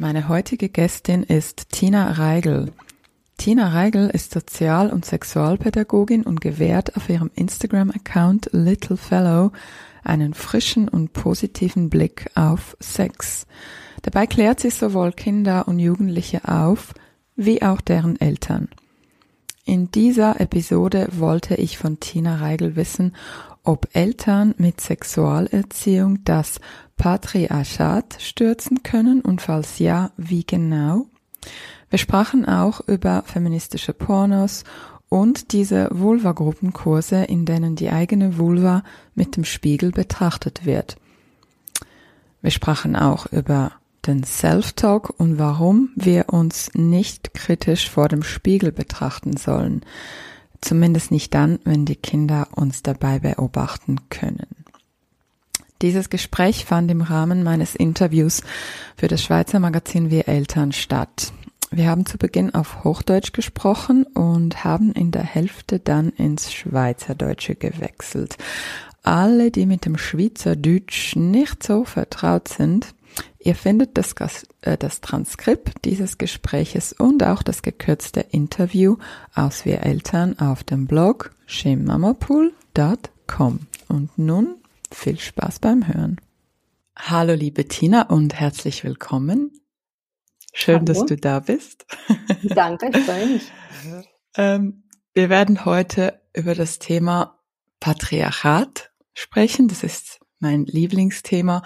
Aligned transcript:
Meine 0.00 0.30
heutige 0.30 0.70
Gästin 0.70 1.24
ist 1.24 1.72
Tina 1.72 2.12
Reigel. 2.12 2.72
Tina 3.36 3.68
Reigel 3.68 4.08
ist 4.08 4.32
Sozial- 4.32 4.90
und 4.90 5.04
Sexualpädagogin 5.04 6.22
und 6.22 6.40
gewährt 6.40 6.96
auf 6.96 7.10
ihrem 7.10 7.30
Instagram-Account 7.34 8.48
Little 8.52 8.96
Fellow 8.96 9.52
einen 10.02 10.32
frischen 10.32 10.88
und 10.88 11.12
positiven 11.12 11.90
Blick 11.90 12.30
auf 12.34 12.78
Sex. 12.80 13.46
Dabei 14.00 14.26
klärt 14.26 14.60
sie 14.60 14.70
sowohl 14.70 15.12
Kinder 15.12 15.68
und 15.68 15.78
Jugendliche 15.78 16.48
auf, 16.48 16.94
wie 17.36 17.60
auch 17.60 17.82
deren 17.82 18.18
Eltern. 18.18 18.70
In 19.66 19.90
dieser 19.90 20.40
Episode 20.40 21.08
wollte 21.12 21.56
ich 21.56 21.76
von 21.76 22.00
Tina 22.00 22.36
Reigel 22.36 22.74
wissen, 22.74 23.14
ob 23.64 23.88
Eltern 23.92 24.54
mit 24.58 24.80
Sexualerziehung 24.80 26.24
das 26.24 26.60
Patriarchat 26.96 28.16
stürzen 28.20 28.82
können 28.82 29.20
und 29.20 29.40
falls 29.40 29.78
ja, 29.78 30.10
wie 30.16 30.44
genau. 30.44 31.06
Wir 31.88 31.98
sprachen 31.98 32.44
auch 32.46 32.80
über 32.86 33.22
feministische 33.26 33.92
Pornos 33.92 34.64
und 35.08 35.52
diese 35.52 35.88
Vulva-Gruppenkurse, 35.90 37.24
in 37.24 37.44
denen 37.44 37.74
die 37.74 37.90
eigene 37.90 38.38
Vulva 38.38 38.84
mit 39.14 39.36
dem 39.36 39.44
Spiegel 39.44 39.90
betrachtet 39.90 40.64
wird. 40.64 40.96
Wir 42.42 42.50
sprachen 42.50 42.96
auch 42.96 43.26
über 43.26 43.72
den 44.06 44.24
Self-Talk 44.24 45.12
und 45.18 45.38
warum 45.38 45.90
wir 45.94 46.30
uns 46.30 46.70
nicht 46.74 47.34
kritisch 47.34 47.90
vor 47.90 48.08
dem 48.08 48.22
Spiegel 48.22 48.72
betrachten 48.72 49.36
sollen. 49.36 49.82
Zumindest 50.60 51.10
nicht 51.10 51.34
dann, 51.34 51.58
wenn 51.64 51.86
die 51.86 51.96
Kinder 51.96 52.48
uns 52.54 52.82
dabei 52.82 53.18
beobachten 53.18 53.96
können. 54.10 54.46
Dieses 55.82 56.10
Gespräch 56.10 56.66
fand 56.66 56.90
im 56.90 57.00
Rahmen 57.00 57.42
meines 57.42 57.74
Interviews 57.74 58.42
für 58.96 59.08
das 59.08 59.22
Schweizer 59.22 59.60
Magazin 59.60 60.10
Wir 60.10 60.28
Eltern 60.28 60.72
statt. 60.72 61.32
Wir 61.70 61.88
haben 61.88 62.04
zu 62.04 62.18
Beginn 62.18 62.54
auf 62.54 62.84
Hochdeutsch 62.84 63.32
gesprochen 63.32 64.02
und 64.02 64.64
haben 64.64 64.92
in 64.92 65.10
der 65.12 65.22
Hälfte 65.22 65.78
dann 65.78 66.10
ins 66.10 66.52
Schweizerdeutsche 66.52 67.54
gewechselt. 67.54 68.36
Alle, 69.02 69.50
die 69.50 69.64
mit 69.64 69.86
dem 69.86 69.96
Schweizerdeutsch 69.96 71.16
nicht 71.16 71.62
so 71.62 71.84
vertraut 71.84 72.48
sind, 72.48 72.94
Ihr 73.38 73.54
findet 73.54 73.96
das, 73.96 74.14
äh, 74.60 74.76
das 74.76 75.00
Transkript 75.00 75.84
dieses 75.84 76.18
Gespräches 76.18 76.92
und 76.92 77.24
auch 77.24 77.42
das 77.42 77.62
gekürzte 77.62 78.20
Interview 78.20 78.96
aus 79.34 79.64
Wir 79.64 79.82
Eltern 79.82 80.38
auf 80.38 80.62
dem 80.64 80.86
Blog 80.86 81.34
shemamapool.com. 81.46 83.60
Und 83.88 84.18
nun 84.18 84.56
viel 84.92 85.18
Spaß 85.18 85.60
beim 85.60 85.88
Hören. 85.88 86.20
Hallo 86.96 87.34
liebe 87.34 87.66
Tina 87.66 88.02
und 88.02 88.34
herzlich 88.34 88.84
willkommen. 88.84 89.52
Schön, 90.52 90.76
Hallo. 90.76 90.84
dass 90.84 91.06
du 91.06 91.16
da 91.16 91.40
bist. 91.40 91.86
Danke, 92.42 92.90
ich 92.92 93.04
freue 93.04 93.26
mich. 93.26 93.50
ähm, 94.36 94.84
wir 95.14 95.30
werden 95.30 95.64
heute 95.64 96.20
über 96.34 96.54
das 96.54 96.78
Thema 96.78 97.38
Patriarchat 97.80 98.90
sprechen. 99.14 99.68
Das 99.68 99.82
ist 99.82 100.20
mein 100.40 100.64
Lieblingsthema 100.66 101.62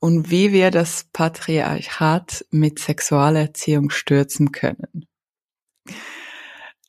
und 0.00 0.30
wie 0.30 0.52
wir 0.52 0.70
das 0.70 1.06
Patriarchat 1.12 2.44
mit 2.50 2.78
Sexualerziehung 2.78 3.90
stürzen 3.90 4.52
können. 4.52 5.06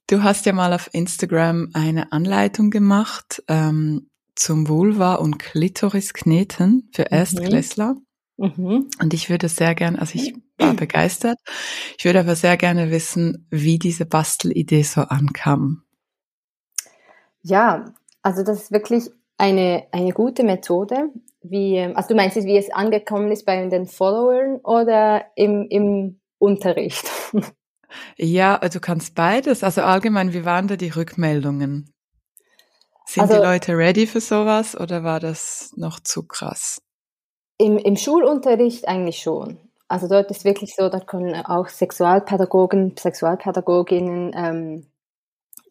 Du 0.08 0.24
hast 0.24 0.46
ja 0.46 0.54
mal 0.54 0.74
auf 0.74 0.90
Instagram 0.94 1.70
eine 1.74 2.12
Anleitung 2.12 2.72
gemacht 2.72 3.44
ähm, 3.48 4.10
zum 4.36 4.68
Vulva- 4.68 5.16
und 5.16 5.38
Klitoris-Kneten 5.38 6.90
für 6.94 7.04
mhm. 7.04 7.08
Erstklässler. 7.18 7.96
Mhm. 8.38 8.90
Und 9.02 9.14
ich 9.14 9.30
würde 9.30 9.50
sehr 9.50 9.76
gerne, 9.76 10.00
also 10.00 10.16
ich 10.16 10.36
war 10.58 10.74
begeistert, 10.76 11.40
ich 11.98 12.06
würde 12.06 12.20
aber 12.20 12.36
sehr 12.36 12.56
gerne 12.56 12.92
wissen, 12.92 13.48
wie 13.50 13.80
diese 13.80 14.06
Bastelidee 14.06 14.84
so 14.84 15.02
ankam. 15.02 15.84
Ja, 17.42 17.94
also 18.22 18.44
das 18.44 18.64
ist 18.64 18.72
wirklich 18.72 19.10
eine, 19.38 19.88
eine 19.92 20.12
gute 20.12 20.44
Methode, 20.44 21.10
wie, 21.42 21.80
also 21.80 22.10
du 22.10 22.16
meinst, 22.16 22.36
wie 22.38 22.58
es 22.58 22.72
angekommen 22.72 23.32
ist 23.32 23.46
bei 23.46 23.66
den 23.68 23.86
Followern 23.86 24.58
oder 24.64 25.26
im, 25.36 25.68
im 25.70 26.20
Unterricht? 26.38 27.10
Ja, 28.18 28.58
du 28.58 28.82
kannst 28.82 29.16
beides. 29.16 29.64
Also 29.64 29.82
allgemein, 29.82 30.34
wie 30.34 30.44
waren 30.44 30.68
da 30.68 30.76
die 30.76 30.90
Rückmeldungen? 30.90 31.94
Sind 33.06 33.24
also, 33.24 33.36
die 33.36 33.42
Leute 33.42 33.78
ready 33.78 34.06
für 34.08 34.20
sowas 34.20 34.78
oder 34.78 35.04
war 35.04 35.22
das 35.22 35.72
noch 35.78 36.02
zu 36.02 36.28
krass? 36.28 36.82
Im, 37.58 37.78
Im 37.78 37.96
Schulunterricht 37.96 38.88
eigentlich 38.88 39.20
schon. 39.20 39.58
Also 39.88 40.10
dort 40.10 40.30
ist 40.32 40.44
wirklich 40.44 40.76
so, 40.76 40.90
da 40.90 41.00
können 41.00 41.34
auch 41.46 41.70
Sexualpädagogen, 41.70 42.98
Sexualpädagoginnen 42.98 44.34
ähm, 44.36 44.88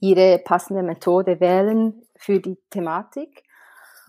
ihre 0.00 0.38
passende 0.38 0.82
Methode 0.82 1.38
wählen 1.38 2.02
für 2.16 2.40
die 2.40 2.56
Thematik. 2.70 3.42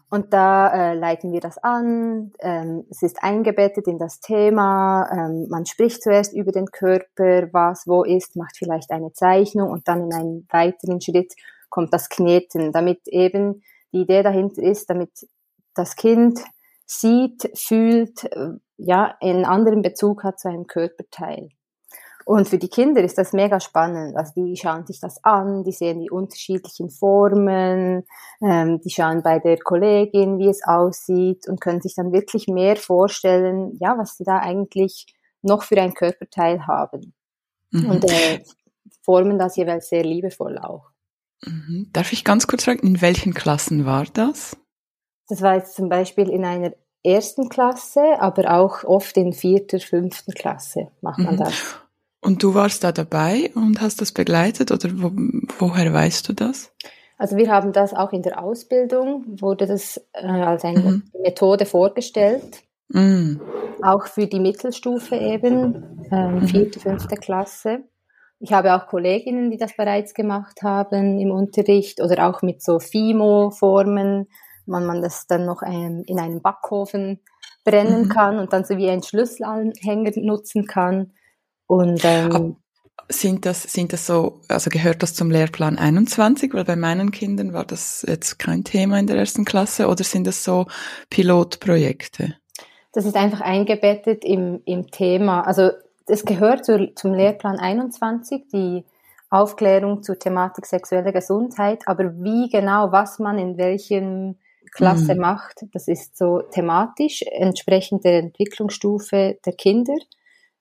Und 0.10 0.32
da 0.32 0.70
äh, 0.70 0.94
leiten 0.94 1.34
wir 1.34 1.42
das 1.42 1.58
an, 1.58 2.32
ähm, 2.40 2.86
es 2.90 3.02
ist 3.04 3.22
eingebettet 3.22 3.88
in 3.88 3.98
das 3.98 4.22
Thema, 4.22 5.10
ähm, 5.12 5.48
man 5.50 5.66
spricht 5.66 6.02
zuerst 6.02 6.34
über 6.34 6.54
den 6.54 6.68
Körper, 6.68 7.50
was 7.52 7.88
wo 7.88 8.04
ist, 8.04 8.38
macht 8.38 8.56
vielleicht 8.56 8.92
eine 8.92 9.12
Zeichnung 9.12 9.70
und 9.70 9.90
dann 9.90 10.06
in 10.06 10.14
einem 10.14 10.48
weiteren 10.50 11.02
Schritt 11.02 11.34
kommt 11.70 11.92
das 11.94 12.08
Kneten, 12.08 12.72
damit 12.72 13.02
eben 13.08 13.64
die 13.92 14.02
Idee 14.02 14.24
dahinter 14.24 14.64
ist, 14.64 14.90
damit 14.90 15.12
das 15.74 15.98
Kind 15.98 16.40
sieht, 16.86 17.52
fühlt, 17.54 18.24
äh, 18.32 18.54
ja, 18.78 19.18
einen 19.20 19.44
anderen 19.44 19.82
Bezug 19.82 20.24
hat 20.24 20.40
zu 20.40 20.48
einem 20.48 20.68
Körperteil. 20.68 21.50
Und 22.28 22.50
für 22.50 22.58
die 22.58 22.68
Kinder 22.68 23.02
ist 23.02 23.18
das 23.18 23.32
mega 23.32 23.62
spannend. 23.62 24.18
Also 24.18 24.34
die 24.36 24.58
schauen 24.58 24.86
sich 24.86 25.00
das 25.00 25.24
an, 25.24 25.64
die 25.64 25.72
sehen 25.72 26.02
die 26.02 26.10
unterschiedlichen 26.10 26.90
Formen, 26.90 28.04
ähm, 28.42 28.82
die 28.82 28.90
schauen 28.90 29.24
bei 29.24 29.40
der 29.40 29.58
Kollegin, 29.58 30.38
wie 30.38 30.50
es 30.50 30.60
aussieht 30.66 31.48
und 31.48 31.62
können 31.62 31.80
sich 31.80 31.96
dann 31.96 32.12
wirklich 32.12 32.48
mehr 32.48 32.76
vorstellen, 32.76 33.78
ja, 33.80 33.98
was 33.98 34.18
sie 34.18 34.26
da 34.26 34.40
eigentlich 34.40 35.06
noch 35.42 35.64
für 35.64 35.82
ein 35.82 35.94
Körperteil 35.94 36.68
haben. 36.68 37.14
Mhm. 37.72 37.92
Und 37.92 38.12
äh, 38.12 38.44
formen 39.04 39.40
das 39.40 39.56
jeweils 39.56 39.88
sehr 39.88 40.04
liebevoll 40.04 40.58
auch. 40.58 40.90
Mhm. 41.46 41.92
Darf 41.94 42.12
ich 42.12 42.26
ganz 42.26 42.46
kurz 42.46 42.66
fragen, 42.66 42.86
in 42.86 43.02
welchen 43.02 43.34
Klassen 43.34 43.86
war 43.86 44.04
das? 44.04 44.58
Das 45.30 45.42
war 45.42 45.56
jetzt 45.56 45.76
zum 45.76 45.88
Beispiel 45.88 46.30
in 46.30 46.44
einer 46.44 46.74
ersten 47.06 47.48
Klasse, 47.48 48.20
aber 48.20 48.52
auch 48.52 48.84
oft 48.84 49.16
in 49.16 49.32
vierter, 49.32 49.80
fünften 49.80 50.34
Klasse 50.34 50.92
macht 51.00 51.20
man 51.20 51.36
mhm. 51.36 51.40
das. 51.40 51.87
Und 52.28 52.44
du 52.44 52.54
warst 52.54 52.84
da 52.84 52.92
dabei 52.92 53.52
und 53.56 53.80
hast 53.80 54.02
das 54.02 54.12
begleitet 54.12 54.74
oder 54.74 54.90
wo, 54.96 55.14
woher 55.60 55.94
weißt 55.94 56.28
du 56.28 56.34
das? 56.34 56.74
Also 57.18 57.38
wir 57.38 57.50
haben 57.50 57.72
das 57.72 57.94
auch 57.94 58.12
in 58.12 58.22
der 58.22 58.44
Ausbildung, 58.44 59.24
wurde 59.40 59.66
das 59.66 60.06
äh, 60.12 60.28
als 60.28 60.66
eine 60.66 60.80
mhm. 60.82 61.04
Methode 61.24 61.66
vorgestellt. 61.66 62.64
Mhm. 62.90 63.40
Auch 63.82 64.08
für 64.08 64.28
die 64.28 64.42
Mittelstufe 64.42 65.16
eben, 65.16 66.06
äh, 66.12 66.46
vierte, 66.48 66.82
fünfte 66.82 67.16
Klasse. 67.16 67.86
Ich 68.40 68.52
habe 68.52 68.76
auch 68.76 68.88
Kolleginnen, 68.88 69.50
die 69.50 69.58
das 69.58 69.78
bereits 69.78 70.14
gemacht 70.14 70.64
haben 70.64 71.22
im 71.22 71.32
Unterricht 71.32 72.02
oder 72.02 72.28
auch 72.28 72.42
mit 72.42 72.62
so 72.62 72.80
FIMO-Formen, 72.80 74.28
man 74.66 74.86
man 74.86 75.02
das 75.02 75.28
dann 75.28 75.46
noch 75.46 75.62
ähm, 75.66 76.04
in 76.06 76.20
einem 76.20 76.42
Backofen 76.42 77.22
brennen 77.64 78.04
mhm. 78.04 78.10
kann 78.10 78.38
und 78.38 78.52
dann 78.52 78.66
so 78.66 78.76
wie 78.76 78.90
ein 78.90 79.02
Schlüsselanhänger 79.02 80.12
nutzen 80.18 80.68
kann. 80.68 81.14
Und 81.68 82.04
ähm, 82.04 82.56
sind 83.10 83.46
das, 83.46 83.64
sind 83.64 83.94
das 83.94 84.06
so, 84.06 84.42
also 84.48 84.70
gehört 84.70 85.04
das 85.04 85.14
zum 85.14 85.32
Lehrplan 85.32 85.78
21? 85.78 86.54
Weil 86.54 86.66
bei 86.66 86.76
meinen 86.76 87.12
Kindern 87.12 87.54
war 87.54 87.66
das 87.66 88.06
jetzt 88.08 88.40
kein 88.40 88.64
Thema 88.64 89.00
in 89.00 89.08
der 89.08 89.18
ersten 89.18 89.46
Klasse 89.46 89.88
oder 89.88 90.04
sind 90.04 90.28
das 90.28 90.44
so 90.44 90.66
Pilotprojekte? 91.10 92.36
Das 92.94 93.06
ist 93.06 93.16
einfach 93.16 93.42
eingebettet 93.42 94.26
im, 94.26 94.62
im 94.66 94.90
Thema. 94.90 95.42
Also 95.42 95.72
es 96.08 96.26
gehört 96.26 96.66
zu, 96.66 96.94
zum 96.96 97.14
Lehrplan 97.14 97.60
21, 97.60 98.48
die 98.52 98.84
Aufklärung 99.30 100.04
zur 100.04 100.18
Thematik 100.18 100.66
sexuelle 100.66 101.12
Gesundheit, 101.12 101.84
aber 101.86 102.14
wie 102.24 102.50
genau, 102.50 102.92
was 102.92 103.20
man 103.20 103.38
in 103.38 103.58
welchem 103.58 104.38
Klasse 104.72 105.16
mhm. 105.16 105.22
macht, 105.22 105.66
das 105.74 105.88
ist 105.88 106.18
so 106.18 106.42
thematisch 106.42 107.24
entsprechend 107.32 108.06
der 108.06 108.20
Entwicklungsstufe 108.20 109.38
der 109.46 109.54
Kinder 109.54 109.96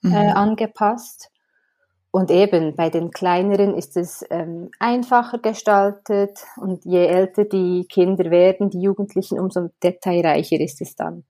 mhm. 0.06 0.14
äh, 0.14 0.30
angepasst. 0.30 1.30
Und 2.10 2.30
eben 2.30 2.74
bei 2.76 2.88
den 2.88 3.10
kleineren 3.10 3.74
ist 3.74 3.96
es 3.96 4.24
ähm, 4.30 4.70
einfacher 4.78 5.38
gestaltet 5.38 6.38
und 6.56 6.84
je 6.86 7.04
älter 7.04 7.44
die 7.44 7.86
Kinder 7.90 8.30
werden, 8.30 8.70
die 8.70 8.80
Jugendlichen, 8.80 9.38
umso 9.38 9.68
detailreicher 9.82 10.58
ist 10.58 10.80
es 10.80 10.96
dann. 10.96 11.24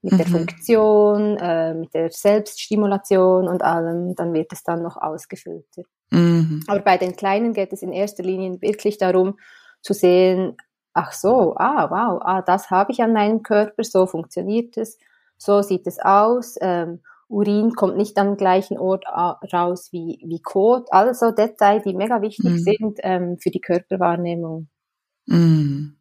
Mit 0.00 0.14
mhm. 0.14 0.16
der 0.16 0.26
Funktion, 0.26 1.36
äh, 1.36 1.74
mit 1.74 1.92
der 1.92 2.10
Selbststimulation 2.10 3.48
und 3.48 3.62
allem, 3.62 4.14
dann 4.14 4.32
wird 4.32 4.50
es 4.52 4.62
dann 4.62 4.82
noch 4.82 4.96
ausgefüllter. 4.96 5.82
Mhm. 6.10 6.62
Aber 6.68 6.80
bei 6.80 6.96
den 6.96 7.16
Kleinen 7.16 7.52
geht 7.52 7.74
es 7.74 7.82
in 7.82 7.92
erster 7.92 8.22
Linie 8.22 8.62
wirklich 8.62 8.96
darum 8.96 9.36
zu 9.82 9.92
sehen, 9.92 10.56
ach 10.94 11.12
so, 11.12 11.54
ah, 11.56 11.90
wow, 11.90 12.22
ah, 12.24 12.40
das 12.40 12.70
habe 12.70 12.92
ich 12.92 13.02
an 13.02 13.12
meinem 13.12 13.42
Körper, 13.42 13.84
so 13.84 14.06
funktioniert 14.06 14.78
es, 14.78 14.98
so 15.36 15.60
sieht 15.60 15.86
es 15.86 15.98
aus. 15.98 16.56
Ähm, 16.60 17.00
Urin 17.28 17.72
kommt 17.74 17.96
nicht 17.96 18.18
am 18.18 18.36
gleichen 18.36 18.78
Ort 18.78 19.04
raus 19.06 19.88
wie, 19.92 20.20
wie 20.26 20.40
Kot. 20.40 20.92
Also 20.92 21.30
Details, 21.30 21.82
die 21.84 21.94
mega 21.94 22.20
wichtig 22.22 22.50
mhm. 22.50 22.58
sind 22.58 22.98
ähm, 23.02 23.38
für 23.38 23.50
die 23.50 23.60
Körperwahrnehmung. 23.60 24.68
Mhm. 25.26 25.96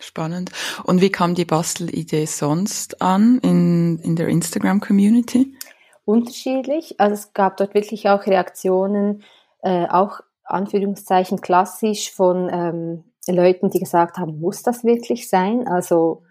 Spannend. 0.00 0.52
Und 0.84 1.00
wie 1.00 1.10
kam 1.10 1.34
die 1.34 1.44
Bastelidee 1.44 2.26
sonst 2.26 3.02
an 3.02 3.38
in, 3.42 3.98
in 3.98 4.14
der 4.14 4.28
Instagram-Community? 4.28 5.56
Unterschiedlich. 6.04 7.00
Also 7.00 7.14
es 7.14 7.32
gab 7.32 7.56
dort 7.56 7.74
wirklich 7.74 8.08
auch 8.08 8.24
Reaktionen, 8.26 9.24
äh, 9.62 9.86
auch 9.88 10.20
Anführungszeichen 10.44 11.40
klassisch 11.40 12.12
von 12.12 12.48
ähm, 12.50 13.04
Leuten, 13.26 13.70
die 13.70 13.80
gesagt 13.80 14.18
haben, 14.18 14.38
muss 14.40 14.62
das 14.62 14.84
wirklich 14.84 15.28
sein? 15.28 15.66
Also 15.66 16.22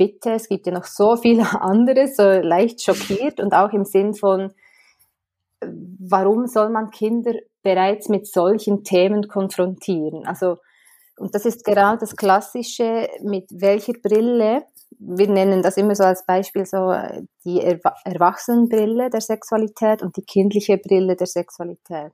bitte, 0.00 0.30
es 0.30 0.48
gibt 0.48 0.66
ja 0.66 0.72
noch 0.72 0.86
so 0.86 1.16
viele 1.16 1.44
andere, 1.60 2.08
so 2.08 2.22
leicht 2.22 2.82
schockiert 2.82 3.38
und 3.38 3.52
auch 3.52 3.72
im 3.74 3.84
Sinn 3.84 4.14
von, 4.14 4.50
warum 5.60 6.46
soll 6.46 6.70
man 6.70 6.90
Kinder 6.90 7.34
bereits 7.62 8.08
mit 8.08 8.26
solchen 8.26 8.82
Themen 8.82 9.28
konfrontieren? 9.28 10.26
Also, 10.26 10.56
und 11.18 11.34
das 11.34 11.44
ist 11.44 11.66
genau 11.66 11.96
das 11.96 12.16
Klassische, 12.16 13.08
mit 13.22 13.50
welcher 13.52 13.92
Brille, 13.92 14.62
wir 14.98 15.28
nennen 15.28 15.62
das 15.62 15.76
immer 15.76 15.94
so 15.94 16.04
als 16.04 16.24
Beispiel 16.24 16.64
so 16.64 16.94
die 17.44 17.60
Erwachsenenbrille 17.60 19.10
der 19.10 19.20
Sexualität 19.20 20.02
und 20.02 20.16
die 20.16 20.24
kindliche 20.24 20.78
Brille 20.78 21.14
der 21.14 21.26
Sexualität. 21.26 22.12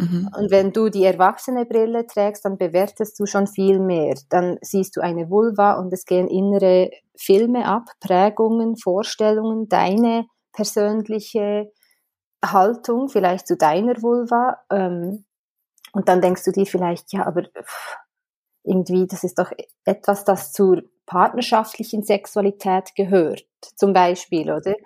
Mhm. 0.00 0.30
Und 0.36 0.50
wenn 0.50 0.72
du 0.72 0.88
die 0.88 1.04
erwachsene 1.04 1.66
Brille 1.66 2.06
trägst, 2.06 2.44
dann 2.44 2.56
bewertest 2.56 3.18
du 3.20 3.26
schon 3.26 3.46
viel 3.46 3.78
mehr. 3.78 4.14
Dann 4.30 4.58
siehst 4.62 4.96
du 4.96 5.00
eine 5.00 5.28
Vulva 5.28 5.74
und 5.74 5.92
es 5.92 6.06
gehen 6.06 6.28
innere 6.28 6.90
Filme 7.16 7.66
ab, 7.66 7.84
Prägungen, 8.00 8.76
Vorstellungen, 8.76 9.68
deine 9.68 10.26
persönliche 10.52 11.70
Haltung 12.44 13.08
vielleicht 13.08 13.46
zu 13.46 13.56
deiner 13.56 14.00
Vulva. 14.02 14.58
Ähm, 14.70 15.24
und 15.92 16.08
dann 16.08 16.20
denkst 16.20 16.44
du 16.44 16.52
dir 16.52 16.66
vielleicht, 16.66 17.12
ja, 17.12 17.26
aber 17.26 17.42
pff, 17.42 17.96
irgendwie, 18.64 19.06
das 19.06 19.24
ist 19.24 19.38
doch 19.38 19.52
etwas, 19.84 20.24
das 20.24 20.52
zur 20.52 20.82
partnerschaftlichen 21.06 22.04
Sexualität 22.04 22.94
gehört, 22.94 23.44
zum 23.74 23.92
Beispiel, 23.92 24.50
oder? 24.50 24.76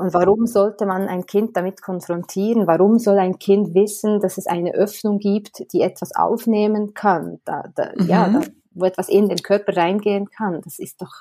Und 0.00 0.14
warum 0.14 0.46
sollte 0.46 0.86
man 0.86 1.08
ein 1.08 1.26
Kind 1.26 1.58
damit 1.58 1.82
konfrontieren? 1.82 2.66
Warum 2.66 2.98
soll 2.98 3.18
ein 3.18 3.38
Kind 3.38 3.74
wissen, 3.74 4.18
dass 4.20 4.38
es 4.38 4.46
eine 4.46 4.72
Öffnung 4.72 5.18
gibt, 5.18 5.70
die 5.74 5.82
etwas 5.82 6.16
aufnehmen 6.16 6.94
kann, 6.94 7.38
da, 7.44 7.64
da, 7.74 7.92
mhm. 7.94 8.06
ja, 8.06 8.28
da, 8.30 8.40
wo 8.70 8.86
etwas 8.86 9.10
in 9.10 9.28
den 9.28 9.42
Körper 9.42 9.76
reingehen 9.76 10.30
kann? 10.30 10.62
Das 10.62 10.78
ist 10.78 11.02
doch, 11.02 11.12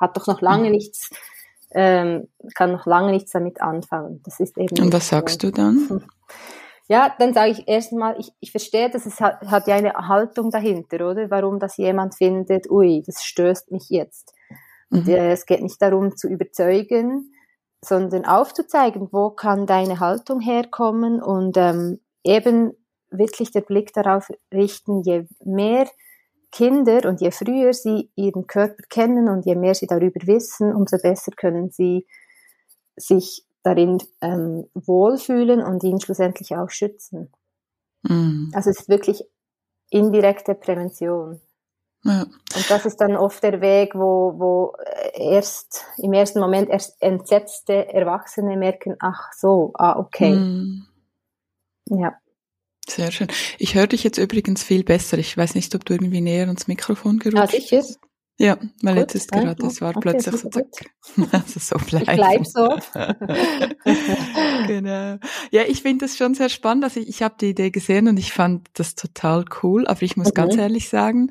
hat 0.00 0.16
doch 0.16 0.26
noch 0.26 0.40
lange 0.40 0.64
mhm. 0.64 0.72
nichts, 0.72 1.10
ähm, 1.76 2.26
kann 2.56 2.72
noch 2.72 2.86
lange 2.86 3.12
nichts 3.12 3.30
damit 3.30 3.60
anfangen. 3.62 4.20
Das 4.24 4.40
ist 4.40 4.58
eben. 4.58 4.82
Und 4.82 4.92
was 4.92 5.10
sagst 5.10 5.40
du 5.44 5.52
dann? 5.52 6.04
Ja, 6.88 7.14
dann 7.16 7.34
sage 7.34 7.52
ich 7.52 7.68
erstmal, 7.68 8.18
ich, 8.18 8.32
ich 8.40 8.50
verstehe, 8.50 8.90
dass 8.90 9.06
es 9.06 9.20
hat, 9.20 9.42
hat 9.42 9.68
ja 9.68 9.76
eine 9.76 9.92
Haltung 9.92 10.50
dahinter, 10.50 11.08
oder? 11.08 11.30
Warum 11.30 11.60
das 11.60 11.76
jemand 11.76 12.16
findet, 12.16 12.68
ui, 12.68 13.04
das 13.06 13.22
stößt 13.22 13.70
mich 13.70 13.90
jetzt. 13.90 14.34
Und 14.90 15.06
mhm. 15.06 15.14
äh, 15.14 15.30
es 15.30 15.46
geht 15.46 15.62
nicht 15.62 15.80
darum 15.80 16.16
zu 16.16 16.26
überzeugen, 16.26 17.30
sondern 17.84 18.24
aufzuzeigen, 18.24 19.08
wo 19.12 19.30
kann 19.30 19.66
deine 19.66 20.00
Haltung 20.00 20.40
herkommen 20.40 21.22
und 21.22 21.56
ähm, 21.56 22.00
eben 22.24 22.72
wirklich 23.10 23.52
der 23.52 23.60
Blick 23.60 23.92
darauf 23.92 24.30
richten, 24.52 25.02
je 25.02 25.26
mehr 25.44 25.88
Kinder 26.50 27.08
und 27.08 27.20
je 27.20 27.30
früher 27.30 27.72
sie 27.72 28.10
ihren 28.14 28.46
Körper 28.46 28.82
kennen 28.88 29.28
und 29.28 29.44
je 29.44 29.56
mehr 29.56 29.74
sie 29.74 29.86
darüber 29.86 30.20
wissen, 30.26 30.72
umso 30.74 30.98
besser 30.98 31.32
können 31.32 31.70
sie 31.70 32.06
sich 32.96 33.44
darin 33.64 33.98
ähm, 34.20 34.68
wohlfühlen 34.74 35.62
und 35.62 35.82
ihn 35.82 36.00
schlussendlich 36.00 36.56
auch 36.56 36.70
schützen. 36.70 37.32
Mhm. 38.02 38.52
Also 38.54 38.70
es 38.70 38.80
ist 38.80 38.88
wirklich 38.88 39.24
indirekte 39.90 40.54
Prävention. 40.54 41.40
Ja. 42.04 42.22
Und 42.22 42.70
das 42.70 42.84
ist 42.84 43.00
dann 43.00 43.16
oft 43.16 43.42
der 43.42 43.60
Weg, 43.60 43.94
wo, 43.94 44.34
wo 44.38 44.72
erst 45.14 45.84
im 45.96 46.12
ersten 46.12 46.38
Moment 46.38 46.68
erst 46.68 47.00
entsetzte 47.00 47.88
Erwachsene 47.88 48.56
merken, 48.56 48.96
ach 49.00 49.32
so, 49.32 49.72
ah, 49.74 49.98
okay. 49.98 50.32
Mm. 50.32 50.86
Ja. 51.86 52.14
Sehr 52.86 53.10
schön. 53.10 53.28
Ich 53.58 53.74
höre 53.74 53.86
dich 53.86 54.04
jetzt 54.04 54.18
übrigens 54.18 54.62
viel 54.62 54.84
besser. 54.84 55.16
Ich 55.16 55.34
weiß 55.36 55.54
nicht, 55.54 55.74
ob 55.74 55.86
du 55.86 55.94
irgendwie 55.94 56.20
näher 56.20 56.46
ans 56.46 56.66
Mikrofon 56.66 57.18
gerutscht 57.18 57.42
ah, 57.42 57.46
sicher. 57.46 57.82
Ja, 58.36 58.58
weil 58.82 58.94
Gut, 58.94 59.02
jetzt 59.02 59.14
ist 59.14 59.32
gerade, 59.32 59.64
es 59.64 59.80
war 59.80 59.90
okay, 59.90 60.00
plötzlich 60.00 60.40
so, 60.40 60.48
zack. 60.48 60.66
also 61.32 61.60
so 61.60 61.76
bleiben. 61.76 62.10
Ich 62.10 62.16
bleib 62.16 62.46
so. 62.46 62.68
genau. 64.66 65.18
Ja, 65.52 65.62
ich 65.68 65.82
finde 65.82 66.06
das 66.06 66.16
schon 66.16 66.34
sehr 66.34 66.48
spannend. 66.48 66.82
Also 66.82 66.98
ich, 66.98 67.08
ich 67.08 67.22
habe 67.22 67.36
die 67.40 67.50
Idee 67.50 67.70
gesehen 67.70 68.08
und 68.08 68.16
ich 68.16 68.32
fand 68.32 68.68
das 68.74 68.96
total 68.96 69.44
cool. 69.62 69.86
Aber 69.86 70.02
ich 70.02 70.16
muss 70.16 70.28
mhm. 70.28 70.34
ganz 70.34 70.56
ehrlich 70.56 70.88
sagen, 70.88 71.30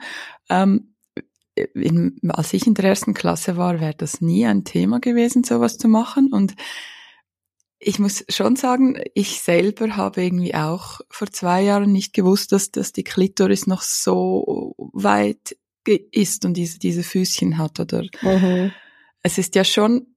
ähm, 0.50 0.94
in, 1.56 2.20
als 2.30 2.54
ich 2.54 2.68
in 2.68 2.74
der 2.74 2.86
ersten 2.86 3.14
Klasse 3.14 3.58
war, 3.58 3.82
wäre 3.82 3.96
das 3.96 4.22
nie 4.22 4.46
ein 4.46 4.64
Thema 4.64 5.00
gewesen, 5.00 5.44
sowas 5.44 5.78
zu 5.78 5.90
machen. 5.90 6.32
Und 6.32 6.56
ich 7.80 8.00
muss 8.00 8.24
schon 8.30 8.56
sagen, 8.56 8.98
ich 9.14 9.42
selber 9.42 9.98
habe 9.98 10.24
irgendwie 10.24 10.56
auch 10.56 11.02
vor 11.10 11.30
zwei 11.30 11.64
Jahren 11.64 11.92
nicht 11.92 12.14
gewusst, 12.14 12.54
dass, 12.54 12.72
dass 12.72 12.94
die 12.94 13.04
Klitoris 13.04 13.68
noch 13.68 13.82
so 13.82 14.74
weit 14.94 15.58
ist 15.86 16.46
und 16.46 16.56
diese, 16.56 16.80
diese 16.80 17.04
Füßchen 17.04 17.58
hat 17.58 17.80
oder 17.80 18.04
mhm. 18.22 18.72
es 19.22 19.38
ist 19.38 19.56
ja 19.56 19.64
schon 19.64 20.08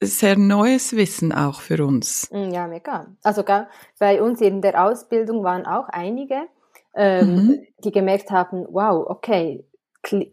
sehr 0.00 0.36
neues 0.36 0.94
Wissen 0.96 1.32
auch 1.32 1.60
für 1.60 1.84
uns. 1.84 2.28
Mm, 2.30 2.50
ja, 2.50 2.66
mega. 2.66 3.06
Also 3.22 3.42
bei 3.98 4.22
uns 4.22 4.40
in 4.40 4.60
der 4.60 4.84
Ausbildung 4.84 5.44
waren 5.44 5.66
auch 5.66 5.88
einige, 5.88 6.46
ähm, 6.94 7.34
mhm. 7.34 7.66
die 7.84 7.90
gemerkt 7.90 8.30
haben, 8.30 8.66
wow, 8.70 9.06
okay, 9.08 9.64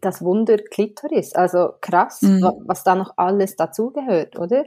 das 0.00 0.22
Wunder 0.22 0.58
Klitoris, 0.58 1.34
also 1.34 1.70
krass, 1.80 2.22
mhm. 2.22 2.42
was 2.66 2.84
da 2.84 2.94
noch 2.94 3.14
alles 3.16 3.56
dazugehört, 3.56 4.38
oder? 4.38 4.64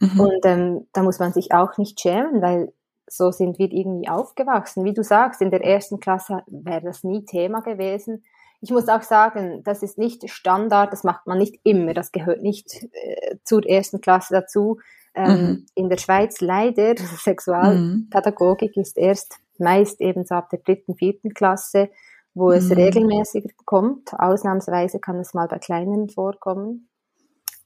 Mhm. 0.00 0.20
Und 0.20 0.44
ähm, 0.44 0.86
da 0.92 1.02
muss 1.02 1.18
man 1.18 1.32
sich 1.32 1.52
auch 1.52 1.78
nicht 1.78 2.00
schämen, 2.00 2.42
weil 2.42 2.72
so 3.06 3.30
sind 3.30 3.58
wir 3.58 3.70
irgendwie 3.70 4.08
aufgewachsen. 4.08 4.84
Wie 4.84 4.92
du 4.92 5.02
sagst, 5.02 5.40
in 5.40 5.50
der 5.50 5.64
ersten 5.64 6.00
Klasse 6.00 6.42
wäre 6.46 6.82
das 6.82 7.04
nie 7.04 7.24
Thema 7.24 7.60
gewesen. 7.60 8.24
Ich 8.60 8.70
muss 8.70 8.88
auch 8.88 9.02
sagen, 9.02 9.62
das 9.64 9.82
ist 9.82 9.98
nicht 9.98 10.28
Standard, 10.30 10.92
das 10.92 11.04
macht 11.04 11.26
man 11.26 11.38
nicht 11.38 11.60
immer, 11.62 11.94
das 11.94 12.10
gehört 12.10 12.42
nicht 12.42 12.74
äh, 12.92 13.36
zur 13.44 13.64
ersten 13.64 14.00
Klasse 14.00 14.34
dazu. 14.34 14.78
Ähm, 15.14 15.30
mhm. 15.30 15.66
In 15.74 15.88
der 15.88 15.98
Schweiz 15.98 16.40
leider, 16.40 16.96
Sexualpädagogik 16.96 18.76
mhm. 18.76 18.82
ist 18.82 18.98
erst 18.98 19.38
meist 19.58 20.00
eben 20.00 20.24
so 20.24 20.34
ab 20.34 20.50
der 20.50 20.60
dritten, 20.60 20.94
vierten 20.96 21.34
Klasse, 21.34 21.90
wo 22.34 22.50
es 22.50 22.68
mhm. 22.68 22.74
regelmäßiger 22.74 23.50
kommt. 23.64 24.12
Ausnahmsweise 24.14 25.00
kann 25.00 25.18
es 25.18 25.34
mal 25.34 25.48
bei 25.48 25.58
kleinen 25.58 26.08
vorkommen. 26.08 26.88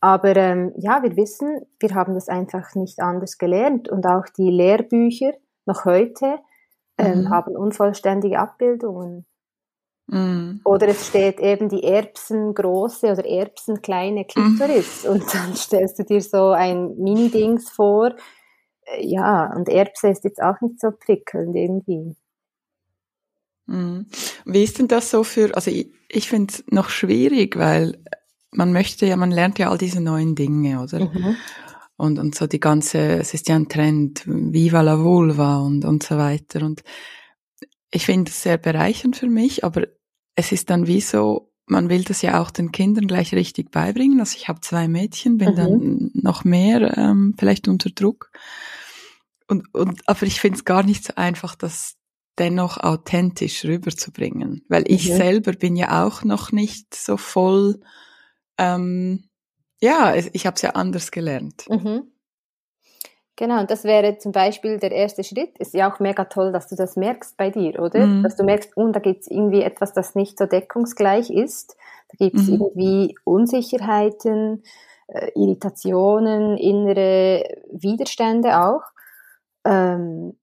Aber 0.00 0.34
ähm, 0.34 0.72
ja, 0.78 1.02
wir 1.02 1.16
wissen, 1.16 1.64
wir 1.78 1.94
haben 1.94 2.14
das 2.14 2.28
einfach 2.28 2.74
nicht 2.74 3.00
anders 3.00 3.38
gelernt 3.38 3.88
und 3.88 4.06
auch 4.06 4.24
die 4.36 4.50
Lehrbücher 4.50 5.32
noch 5.64 5.84
heute 5.84 6.38
ähm, 6.98 7.22
mhm. 7.22 7.30
haben 7.30 7.56
unvollständige 7.56 8.38
Abbildungen. 8.38 9.26
Mhm. 10.12 10.60
Oder 10.64 10.88
es 10.88 11.08
steht 11.08 11.40
eben 11.40 11.70
die 11.70 11.84
Erbsen 11.84 12.52
große 12.52 13.12
oder 13.12 13.24
Erbsen 13.24 13.80
kleine 13.80 14.26
Klitoris 14.26 15.04
mhm. 15.04 15.10
und 15.10 15.34
dann 15.34 15.56
stellst 15.56 15.98
du 15.98 16.04
dir 16.04 16.20
so 16.20 16.50
ein 16.50 16.98
Mini-Dings 16.98 17.70
vor. 17.70 18.14
Äh, 18.82 19.06
ja, 19.06 19.50
und 19.56 19.70
Erbse 19.70 20.08
ist 20.08 20.24
jetzt 20.24 20.42
auch 20.42 20.60
nicht 20.60 20.78
so 20.80 20.90
prickelnd 20.90 21.56
irgendwie. 21.56 22.14
Mhm. 23.64 24.06
Wie 24.44 24.62
ist 24.62 24.78
denn 24.78 24.88
das 24.88 25.10
so 25.10 25.24
für, 25.24 25.54
also 25.54 25.70
ich, 25.70 25.90
ich 26.10 26.28
finde 26.28 26.52
es 26.52 26.64
noch 26.70 26.90
schwierig, 26.90 27.56
weil 27.56 27.96
man 28.50 28.70
möchte 28.70 29.06
ja, 29.06 29.16
man 29.16 29.30
lernt 29.30 29.58
ja 29.58 29.70
all 29.70 29.78
diese 29.78 30.02
neuen 30.02 30.34
Dinge, 30.34 30.82
oder? 30.82 31.06
Mhm. 31.06 31.36
Und, 31.96 32.18
und 32.18 32.34
so 32.34 32.46
die 32.46 32.60
ganze, 32.60 32.98
es 32.98 33.32
ist 33.32 33.48
ja 33.48 33.56
ein 33.56 33.70
Trend, 33.70 34.24
Viva 34.26 34.82
la 34.82 34.98
Vulva 34.98 35.60
und, 35.60 35.86
und 35.86 36.02
so 36.02 36.18
weiter. 36.18 36.66
Und 36.66 36.82
ich 37.90 38.04
finde 38.04 38.30
es 38.30 38.42
sehr 38.42 38.58
bereichernd 38.58 39.16
für 39.16 39.28
mich, 39.28 39.64
aber 39.64 39.86
es 40.34 40.52
ist 40.52 40.70
dann 40.70 40.86
wie 40.86 41.00
so, 41.00 41.52
man 41.66 41.88
will 41.88 42.04
das 42.04 42.22
ja 42.22 42.40
auch 42.40 42.50
den 42.50 42.72
Kindern 42.72 43.06
gleich 43.06 43.34
richtig 43.34 43.70
beibringen. 43.70 44.20
Also 44.20 44.36
ich 44.36 44.48
habe 44.48 44.60
zwei 44.60 44.88
Mädchen, 44.88 45.38
bin 45.38 45.52
mhm. 45.52 45.56
dann 45.56 46.10
noch 46.14 46.44
mehr 46.44 46.96
ähm, 46.96 47.34
vielleicht 47.38 47.68
unter 47.68 47.90
Druck. 47.90 48.30
Und, 49.48 49.72
und, 49.74 50.00
aber 50.06 50.22
ich 50.22 50.40
finde 50.40 50.58
es 50.58 50.64
gar 50.64 50.82
nicht 50.82 51.04
so 51.04 51.14
einfach, 51.16 51.54
das 51.54 51.94
dennoch 52.38 52.78
authentisch 52.78 53.64
rüberzubringen. 53.64 54.64
Weil 54.68 54.84
ich 54.86 55.10
mhm. 55.10 55.16
selber 55.16 55.52
bin 55.52 55.76
ja 55.76 56.04
auch 56.04 56.24
noch 56.24 56.52
nicht 56.52 56.94
so 56.94 57.16
voll 57.16 57.80
ähm, 58.58 59.28
ja, 59.82 60.14
ich 60.14 60.46
habe 60.46 60.54
es 60.54 60.62
ja 60.62 60.70
anders 60.70 61.10
gelernt. 61.10 61.64
Mhm. 61.68 62.11
Genau, 63.36 63.60
und 63.60 63.70
das 63.70 63.84
wäre 63.84 64.18
zum 64.18 64.32
Beispiel 64.32 64.78
der 64.78 64.92
erste 64.92 65.24
Schritt. 65.24 65.58
Ist 65.58 65.74
ja 65.74 65.90
auch 65.90 66.00
mega 66.00 66.24
toll, 66.26 66.52
dass 66.52 66.68
du 66.68 66.76
das 66.76 66.96
merkst 66.96 67.36
bei 67.36 67.50
dir, 67.50 67.80
oder? 67.80 68.06
Mhm. 68.06 68.22
Dass 68.22 68.36
du 68.36 68.44
merkst, 68.44 68.76
und 68.76 68.90
oh, 68.90 68.92
da 68.92 69.00
gibt 69.00 69.22
es 69.22 69.30
irgendwie 69.30 69.62
etwas, 69.62 69.92
das 69.92 70.14
nicht 70.14 70.38
so 70.38 70.46
deckungsgleich 70.46 71.30
ist. 71.30 71.76
Da 72.10 72.24
gibt 72.24 72.36
es 72.36 72.48
mhm. 72.48 72.54
irgendwie 72.54 73.18
Unsicherheiten, 73.24 74.62
äh, 75.06 75.30
Irritationen, 75.34 76.58
innere 76.58 77.44
Widerstände 77.70 78.60
auch. 78.60 78.82
Ähm, 79.64 80.36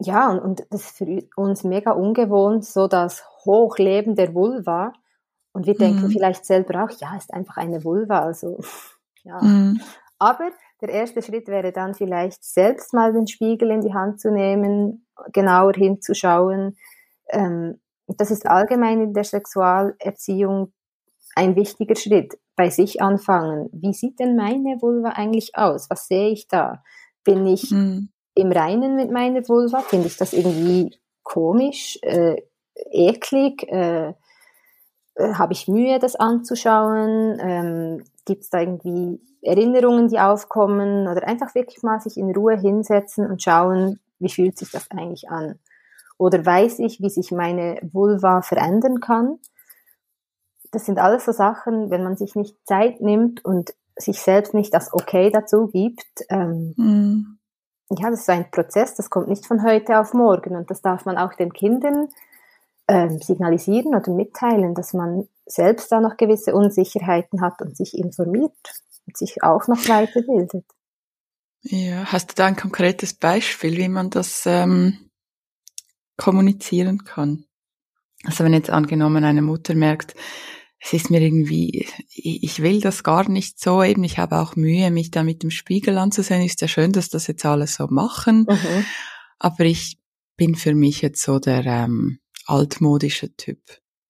ja, 0.00 0.30
und, 0.30 0.40
und 0.40 0.66
das 0.70 0.82
ist 0.82 0.98
für 0.98 1.22
uns 1.36 1.62
mega 1.62 1.92
ungewohnt, 1.92 2.64
so 2.64 2.88
das 2.88 3.24
Hochleben 3.44 4.16
der 4.16 4.34
Vulva 4.34 4.92
und 5.56 5.64
wir 5.66 5.74
denken 5.74 6.02
mhm. 6.02 6.10
vielleicht 6.10 6.44
selber 6.44 6.84
auch, 6.84 6.90
ja, 7.00 7.16
ist 7.16 7.32
einfach 7.32 7.56
eine 7.56 7.82
Vulva, 7.82 8.18
also 8.18 8.60
ja. 9.24 9.40
Mhm. 9.42 9.80
Aber 10.18 10.50
der 10.80 10.90
erste 10.90 11.22
Schritt 11.22 11.48
wäre 11.48 11.72
dann 11.72 11.94
vielleicht 11.94 12.44
selbst 12.44 12.92
mal 12.92 13.12
den 13.12 13.26
Spiegel 13.26 13.70
in 13.70 13.80
die 13.80 13.94
Hand 13.94 14.20
zu 14.20 14.30
nehmen, 14.30 15.06
genauer 15.32 15.72
hinzuschauen. 15.74 16.76
Ähm, 17.30 17.80
das 18.06 18.30
ist 18.30 18.46
allgemein 18.46 19.00
in 19.00 19.14
der 19.14 19.24
Sexualerziehung 19.24 20.72
ein 21.34 21.56
wichtiger 21.56 21.96
Schritt. 21.96 22.38
Bei 22.58 22.70
sich 22.70 23.02
anfangen. 23.02 23.68
Wie 23.72 23.92
sieht 23.92 24.18
denn 24.18 24.34
meine 24.34 24.80
Vulva 24.80 25.10
eigentlich 25.10 25.56
aus? 25.56 25.90
Was 25.90 26.08
sehe 26.08 26.30
ich 26.30 26.48
da? 26.48 26.82
Bin 27.22 27.46
ich 27.46 27.70
mhm. 27.70 28.08
im 28.34 28.50
Reinen 28.50 28.96
mit 28.96 29.10
meiner 29.10 29.46
Vulva? 29.46 29.80
Finde 29.80 30.06
ich 30.06 30.16
das 30.16 30.32
irgendwie 30.32 30.96
komisch, 31.22 31.98
äh, 32.00 32.40
eklig? 32.74 33.64
Äh, 33.64 34.14
äh, 35.16 35.34
habe 35.34 35.52
ich 35.52 35.68
Mühe, 35.68 35.98
das 35.98 36.14
anzuschauen? 36.14 37.38
Ähm, 37.40 38.04
Gibt 38.24 38.44
es 38.44 38.50
da 38.50 38.60
irgendwie 38.60 39.20
Erinnerungen, 39.42 40.08
die 40.08 40.20
aufkommen? 40.20 41.08
Oder 41.08 41.26
einfach 41.26 41.54
wirklich 41.54 41.82
mal 41.82 42.00
sich 42.00 42.16
in 42.16 42.34
Ruhe 42.34 42.56
hinsetzen 42.56 43.26
und 43.26 43.42
schauen, 43.42 43.98
wie 44.18 44.28
fühlt 44.28 44.58
sich 44.58 44.70
das 44.70 44.90
eigentlich 44.90 45.28
an? 45.30 45.58
Oder 46.18 46.44
weiß 46.44 46.78
ich, 46.80 47.00
wie 47.00 47.10
sich 47.10 47.30
meine 47.30 47.78
Vulva 47.92 48.42
verändern 48.42 49.00
kann? 49.00 49.38
Das 50.70 50.84
sind 50.84 50.98
alles 50.98 51.24
so 51.24 51.32
Sachen, 51.32 51.90
wenn 51.90 52.02
man 52.02 52.16
sich 52.16 52.34
nicht 52.34 52.56
Zeit 52.66 53.00
nimmt 53.00 53.44
und 53.44 53.74
sich 53.96 54.20
selbst 54.20 54.54
nicht 54.54 54.74
das 54.74 54.92
Okay 54.92 55.30
dazu 55.30 55.68
gibt. 55.68 56.24
Ähm, 56.28 56.74
mhm. 56.76 57.38
Ja, 57.90 58.10
das 58.10 58.20
ist 58.20 58.30
ein 58.30 58.50
Prozess, 58.50 58.94
das 58.94 59.10
kommt 59.10 59.28
nicht 59.28 59.46
von 59.46 59.62
heute 59.62 60.00
auf 60.00 60.12
morgen 60.12 60.56
und 60.56 60.70
das 60.70 60.82
darf 60.82 61.04
man 61.04 61.16
auch 61.16 61.34
den 61.34 61.52
Kindern 61.52 62.08
ähm, 62.88 63.18
signalisieren 63.20 63.94
oder 63.94 64.12
mitteilen, 64.12 64.74
dass 64.74 64.92
man 64.92 65.28
selbst 65.46 65.90
da 65.90 66.00
noch 66.00 66.16
gewisse 66.16 66.54
Unsicherheiten 66.54 67.40
hat 67.40 67.60
und 67.62 67.76
sich 67.76 67.96
informiert 67.96 68.52
und 69.06 69.16
sich 69.16 69.42
auch 69.42 69.66
noch 69.68 69.88
weiterbildet. 69.88 70.64
Ja, 71.62 72.04
hast 72.04 72.30
du 72.30 72.34
da 72.36 72.46
ein 72.46 72.56
konkretes 72.56 73.14
Beispiel, 73.14 73.76
wie 73.76 73.88
man 73.88 74.10
das 74.10 74.44
ähm, 74.46 75.10
kommunizieren 76.16 77.04
kann? 77.04 77.44
Also 78.24 78.44
wenn 78.44 78.52
jetzt 78.52 78.70
angenommen 78.70 79.24
eine 79.24 79.42
Mutter 79.42 79.74
merkt, 79.74 80.14
es 80.78 80.92
ist 80.92 81.10
mir 81.10 81.20
irgendwie, 81.20 81.88
ich 82.12 82.62
will 82.62 82.80
das 82.80 83.02
gar 83.02 83.28
nicht 83.28 83.58
so 83.58 83.82
eben, 83.82 84.04
ich 84.04 84.18
habe 84.18 84.38
auch 84.38 84.56
Mühe, 84.56 84.90
mich 84.90 85.10
da 85.10 85.24
mit 85.24 85.42
dem 85.42 85.50
Spiegel 85.50 85.98
anzusehen, 85.98 86.42
ist 86.42 86.60
ja 86.60 86.68
schön, 86.68 86.92
dass 86.92 87.08
das 87.08 87.26
jetzt 87.26 87.44
alle 87.44 87.66
so 87.66 87.86
machen, 87.88 88.46
mhm. 88.48 88.84
aber 89.38 89.64
ich 89.64 89.98
bin 90.36 90.54
für 90.54 90.74
mich 90.74 91.02
jetzt 91.02 91.22
so 91.22 91.38
der, 91.38 91.64
ähm, 91.64 92.20
altmodischer 92.46 93.34
Typ. 93.36 93.60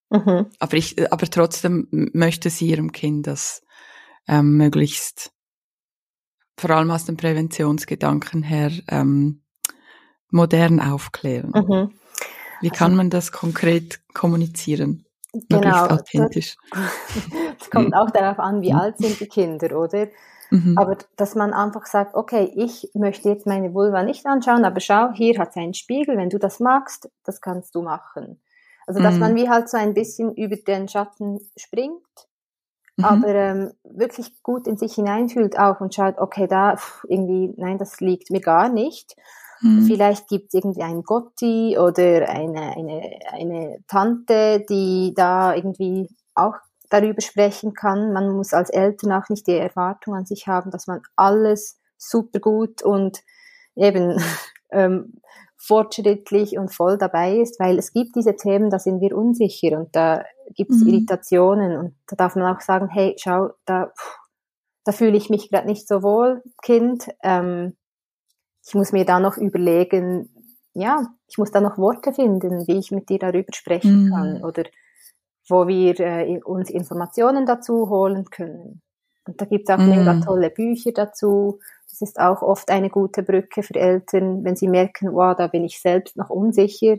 Mhm. 0.09 0.47
Aber 0.59 0.73
ich, 0.77 1.11
aber 1.11 1.29
trotzdem 1.29 1.87
möchte 1.91 2.49
sie 2.49 2.69
ihrem 2.69 2.91
Kind 2.91 3.27
das 3.27 3.61
ähm, 4.27 4.57
möglichst, 4.57 5.31
vor 6.57 6.69
allem 6.71 6.91
aus 6.91 7.05
dem 7.05 7.17
Präventionsgedanken 7.17 8.43
her, 8.43 8.71
ähm, 8.87 9.43
modern 10.29 10.79
aufklären. 10.79 11.51
Mhm. 11.53 11.93
Wie 12.61 12.69
kann 12.69 12.91
also, 12.91 12.97
man 12.97 13.09
das 13.09 13.31
konkret 13.31 14.01
kommunizieren? 14.13 15.05
Genau, 15.33 15.61
möglichst 15.61 15.91
authentisch. 15.91 16.55
Es 17.59 17.71
kommt 17.71 17.93
auch 17.95 18.11
darauf 18.11 18.39
an, 18.39 18.61
wie 18.61 18.71
mhm. 18.71 18.79
alt 18.79 18.97
sind 18.99 19.19
die 19.19 19.27
Kinder, 19.27 19.77
oder? 19.77 20.07
Mhm. 20.49 20.77
Aber 20.77 20.97
dass 21.15 21.35
man 21.35 21.53
einfach 21.53 21.85
sagt, 21.85 22.15
okay, 22.15 22.51
ich 22.55 22.89
möchte 22.93 23.29
jetzt 23.29 23.45
meine 23.45 23.73
Vulva 23.73 24.03
nicht 24.03 24.25
anschauen, 24.25 24.65
aber 24.65 24.79
schau, 24.79 25.11
hier 25.11 25.37
hat 25.37 25.49
es 25.49 25.57
einen 25.57 25.73
Spiegel, 25.73 26.17
wenn 26.17 26.29
du 26.29 26.39
das 26.39 26.59
magst, 26.59 27.09
das 27.23 27.41
kannst 27.41 27.75
du 27.75 27.81
machen. 27.81 28.39
Also 28.85 29.01
dass 29.01 29.15
mhm. 29.15 29.19
man 29.19 29.35
wie 29.35 29.49
halt 29.49 29.69
so 29.69 29.77
ein 29.77 29.93
bisschen 29.93 30.33
über 30.35 30.55
den 30.55 30.87
Schatten 30.87 31.39
springt, 31.57 32.01
mhm. 32.95 33.05
aber 33.05 33.27
ähm, 33.27 33.71
wirklich 33.83 34.41
gut 34.43 34.67
in 34.67 34.77
sich 34.77 34.95
hineinfühlt 34.95 35.59
auch 35.59 35.81
und 35.81 35.93
schaut, 35.93 36.17
okay, 36.17 36.47
da 36.47 36.77
pff, 36.77 37.05
irgendwie, 37.09 37.53
nein, 37.57 37.77
das 37.77 37.99
liegt 37.99 38.31
mir 38.31 38.41
gar 38.41 38.69
nicht. 38.69 39.15
Mhm. 39.61 39.83
Vielleicht 39.85 40.27
gibt 40.27 40.47
es 40.47 40.53
irgendwie 40.53 40.83
einen 40.83 41.03
Gotti 41.03 41.77
oder 41.77 42.29
eine, 42.29 42.77
eine, 42.77 43.19
eine 43.31 43.79
Tante, 43.87 44.63
die 44.69 45.13
da 45.15 45.53
irgendwie 45.53 46.09
auch 46.35 46.55
darüber 46.89 47.21
sprechen 47.21 47.73
kann. 47.73 48.13
Man 48.13 48.31
muss 48.31 48.53
als 48.53 48.69
Eltern 48.69 49.11
auch 49.11 49.29
nicht 49.29 49.47
die 49.47 49.57
Erwartung 49.57 50.15
an 50.15 50.25
sich 50.25 50.47
haben, 50.47 50.71
dass 50.71 50.87
man 50.87 51.01
alles 51.15 51.79
super 51.97 52.39
gut 52.39 52.81
und 52.81 53.23
eben 53.75 54.21
ähm, 54.71 55.21
fortschrittlich 55.57 56.57
und 56.57 56.73
voll 56.73 56.97
dabei 56.97 57.37
ist, 57.37 57.59
weil 57.59 57.77
es 57.77 57.91
gibt 57.91 58.15
diese 58.15 58.35
Themen, 58.35 58.69
da 58.69 58.79
sind 58.79 59.01
wir 59.01 59.17
unsicher 59.17 59.77
und 59.77 59.95
da 59.95 60.23
gibt 60.53 60.71
es 60.71 60.81
mhm. 60.81 60.87
Irritationen 60.87 61.77
und 61.77 61.95
da 62.07 62.15
darf 62.15 62.35
man 62.35 62.55
auch 62.55 62.61
sagen, 62.61 62.87
hey, 62.87 63.15
schau, 63.17 63.49
da, 63.65 63.91
da 64.85 64.91
fühle 64.91 65.17
ich 65.17 65.29
mich 65.29 65.49
gerade 65.49 65.67
nicht 65.67 65.87
so 65.87 66.03
wohl, 66.03 66.43
Kind. 66.61 67.09
Ähm, 67.23 67.75
ich 68.65 68.75
muss 68.75 68.91
mir 68.91 69.05
da 69.05 69.19
noch 69.19 69.37
überlegen, 69.37 70.29
ja, 70.73 71.07
ich 71.27 71.37
muss 71.37 71.51
da 71.51 71.59
noch 71.59 71.77
Worte 71.77 72.13
finden, 72.13 72.67
wie 72.67 72.77
ich 72.77 72.91
mit 72.91 73.09
dir 73.09 73.17
darüber 73.17 73.51
sprechen 73.53 74.05
mhm. 74.05 74.09
kann 74.11 74.43
oder 74.43 74.63
wo 75.49 75.67
wir 75.67 75.99
äh, 75.99 76.39
uns 76.43 76.69
Informationen 76.69 77.45
dazu 77.45 77.89
holen 77.89 78.25
können. 78.25 78.81
Und 79.25 79.41
da 79.41 79.45
gibt 79.45 79.69
es 79.69 79.75
auch 79.75 79.79
mhm. 79.79 79.89
mega 79.89 80.19
tolle 80.21 80.49
Bücher 80.49 80.91
dazu. 80.93 81.59
Das 81.89 82.01
ist 82.01 82.19
auch 82.19 82.41
oft 82.41 82.69
eine 82.69 82.89
gute 82.89 83.23
Brücke 83.23 83.63
für 83.63 83.75
Eltern, 83.75 84.43
wenn 84.43 84.55
sie 84.55 84.67
merken, 84.67 85.13
wow, 85.13 85.35
da 85.35 85.47
bin 85.47 85.63
ich 85.63 85.81
selbst 85.81 86.15
noch 86.17 86.29
unsicher 86.29 86.97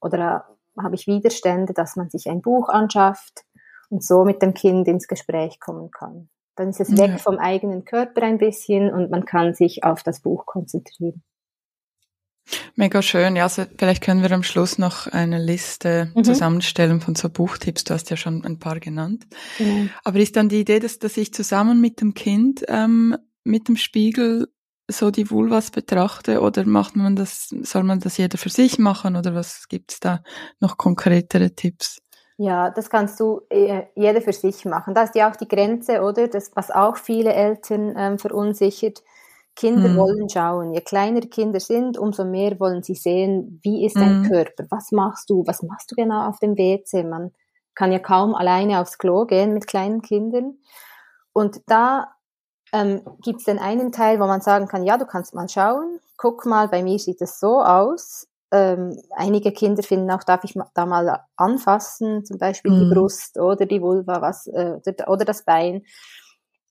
oder 0.00 0.46
äh, 0.78 0.82
habe 0.82 0.94
ich 0.94 1.06
Widerstände, 1.06 1.74
dass 1.74 1.96
man 1.96 2.10
sich 2.10 2.28
ein 2.28 2.42
Buch 2.42 2.68
anschafft 2.68 3.44
und 3.90 4.04
so 4.04 4.24
mit 4.24 4.40
dem 4.40 4.54
Kind 4.54 4.88
ins 4.88 5.08
Gespräch 5.08 5.60
kommen 5.60 5.90
kann. 5.90 6.28
Dann 6.56 6.70
ist 6.70 6.80
es 6.80 6.96
weg 6.96 7.20
vom 7.20 7.38
eigenen 7.38 7.84
Körper 7.84 8.22
ein 8.22 8.38
bisschen 8.38 8.92
und 8.92 9.10
man 9.10 9.24
kann 9.24 9.54
sich 9.54 9.84
auf 9.84 10.02
das 10.02 10.20
Buch 10.20 10.46
konzentrieren. 10.46 11.22
Mega 12.74 13.02
schön. 13.02 13.36
Ja, 13.36 13.44
also 13.44 13.64
vielleicht 13.78 14.02
können 14.02 14.22
wir 14.22 14.30
am 14.32 14.42
Schluss 14.42 14.78
noch 14.78 15.06
eine 15.06 15.38
Liste 15.38 16.12
mhm. 16.14 16.24
zusammenstellen 16.24 17.00
von 17.00 17.14
so 17.14 17.28
Buchtipps. 17.28 17.84
Du 17.84 17.94
hast 17.94 18.10
ja 18.10 18.16
schon 18.16 18.44
ein 18.44 18.58
paar 18.58 18.80
genannt. 18.80 19.26
Mhm. 19.58 19.90
Aber 20.04 20.18
ist 20.18 20.36
dann 20.36 20.48
die 20.48 20.60
Idee, 20.60 20.80
dass, 20.80 20.98
dass 20.98 21.16
ich 21.16 21.32
zusammen 21.34 21.80
mit 21.80 22.00
dem 22.00 22.14
Kind 22.14 22.64
ähm, 22.68 23.16
mit 23.44 23.68
dem 23.68 23.76
Spiegel 23.76 24.48
so 24.88 25.10
die 25.10 25.30
Vulvas 25.30 25.70
betrachte 25.70 26.40
oder 26.40 26.66
macht 26.66 26.96
man 26.96 27.16
das, 27.16 27.48
soll 27.62 27.84
man 27.84 28.00
das 28.00 28.16
jeder 28.16 28.38
für 28.38 28.48
sich 28.48 28.78
machen 28.78 29.16
oder 29.16 29.34
was 29.34 29.68
gibt's 29.68 30.00
da 30.00 30.22
noch 30.58 30.76
konkretere 30.76 31.54
Tipps? 31.54 32.00
Ja, 32.38 32.70
das 32.70 32.88
kannst 32.88 33.20
du 33.20 33.42
äh, 33.50 33.82
jeder 33.94 34.22
für 34.22 34.32
sich 34.32 34.64
machen. 34.64 34.94
Da 34.94 35.02
ist 35.02 35.14
ja 35.14 35.30
auch 35.30 35.36
die 35.36 35.46
Grenze, 35.46 36.00
oder? 36.00 36.26
Das, 36.26 36.50
was 36.54 36.70
auch 36.70 36.96
viele 36.96 37.34
Eltern 37.34 37.94
ähm, 37.96 38.18
verunsichert 38.18 39.02
Kinder 39.56 39.88
mhm. 39.88 39.96
wollen 39.96 40.28
schauen. 40.28 40.72
Je 40.72 40.80
kleiner 40.80 41.20
Kinder 41.20 41.60
sind, 41.60 41.98
umso 41.98 42.24
mehr 42.24 42.58
wollen 42.60 42.82
sie 42.82 42.94
sehen, 42.94 43.60
wie 43.62 43.84
ist 43.84 43.96
dein 43.96 44.22
mhm. 44.22 44.28
Körper, 44.28 44.64
was 44.70 44.92
machst 44.92 45.28
du, 45.28 45.44
was 45.46 45.62
machst 45.62 45.90
du 45.90 45.96
genau 45.96 46.28
auf 46.28 46.38
dem 46.38 46.56
WC. 46.56 47.04
Man 47.04 47.32
kann 47.74 47.92
ja 47.92 47.98
kaum 47.98 48.34
alleine 48.34 48.80
aufs 48.80 48.98
Klo 48.98 49.26
gehen 49.26 49.52
mit 49.52 49.66
kleinen 49.66 50.02
Kindern. 50.02 50.58
Und 51.32 51.60
da 51.66 52.14
ähm, 52.72 53.02
gibt 53.22 53.40
es 53.40 53.44
den 53.44 53.58
einen 53.58 53.92
Teil, 53.92 54.20
wo 54.20 54.26
man 54.26 54.40
sagen 54.40 54.68
kann, 54.68 54.84
ja, 54.84 54.96
du 54.96 55.06
kannst 55.06 55.34
mal 55.34 55.48
schauen, 55.48 56.00
guck 56.16 56.46
mal, 56.46 56.68
bei 56.68 56.82
mir 56.82 56.98
sieht 56.98 57.20
es 57.20 57.40
so 57.40 57.62
aus. 57.62 58.28
Ähm, 58.52 59.00
einige 59.16 59.52
Kinder 59.52 59.82
finden 59.82 60.10
auch, 60.10 60.24
darf 60.24 60.42
ich 60.44 60.54
da 60.74 60.84
mal 60.86 61.24
anfassen, 61.36 62.24
zum 62.24 62.38
Beispiel 62.38 62.72
mhm. 62.72 62.80
die 62.80 62.94
Brust 62.94 63.38
oder 63.38 63.64
die 63.64 63.80
Vulva 63.80 64.20
was, 64.20 64.46
äh, 64.48 64.78
oder 65.06 65.24
das 65.24 65.44
Bein. 65.44 65.84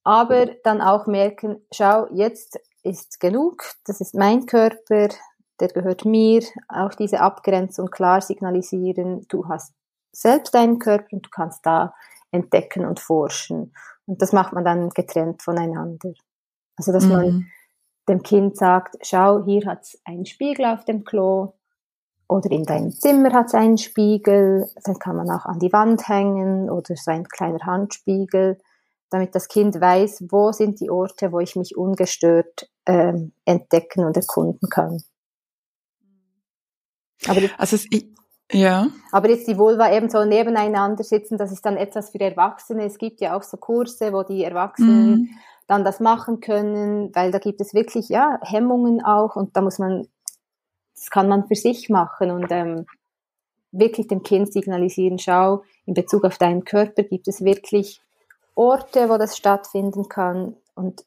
Aber 0.03 0.47
dann 0.63 0.81
auch 0.81 1.07
merken, 1.07 1.65
schau, 1.73 2.07
jetzt 2.13 2.59
ist 2.83 3.19
genug, 3.19 3.63
das 3.85 4.01
ist 4.01 4.15
mein 4.15 4.45
Körper, 4.45 5.09
der 5.59 5.67
gehört 5.67 6.05
mir, 6.05 6.43
auch 6.67 6.93
diese 6.93 7.19
Abgrenzung 7.19 7.89
klar 7.89 8.21
signalisieren, 8.21 9.25
du 9.27 9.47
hast 9.47 9.73
selbst 10.11 10.53
deinen 10.53 10.79
Körper 10.79 11.07
und 11.11 11.25
du 11.25 11.29
kannst 11.29 11.65
da 11.65 11.93
entdecken 12.31 12.85
und 12.85 12.99
forschen. 12.99 13.73
Und 14.05 14.21
das 14.21 14.33
macht 14.33 14.53
man 14.53 14.65
dann 14.65 14.89
getrennt 14.89 15.41
voneinander. 15.41 16.13
Also, 16.77 16.91
dass 16.91 17.05
mhm. 17.05 17.11
man 17.11 17.51
dem 18.07 18.23
Kind 18.23 18.57
sagt, 18.57 18.97
schau, 19.01 19.43
hier 19.45 19.65
hat 19.65 19.83
es 19.83 20.01
einen 20.05 20.25
Spiegel 20.25 20.65
auf 20.65 20.85
dem 20.85 21.03
Klo 21.03 21.53
oder 22.27 22.51
in 22.51 22.63
deinem 22.63 22.91
Zimmer 22.91 23.33
hat 23.33 23.47
es 23.47 23.53
einen 23.53 23.77
Spiegel, 23.77 24.67
dann 24.83 24.97
kann 24.99 25.15
man 25.15 25.29
auch 25.29 25.45
an 25.45 25.59
die 25.59 25.73
Wand 25.73 26.07
hängen 26.07 26.69
oder 26.69 26.95
so 26.95 27.11
ein 27.11 27.25
kleiner 27.25 27.65
Handspiegel 27.65 28.57
damit 29.09 29.35
das 29.35 29.47
Kind 29.47 29.79
weiß, 29.79 30.25
wo 30.29 30.51
sind 30.51 30.79
die 30.79 30.89
Orte, 30.89 31.31
wo 31.31 31.39
ich 31.39 31.55
mich 31.55 31.75
ungestört 31.75 32.69
ähm, 32.85 33.33
entdecken 33.45 34.05
und 34.05 34.15
erkunden 34.15 34.69
kann. 34.69 35.03
Aber 37.27 37.41
jetzt, 37.41 37.55
also 37.57 37.75
es, 37.75 37.87
ja. 38.51 38.87
Aber 39.11 39.29
jetzt 39.29 39.47
die 39.47 39.57
Vulva 39.57 39.91
eben 39.91 40.09
so 40.09 40.25
nebeneinander 40.25 41.03
sitzen, 41.03 41.37
das 41.37 41.51
ist 41.51 41.65
dann 41.65 41.77
etwas 41.77 42.09
für 42.09 42.19
Erwachsene. 42.19 42.85
Es 42.85 42.97
gibt 42.97 43.21
ja 43.21 43.37
auch 43.37 43.43
so 43.43 43.57
Kurse, 43.57 44.11
wo 44.13 44.23
die 44.23 44.43
Erwachsenen 44.43 45.11
mm. 45.11 45.29
dann 45.67 45.83
das 45.83 45.99
machen 45.99 46.39
können, 46.39 47.13
weil 47.13 47.31
da 47.31 47.39
gibt 47.39 47.61
es 47.61 47.73
wirklich 47.73 48.09
ja 48.09 48.39
Hemmungen 48.41 49.03
auch 49.03 49.35
und 49.35 49.55
da 49.55 49.61
muss 49.61 49.77
man, 49.77 50.07
das 50.95 51.09
kann 51.09 51.27
man 51.27 51.47
für 51.47 51.55
sich 51.55 51.89
machen 51.89 52.31
und 52.31 52.47
ähm, 52.49 52.85
wirklich 53.71 54.07
dem 54.07 54.23
Kind 54.23 54.51
signalisieren, 54.51 55.19
schau, 55.19 55.63
in 55.85 55.93
Bezug 55.93 56.23
auf 56.25 56.39
deinen 56.39 56.63
Körper 56.63 57.03
gibt 57.03 57.27
es 57.27 57.43
wirklich 57.43 58.01
Orte, 58.59 59.09
wo 59.09 59.17
das 59.17 59.37
stattfinden 59.37 60.09
kann 60.09 60.57
und 60.75 61.05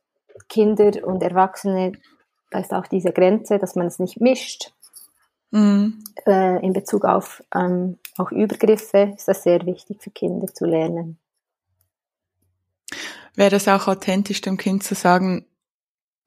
Kinder 0.49 1.07
und 1.07 1.23
Erwachsene, 1.23 1.93
da 2.51 2.61
ist 2.61 2.73
auch 2.73 2.87
diese 2.87 3.13
Grenze, 3.13 3.59
dass 3.59 3.75
man 3.75 3.87
es 3.87 3.99
nicht 3.99 4.21
mischt. 4.23 4.73
Mhm. 5.51 6.03
Äh, 6.27 6.65
in 6.65 6.73
Bezug 6.73 7.05
auf 7.05 7.43
ähm, 7.55 7.99
auch 8.17 8.33
Übergriffe 8.33 9.13
ist 9.15 9.29
das 9.29 9.43
sehr 9.43 9.67
wichtig 9.67 10.03
für 10.03 10.11
Kinder 10.11 10.47
zu 10.47 10.65
lernen. 10.65 11.19
Wäre 13.35 13.57
es 13.57 13.69
auch 13.69 13.87
authentisch, 13.87 14.41
dem 14.41 14.57
Kind 14.57 14.83
zu 14.83 14.95
sagen, 14.95 15.45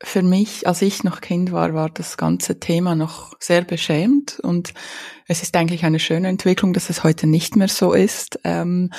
für 0.04 0.24
mich, 0.24 0.68
als 0.68 0.82
ich 0.82 1.04
noch 1.04 1.22
Kind 1.22 1.52
war, 1.52 1.74
war 1.74 1.90
das 1.90 2.18
ganze 2.18 2.60
Thema 2.60 2.96
noch 2.96 3.34
sehr 3.40 3.64
beschämt 3.64 4.40
und 4.42 4.74
es 5.28 5.42
ist 5.42 5.56
eigentlich 5.56 5.86
eine 5.86 6.00
schöne 6.00 6.28
Entwicklung, 6.28 6.74
dass 6.74 6.90
es 6.90 7.04
heute 7.04 7.28
nicht 7.28 7.56
mehr 7.56 7.70
so 7.70 7.94
ist. 7.94 8.40
Ähm, 8.44 8.92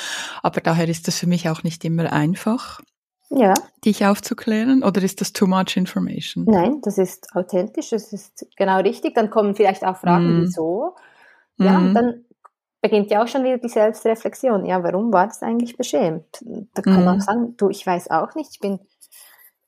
aber 0.43 0.61
daher 0.61 0.89
ist 0.89 1.07
es 1.09 1.19
für 1.19 1.27
mich 1.27 1.49
auch 1.49 1.63
nicht 1.63 1.85
immer 1.85 2.13
einfach, 2.13 2.81
ja. 3.29 3.55
dich 3.85 4.07
aufzuklären. 4.07 4.83
Oder 4.83 5.03
ist 5.03 5.21
das 5.21 5.33
too 5.33 5.47
much 5.47 5.77
information? 5.77 6.45
Nein, 6.47 6.81
das 6.83 6.99
ist 6.99 7.29
authentisch, 7.35 7.91
das 7.91 8.13
ist 8.13 8.47
genau 8.57 8.81
richtig. 8.81 9.15
Dann 9.15 9.31
kommen 9.31 9.55
vielleicht 9.55 9.85
auch 9.85 9.97
Fragen, 9.97 10.39
mm. 10.39 10.43
wieso. 10.43 10.97
Ja, 11.59 11.79
mm. 11.79 11.95
dann 11.95 12.25
beginnt 12.81 13.11
ja 13.11 13.23
auch 13.23 13.29
schon 13.29 13.45
wieder 13.45 13.59
die 13.59 13.69
Selbstreflexion. 13.69 14.65
Ja, 14.65 14.83
warum 14.83 15.13
war 15.13 15.27
das 15.27 15.43
eigentlich 15.43 15.77
beschämt? 15.77 16.43
Da 16.75 16.83
kann 16.83 17.03
mm. 17.03 17.05
man 17.05 17.21
sagen, 17.21 17.55
du, 17.57 17.69
ich 17.69 17.87
weiß 17.87 18.11
auch 18.11 18.35
nicht, 18.35 18.51
ich 18.53 18.61
bin 18.61 18.81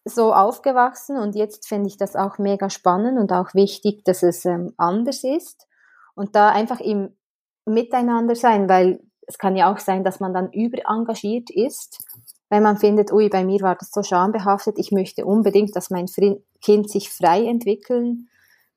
so 0.08 0.32
aufgewachsen 0.32 1.18
und 1.18 1.34
jetzt 1.34 1.68
finde 1.68 1.88
ich 1.88 1.96
das 1.96 2.16
auch 2.16 2.38
mega 2.38 2.70
spannend 2.70 3.18
und 3.18 3.32
auch 3.32 3.54
wichtig, 3.54 4.04
dass 4.04 4.22
es 4.22 4.44
ähm, 4.44 4.74
anders 4.76 5.24
ist 5.24 5.66
und 6.14 6.34
da 6.34 6.50
einfach 6.50 6.80
im 6.80 7.16
Miteinander 7.64 8.34
sein, 8.34 8.68
weil 8.68 9.00
es 9.26 9.38
kann 9.38 9.56
ja 9.56 9.72
auch 9.72 9.78
sein, 9.78 10.04
dass 10.04 10.20
man 10.20 10.32
dann 10.32 10.50
überengagiert 10.52 11.50
ist, 11.50 12.02
weil 12.48 12.60
man 12.60 12.78
findet, 12.78 13.12
ui, 13.12 13.28
bei 13.28 13.44
mir 13.44 13.60
war 13.60 13.76
das 13.76 13.90
so 13.90 14.02
schambehaftet, 14.02 14.78
ich 14.78 14.90
möchte 14.90 15.26
unbedingt, 15.26 15.76
dass 15.76 15.90
mein 15.90 16.06
Kind 16.62 16.90
sich 16.90 17.10
frei 17.10 17.44
entwickeln 17.44 18.28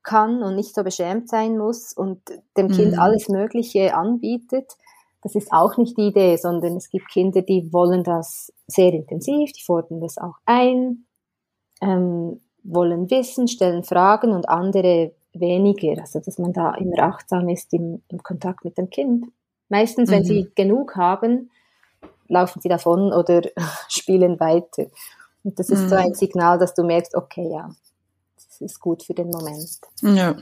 kann 0.04 0.44
und 0.44 0.56
nicht 0.56 0.76
so 0.76 0.84
beschämt 0.84 1.30
sein 1.30 1.58
muss 1.58 1.94
und 1.94 2.22
dem 2.58 2.70
Kind 2.70 2.94
mhm. 2.94 3.00
alles 3.00 3.30
Mögliche 3.30 3.96
anbietet. 3.96 4.74
Das 5.22 5.36
ist 5.36 5.52
auch 5.52 5.78
nicht 5.78 5.98
die 5.98 6.08
Idee, 6.08 6.36
sondern 6.38 6.76
es 6.76 6.90
gibt 6.90 7.10
Kinder, 7.10 7.44
die 7.44 7.72
wollen 7.72 8.04
das 8.04 8.52
sehr 8.68 8.92
intensiv, 8.92 9.52
die 9.52 9.64
fordern 9.64 10.02
das 10.02 10.18
auch 10.18 10.36
ein, 10.46 11.06
ähm, 11.82 12.40
wollen 12.64 13.10
wissen, 13.10 13.48
stellen 13.48 13.84
Fragen 13.84 14.32
und 14.32 14.48
andere 14.48 15.14
weniger. 15.34 16.02
Also 16.02 16.20
dass 16.20 16.38
man 16.38 16.54
da 16.54 16.76
immer 16.76 17.00
achtsam 17.00 17.50
ist 17.50 17.74
im, 17.74 18.02
im 18.10 18.22
Kontakt 18.24 18.64
mit 18.64 18.78
dem 18.78 18.90
Kind. 18.90 19.26
Meistens, 19.70 20.10
wenn 20.10 20.24
mhm. 20.24 20.28
sie 20.28 20.52
genug 20.56 20.96
haben, 20.96 21.50
laufen 22.28 22.62
sie 22.62 22.70
davon 22.70 23.14
oder 23.14 23.42
spielen 23.90 24.40
weiter. 24.40 24.88
Und 25.44 25.58
das 25.58 25.70
ist 25.70 25.84
mhm. 25.84 25.90
so 25.90 25.96
ein 25.96 26.14
Signal, 26.14 26.60
dass 26.60 26.74
du 26.74 26.84
merkst, 26.84 27.16
okay, 27.16 27.50
ja, 27.52 27.74
das 28.36 28.62
ist 28.62 28.80
gut 28.80 29.04
für 29.04 29.14
den 29.14 29.30
Moment. 29.30 29.80
Ja. 30.02 30.36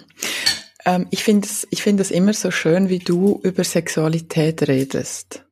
Ähm, 0.86 1.08
ich 1.10 1.24
finde 1.24 1.46
es 1.48 1.68
ich 1.72 1.84
finde 1.84 2.02
es 2.02 2.12
immer 2.12 2.34
so 2.34 2.52
schön, 2.52 2.90
wie 2.90 3.00
du 3.00 3.40
über 3.44 3.64
Sexualität 3.64 4.68
redest. 4.68 5.46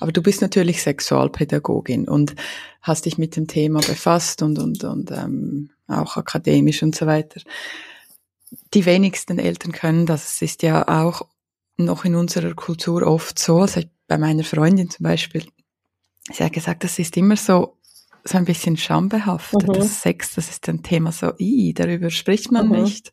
Aber 0.00 0.12
du 0.12 0.22
bist 0.22 0.40
natürlich 0.42 0.82
Sexualpädagogin 0.82 2.08
und 2.08 2.34
hast 2.82 3.06
dich 3.06 3.18
mit 3.18 3.36
dem 3.36 3.46
Thema 3.46 3.80
befasst 3.80 4.42
und, 4.42 4.58
und, 4.58 4.84
und 4.84 5.10
ähm, 5.10 5.70
auch 5.88 6.16
akademisch 6.16 6.82
und 6.82 6.94
so 6.94 7.06
weiter. 7.06 7.40
Die 8.74 8.86
wenigsten 8.86 9.38
Eltern 9.38 9.72
können 9.72 10.06
das. 10.06 10.34
Es 10.34 10.42
ist 10.42 10.62
ja 10.62 10.86
auch 10.86 11.22
noch 11.76 12.04
in 12.04 12.14
unserer 12.14 12.54
Kultur 12.54 13.06
oft 13.06 13.38
so, 13.38 13.60
also 13.60 13.82
bei 14.06 14.18
meiner 14.18 14.44
Freundin 14.44 14.88
zum 14.88 15.04
Beispiel, 15.04 15.44
sie 16.32 16.44
hat 16.44 16.52
gesagt, 16.52 16.84
das 16.84 16.98
ist 16.98 17.16
immer 17.16 17.36
so, 17.36 17.76
so 18.24 18.38
ein 18.38 18.44
bisschen 18.44 18.76
schambehaftet. 18.76 19.68
Mhm. 19.68 19.72
Das 19.74 20.02
Sex, 20.02 20.34
das 20.34 20.50
ist 20.50 20.68
ein 20.68 20.82
Thema 20.82 21.12
so, 21.12 21.32
i, 21.38 21.74
darüber 21.74 22.10
spricht 22.10 22.50
man 22.50 22.68
mhm. 22.68 22.82
nicht. 22.82 23.12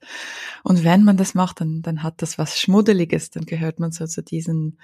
Und 0.64 0.84
wenn 0.84 1.04
man 1.04 1.18
das 1.18 1.34
macht, 1.34 1.62
dann, 1.62 1.82
dann 1.82 2.04
hat 2.04 2.22
das 2.22 2.38
was 2.38 2.60
Schmuddeliges, 2.60 3.30
dann 3.30 3.46
gehört 3.46 3.80
man 3.80 3.92
so 3.92 4.06
zu 4.08 4.24
diesen 4.24 4.80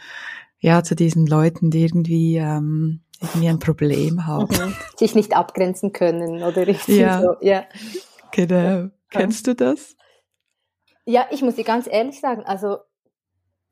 ja, 0.59 0.83
zu 0.83 0.95
diesen 0.95 1.25
Leuten, 1.25 1.71
die 1.71 1.83
irgendwie, 1.83 2.37
ähm, 2.37 3.01
irgendwie 3.21 3.49
ein 3.49 3.59
Problem 3.59 4.27
haben. 4.27 4.55
Mhm. 4.55 4.75
Sich 4.97 5.15
nicht 5.15 5.35
abgrenzen 5.35 5.93
können 5.93 6.43
oder 6.43 6.67
richtig 6.67 6.97
ja. 6.97 7.21
so. 7.21 7.35
Ja. 7.41 7.63
Genau. 8.31 8.89
Kennst 9.09 9.47
du 9.47 9.55
das? 9.55 9.95
Ja, 11.05 11.25
ich 11.31 11.41
muss 11.41 11.55
dir 11.55 11.63
ganz 11.63 11.87
ehrlich 11.87 12.19
sagen, 12.19 12.43
also 12.45 12.77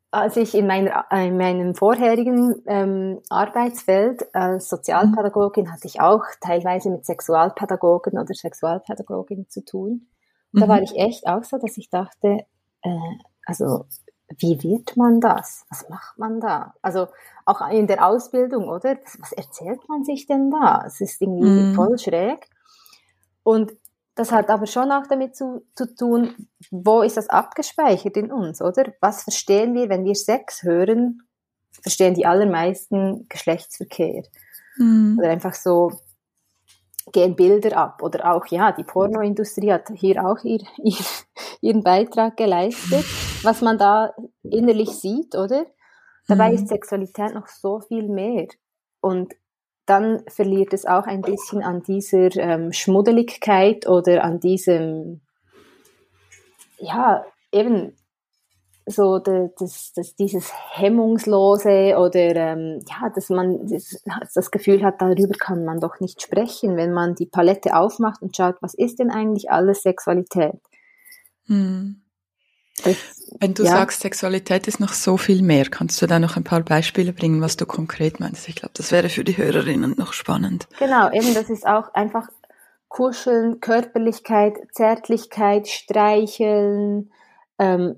als 0.10 0.38
ich 0.38 0.56
in, 0.56 0.66
meiner, 0.66 1.06
in 1.12 1.38
meinem 1.38 1.76
vorherigen 1.76 2.64
ähm, 2.66 3.20
Arbeitsfeld 3.30 4.34
als 4.34 4.70
Sozialpädagogin 4.70 5.72
hatte 5.72 5.88
ich 5.88 6.00
auch 6.00 6.24
teilweise 6.42 6.90
mit 6.90 7.06
Sexualpädagogen 7.06 8.18
oder 8.18 8.34
Sexualpädagoginnen 8.34 9.50
zu 9.50 9.64
tun. 9.66 10.08
Und 10.54 10.60
mhm. 10.60 10.62
da 10.62 10.68
war 10.70 10.82
ich 10.82 10.96
echt 10.96 11.28
auch 11.28 11.44
so, 11.44 11.58
dass 11.58 11.78
ich 11.78 11.90
dachte, 11.90 12.46
äh, 12.82 12.90
also 13.46 13.86
wie 14.38 14.62
wird 14.64 14.98
man 14.98 15.22
das? 15.22 15.66
Was 15.70 15.88
macht 15.90 16.18
man 16.18 16.40
da? 16.40 16.74
Also 16.82 17.08
auch 17.46 17.68
in 17.70 17.88
der 17.88 18.06
Ausbildung, 18.06 18.68
oder? 18.68 18.98
Was, 19.04 19.18
was 19.22 19.32
erzählt 19.32 19.88
man 19.88 20.04
sich 20.04 20.28
denn 20.28 20.52
da? 20.52 20.84
Es 20.86 21.00
ist 21.02 21.22
irgendwie 21.22 21.48
mhm. 21.48 21.76
voll 21.76 21.98
schräg. 21.98 22.48
Und 23.44 23.74
das 24.16 24.32
hat 24.32 24.50
aber 24.50 24.66
schon 24.66 24.92
auch 24.92 25.08
damit 25.08 25.36
zu, 25.36 25.66
zu 25.76 25.96
tun, 25.96 26.36
wo 26.72 27.02
ist 27.02 27.18
das 27.18 27.30
abgespeichert 27.30 28.18
in 28.18 28.32
uns, 28.32 28.62
oder? 28.62 28.92
Was 29.00 29.24
verstehen 29.24 29.76
wir, 29.76 29.90
wenn 29.90 30.06
wir 30.06 30.16
Sex 30.16 30.64
hören? 30.64 31.22
Verstehen 31.82 32.16
die 32.16 32.26
allermeisten 32.26 33.28
Geschlechtsverkehr. 33.30 34.24
Mhm. 34.78 35.18
Oder 35.20 35.30
einfach 35.30 35.54
so 35.54 35.92
gehen 37.12 37.36
Bilder 37.36 37.78
ab. 37.78 38.02
Oder 38.02 38.34
auch, 38.34 38.46
ja, 38.48 38.72
die 38.72 38.84
Pornoindustrie 38.84 39.72
hat 39.72 39.90
hier 39.96 40.26
auch 40.26 40.44
ihr, 40.44 40.62
ihr, 40.78 40.96
ihren 41.62 41.84
Beitrag 41.84 42.38
geleistet, 42.38 43.06
was 43.44 43.62
man 43.62 43.78
da 43.78 44.14
innerlich 44.44 44.90
sieht, 44.92 45.36
oder? 45.36 45.66
Dabei 46.28 46.50
mhm. 46.50 46.56
ist 46.56 46.68
Sexualität 46.68 47.34
noch 47.34 47.48
so 47.48 47.80
viel 47.80 48.10
mehr. 48.10 48.48
Und 49.00 49.34
dann 49.86 50.24
verliert 50.28 50.74
es 50.74 50.86
auch 50.86 51.06
ein 51.06 51.22
bisschen 51.22 51.64
an 51.64 51.82
dieser 51.82 52.36
ähm, 52.36 52.74
Schmuddeligkeit 52.74 53.88
oder 53.88 54.24
an 54.24 54.40
diesem, 54.42 55.22
ja, 56.78 57.26
eben 57.54 57.96
so 58.88 59.20
das, 59.20 59.92
das, 59.94 60.16
dieses 60.16 60.52
Hemmungslose 60.72 61.98
oder 61.98 62.36
ähm, 62.36 62.80
ja, 62.88 63.10
dass 63.10 63.30
man 63.30 63.68
das, 63.68 64.02
das 64.34 64.50
Gefühl 64.50 64.84
hat, 64.84 65.02
darüber 65.02 65.36
kann 65.38 65.66
man 65.66 65.80
doch 65.80 66.00
nicht 66.00 66.22
sprechen, 66.22 66.78
wenn 66.78 66.94
man 66.94 67.14
die 67.14 67.26
Palette 67.26 67.76
aufmacht 67.76 68.22
und 68.22 68.36
schaut, 68.36 68.56
was 68.62 68.74
ist 68.74 69.00
denn 69.00 69.12
eigentlich 69.12 69.52
alles 69.52 69.84
Sexualität? 69.84 70.60
Hm. 71.48 72.02
Das, 72.84 72.96
Wenn 73.40 73.56
du 73.56 73.64
ja. 73.64 73.72
sagst, 73.72 74.02
Sexualität 74.02 74.68
ist 74.68 74.80
noch 74.80 74.94
so 74.94 75.18
viel 75.18 75.42
mehr, 75.42 75.66
kannst 75.66 76.02
du 76.02 76.08
da 76.08 76.20
noch 76.20 76.38
ein 76.38 76.44
paar 76.44 76.62
Beispiele 76.62 77.12
bringen, 77.12 77.42
was 77.42 77.58
du 77.58 77.66
konkret 77.66 78.20
meinst? 78.20 78.48
Ich 78.48 78.56
glaube, 78.56 78.74
das 78.76 78.92
wäre 78.92 79.10
für 79.10 79.24
die 79.24 79.36
Hörerinnen 79.36 79.96
noch 79.98 80.14
spannend. 80.14 80.68
Genau, 80.80 81.12
eben 81.12 81.34
das 81.34 81.50
ist 81.50 81.66
auch 81.66 81.94
einfach 81.94 82.30
Kuscheln, 82.88 83.60
Körperlichkeit, 83.60 84.54
Zärtlichkeit, 84.72 85.68
Streicheln, 85.68 87.12
ähm, 87.60 87.96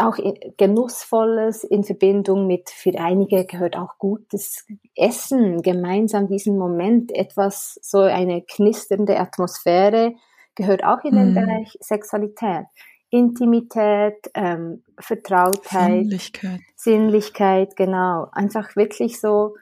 auch 0.00 0.16
Genussvolles 0.56 1.64
in 1.64 1.84
Verbindung 1.84 2.46
mit, 2.46 2.70
für 2.70 2.98
einige 2.98 3.44
gehört 3.44 3.76
auch 3.76 3.98
gutes 3.98 4.66
Essen, 4.94 5.62
gemeinsam 5.62 6.28
diesen 6.28 6.58
Moment, 6.58 7.14
etwas, 7.14 7.78
so 7.82 8.00
eine 8.00 8.42
knisternde 8.42 9.18
Atmosphäre, 9.18 10.14
gehört 10.54 10.84
auch 10.84 11.04
in 11.04 11.14
den 11.14 11.30
mhm. 11.30 11.34
Bereich 11.34 11.76
Sexualität. 11.80 12.66
Intimität, 13.10 14.30
ähm, 14.34 14.82
Vertrautheit, 14.98 16.02
Sinnlichkeit. 16.02 16.60
Sinnlichkeit, 16.76 17.76
genau. 17.76 18.28
Einfach 18.32 18.76
wirklich 18.76 19.18
so 19.18 19.54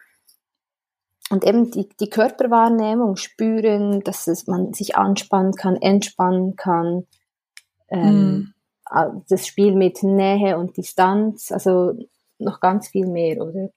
und 1.31 1.45
eben 1.45 1.71
die, 1.71 1.89
die 2.01 2.11
Körperwahrnehmung 2.11 3.17
spüren, 3.17 4.01
dass 4.01 4.27
es, 4.27 4.47
man 4.47 4.73
sich 4.73 4.97
anspannen 4.97 5.53
kann, 5.53 5.77
entspannen 5.77 6.57
kann. 6.57 7.07
Ähm, 7.89 8.31
mm. 8.31 8.55
Das 9.29 9.47
Spiel 9.47 9.75
mit 9.75 10.03
Nähe 10.03 10.59
und 10.59 10.77
Distanz, 10.77 11.53
also 11.53 11.95
noch 12.39 12.61
ganz 12.61 12.89
viel 12.89 13.07
mehr, 13.07 13.41
oder? 13.41 13.71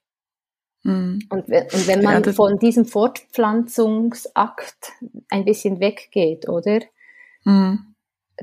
Mm. 0.82 1.18
Und, 1.28 1.30
und, 1.30 1.48
wenn 1.48 2.02
man 2.02 2.22
ja, 2.22 2.32
von 2.32 2.58
diesem 2.58 2.84
Fortpflanzungsakt 2.84 4.92
ein 5.28 5.44
bisschen 5.44 5.80
weggeht, 5.80 6.48
oder? 6.48 6.80
Mm 7.44 7.90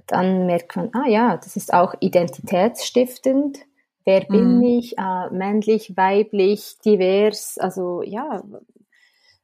dann 0.05 0.45
merkt 0.45 0.75
man, 0.75 0.89
ah 0.93 1.07
ja, 1.07 1.37
das 1.37 1.55
ist 1.55 1.73
auch 1.73 1.95
identitätsstiftend. 1.99 3.59
Wer 4.05 4.21
bin 4.21 4.57
mhm. 4.57 4.63
ich? 4.63 4.97
Äh, 4.97 5.29
männlich, 5.31 5.97
weiblich, 5.97 6.77
divers. 6.85 7.57
Also 7.57 8.03
ja, 8.03 8.43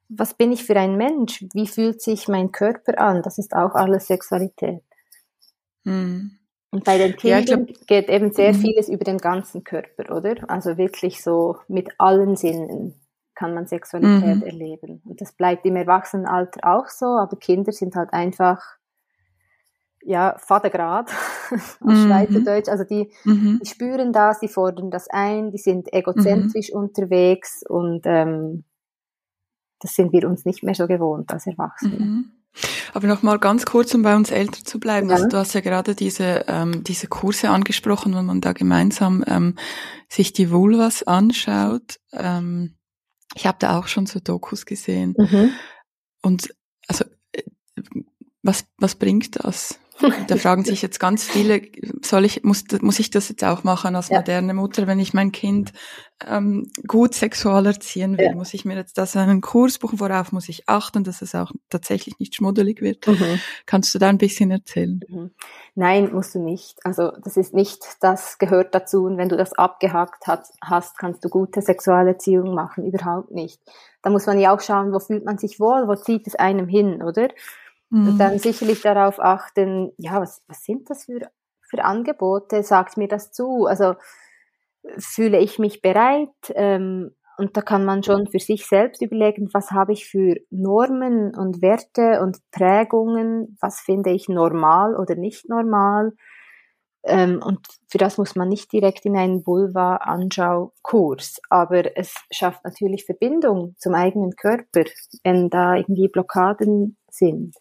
was 0.08 0.34
bin 0.34 0.52
ich 0.52 0.64
für 0.64 0.76
ein 0.76 0.96
Mensch? 0.96 1.44
Wie 1.52 1.66
fühlt 1.66 2.00
sich 2.00 2.28
mein 2.28 2.52
Körper 2.52 2.98
an? 2.98 3.22
Das 3.22 3.38
ist 3.38 3.54
auch 3.54 3.74
alles 3.74 4.06
Sexualität. 4.06 4.82
Mhm. 5.82 6.38
Und 6.74 6.82
bei 6.82 6.98
den 6.98 7.14
Kindern 7.14 7.44
ja, 7.44 7.56
glaub, 7.56 7.86
geht 7.86 8.08
eben 8.08 8.32
sehr 8.32 8.52
mhm. 8.52 8.58
vieles 8.58 8.88
über 8.88 9.04
den 9.04 9.18
ganzen 9.18 9.62
Körper, 9.62 10.12
oder? 10.12 10.34
Also 10.50 10.76
wirklich 10.76 11.22
so 11.22 11.58
mit 11.68 11.88
allen 11.98 12.34
Sinnen 12.34 13.00
kann 13.36 13.54
man 13.54 13.68
Sexualität 13.68 14.38
mhm. 14.38 14.42
erleben. 14.42 15.00
Und 15.04 15.20
das 15.20 15.32
bleibt 15.32 15.64
im 15.66 15.76
Erwachsenenalter 15.76 16.60
auch 16.64 16.88
so, 16.88 17.06
aber 17.06 17.36
Kinder 17.36 17.70
sind 17.70 17.94
halt 17.94 18.12
einfach 18.12 18.60
ja, 20.02 20.34
Vatergrad 20.38 21.10
aus 21.50 21.70
mhm. 21.80 22.06
Schweizerdeutsch. 22.06 22.68
Also 22.68 22.82
die, 22.82 23.08
mhm. 23.22 23.60
die 23.62 23.68
spüren 23.68 24.12
das, 24.12 24.40
die 24.40 24.48
fordern 24.48 24.90
das 24.90 25.08
ein, 25.08 25.52
die 25.52 25.58
sind 25.58 25.92
egozentrisch 25.92 26.72
mhm. 26.72 26.80
unterwegs 26.80 27.62
und 27.68 28.02
ähm, 28.04 28.64
das 29.78 29.94
sind 29.94 30.12
wir 30.12 30.28
uns 30.28 30.44
nicht 30.44 30.64
mehr 30.64 30.74
so 30.74 30.88
gewohnt 30.88 31.32
als 31.32 31.46
Erwachsene. 31.46 32.24
Aber 32.92 33.08
noch 33.08 33.22
mal 33.22 33.38
ganz 33.38 33.66
kurz, 33.66 33.94
um 33.94 34.02
bei 34.02 34.14
uns 34.14 34.30
älter 34.30 34.64
zu 34.64 34.78
bleiben. 34.78 35.08
Ja. 35.08 35.16
Also 35.16 35.28
du 35.28 35.36
hast 35.36 35.54
ja 35.54 35.60
gerade 35.60 35.94
diese 35.94 36.44
ähm, 36.46 36.84
diese 36.84 37.08
Kurse 37.08 37.50
angesprochen, 37.50 38.14
wo 38.14 38.22
man 38.22 38.40
da 38.40 38.52
gemeinsam 38.52 39.24
ähm, 39.26 39.56
sich 40.08 40.32
die 40.32 40.50
Vulvas 40.50 41.02
anschaut. 41.02 41.98
Ähm, 42.12 42.76
ich 43.34 43.46
habe 43.46 43.58
da 43.60 43.78
auch 43.78 43.88
schon 43.88 44.06
so 44.06 44.20
Dokus 44.20 44.66
gesehen. 44.66 45.14
Mhm. 45.18 45.50
Und 46.22 46.54
also 46.86 47.04
äh, 47.32 47.42
was 48.42 48.64
was 48.78 48.94
bringt 48.94 49.44
das? 49.44 49.80
Da 50.28 50.36
fragen 50.36 50.64
sich 50.64 50.82
jetzt 50.82 50.98
ganz 50.98 51.24
viele, 51.24 51.62
soll 52.02 52.24
ich, 52.24 52.42
muss, 52.42 52.64
muss 52.80 52.98
ich 52.98 53.10
das 53.10 53.28
jetzt 53.28 53.44
auch 53.44 53.64
machen 53.64 53.96
als 53.96 54.08
ja. 54.08 54.18
moderne 54.18 54.54
Mutter, 54.54 54.86
wenn 54.86 54.98
ich 54.98 55.14
mein 55.14 55.32
Kind 55.32 55.72
ähm, 56.26 56.70
gut 56.86 57.14
sexual 57.14 57.66
erziehen 57.66 58.18
will? 58.18 58.26
Ja. 58.26 58.34
Muss 58.34 58.54
ich 58.54 58.64
mir 58.64 58.76
jetzt 58.76 58.98
das 58.98 59.16
einen 59.16 59.40
Kurs 59.40 59.78
buchen? 59.78 60.00
Worauf 60.00 60.32
muss 60.32 60.48
ich 60.48 60.68
achten, 60.68 61.04
dass 61.04 61.22
es 61.22 61.34
auch 61.34 61.52
tatsächlich 61.70 62.18
nicht 62.18 62.34
schmuddelig 62.34 62.80
wird? 62.80 63.06
Mhm. 63.06 63.40
Kannst 63.66 63.94
du 63.94 63.98
da 63.98 64.08
ein 64.08 64.18
bisschen 64.18 64.50
erzählen? 64.50 65.00
Mhm. 65.08 65.30
Nein, 65.74 66.12
musst 66.12 66.34
du 66.34 66.40
nicht. 66.40 66.78
Also 66.84 67.12
das 67.22 67.36
ist 67.36 67.54
nicht, 67.54 67.82
das 68.00 68.38
gehört 68.38 68.74
dazu. 68.74 69.04
Und 69.04 69.18
wenn 69.18 69.28
du 69.28 69.36
das 69.36 69.52
abgehakt 69.52 70.26
hat, 70.26 70.46
hast, 70.62 70.98
kannst 70.98 71.24
du 71.24 71.28
gute 71.28 71.62
Sexualerziehung 71.62 72.54
machen. 72.54 72.84
Überhaupt 72.84 73.30
nicht. 73.30 73.60
Da 74.02 74.10
muss 74.10 74.26
man 74.26 74.38
ja 74.38 74.54
auch 74.54 74.60
schauen, 74.60 74.92
wo 74.92 74.98
fühlt 74.98 75.24
man 75.24 75.38
sich 75.38 75.58
wohl, 75.58 75.88
wo 75.88 75.94
zieht 75.94 76.26
es 76.26 76.34
einem 76.34 76.68
hin, 76.68 77.02
oder? 77.02 77.28
Mhm. 77.94 78.08
Und 78.08 78.18
dann 78.18 78.38
sicherlich 78.40 78.80
darauf 78.82 79.20
achten, 79.20 79.92
ja, 79.98 80.20
was, 80.20 80.42
was 80.48 80.64
sind 80.64 80.90
das 80.90 81.04
für, 81.04 81.30
für 81.62 81.84
Angebote? 81.84 82.64
Sagt 82.64 82.96
mir 82.96 83.06
das 83.06 83.30
zu? 83.30 83.66
Also 83.66 83.94
fühle 84.98 85.38
ich 85.38 85.60
mich 85.60 85.80
bereit? 85.80 86.28
Ähm, 86.54 87.14
und 87.38 87.56
da 87.56 87.62
kann 87.62 87.84
man 87.84 88.02
schon 88.02 88.26
für 88.26 88.40
sich 88.40 88.66
selbst 88.66 89.00
überlegen, 89.00 89.48
was 89.52 89.70
habe 89.70 89.92
ich 89.92 90.06
für 90.06 90.34
Normen 90.50 91.36
und 91.36 91.62
Werte 91.62 92.20
und 92.20 92.38
Prägungen, 92.50 93.56
was 93.60 93.80
finde 93.80 94.10
ich 94.10 94.28
normal 94.28 94.96
oder 94.96 95.14
nicht 95.14 95.48
normal. 95.48 96.12
Ähm, 97.04 97.40
und 97.44 97.60
für 97.88 97.98
das 97.98 98.18
muss 98.18 98.34
man 98.34 98.48
nicht 98.48 98.72
direkt 98.72 99.04
in 99.04 99.16
einen 99.16 99.46
Vulva-Anschau-Kurs, 99.46 101.40
aber 101.48 101.96
es 101.96 102.14
schafft 102.32 102.64
natürlich 102.64 103.04
Verbindung 103.04 103.76
zum 103.78 103.94
eigenen 103.94 104.32
Körper, 104.32 104.84
wenn 105.22 105.48
da 105.48 105.76
irgendwie 105.76 106.08
Blockaden 106.08 106.96
sind. 107.08 107.54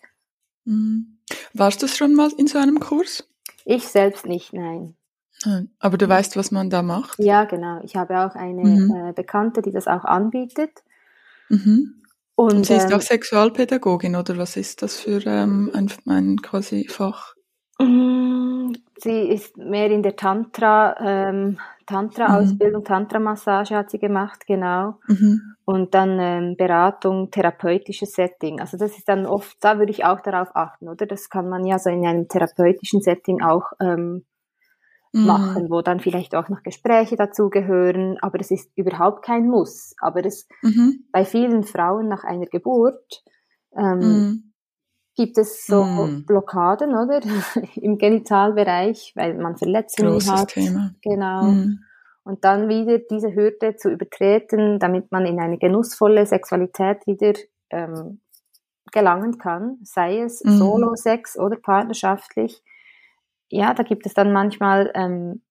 Mhm. 0.66 1.18
Warst 1.54 1.82
du 1.84 1.88
schon 1.88 2.14
mal 2.14 2.32
in 2.38 2.48
so 2.48 2.58
einem 2.58 2.80
Kurs? 2.80 3.28
Ich 3.66 3.88
selbst 3.88 4.26
nicht, 4.26 4.54
nein. 4.54 4.96
Aber 5.80 5.98
du 5.98 6.08
weißt, 6.08 6.38
was 6.38 6.52
man 6.52 6.70
da 6.70 6.82
macht? 6.82 7.20
Ja, 7.20 7.44
genau. 7.44 7.82
Ich 7.84 7.96
habe 7.96 8.20
auch 8.20 8.36
eine 8.36 8.64
mhm. 8.64 8.96
äh, 8.96 9.14
Bekannte, 9.14 9.62
die 9.62 9.72
das 9.72 9.88
auch 9.88 10.06
anbietet. 10.06 10.84
Mhm. 11.50 12.04
Und, 12.36 12.54
Und, 12.54 12.66
sie 12.66 12.76
ist 12.76 12.90
ähm, 12.90 12.98
auch 12.98 13.02
Sexualpädagogin, 13.02 14.16
oder 14.16 14.38
was 14.38 14.58
ist 14.58 14.82
das 14.82 15.00
für 15.00 15.26
ähm, 15.26 15.70
ein, 15.74 15.92
ein 16.08 16.42
quasi 16.42 16.88
Fach? 16.88 17.36
Mm, 17.80 18.72
sie 18.98 19.30
ist 19.30 19.58
mehr 19.58 19.92
in 19.92 20.02
der 20.02 20.16
Tantra, 20.16 20.96
ähm, 21.00 21.60
Tantra-Ausbildung, 21.86 22.82
mhm. 22.82 22.86
Tantra-Massage 22.86 23.76
hat 23.76 23.90
sie 23.90 24.00
gemacht, 24.00 24.46
genau. 24.48 25.00
Mhm. 25.08 25.56
Und 25.66 25.94
dann 25.94 26.20
ähm, 26.20 26.56
Beratung, 26.58 27.32
therapeutisches 27.32 28.14
Setting. 28.14 28.60
Also 28.60 28.78
das 28.78 28.98
ist 28.98 29.08
dann 29.08 29.26
oft, 29.26 29.58
da 29.62 29.80
würde 29.80 29.92
ich 29.92 30.06
auch 30.06 30.22
darauf 30.22 30.50
achten, 30.56 30.90
oder? 30.90 31.06
Das 31.06 31.30
kann 31.30 31.50
man 31.50 31.66
ja 31.66 31.80
so 31.80 31.90
in 31.90 32.06
einem 32.06 32.28
therapeutischen 32.28 33.02
Setting 33.02 33.42
auch 33.42 33.72
ähm, 33.80 34.26
mhm. 35.14 35.26
machen, 35.26 35.70
wo 35.70 35.82
dann 35.82 36.00
vielleicht 36.00 36.36
auch 36.36 36.50
noch 36.50 36.64
Gespräche 36.64 37.16
dazugehören, 37.16 38.18
aber 38.22 38.40
es 38.40 38.52
ist 38.52 38.72
überhaupt 38.76 39.24
kein 39.24 39.48
Muss. 39.48 39.94
Aber 40.00 40.26
es 40.26 40.48
mhm. 40.62 41.06
bei 41.12 41.26
vielen 41.26 41.64
Frauen 41.64 42.08
nach 42.08 42.24
einer 42.24 42.48
Geburt 42.48 43.24
ähm, 43.78 44.00
mhm. 44.00 44.53
Gibt 45.16 45.38
es 45.38 45.66
so 45.66 45.84
mm. 45.84 46.26
Blockaden, 46.26 46.96
oder? 46.96 47.22
Im 47.76 47.98
Genitalbereich, 47.98 49.14
weil 49.16 49.36
man 49.36 49.58
Verletzungen 49.58 50.14
Großes 50.14 50.32
hat. 50.32 50.48
Thema. 50.50 50.96
Genau. 51.02 51.44
Mm. 51.44 51.80
Und 52.24 52.44
dann 52.46 52.70
wieder 52.70 53.00
diese 53.00 53.36
Hürde 53.36 53.76
zu 53.76 53.90
übertreten, 53.90 54.80
damit 54.80 55.12
man 55.12 55.26
in 55.26 55.40
eine 55.40 55.58
genussvolle 55.58 56.26
Sexualität 56.26 57.06
wieder 57.06 57.34
ähm, 57.70 58.22
gelangen 58.92 59.38
kann, 59.38 59.78
sei 59.84 60.22
es 60.22 60.44
mm. 60.44 60.58
Solo-Sex 60.58 61.38
oder 61.38 61.58
partnerschaftlich. 61.58 62.64
Ja, 63.50 63.74
da 63.74 63.84
gibt 63.84 64.06
es 64.06 64.14
dann 64.14 64.32
manchmal 64.32 64.92
ähm, 64.96 65.42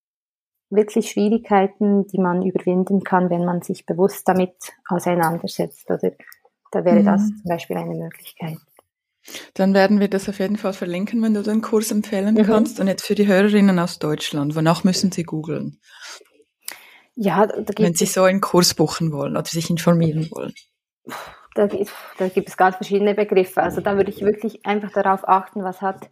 wirklich 0.69 1.11
Schwierigkeiten, 1.11 2.07
die 2.07 2.19
man 2.19 2.41
überwinden 2.41 3.03
kann, 3.03 3.29
wenn 3.29 3.45
man 3.45 3.61
sich 3.61 3.85
bewusst 3.85 4.27
damit 4.27 4.55
auseinandersetzt. 4.89 5.89
Oder 5.89 6.11
da 6.71 6.83
wäre 6.83 7.03
das 7.03 7.27
zum 7.27 7.43
Beispiel 7.45 7.77
eine 7.77 7.95
Möglichkeit. 7.95 8.57
Dann 9.53 9.73
werden 9.73 9.99
wir 9.99 10.09
das 10.09 10.27
auf 10.27 10.39
jeden 10.39 10.57
Fall 10.57 10.73
verlinken, 10.73 11.21
wenn 11.21 11.33
du 11.33 11.41
den 11.41 11.61
Kurs 11.61 11.91
empfehlen 11.91 12.35
mhm. 12.35 12.43
kannst. 12.43 12.79
Und 12.79 12.87
jetzt 12.87 13.05
für 13.05 13.15
die 13.15 13.27
Hörerinnen 13.27 13.79
aus 13.79 13.99
Deutschland, 13.99 14.55
wonach 14.55 14.83
müssen 14.83 15.11
sie 15.11 15.23
googeln? 15.23 15.79
Ja, 17.15 17.45
da 17.45 17.61
gibt 17.61 17.79
wenn 17.79 17.93
sie 17.93 18.05
so 18.05 18.23
einen 18.23 18.41
Kurs 18.41 18.73
buchen 18.73 19.11
wollen 19.11 19.37
oder 19.37 19.45
sich 19.45 19.69
informieren 19.69 20.29
wollen. 20.31 20.53
Da, 21.55 21.67
da 22.17 22.27
gibt 22.29 22.49
es 22.49 22.57
ganz 22.57 22.75
verschiedene 22.77 23.13
Begriffe. 23.13 23.61
Also 23.61 23.81
da 23.81 23.95
würde 23.95 24.09
ich 24.09 24.21
wirklich 24.21 24.65
einfach 24.65 24.91
darauf 24.91 25.27
achten, 25.27 25.63
was 25.63 25.81
hat 25.81 26.09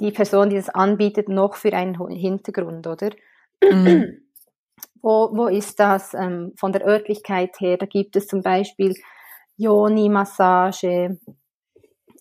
die 0.00 0.12
Person, 0.12 0.48
die 0.48 0.56
das 0.56 0.70
anbietet, 0.70 1.28
noch 1.28 1.56
für 1.56 1.72
einen 1.72 1.96
Hintergrund, 2.10 2.86
oder? 2.86 3.10
Mhm. 3.62 4.22
wo, 5.02 5.30
wo 5.32 5.46
ist 5.46 5.78
das 5.80 6.14
ähm, 6.14 6.52
von 6.56 6.72
der 6.72 6.86
Örtlichkeit 6.86 7.60
her? 7.60 7.76
Da 7.76 7.86
gibt 7.86 8.16
es 8.16 8.26
zum 8.26 8.42
Beispiel 8.42 8.94
Yoni-Massage, 9.56 11.18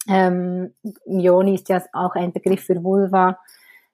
ähm, 0.08 0.74
Yoni 1.06 1.56
ist 1.56 1.70
ja 1.70 1.82
auch 1.94 2.16
ein 2.16 2.34
Begriff 2.34 2.64
für 2.64 2.84
Vulva. 2.84 3.38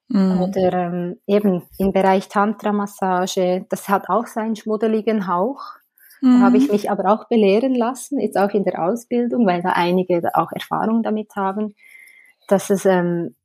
Mhm. 0.10 0.42
Oder 0.42 0.74
ähm, 0.74 1.20
eben 1.28 1.64
im 1.78 1.92
Bereich 1.94 2.28
Tantra-Massage, 2.28 3.66
das 3.70 3.90
hat 3.90 4.10
auch 4.10 4.28
seinen 4.28 4.56
schmuddeligen 4.56 5.28
Hauch. 5.28 5.64
Mhm. 6.22 6.40
Da 6.40 6.46
habe 6.46 6.58
ich 6.58 6.72
mich 6.72 6.92
aber 6.92 7.12
auch 7.12 7.28
belehren 7.28 7.74
lassen, 7.74 8.20
jetzt 8.20 8.38
auch 8.38 8.52
in 8.52 8.64
der 8.64 8.84
Ausbildung, 8.84 9.48
weil 9.48 9.62
da 9.62 9.70
einige 9.70 10.22
auch 10.34 10.52
Erfahrung 10.52 11.04
damit 11.04 11.36
haben, 11.36 11.76
dass 12.48 12.70
es 12.70 12.86
ähm, 12.86 13.36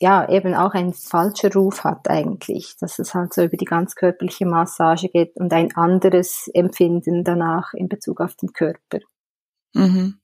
ja 0.00 0.28
eben 0.28 0.54
auch 0.54 0.74
ein 0.74 0.92
falscher 0.92 1.52
Ruf 1.52 1.84
hat 1.84 2.10
eigentlich, 2.10 2.76
dass 2.80 2.98
es 2.98 3.14
halt 3.14 3.32
so 3.32 3.44
über 3.44 3.56
die 3.56 3.64
ganz 3.64 3.94
körperliche 3.94 4.46
Massage 4.46 5.08
geht 5.08 5.36
und 5.36 5.52
ein 5.52 5.74
anderes 5.76 6.50
Empfinden 6.52 7.22
danach 7.22 7.72
in 7.74 7.88
Bezug 7.88 8.20
auf 8.20 8.34
den 8.34 8.52
Körper. 8.52 8.98
Mhm. 9.74 10.18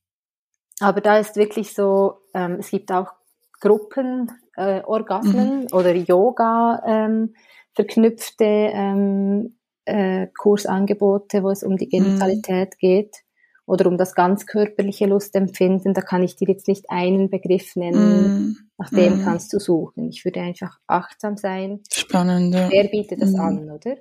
Aber 0.81 1.01
da 1.01 1.19
ist 1.19 1.37
wirklich 1.37 1.75
so, 1.75 2.19
ähm, 2.35 2.57
es 2.61 2.71
gibt 2.71 2.93
auch 2.93 3.13
Gruppenorgasmen 3.61 4.39
äh, 4.57 4.83
Orgasmen 4.85 5.61
mhm. 5.61 5.67
oder 5.73 5.95
Yoga 5.95 6.83
ähm, 6.87 7.35
verknüpfte 7.75 8.45
ähm, 8.45 9.57
äh, 9.85 10.29
Kursangebote, 10.37 11.43
wo 11.43 11.51
es 11.51 11.63
um 11.63 11.77
die 11.77 11.87
mhm. 11.87 11.91
Genitalität 11.91 12.75
mhm. 12.75 12.79
geht 12.79 13.17
oder 13.67 13.87
um 13.87 13.99
das 13.99 14.15
ganz 14.15 14.47
körperliche 14.47 15.07
Lustempfinden. 15.07 15.95
Da 15.95 16.01
kann 16.01 16.23
ich 16.23 16.37
dir 16.37 16.49
jetzt 16.49 16.69
nicht 16.69 16.91
einen 16.91 17.31
Begriff 17.31 17.75
nennen, 17.77 18.23
mhm. 18.23 18.57
nach 18.79 18.91
dem 18.91 19.19
mhm. 19.19 19.25
kannst 19.25 19.53
du 19.53 19.59
suchen. 19.59 20.09
Ich 20.09 20.25
würde 20.25 20.41
einfach 20.41 20.79
achtsam 20.87 21.37
sein. 21.37 21.81
Spannend. 21.93 22.55
Ja. 22.55 22.71
Wer 22.71 22.85
bietet 22.85 23.21
das 23.21 23.35
an, 23.35 23.71
oder? 23.71 23.97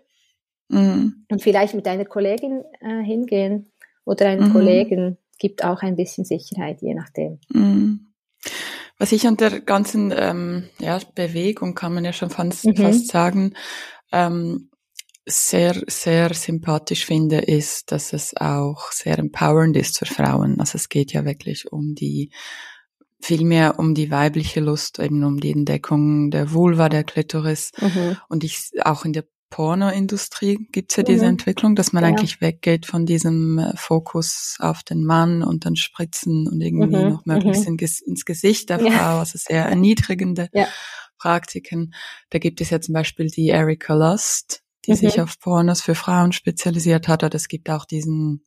Und 0.70 1.42
vielleicht 1.42 1.76
mit 1.76 1.88
einer 1.88 2.04
Kollegin 2.04 2.62
äh, 2.82 3.02
hingehen 3.02 3.72
oder 4.04 4.26
einem 4.26 4.52
Kollegen 4.52 5.18
gibt 5.38 5.64
auch 5.64 5.82
ein 5.82 5.96
bisschen 5.96 6.26
Sicherheit, 6.26 6.82
je 6.82 6.94
nachdem. 6.94 7.40
Mhm. 7.50 8.14
Was 8.98 9.12
ich 9.12 9.28
an 9.28 9.38
der 9.38 9.60
ganzen 9.62 10.14
ähm, 10.16 10.70
ja, 10.80 11.00
Bewegung, 11.14 11.76
kann 11.76 11.94
man 11.94 12.06
ja 12.06 12.14
schon 12.14 12.30
fast, 12.30 12.66
mhm. 12.66 12.76
fast 12.76 13.08
sagen, 13.08 13.54
ähm, 14.12 14.70
sehr, 15.26 15.84
sehr 15.88 16.34
sympathisch 16.34 17.06
finde, 17.06 17.40
ist, 17.40 17.92
dass 17.92 18.14
es 18.14 18.36
auch 18.38 18.92
sehr 18.92 19.20
empowernd 19.20 19.76
ist 19.76 20.00
für 20.00 20.06
Frauen. 20.06 20.60
Also 20.60 20.78
es 20.78 20.90
geht 20.90 21.12
ja 21.12 21.26
wirklich 21.26 21.72
um 21.72 21.96
die, 21.96 22.32
vielmehr 23.20 23.78
um 23.78 23.94
die 23.94 24.10
weibliche 24.10 24.62
Lust, 24.62 25.00
eben 25.00 25.24
um 25.24 25.40
die 25.40 25.52
Entdeckung 25.52 26.32
der 26.32 26.54
Vulva, 26.54 26.88
der 26.88 27.04
Klitoris. 27.04 27.72
Mhm. 27.80 28.18
Und 28.30 28.44
ich 28.46 28.70
auch 28.84 29.04
in 29.04 29.14
der 29.14 29.26
Pornoindustrie 29.50 30.68
gibt 30.72 30.92
es 30.92 30.98
ja 30.98 31.04
diese 31.04 31.24
mhm. 31.24 31.32
Entwicklung, 31.32 31.76
dass 31.76 31.94
man 31.94 32.04
ja. 32.04 32.10
eigentlich 32.10 32.42
weggeht 32.42 32.86
von 32.86 33.06
diesem 33.06 33.60
äh, 33.60 33.78
Fokus 33.78 34.58
auf 34.60 34.84
den 34.84 35.06
Mann 35.06 35.42
und 35.42 35.66
dann 35.66 35.76
Spritzen 35.76 36.48
und 36.48 36.60
irgendwie 36.62 36.98
mhm. 36.98 37.10
noch 37.10 37.26
möglichst 37.26 37.68
mhm. 37.68 37.78
ins 37.80 38.26
Gesicht 38.26 38.70
der 38.70 38.80
Frau, 38.80 38.90
ja. 38.90 39.20
also 39.20 39.38
sehr 39.38 39.66
erniedrigende 39.66 40.50
ja. 40.54 40.68
Praktiken. 41.18 41.94
Da 42.30 42.40
gibt 42.40 42.60
es 42.62 42.70
ja 42.70 42.82
zum 42.82 42.94
Beispiel 42.94 43.28
die 43.28 43.48
Erika 43.48 43.94
Lust, 43.94 44.64
die 44.86 44.96
sich 44.96 45.18
mhm. 45.18 45.24
auf 45.24 45.40
Pornos 45.40 45.82
für 45.82 45.96
Frauen 45.96 46.34
spezialisiert 46.34 47.08
hat, 47.08 47.24
oder 47.24 47.36
es 47.36 47.48
gibt 47.48 47.70
auch 47.70 47.86
diesen 47.86 48.44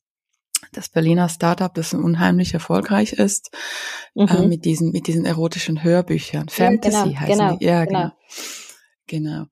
das 0.72 0.90
Berliner 0.90 1.30
Startup, 1.30 1.72
das 1.72 1.94
unheimlich 1.94 2.52
erfolgreich 2.52 3.14
ist, 3.14 3.50
äh, 4.14 4.24
mhm. 4.24 4.48
mit 4.48 4.66
diesen 4.66 4.92
mit 4.92 5.06
diesen 5.06 5.24
erotischen 5.24 5.82
Hörbüchern. 5.82 6.50
Fantasy 6.50 6.96
ja, 6.96 7.04
genau, 7.04 7.20
heißen 7.20 7.38
genau, 7.38 7.56
die. 7.56 7.64
Ja, 7.64 7.84
genau. 7.86 8.10
genau. 9.06 9.30
genau. 9.30 9.46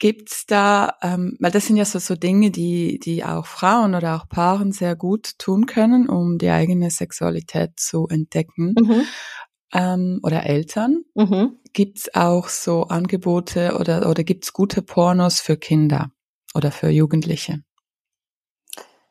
Gibt's 0.00 0.46
da, 0.46 0.94
ähm, 1.02 1.36
weil 1.40 1.50
das 1.50 1.66
sind 1.66 1.76
ja 1.76 1.84
so, 1.84 1.98
so 1.98 2.16
Dinge, 2.16 2.50
die, 2.50 2.98
die 2.98 3.22
auch 3.22 3.44
Frauen 3.44 3.94
oder 3.94 4.16
auch 4.16 4.28
Paaren 4.28 4.72
sehr 4.72 4.96
gut 4.96 5.38
tun 5.38 5.66
können, 5.66 6.08
um 6.08 6.38
die 6.38 6.48
eigene 6.48 6.90
Sexualität 6.90 7.78
zu 7.78 8.08
entdecken. 8.08 8.74
Mhm. 8.80 9.02
Ähm, 9.72 10.20
oder 10.22 10.46
Eltern. 10.46 11.04
Mhm. 11.14 11.58
Gibt's 11.74 12.14
auch 12.14 12.48
so 12.48 12.84
Angebote 12.84 13.76
oder, 13.78 14.08
oder 14.08 14.24
gibt's 14.24 14.54
gute 14.54 14.80
Pornos 14.80 15.38
für 15.38 15.58
Kinder 15.58 16.10
oder 16.54 16.72
für 16.72 16.88
Jugendliche? 16.88 17.62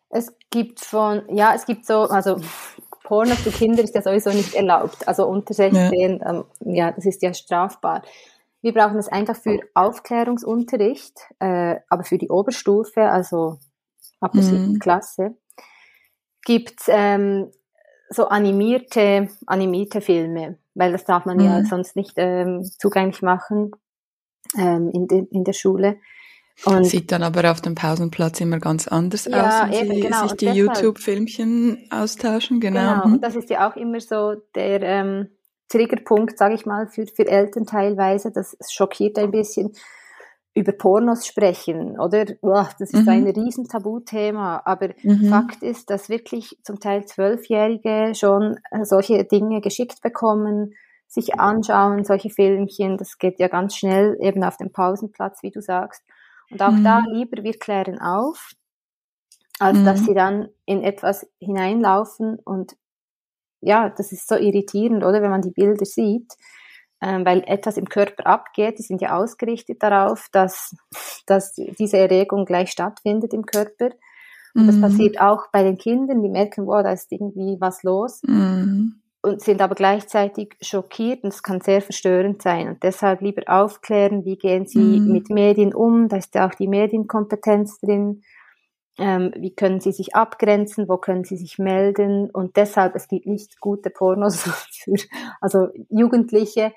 Es 0.09 0.33
gibt 0.49 0.79
von, 0.79 1.21
ja, 1.29 1.53
es 1.53 1.65
gibt 1.65 1.85
so, 1.85 2.01
also 2.09 2.41
Porno 3.03 3.35
für 3.35 3.51
Kinder 3.51 3.83
ist 3.83 3.93
ja 3.93 4.01
sowieso 4.01 4.31
nicht 4.31 4.55
erlaubt. 4.55 5.07
Also 5.07 5.27
unter 5.27 5.53
16, 5.53 5.93
ja, 5.93 6.29
ähm, 6.29 6.45
ja 6.61 6.91
das 6.91 7.05
ist 7.05 7.21
ja 7.21 7.33
strafbar. 7.33 8.01
Wir 8.61 8.73
brauchen 8.73 8.97
es 8.97 9.07
einfach 9.07 9.35
für 9.35 9.59
Aufklärungsunterricht, 9.73 11.17
äh, 11.39 11.77
aber 11.89 12.03
für 12.03 12.17
die 12.17 12.29
Oberstufe, 12.29 13.03
also 13.03 13.59
ab 14.19 14.33
der 14.33 14.43
mhm. 14.43 14.79
Klasse, 14.79 15.37
gibt 16.43 16.81
ähm, 16.87 17.51
so 18.09 18.27
animierte, 18.27 19.29
animierte 19.45 20.01
Filme, 20.01 20.57
weil 20.73 20.91
das 20.91 21.05
darf 21.05 21.25
man 21.25 21.37
mhm. 21.37 21.43
ja 21.43 21.63
sonst 21.63 21.95
nicht 21.95 22.13
ähm, 22.17 22.63
zugänglich 22.79 23.21
machen 23.21 23.71
ähm, 24.57 24.89
in, 24.93 25.07
de, 25.07 25.25
in 25.31 25.43
der 25.43 25.53
Schule. 25.53 25.97
Und 26.65 26.83
Sieht 26.85 27.11
dann 27.11 27.23
aber 27.23 27.49
auf 27.51 27.61
dem 27.61 27.75
Pausenplatz 27.75 28.41
immer 28.41 28.59
ganz 28.59 28.87
anders 28.87 29.25
ja, 29.25 29.63
aus, 29.63 29.69
wenn 29.69 29.85
eben, 29.85 29.95
sie 29.95 30.01
genau. 30.01 30.27
sich 30.27 30.33
die 30.33 30.47
YouTube-Filmchen 30.47 31.87
austauschen. 31.89 32.59
Genau. 32.59 32.79
genau. 32.79 33.05
Und 33.05 33.11
mhm. 33.13 33.21
das 33.21 33.35
ist 33.35 33.49
ja 33.49 33.69
auch 33.69 33.77
immer 33.77 34.01
so 34.01 34.35
der 34.55 34.81
ähm, 34.81 35.29
Triggerpunkt, 35.69 36.37
sage 36.37 36.55
ich 36.55 36.65
mal, 36.65 36.87
für, 36.87 37.05
für 37.07 37.27
Eltern 37.27 37.65
teilweise. 37.65 38.31
Das 38.31 38.57
schockiert 38.69 39.17
ein 39.17 39.31
bisschen 39.31 39.71
über 40.55 40.71
Pornos 40.71 41.25
sprechen, 41.25 41.99
oder? 41.99 42.25
Boah, 42.41 42.69
das 42.79 42.91
ist 42.91 43.03
mhm. 43.03 43.09
ein 43.09 43.27
riesen 43.27 43.67
Tabuthema. 43.67 44.61
Aber 44.65 44.89
mhm. 45.03 45.29
Fakt 45.29 45.63
ist, 45.63 45.89
dass 45.89 46.09
wirklich 46.09 46.57
zum 46.63 46.79
Teil 46.79 47.05
Zwölfjährige 47.05 48.13
schon 48.15 48.57
äh, 48.71 48.83
solche 48.83 49.23
Dinge 49.25 49.61
geschickt 49.61 50.01
bekommen, 50.01 50.73
sich 51.07 51.39
anschauen, 51.39 52.03
solche 52.03 52.29
Filmchen. 52.29 52.97
Das 52.97 53.17
geht 53.17 53.39
ja 53.39 53.47
ganz 53.47 53.75
schnell 53.75 54.17
eben 54.19 54.43
auf 54.43 54.57
dem 54.57 54.71
Pausenplatz, 54.71 55.43
wie 55.43 55.51
du 55.51 55.61
sagst. 55.61 56.03
Und 56.51 56.61
auch 56.61 56.71
mhm. 56.71 56.83
da 56.83 57.03
lieber 57.07 57.43
wir 57.43 57.57
klären 57.57 57.99
auf, 57.99 58.51
als 59.59 59.83
dass 59.83 60.01
mhm. 60.01 60.05
sie 60.05 60.13
dann 60.13 60.49
in 60.65 60.83
etwas 60.83 61.27
hineinlaufen 61.39 62.39
und 62.43 62.75
ja, 63.61 63.89
das 63.89 64.11
ist 64.11 64.27
so 64.27 64.35
irritierend, 64.35 65.03
oder, 65.03 65.21
wenn 65.21 65.31
man 65.31 65.41
die 65.41 65.51
Bilder 65.51 65.85
sieht, 65.85 66.33
ähm, 67.01 67.25
weil 67.25 67.43
etwas 67.47 67.77
im 67.77 67.87
Körper 67.87 68.27
abgeht, 68.27 68.77
die 68.79 68.83
sind 68.83 69.01
ja 69.01 69.17
ausgerichtet 69.17 69.81
darauf, 69.81 70.27
dass, 70.31 70.75
dass 71.25 71.53
diese 71.53 71.97
Erregung 71.97 72.45
gleich 72.45 72.71
stattfindet 72.71 73.33
im 73.33 73.45
Körper. 73.45 73.91
Und 74.53 74.63
mhm. 74.63 74.67
das 74.67 74.81
passiert 74.81 75.21
auch 75.21 75.47
bei 75.51 75.63
den 75.63 75.77
Kindern, 75.77 76.21
die 76.21 76.29
merken, 76.29 76.65
wow, 76.65 76.83
da 76.83 76.91
ist 76.91 77.11
irgendwie 77.11 77.57
was 77.59 77.83
los. 77.83 78.21
Mhm. 78.23 78.95
Und 79.21 79.41
sind 79.41 79.61
aber 79.61 79.75
gleichzeitig 79.75 80.55
schockiert 80.61 81.25
und 81.25 81.33
es 81.33 81.43
kann 81.43 81.59
sehr 81.59 81.81
verstörend 81.81 82.41
sein. 82.41 82.69
Und 82.69 82.83
deshalb 82.83 83.19
lieber 83.19 83.41
aufklären, 83.47 84.23
wie 84.23 84.37
gehen 84.37 84.65
sie 84.65 84.79
mhm. 84.79 85.11
mit 85.11 85.29
Medien 85.29 85.73
um, 85.73 86.07
da 86.07 86.15
ist 86.15 86.35
ja 86.35 86.47
auch 86.47 86.55
die 86.55 86.69
Medienkompetenz 86.69 87.79
drin 87.79 88.23
ähm, 88.99 89.33
wie 89.37 89.53
können 89.53 89.79
sie 89.79 89.91
sich 89.91 90.15
abgrenzen, 90.15 90.89
wo 90.89 90.97
können 90.97 91.23
sie 91.23 91.37
sich 91.37 91.57
melden 91.57 92.29
und 92.29 92.57
deshalb, 92.57 92.95
es 92.95 93.07
gibt 93.07 93.25
nicht 93.25 93.59
gute 93.59 93.89
Pornos 93.89 94.43
für, 94.71 94.95
also 95.41 95.69
Jugendliche, 95.89 96.73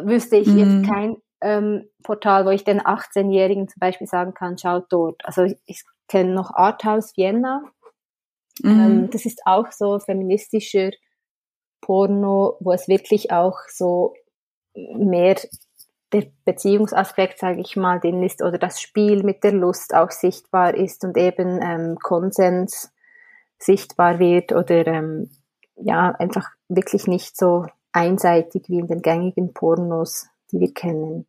wüsste 0.00 0.36
ich 0.36 0.48
mhm. 0.48 0.58
jetzt 0.58 0.90
kein 0.90 1.16
ähm, 1.40 1.88
Portal, 2.02 2.46
wo 2.46 2.50
ich 2.50 2.64
den 2.64 2.80
18-Jährigen 2.80 3.68
zum 3.68 3.80
Beispiel 3.80 4.06
sagen 4.06 4.34
kann, 4.34 4.58
schaut 4.58 4.86
dort. 4.90 5.24
Also 5.24 5.44
ich, 5.44 5.56
ich 5.66 5.82
kenne 6.08 6.32
noch 6.32 6.52
Arthouse 6.52 7.16
Vienna, 7.16 7.62
mhm. 8.62 8.70
ähm, 8.70 9.10
das 9.10 9.24
ist 9.24 9.40
auch 9.44 9.72
so 9.72 9.98
feministischer 9.98 10.90
Porno, 11.80 12.56
wo 12.60 12.72
es 12.72 12.88
wirklich 12.88 13.32
auch 13.32 13.58
so 13.68 14.14
mehr 14.74 15.36
der 16.12 16.26
Beziehungsaspekt, 16.44 17.38
sage 17.38 17.60
ich 17.60 17.76
mal, 17.76 17.98
drin 17.98 18.22
ist 18.22 18.42
oder 18.42 18.58
das 18.58 18.80
Spiel 18.80 19.22
mit 19.22 19.42
der 19.44 19.52
Lust 19.52 19.94
auch 19.94 20.10
sichtbar 20.10 20.74
ist 20.74 21.04
und 21.04 21.16
eben 21.16 21.60
ähm, 21.62 21.98
Konsens 22.00 22.92
sichtbar 23.58 24.18
wird 24.18 24.52
oder 24.52 24.86
ähm, 24.86 25.30
ja, 25.76 26.10
einfach 26.10 26.48
wirklich 26.68 27.06
nicht 27.06 27.36
so 27.36 27.66
einseitig 27.92 28.68
wie 28.68 28.78
in 28.78 28.86
den 28.86 29.02
gängigen 29.02 29.52
Pornos, 29.52 30.28
die 30.52 30.60
wir 30.60 30.72
kennen. 30.72 31.26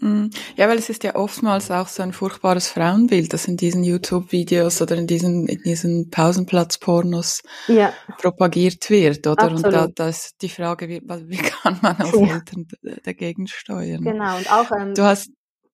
Mhm. 0.00 0.30
Ja, 0.56 0.68
weil 0.68 0.78
es 0.78 0.88
ist 0.88 1.04
ja 1.04 1.14
oftmals 1.14 1.70
auch 1.70 1.88
so 1.88 2.02
ein 2.02 2.12
furchtbares 2.12 2.68
Frauenbild, 2.68 3.32
das 3.32 3.46
in 3.46 3.56
diesen 3.56 3.84
YouTube-Videos 3.84 4.80
oder 4.82 4.96
in 4.96 5.06
diesen, 5.06 5.46
in 5.46 5.62
diesen 5.62 6.10
Pausenplatz-Pornos 6.10 7.42
ja. 7.68 7.92
propagiert 8.18 8.88
wird, 8.90 9.26
oder? 9.26 9.44
Absolut. 9.44 9.64
Und 9.64 9.72
da, 9.72 9.86
da 9.88 10.08
ist 10.08 10.40
die 10.42 10.48
Frage, 10.48 10.88
wie, 10.88 11.02
wie 11.02 11.36
kann 11.36 11.78
man 11.82 11.96
als 11.96 12.12
ja. 12.12 12.34
Eltern 12.34 12.66
dagegen 13.04 13.46
steuern? 13.46 14.02
Genau, 14.02 14.36
und 14.36 14.50
auch, 14.50 14.70
ähm, 14.72 14.94
du 14.94 15.02
hast, 15.04 15.30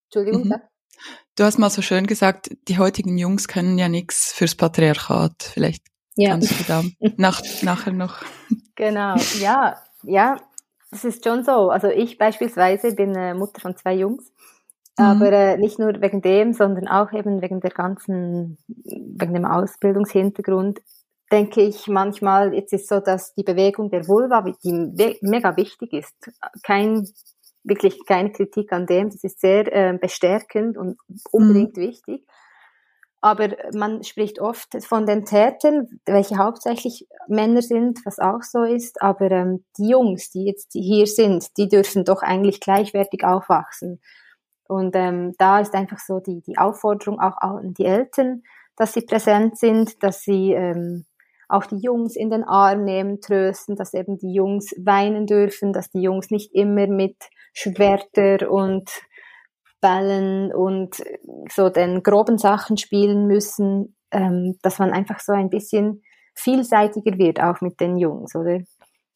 Entschuldigung, 0.06 0.48
mhm. 0.48 0.54
Du 1.36 1.44
hast 1.44 1.58
mal 1.58 1.68
so 1.68 1.82
schön 1.82 2.06
gesagt, 2.06 2.48
die 2.66 2.78
heutigen 2.78 3.18
Jungs 3.18 3.46
können 3.46 3.76
ja 3.76 3.90
nichts 3.90 4.32
fürs 4.32 4.54
Patriarchat. 4.54 5.42
Vielleicht 5.42 5.84
ja. 6.16 6.30
kannst 6.30 6.50
du 6.50 6.64
da 6.66 6.82
nach, 7.18 7.42
nachher 7.62 7.92
noch. 7.92 8.22
Genau, 8.74 9.16
ja, 9.38 9.76
ja, 10.02 10.36
das 10.96 11.04
ist 11.04 11.24
schon 11.24 11.44
so. 11.44 11.70
Also 11.70 11.88
ich 11.88 12.16
beispielsweise 12.16 12.94
bin 12.94 13.14
äh, 13.14 13.34
Mutter 13.34 13.60
von 13.60 13.76
zwei 13.76 13.94
Jungs. 13.94 14.32
Mhm. 14.98 15.04
Aber 15.04 15.32
äh, 15.32 15.58
nicht 15.58 15.78
nur 15.78 16.00
wegen 16.00 16.22
dem, 16.22 16.54
sondern 16.54 16.88
auch 16.88 17.12
eben 17.12 17.42
wegen 17.42 17.60
der 17.60 17.70
ganzen, 17.70 18.56
wegen 18.66 19.34
dem 19.34 19.44
Ausbildungshintergrund, 19.44 20.80
denke 21.30 21.60
ich 21.60 21.86
manchmal, 21.86 22.54
jetzt 22.54 22.72
ist 22.72 22.88
so, 22.88 23.00
dass 23.00 23.34
die 23.34 23.42
Bewegung 23.42 23.90
der 23.90 24.08
Vulva, 24.08 24.42
die 24.64 25.18
mega 25.20 25.56
wichtig 25.56 25.92
ist, 25.92 26.14
kein, 26.62 27.06
wirklich 27.62 27.98
keine 28.06 28.32
Kritik 28.32 28.72
an 28.72 28.86
dem, 28.86 29.10
das 29.10 29.24
ist 29.24 29.40
sehr 29.40 29.70
äh, 29.72 29.98
bestärkend 29.98 30.78
und 30.78 30.96
unbedingt 31.30 31.76
mhm. 31.76 31.82
wichtig. 31.82 32.26
Aber 33.26 33.56
man 33.72 34.04
spricht 34.04 34.40
oft 34.40 34.80
von 34.84 35.04
den 35.04 35.24
Tätern, 35.24 35.88
welche 36.06 36.38
hauptsächlich 36.38 37.08
Männer 37.26 37.60
sind, 37.60 37.98
was 38.06 38.20
auch 38.20 38.42
so 38.42 38.62
ist. 38.62 39.02
Aber 39.02 39.28
ähm, 39.32 39.64
die 39.76 39.88
Jungs, 39.88 40.30
die 40.30 40.44
jetzt 40.44 40.70
hier 40.74 41.08
sind, 41.08 41.56
die 41.56 41.66
dürfen 41.66 42.04
doch 42.04 42.22
eigentlich 42.22 42.60
gleichwertig 42.60 43.24
aufwachsen. 43.24 44.00
Und 44.68 44.94
ähm, 44.94 45.32
da 45.38 45.58
ist 45.58 45.74
einfach 45.74 45.98
so 45.98 46.20
die, 46.20 46.40
die 46.42 46.56
Aufforderung 46.56 47.18
auch 47.18 47.36
an 47.38 47.74
die 47.74 47.86
Eltern, 47.86 48.44
dass 48.76 48.92
sie 48.92 49.02
präsent 49.02 49.58
sind, 49.58 50.04
dass 50.04 50.20
sie 50.20 50.52
ähm, 50.52 51.04
auch 51.48 51.66
die 51.66 51.78
Jungs 51.78 52.14
in 52.14 52.30
den 52.30 52.44
Arm 52.44 52.84
nehmen, 52.84 53.20
trösten, 53.20 53.74
dass 53.74 53.92
eben 53.92 54.18
die 54.18 54.34
Jungs 54.34 54.72
weinen 54.78 55.26
dürfen, 55.26 55.72
dass 55.72 55.90
die 55.90 56.02
Jungs 56.02 56.30
nicht 56.30 56.54
immer 56.54 56.86
mit 56.86 57.16
Schwerter 57.52 58.48
und 58.52 58.88
Ballen 59.86 60.52
und 60.52 61.00
so 61.54 61.68
den 61.68 62.02
groben 62.02 62.38
Sachen 62.38 62.76
spielen 62.76 63.28
müssen, 63.28 63.96
ähm, 64.10 64.58
dass 64.62 64.80
man 64.80 64.90
einfach 64.90 65.20
so 65.20 65.32
ein 65.32 65.48
bisschen 65.48 66.02
vielseitiger 66.34 67.16
wird, 67.18 67.40
auch 67.40 67.60
mit 67.60 67.78
den 67.78 67.96
Jungs, 67.96 68.34
oder? 68.34 68.58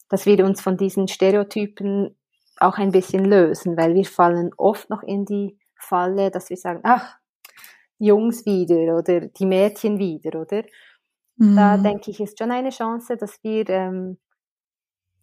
Dass 0.08 0.26
wir 0.26 0.44
uns 0.44 0.60
von 0.60 0.76
diesen 0.76 1.08
Stereotypen 1.08 2.16
auch 2.60 2.78
ein 2.78 2.92
bisschen 2.92 3.24
lösen, 3.24 3.76
weil 3.76 3.94
wir 3.96 4.04
fallen 4.04 4.52
oft 4.56 4.90
noch 4.90 5.02
in 5.02 5.24
die 5.24 5.58
Falle, 5.74 6.30
dass 6.30 6.50
wir 6.50 6.56
sagen, 6.56 6.82
ach, 6.84 7.16
Jungs 7.98 8.46
wieder 8.46 8.96
oder 8.96 9.22
die 9.22 9.46
Mädchen 9.46 9.98
wieder, 9.98 10.40
oder? 10.40 10.62
Mhm. 11.36 11.56
Da 11.56 11.78
denke 11.78 12.12
ich, 12.12 12.20
ist 12.20 12.38
schon 12.38 12.52
eine 12.52 12.70
Chance, 12.70 13.16
dass 13.16 13.42
wir 13.42 13.68
ähm, 13.68 14.18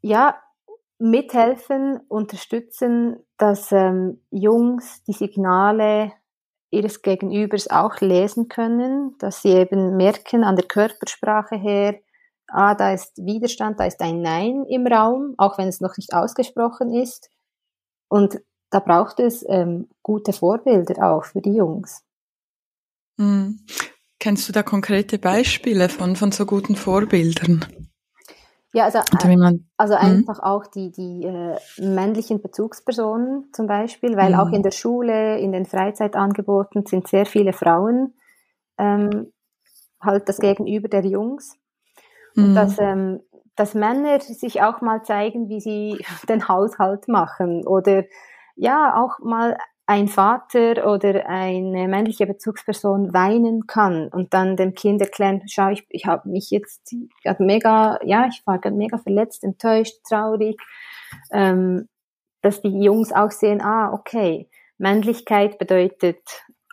ja 0.02 0.38
mithelfen, 1.00 2.02
unterstützen, 2.10 3.26
dass 3.38 3.72
ähm, 3.72 4.22
Jungs 4.32 5.04
die 5.04 5.14
Signale 5.14 6.14
ihres 6.70 7.02
Gegenübers 7.02 7.70
auch 7.70 8.02
lesen 8.02 8.50
können, 8.50 9.16
dass 9.20 9.42
sie 9.42 9.50
eben 9.50 9.96
merken 9.96 10.44
an 10.44 10.56
der 10.56 10.66
Körpersprache 10.66 11.56
her, 11.56 12.00
ah, 12.48 12.76
da 12.76 12.94
ist 12.94 13.18
Widerstand, 13.18 13.80
da 13.80 13.86
ist 13.86 14.02
ein 14.02 14.22
Nein 14.22 14.66
im 14.68 14.88
Raum, 14.88 15.36
auch 15.38 15.58
wenn 15.58 15.68
es 15.68 15.82
noch 15.82 15.96
nicht 15.98 16.14
ausgesprochen 16.14 16.94
ist. 16.94 17.30
Und 18.10 18.40
da 18.70 18.80
braucht 18.80 19.20
es 19.20 19.46
ähm, 19.48 19.90
gute 20.02 20.34
Vorbilder 20.34 21.12
auch 21.12 21.26
für 21.26 21.42
die 21.42 21.56
Jungs. 21.56 22.04
Mhm. 23.18 23.60
Kennst 24.20 24.50
du 24.50 24.54
da 24.54 24.64
konkrete 24.64 25.20
Beispiele 25.20 25.90
von, 25.90 26.16
von 26.16 26.32
so 26.32 26.46
guten 26.46 26.76
Vorbildern? 26.76 27.87
Ja, 28.78 28.84
also, 28.84 29.00
äh, 29.00 29.58
also 29.78 29.96
mhm. 29.96 30.02
einfach 30.02 30.40
auch 30.40 30.68
die, 30.68 30.92
die 30.92 31.24
äh, 31.24 31.58
männlichen 31.80 32.44
Bezugspersonen 32.44 33.50
zum 33.52 33.66
Beispiel, 33.66 34.16
weil 34.16 34.34
mhm. 34.34 34.40
auch 34.40 34.52
in 34.52 34.62
der 34.62 34.70
Schule, 34.70 35.40
in 35.40 35.52
den 35.52 35.66
Freizeitangeboten 35.66 36.86
sind 36.86 37.08
sehr 37.08 37.26
viele 37.26 37.54
Frauen 37.54 38.14
ähm, 38.78 39.34
halt 40.00 40.30
das 40.30 40.38
Gegenüber 40.38 40.90
der 40.90 41.04
Jungs. 41.04 41.58
Und 42.36 42.52
mhm. 42.52 42.56
dass, 42.56 42.78
ähm, 42.78 43.22
dass 43.56 43.74
Männer 43.74 44.20
sich 44.20 44.62
auch 44.62 44.80
mal 44.82 45.02
zeigen, 45.02 45.50
wie 45.50 45.60
sie 45.60 45.98
den 46.30 46.48
Haushalt 46.48 47.08
machen 47.08 47.66
oder 47.66 48.04
ja, 48.56 48.96
auch 48.96 49.18
mal 49.26 49.58
ein 49.88 50.10
Vater 50.10 50.92
oder 50.92 51.28
eine 51.28 51.88
männliche 51.88 52.28
Bezugsperson 52.28 53.14
weinen 53.14 53.68
kann 53.68 54.10
und 54.10 54.34
dann 54.34 54.58
dem 54.58 54.74
Kind 54.74 55.02
erklären, 55.02 55.42
schau, 55.48 55.70
ich, 55.70 55.86
ich 55.90 56.06
habe 56.06 56.28
mich 56.30 56.52
jetzt 56.52 56.94
mega, 57.40 57.98
ja, 58.04 58.28
ich 58.28 58.42
war 58.46 58.60
mega 58.70 58.98
verletzt, 58.98 59.46
enttäuscht, 59.46 59.96
traurig, 60.08 60.60
ähm, 61.32 61.88
dass 62.42 62.62
die 62.62 62.84
Jungs 62.84 63.14
auch 63.14 63.32
sehen, 63.32 63.62
ah, 63.62 63.94
okay, 63.94 64.50
Männlichkeit 64.78 65.58
bedeutet 65.58 66.20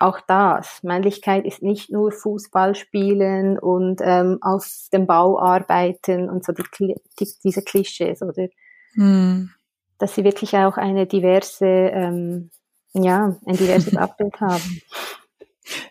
auch 0.00 0.20
das. 0.26 0.82
Männlichkeit 0.82 1.44
ist 1.44 1.62
nicht 1.62 1.92
nur 1.92 2.10
Fußball 2.10 2.74
spielen 2.74 3.60
und 3.60 4.00
ähm, 4.02 4.38
auf 4.40 4.66
dem 4.92 5.06
Bau 5.06 5.38
arbeiten 5.38 6.28
und 6.28 6.44
so 6.44 6.52
die, 6.52 6.96
die, 7.20 7.28
diese 7.44 7.62
Klischees, 7.62 8.22
oder? 8.22 8.48
Hm. 8.94 9.50
Dass 9.98 10.16
sie 10.16 10.24
wirklich 10.24 10.56
auch 10.56 10.76
eine 10.76 11.06
diverse 11.06 11.64
ähm, 11.64 12.50
ja, 12.94 13.36
ein 13.46 13.56
diverses 13.56 13.96
Abbild 13.96 14.40
haben. 14.40 14.80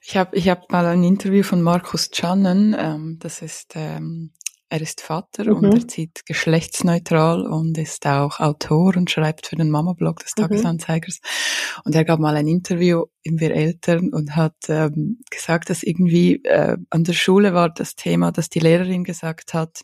Ich 0.03 0.15
habe 0.15 0.35
ich 0.35 0.49
hab 0.49 0.71
mal 0.71 0.85
ein 0.85 1.03
Interview 1.03 1.41
von 1.41 1.59
Markus 1.59 2.11
Channen, 2.11 2.75
ähm, 2.77 3.17
das 3.19 3.41
ist, 3.41 3.71
ähm, 3.73 4.31
er 4.69 4.81
ist 4.81 5.01
Vater 5.01 5.45
mhm. 5.45 5.55
und 5.55 5.73
er 5.73 5.87
zieht 5.87 6.27
geschlechtsneutral 6.27 7.47
und 7.47 7.77
ist 7.79 8.05
auch 8.05 8.39
Autor 8.39 8.95
und 8.95 9.09
schreibt 9.09 9.47
für 9.47 9.55
den 9.55 9.71
Mama-Blog 9.71 10.19
des 10.19 10.33
mhm. 10.37 10.41
Tagesanzeigers. 10.41 11.21
Mhm. 11.21 11.81
Und 11.85 11.95
er 11.95 12.05
gab 12.05 12.19
mal 12.19 12.35
ein 12.35 12.47
Interview 12.47 13.05
in 13.23 13.39
Wir 13.39 13.51
Eltern 13.55 14.13
und 14.13 14.35
hat 14.35 14.55
ähm, 14.67 15.19
gesagt, 15.31 15.71
dass 15.71 15.81
irgendwie 15.81 16.43
äh, 16.43 16.77
an 16.91 17.03
der 17.03 17.13
Schule 17.13 17.55
war 17.55 17.69
das 17.69 17.95
Thema, 17.95 18.31
dass 18.31 18.49
die 18.49 18.59
Lehrerin 18.59 19.03
gesagt 19.03 19.55
hat, 19.55 19.81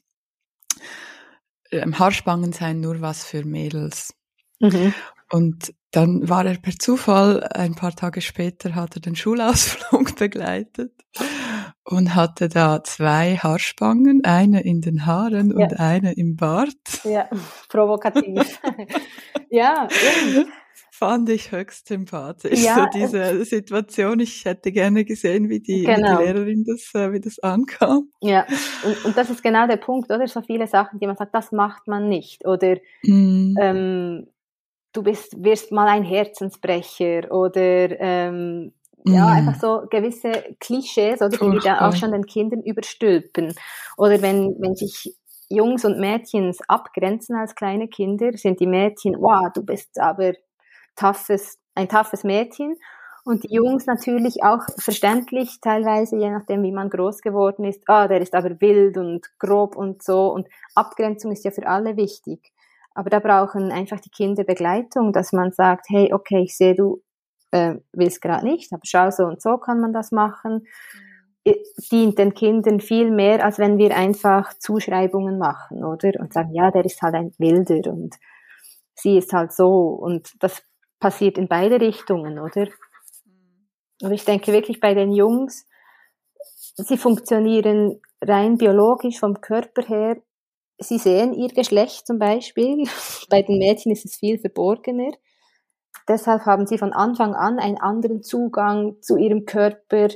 ähm, 1.71 1.97
Haarspangen 1.97 2.53
seien 2.53 2.79
nur 2.79 3.01
was 3.01 3.23
für 3.23 3.43
Mädels. 3.45 4.13
Mhm. 4.59 4.93
Und 5.31 5.73
dann 5.91 6.29
war 6.29 6.45
er 6.45 6.57
per 6.57 6.73
Zufall, 6.73 7.43
ein 7.43 7.75
paar 7.75 7.95
Tage 7.95 8.21
später 8.21 8.75
hat 8.75 8.95
er 8.95 9.01
den 9.01 9.15
Schulausflug 9.15 10.15
begleitet 10.19 10.93
und 11.83 12.13
hatte 12.13 12.49
da 12.49 12.83
zwei 12.83 13.37
Haarspangen, 13.37 14.23
eine 14.23 14.61
in 14.63 14.81
den 14.81 15.05
Haaren 15.05 15.57
ja. 15.57 15.65
und 15.65 15.79
eine 15.79 16.13
im 16.13 16.35
Bart. 16.35 16.73
Ja, 17.03 17.27
provokativ. 17.69 18.59
ja, 19.49 19.87
eben. 20.27 20.51
Fand 20.91 21.29
ich 21.29 21.53
höchst 21.53 21.87
sympathisch, 21.87 22.61
ja, 22.61 22.75
so 22.75 22.85
diese 22.93 23.45
Situation. 23.45 24.19
Ich 24.19 24.43
hätte 24.43 24.73
gerne 24.73 25.05
gesehen, 25.05 25.49
wie 25.49 25.61
die, 25.61 25.85
genau. 25.85 25.87
wie 25.87 25.95
die 25.95 26.01
genau. 26.01 26.19
Lehrerin 26.19 26.65
das, 26.67 26.93
äh, 26.93 27.13
wie 27.13 27.21
das 27.21 27.39
ankam. 27.39 28.11
Ja, 28.21 28.45
und, 28.83 29.05
und 29.05 29.17
das 29.17 29.29
ist 29.29 29.41
genau 29.41 29.65
der 29.65 29.77
Punkt, 29.77 30.11
oder? 30.11 30.27
So 30.27 30.41
viele 30.41 30.67
Sachen, 30.67 30.99
die 30.99 31.07
man 31.07 31.15
sagt, 31.15 31.33
das 31.33 31.53
macht 31.53 31.87
man 31.87 32.09
nicht. 32.09 32.45
Oder 32.45 32.75
mm. 33.03 33.55
ähm, 33.61 34.27
du 34.93 35.03
bist, 35.03 35.43
wirst 35.43 35.71
mal 35.71 35.87
ein 35.87 36.03
Herzensbrecher 36.03 37.31
oder 37.31 37.99
ähm, 37.99 38.73
mm. 39.03 39.13
ja, 39.13 39.27
einfach 39.27 39.59
so 39.59 39.87
gewisse 39.89 40.31
Klischees, 40.59 41.21
oder, 41.21 41.29
die 41.29 41.51
wir 41.51 41.59
dann 41.59 41.79
auch 41.79 41.95
schon 41.95 42.11
den 42.11 42.25
Kindern 42.25 42.61
überstülpen. 42.61 43.53
Oder 43.97 44.21
wenn, 44.21 44.55
wenn 44.59 44.75
sich 44.75 45.15
Jungs 45.49 45.83
und 45.85 45.99
Mädchen 45.99 46.55
abgrenzen 46.67 47.35
als 47.35 47.55
kleine 47.55 47.87
Kinder, 47.87 48.31
sind 48.35 48.59
die 48.59 48.67
Mädchen, 48.67 49.15
wow, 49.19 49.51
du 49.53 49.63
bist 49.63 49.99
aber 49.99 50.33
toughes, 50.95 51.57
ein 51.75 51.89
toughes 51.89 52.23
Mädchen. 52.23 52.75
Und 53.25 53.43
die 53.43 53.53
Jungs 53.53 53.85
natürlich 53.85 54.43
auch 54.43 54.61
verständlich, 54.77 55.59
teilweise, 55.61 56.17
je 56.17 56.31
nachdem, 56.31 56.63
wie 56.63 56.71
man 56.71 56.89
groß 56.89 57.21
geworden 57.21 57.65
ist, 57.65 57.83
ah, 57.87 58.07
der 58.07 58.21
ist 58.21 58.33
aber 58.33 58.59
wild 58.61 58.97
und 58.97 59.27
grob 59.37 59.75
und 59.75 60.01
so. 60.01 60.31
Und 60.31 60.47
Abgrenzung 60.73 61.31
ist 61.31 61.43
ja 61.43 61.51
für 61.51 61.67
alle 61.67 61.97
wichtig. 61.97 62.51
Aber 62.99 63.09
da 63.09 63.19
brauchen 63.19 63.71
einfach 63.71 64.01
die 64.01 64.09
Kinder 64.09 64.43
Begleitung, 64.43 65.13
dass 65.13 65.31
man 65.31 65.53
sagt, 65.53 65.85
hey, 65.87 66.11
okay, 66.11 66.41
ich 66.41 66.57
sehe, 66.57 66.75
du 66.75 67.01
äh, 67.51 67.75
willst 67.93 68.21
gerade 68.21 68.45
nicht, 68.45 68.73
aber 68.73 68.81
schau, 68.83 69.09
so 69.09 69.23
und 69.23 69.41
so 69.41 69.57
kann 69.57 69.79
man 69.79 69.93
das 69.93 70.11
machen. 70.11 70.67
dient 71.93 72.19
den 72.19 72.33
Kindern 72.33 72.81
viel 72.81 73.09
mehr, 73.09 73.45
als 73.45 73.57
wenn 73.57 73.77
wir 73.77 73.95
einfach 73.95 74.53
Zuschreibungen 74.55 75.37
machen, 75.37 75.85
oder? 75.85 76.11
Und 76.19 76.33
sagen, 76.33 76.53
ja, 76.53 76.71
der 76.71 76.83
ist 76.83 77.01
halt 77.01 77.15
ein 77.15 77.31
Wilder 77.37 77.89
und 77.89 78.15
sie 78.95 79.17
ist 79.17 79.31
halt 79.31 79.53
so. 79.53 79.69
Und 79.69 80.33
das 80.43 80.61
passiert 80.99 81.37
in 81.37 81.47
beide 81.47 81.79
Richtungen, 81.79 82.37
oder? 82.37 82.67
Aber 84.03 84.11
ich 84.11 84.25
denke 84.25 84.51
wirklich 84.51 84.81
bei 84.81 84.93
den 84.93 85.13
Jungs, 85.13 85.65
sie 86.75 86.97
funktionieren 86.97 88.01
rein 88.21 88.57
biologisch 88.57 89.19
vom 89.19 89.39
Körper 89.39 89.83
her. 89.83 90.17
Sie 90.79 90.97
sehen 90.97 91.33
ihr 91.33 91.49
Geschlecht 91.49 92.07
zum 92.07 92.19
Beispiel. 92.19 92.85
bei 93.29 93.41
den 93.41 93.57
Mädchen 93.57 93.91
ist 93.91 94.05
es 94.05 94.15
viel 94.15 94.39
verborgener. 94.39 95.11
Deshalb 96.07 96.45
haben 96.45 96.65
sie 96.65 96.77
von 96.77 96.93
Anfang 96.93 97.35
an 97.35 97.59
einen 97.59 97.77
anderen 97.77 98.23
Zugang 98.23 99.01
zu 99.01 99.17
ihrem 99.17 99.45
Körper 99.45 100.09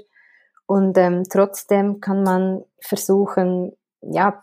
und 0.66 0.98
ähm, 0.98 1.24
trotzdem 1.30 2.00
kann 2.00 2.24
man 2.24 2.64
versuchen, 2.80 3.74
ja, 4.02 4.42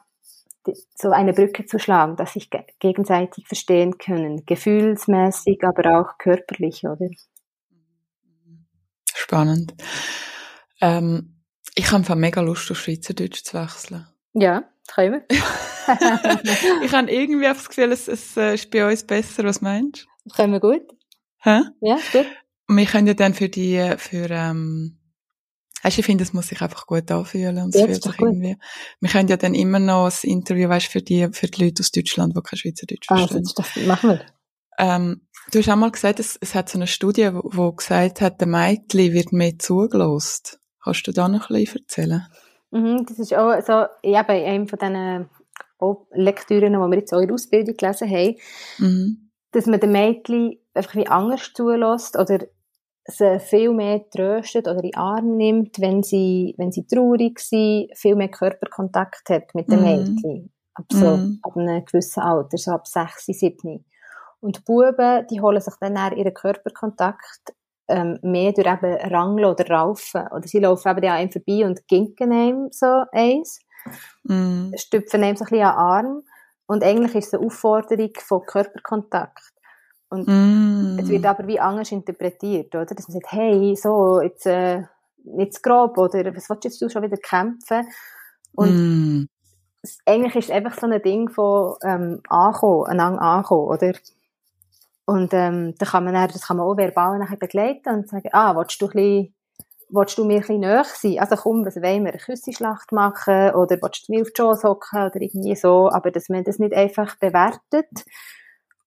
so 0.95 1.11
eine 1.11 1.33
Brücke 1.33 1.64
zu 1.66 1.79
schlagen, 1.79 2.16
dass 2.16 2.35
sich 2.35 2.51
gegenseitig 2.79 3.49
verstehen 3.49 3.99
können, 3.99 4.45
gefühlsmäßig, 4.45 5.64
aber 5.64 5.99
auch 6.01 6.18
körperlich, 6.18 6.85
oder? 6.85 7.09
Spannend. 9.12 9.75
Ähm, 10.81 11.41
ich 11.75 11.91
habe 11.91 12.14
mega 12.14 12.43
Lust, 12.43 12.71
auf 12.71 12.79
Schweizerdeutsch 12.79 13.43
zu 13.43 13.59
wechseln. 13.59 14.07
Ja, 14.35 14.70
wir. 14.97 15.24
ich 16.84 16.93
habe 16.93 17.11
irgendwie 17.11 17.45
das 17.45 17.68
Gefühl, 17.68 17.93
es, 17.93 18.09
es 18.09 18.36
äh, 18.36 18.55
ist 18.55 18.70
bei 18.70 18.88
uns 18.88 19.05
besser. 19.05 19.45
Was 19.45 19.61
meinst 19.61 20.07
du? 20.24 20.30
Können 20.34 20.53
wir 20.53 20.61
gut. 20.61 20.82
Hä? 21.38 21.62
Ja, 21.80 21.99
gut. 22.12 22.26
wir 22.68 22.86
können 22.86 23.07
ja 23.07 23.14
dann 23.14 23.34
für 23.34 23.49
die, 23.49 23.95
für, 23.97 24.30
ähm, 24.30 25.01
Weißt, 25.82 25.99
ich 25.99 26.05
finde, 26.05 26.24
es 26.24 26.32
muss 26.32 26.49
sich 26.49 26.61
einfach 26.61 26.86
gut 26.86 27.11
anfühlen 27.11 27.57
und 27.59 27.74
es 27.74 27.80
fühlt 27.80 28.03
sich 28.03 28.20
irgendwie. 28.20 28.57
Wir 29.01 29.09
können 29.09 29.28
ja 29.28 29.38
dann 29.38 29.55
immer 29.55 29.78
noch 29.78 30.07
ein 30.07 30.30
Interview, 30.30 30.68
weißt, 30.68 30.86
für 30.86 31.01
die, 31.01 31.28
für 31.32 31.47
die 31.47 31.64
Leute 31.64 31.80
aus 31.80 31.91
Deutschland, 31.91 32.36
die 32.36 32.43
kein 32.43 32.59
Schweizerdeutsch 32.59 33.07
ah, 33.09 33.16
verstehen. 33.16 33.38
Also, 33.38 33.55
das 33.57 33.86
machen 33.86 34.11
wir. 34.11 34.20
Ähm, 34.78 35.26
du 35.53 35.59
hast 35.59 35.68
auch 35.70 35.76
mal 35.76 35.91
gesagt, 35.91 36.20
es, 36.20 36.36
es 36.41 36.55
hat 36.55 36.68
so 36.68 36.76
eine 36.76 36.86
Studie, 36.86 37.30
wo, 37.32 37.41
wo 37.45 37.72
gesagt 37.72 38.20
hat, 38.20 38.41
der 38.41 38.49
Mädchen 38.49 39.14
wird 39.14 39.32
mehr 39.32 39.59
zugelost. 39.59 40.61
Kannst 40.82 41.07
du 41.07 41.12
da 41.12 41.28
noch 41.28 41.49
ein 41.49 41.57
bisschen 41.57 41.80
erzählen? 41.80 42.26
Mhm, 42.71 43.05
das 43.07 43.18
ist 43.18 43.35
auch 43.35 43.61
so, 43.62 43.87
ja, 44.09 44.23
bei 44.23 44.45
einem 44.45 44.68
von 44.68 44.79
diesen 44.79 45.29
Lektüren, 46.12 46.73
die 46.73 46.79
wir 46.79 46.99
jetzt 46.99 47.12
auch 47.12 47.21
in 47.21 47.29
der 47.29 47.35
Ausbildung 47.35 47.77
gelesen 47.77 48.11
haben, 48.11 48.37
mhm. 48.79 49.31
dass 49.53 49.66
man 49.66 49.81
den 49.81 49.93
Mädchen 49.93 50.59
einfach 50.75 50.95
wie 50.95 51.07
anders 51.07 51.53
zulässt 51.55 52.18
oder 52.18 52.39
sie 53.07 53.41
viel 53.41 53.73
mehr 53.73 54.09
tröstet 54.11 54.68
oder 54.68 54.85
in 54.85 54.91
den 54.91 54.97
Arm 54.97 55.37
nimmt, 55.37 55.81
wenn 55.81 56.03
sie, 56.03 56.55
wenn 56.59 56.73
sie 56.73 56.87
traurig 56.87 57.41
sind, 57.41 57.91
viel 57.97 58.14
mehr 58.14 58.29
Körperkontakt 58.29 59.29
hat 59.31 59.55
mit 59.55 59.68
dem 59.71 59.81
mm. 59.81 59.85
Mädchen. 59.85 60.53
Ab, 60.75 60.85
so, 60.93 61.16
mm. 61.16 61.39
ab 61.43 61.57
einem 61.57 61.85
gewissen 61.85 62.21
Alter, 62.21 62.57
so 62.57 62.71
ab 62.73 62.87
6, 62.87 63.27
7. 63.27 63.85
Und 64.41 64.59
die 64.59 64.62
Buben, 64.62 65.27
die 65.29 65.41
holen 65.41 65.61
sich 65.61 65.75
dann 65.81 66.16
ihren 66.16 66.35
Körperkontakt 66.35 67.55
ähm, 67.91 68.18
mehr 68.22 68.53
durch 68.53 68.66
eben 68.66 69.12
Rangeln 69.12 69.51
oder 69.51 69.68
Raufen. 69.68 70.26
Oder 70.28 70.47
sie 70.47 70.61
laufen 70.61 70.88
eben 70.88 71.05
an 71.05 71.16
einem 71.16 71.32
vorbei 71.32 71.66
und 71.66 71.86
ginken 71.88 72.32
einem 72.32 72.68
so 72.70 73.05
eins, 73.12 73.61
mm. 74.24 74.72
stüpfen 74.76 75.22
einem 75.22 75.36
so 75.36 75.45
ein 75.45 75.51
bisschen 75.51 75.66
an 75.66 75.72
den 75.72 75.78
Arm. 75.78 76.22
Und 76.66 76.84
eigentlich 76.84 77.16
ist 77.16 77.26
es 77.28 77.34
eine 77.34 77.47
Aufforderung 77.47 78.11
von 78.18 78.47
Körperkontakt. 78.47 79.53
Und 80.09 80.26
mm. 80.26 80.99
es 81.01 81.09
wird 81.09 81.26
aber 81.26 81.47
wie 81.47 81.61
anders 81.61 81.93
interpretiert, 81.93 82.74
oder? 82.74 82.86
Dass 82.86 83.09
man 83.09 83.14
sagt, 83.20 83.32
hey, 83.32 83.76
so, 83.76 84.20
jetzt, 84.20 84.47
äh, 84.47 84.82
nicht 85.24 85.62
grob, 85.62 85.99
oder 85.99 86.34
was 86.34 86.49
willst 86.49 86.64
jetzt 86.64 86.80
du 86.80 86.88
schon 86.88 87.03
wieder 87.03 87.16
kämpfen? 87.16 87.86
Und 88.55 89.22
mm. 89.22 89.28
eigentlich 90.07 90.36
ist 90.36 90.45
es 90.47 90.51
einfach 90.51 90.78
so 90.78 90.86
ein 90.86 91.03
Ding 91.03 91.28
von, 91.28 91.74
ähm, 91.82 92.20
ankommen, 92.28 92.86
einander 92.86 93.22
ankommen, 93.22 93.68
oder? 93.68 93.93
Und, 95.11 95.34
ähm, 95.34 95.74
da 95.78 95.86
kann 95.86 96.04
man 96.04 96.14
dann, 96.14 96.28
das 96.28 96.46
kann 96.46 96.56
man 96.56 96.66
auch 96.66 96.76
verbal 96.76 97.18
nachher 97.18 97.36
begleiten 97.36 97.88
und 97.88 98.08
sagen, 98.08 98.28
ah, 98.32 98.54
willst 98.54 98.80
du 98.80 98.86
ein 98.86 98.92
bisschen, 98.92 99.34
willst 99.88 100.18
du 100.18 100.24
mir 100.24 100.34
ein 100.34 100.40
bisschen 100.40 100.61
näher 100.61 100.84
sein? 100.84 101.18
Also 101.18 101.34
komm, 101.34 101.66
was 101.66 101.76
wollen 101.76 102.04
wir, 102.04 102.12
eine 102.12 102.18
Küsseschlacht 102.18 102.92
machen? 102.92 103.54
Oder 103.54 103.78
willst 103.82 104.08
du 104.08 104.12
mir 104.12 104.22
auf 104.22 104.28
die 104.28 104.40
Schoß 104.40 104.62
hocken? 104.62 105.02
Oder 105.02 105.20
irgendwie 105.20 105.56
so. 105.56 105.90
Aber 105.90 106.12
dass 106.12 106.28
man 106.28 106.44
das 106.44 106.61
nicht 106.61 106.74
einfach 106.74 107.16
bewertet, 107.16 107.88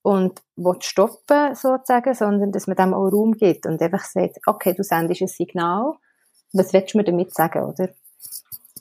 und 0.04 0.42
will 0.58 0.82
stoppen, 0.82 1.56
sozusagen, 1.56 2.14
sondern 2.14 2.52
dass 2.52 2.68
man 2.68 2.76
dem 2.76 2.94
auch 2.94 3.10
Raum 3.10 3.34
gibt 3.34 3.66
und 3.66 3.82
einfach 3.82 4.04
sagt, 4.04 4.38
okay, 4.46 4.74
du 4.74 4.84
sendest 4.84 5.22
ein 5.22 5.28
Signal, 5.28 5.94
was 6.52 6.74
willst 6.74 6.94
du 6.94 6.98
mir 6.98 7.06
damit 7.06 7.34
sagen, 7.34 7.64
oder? 7.64 7.90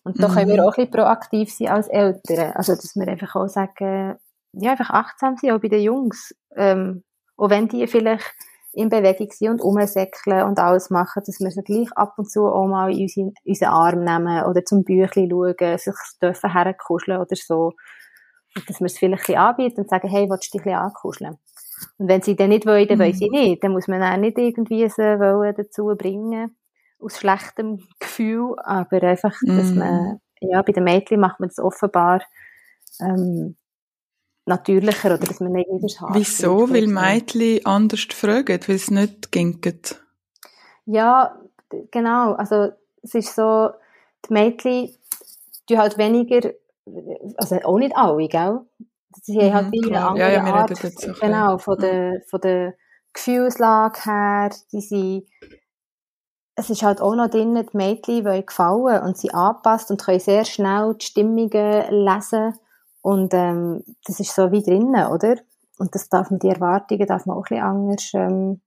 Und 0.05 0.20
da 0.20 0.28
mhm. 0.28 0.34
können 0.34 0.49
wir 0.49 0.62
mhm. 0.62 0.68
auch 0.68 0.76
ein 0.76 0.84
bisschen 0.84 0.90
proaktiv 0.90 1.55
sein 1.55 1.68
als 1.68 1.86
Eltern. 1.86 2.53
Also, 2.55 2.74
dass 2.74 2.97
wir 2.97 3.07
einfach 3.07 3.36
auch 3.36 3.47
sagen, 3.47 4.16
ja, 4.53 4.72
einfach 4.72 4.90
achtsam 4.90 5.36
sein, 5.36 5.53
auch 5.53 5.61
bei 5.61 5.68
den 5.68 5.82
Jungs. 5.82 6.34
Ähm, 6.57 7.05
auch 7.43 7.51
wenn 7.51 7.66
die 7.66 7.88
vielleicht 7.88 8.32
in 8.72 8.88
Bewegung 8.88 9.30
sind 9.32 9.51
und 9.51 9.61
umsäckeln 9.61 10.45
und 10.45 10.61
alles 10.61 10.90
machen, 10.90 11.22
dass 11.26 11.40
wir 11.40 11.51
sie 11.51 11.62
gleich 11.62 11.90
ab 11.97 12.14
und 12.16 12.30
zu 12.30 12.47
auch 12.47 12.68
mal 12.68 12.93
in 12.93 13.03
unseren, 13.03 13.34
unseren 13.45 13.68
Arm 13.68 14.05
nehmen 14.05 14.45
oder 14.45 14.64
zum 14.64 14.84
Büchlein 14.84 15.28
schauen, 15.28 15.78
sich 15.78 15.95
dürfen 16.22 16.53
herkuscheln 16.53 17.20
oder 17.20 17.34
so. 17.34 17.72
Und 18.55 18.70
dass 18.70 18.78
wir 18.78 18.86
es 18.86 18.97
vielleicht 18.97 19.22
ein 19.22 19.26
bisschen 19.26 19.38
anbieten 19.38 19.80
und 19.80 19.90
sagen, 19.90 20.09
hey, 20.09 20.30
willst 20.30 20.55
du 20.55 20.59
dich 20.59 20.66
ein 20.66 20.70
bisschen 20.70 20.78
ankuscheln? 20.78 21.38
Und 21.99 22.09
wenn 22.09 22.22
sie 22.22 22.36
dann 22.36 22.51
nicht 22.51 22.64
wollen, 22.64 22.86
dann 22.86 22.99
mhm. 22.99 23.03
wollen 23.03 23.14
sie 23.14 23.28
mhm. 23.28 23.38
nicht. 23.38 23.64
Dann 23.64 23.72
muss 23.72 23.88
man 23.88 24.03
auch 24.03 24.16
nicht 24.16 24.38
irgendwie 24.38 24.88
sie 24.88 25.03
wollen 25.03 25.55
dazu 25.57 25.86
bringen, 25.99 26.57
aus 27.01 27.18
schlechtem 27.18 27.80
Gefühl, 27.99 28.55
aber 28.62 29.03
einfach, 29.03 29.34
mhm. 29.43 29.57
dass 29.57 29.72
man, 29.72 30.20
ja, 30.40 30.62
bei 30.62 30.72
den 30.72 30.84
Mädchen 30.84 31.18
macht 31.18 31.40
man 31.40 31.49
das 31.49 31.59
offenbar, 31.59 32.22
ähm, 33.01 33.57
natürlicher 34.47 35.14
oder 35.14 35.18
dass 35.18 35.40
man 35.40 35.53
nicht 35.53 35.68
wieder 35.68 35.80
das 35.80 36.14
Wieso? 36.14 36.70
Weil 36.70 36.86
Mädchen 36.86 37.64
anders 37.64 38.07
fragen, 38.12 38.61
weil 38.66 38.76
es 38.76 38.90
nicht 38.90 39.32
ginken? 39.32 39.80
Ja, 40.86 41.38
genau. 41.90 42.32
Also, 42.32 42.72
es 43.03 43.14
ist 43.14 43.34
so, 43.34 43.70
die 44.28 44.32
Mädchen, 44.32 44.95
die 45.68 45.78
halt 45.78 45.99
weniger 45.99 46.53
also 47.36 47.57
auch 47.62 47.78
nicht 47.78 47.97
alle, 47.97 48.28
gell? 48.28 48.61
Sie 49.22 49.38
haben 49.40 49.55
halt 49.55 49.74
mhm, 49.74 49.88
eine 49.88 50.07
andere 50.07 50.32
ja, 50.32 50.45
ja, 50.47 50.55
Art, 50.55 50.72
genau, 51.20 51.59
von 51.59 51.78
der, 51.78 52.22
von 52.26 52.40
der 52.40 52.74
Gefühlslage 53.12 54.05
her, 54.05 54.51
die 54.72 54.80
sind, 54.80 55.28
es 56.55 56.70
ist 56.70 56.82
halt 56.82 57.01
auch 57.01 57.14
noch 57.14 57.28
drin, 57.28 57.55
die 57.55 57.76
Mädchen 57.76 58.24
wollen 58.24 58.47
gefallen 58.47 59.03
und 59.03 59.16
sie 59.16 59.32
anpasst 59.32 59.90
und 59.90 60.03
können 60.03 60.20
sehr 60.20 60.45
schnell 60.45 60.95
die 60.95 61.07
Stimmungen 61.07 62.05
lesen 62.05 62.59
und 63.03 63.35
ähm, 63.35 63.85
das 64.07 64.21
ist 64.21 64.35
so 64.35 64.51
wie 64.53 64.63
drinnen, 64.63 65.07
oder? 65.09 65.37
Und 65.79 65.95
das 65.95 66.09
darf 66.09 66.31
man, 66.31 66.39
die 66.39 66.49
Erwartungen 66.49 67.07
darf 67.07 67.27
man 67.27 67.37
auch 67.37 67.45
ein 67.47 67.49
bisschen 67.49 67.65
anders, 67.65 68.11
ähm, 68.15 68.61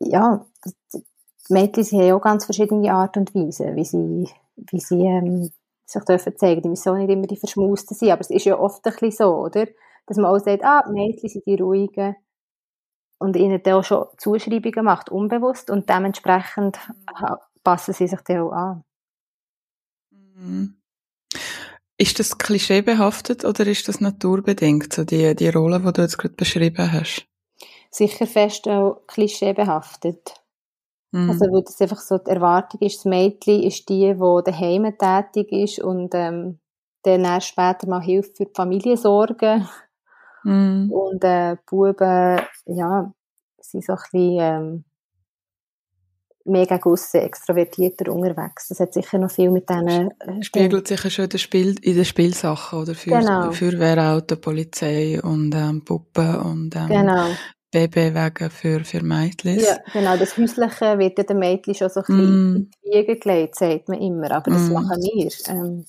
ja, 0.00 0.46
die 0.94 1.04
Mädchen 1.48 2.00
haben 2.00 2.12
auch 2.12 2.22
ganz 2.22 2.44
verschiedene 2.44 2.92
Art 2.92 3.16
und 3.16 3.34
Weise, 3.34 3.74
wie 3.76 3.84
sie, 3.84 4.28
wie 4.56 4.80
sie 4.80 5.04
ähm, 5.04 5.50
sich 5.84 6.04
dürfen 6.04 6.36
zeigen. 6.36 6.62
Die 6.62 6.68
müssen 6.68 6.88
auch 6.90 6.96
nicht 6.96 7.10
immer 7.10 7.26
die 7.26 7.36
Verschmusten 7.36 7.96
sein, 7.96 8.10
aber 8.10 8.20
es 8.20 8.30
ist 8.30 8.44
ja 8.44 8.58
oft 8.58 8.84
ein 8.86 8.92
bisschen 8.92 9.12
so, 9.12 9.36
oder? 9.36 9.66
Dass 10.06 10.16
man 10.16 10.26
auch 10.26 10.38
sagt, 10.38 10.64
ah, 10.64 10.82
die 10.88 10.92
Mädchen 10.92 11.28
sind 11.28 11.46
die 11.46 11.56
Ruhigen 11.56 12.16
und 13.18 13.36
ihnen 13.36 13.62
dann 13.62 13.74
auch 13.74 13.84
schon 13.84 14.06
Zuschreibungen 14.16 14.84
macht, 14.84 15.10
unbewusst 15.10 15.70
und 15.70 15.88
dementsprechend 15.90 16.78
passen 17.62 17.94
sie 17.94 18.08
sich 18.08 18.20
dann 18.22 18.38
auch 18.40 18.52
an. 18.52 18.84
Mhm. 20.10 20.79
Ist 22.00 22.18
das 22.18 22.38
klischeebehaftet 22.38 23.44
oder 23.44 23.66
ist 23.66 23.86
das 23.86 24.00
naturbedingt, 24.00 24.90
so 24.90 25.04
die, 25.04 25.36
die 25.36 25.50
Rolle, 25.50 25.80
die 25.80 25.92
du 25.92 26.00
jetzt 26.00 26.16
gerade 26.16 26.34
beschrieben 26.34 26.90
hast? 26.90 27.26
Sicher 27.90 28.26
fest 28.26 28.66
auch 28.68 29.02
klischeebehaftet. 29.06 30.32
Mhm. 31.12 31.28
Also, 31.28 31.44
weil 31.52 31.62
das 31.62 31.78
einfach 31.78 32.00
so 32.00 32.16
die 32.16 32.30
Erwartung 32.30 32.80
ist, 32.80 33.00
das 33.00 33.04
Mädchen 33.04 33.62
ist 33.64 33.90
die, 33.90 34.14
die 34.14 34.42
daheim 34.44 34.96
tätig 34.96 35.52
ist 35.52 35.80
und 35.80 36.14
ähm, 36.14 36.58
dann 37.02 37.40
später 37.42 37.86
mal 37.86 38.00
hilft 38.00 38.38
für 38.38 38.46
die 38.46 38.54
Familie 38.54 38.96
sorgen. 38.96 39.68
Mhm. 40.42 40.90
Und 40.90 41.22
äh, 41.22 41.56
die 41.56 41.62
Buben, 41.66 42.40
ja, 42.64 43.12
sind 43.60 43.84
so 43.84 43.92
ein 43.92 43.98
bisschen 44.10 44.38
ähm, 44.40 44.84
mega 46.44 46.78
gusse, 46.78 47.20
extrovertierter 47.20 48.12
unterwegs. 48.12 48.68
Das 48.68 48.80
hat 48.80 48.94
sicher 48.94 49.18
noch 49.18 49.30
viel 49.30 49.50
mit 49.50 49.68
denen... 49.68 50.10
Äh, 50.20 50.42
Spiegelt 50.42 50.88
sich 50.88 51.02
ja 51.04 51.10
schon 51.10 51.28
in, 51.28 51.38
Spiel, 51.38 51.74
in 51.82 51.96
den 51.96 52.04
Spielsachen, 52.04 52.80
oder? 52.80 52.94
Für 52.94 53.10
genau. 53.10 53.52
Feuerwehrauto, 53.52 54.36
Polizei 54.36 55.20
und 55.22 55.54
ähm, 55.54 55.84
Puppen 55.84 56.36
und 56.36 56.76
ähm, 56.76 56.88
genau. 56.88 57.26
Babywagen 57.70 58.50
für, 58.50 58.84
für 58.84 59.02
Mädchen. 59.02 59.60
Ja, 59.60 59.78
genau. 59.92 60.16
Das 60.16 60.36
Häusliche 60.36 60.98
wird 60.98 61.18
ja 61.18 61.24
den 61.24 61.38
Mädchen 61.38 61.74
schon 61.74 61.88
so 61.88 62.00
ein 62.00 62.06
bisschen 62.06 62.52
mm. 62.52 62.56
in 62.56 62.70
die 62.84 62.98
Wiege 62.98 63.16
gelegt, 63.16 63.56
sagt 63.56 63.88
man 63.88 64.00
immer. 64.00 64.30
Aber 64.32 64.50
das 64.50 64.68
mm. 64.68 64.72
machen 64.72 64.96
wir. 65.00 65.30
Ähm. 65.48 65.86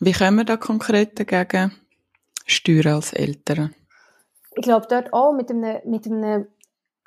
Wie 0.00 0.12
können 0.12 0.36
wir 0.36 0.44
da 0.44 0.56
konkret 0.56 1.18
dagegen 1.20 1.72
steuern 2.46 2.96
als 2.96 3.12
Eltern? 3.12 3.74
Ich 4.56 4.62
glaube, 4.62 4.86
dort 4.90 5.12
auch 5.12 5.32
mit 5.32 5.50
einem, 5.50 5.78
mit 5.84 6.06
einem 6.06 6.46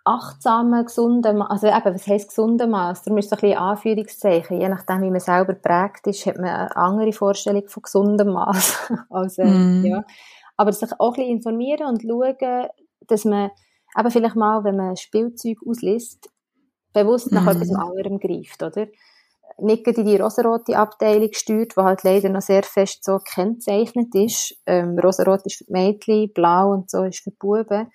achtsamen, 0.03 0.85
gesunden, 0.85 1.41
also 1.41 1.67
eben, 1.67 1.93
was 1.93 2.07
heisst 2.07 2.29
gesunde 2.29 2.67
Maß? 2.67 3.03
Darum 3.03 3.17
ist 3.17 3.27
es 3.27 3.33
ein 3.33 3.39
bisschen 3.39 3.57
Anführungszeichen. 3.57 4.59
Je 4.59 4.69
nachdem, 4.69 5.01
wie 5.01 5.11
man 5.11 5.19
selber 5.19 5.53
prägt 5.53 6.07
ist, 6.07 6.25
hat 6.25 6.37
man 6.37 6.45
eine 6.45 6.75
andere 6.75 7.13
Vorstellung 7.13 7.67
von 7.67 7.83
gesundem 7.83 8.29
Maß. 8.33 8.91
also, 9.09 9.43
mm. 9.43 9.85
ja. 9.85 10.03
Aber 10.57 10.73
sich 10.73 10.89
auch 10.99 11.13
ein 11.13 11.13
bisschen 11.15 11.37
informieren 11.37 11.87
und 11.87 12.01
schauen, 12.01 12.67
dass 13.07 13.25
man 13.25 13.51
eben 13.97 14.11
vielleicht 14.11 14.35
mal, 14.35 14.63
wenn 14.63 14.75
man 14.75 14.95
Spielzeug 14.95 15.57
ausliest, 15.65 16.29
bewusst 16.93 17.31
nach 17.31 17.45
mm. 17.45 17.49
etwas 17.49 17.73
anderem 17.73 18.19
greift, 18.19 18.63
oder? 18.63 18.87
Nicht 19.57 19.85
in 19.85 20.05
die 20.05 20.17
rosarote 20.17 20.77
Abteilung 20.77 21.29
gesteuert, 21.29 21.73
die 21.77 21.81
halt 21.81 22.03
leider 22.03 22.29
noch 22.29 22.41
sehr 22.41 22.63
fest 22.63 23.03
so 23.03 23.19
gekennzeichnet 23.19 24.15
ist. 24.15 24.55
Ähm, 24.65 24.97
rosarot 24.97 25.45
ist 25.45 25.57
für 25.57 25.65
die 25.65 25.73
Mädchen, 25.73 26.33
blau 26.33 26.71
und 26.71 26.89
so 26.89 27.03
ist 27.03 27.19
für 27.19 27.29
die 27.29 27.37
Buben 27.37 27.91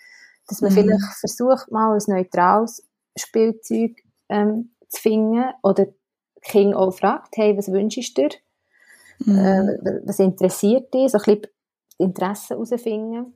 dass 0.48 0.60
man 0.60 0.72
mhm. 0.72 0.76
vielleicht 0.76 1.18
versucht, 1.20 1.70
mal 1.70 1.94
ein 1.94 2.02
neutrales 2.06 2.86
Spielzeug 3.16 3.96
ähm, 4.28 4.74
zu 4.88 5.00
finden 5.00 5.44
oder 5.62 5.86
Kind 6.42 6.74
auch 6.74 6.92
fragt, 6.92 7.36
hey, 7.36 7.56
was 7.56 7.72
wünschst 7.72 8.16
du 8.16 8.28
dir? 8.28 8.38
Mhm. 9.24 9.38
Äh, 9.38 10.00
was 10.04 10.18
interessiert 10.18 10.92
dich? 10.94 11.10
So 11.10 11.18
ein 11.18 11.24
bisschen 11.24 11.46
Interessen 11.98 12.54
herausfinden. 12.54 13.34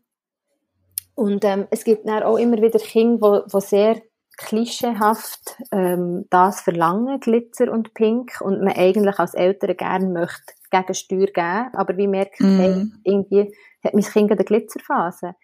Und 1.14 1.44
ähm, 1.44 1.66
es 1.70 1.84
gibt 1.84 2.08
dann 2.08 2.22
auch 2.22 2.38
immer 2.38 2.58
wieder 2.58 2.78
Kinder, 2.78 3.44
die 3.52 3.60
sehr 3.60 4.00
klischeehaft 4.36 5.58
ähm, 5.70 6.24
das 6.30 6.62
verlangen, 6.62 7.20
Glitzer 7.20 7.70
und 7.70 7.92
Pink, 7.94 8.40
und 8.40 8.62
man 8.62 8.72
eigentlich 8.74 9.18
als 9.18 9.34
Eltern 9.34 9.76
gerne 9.76 10.08
möchte 10.08 10.54
Gegensteuer 10.70 11.26
geben, 11.26 11.74
aber 11.74 11.96
wie 11.96 12.06
merkt, 12.06 12.40
mm. 12.40 12.58
hey, 12.58 12.86
irgendwie 13.04 13.54
hat 13.84 13.92
mein 13.92 14.04
Kind 14.04 14.30
eine 14.30 14.44
Glitzerphase. 14.44 15.34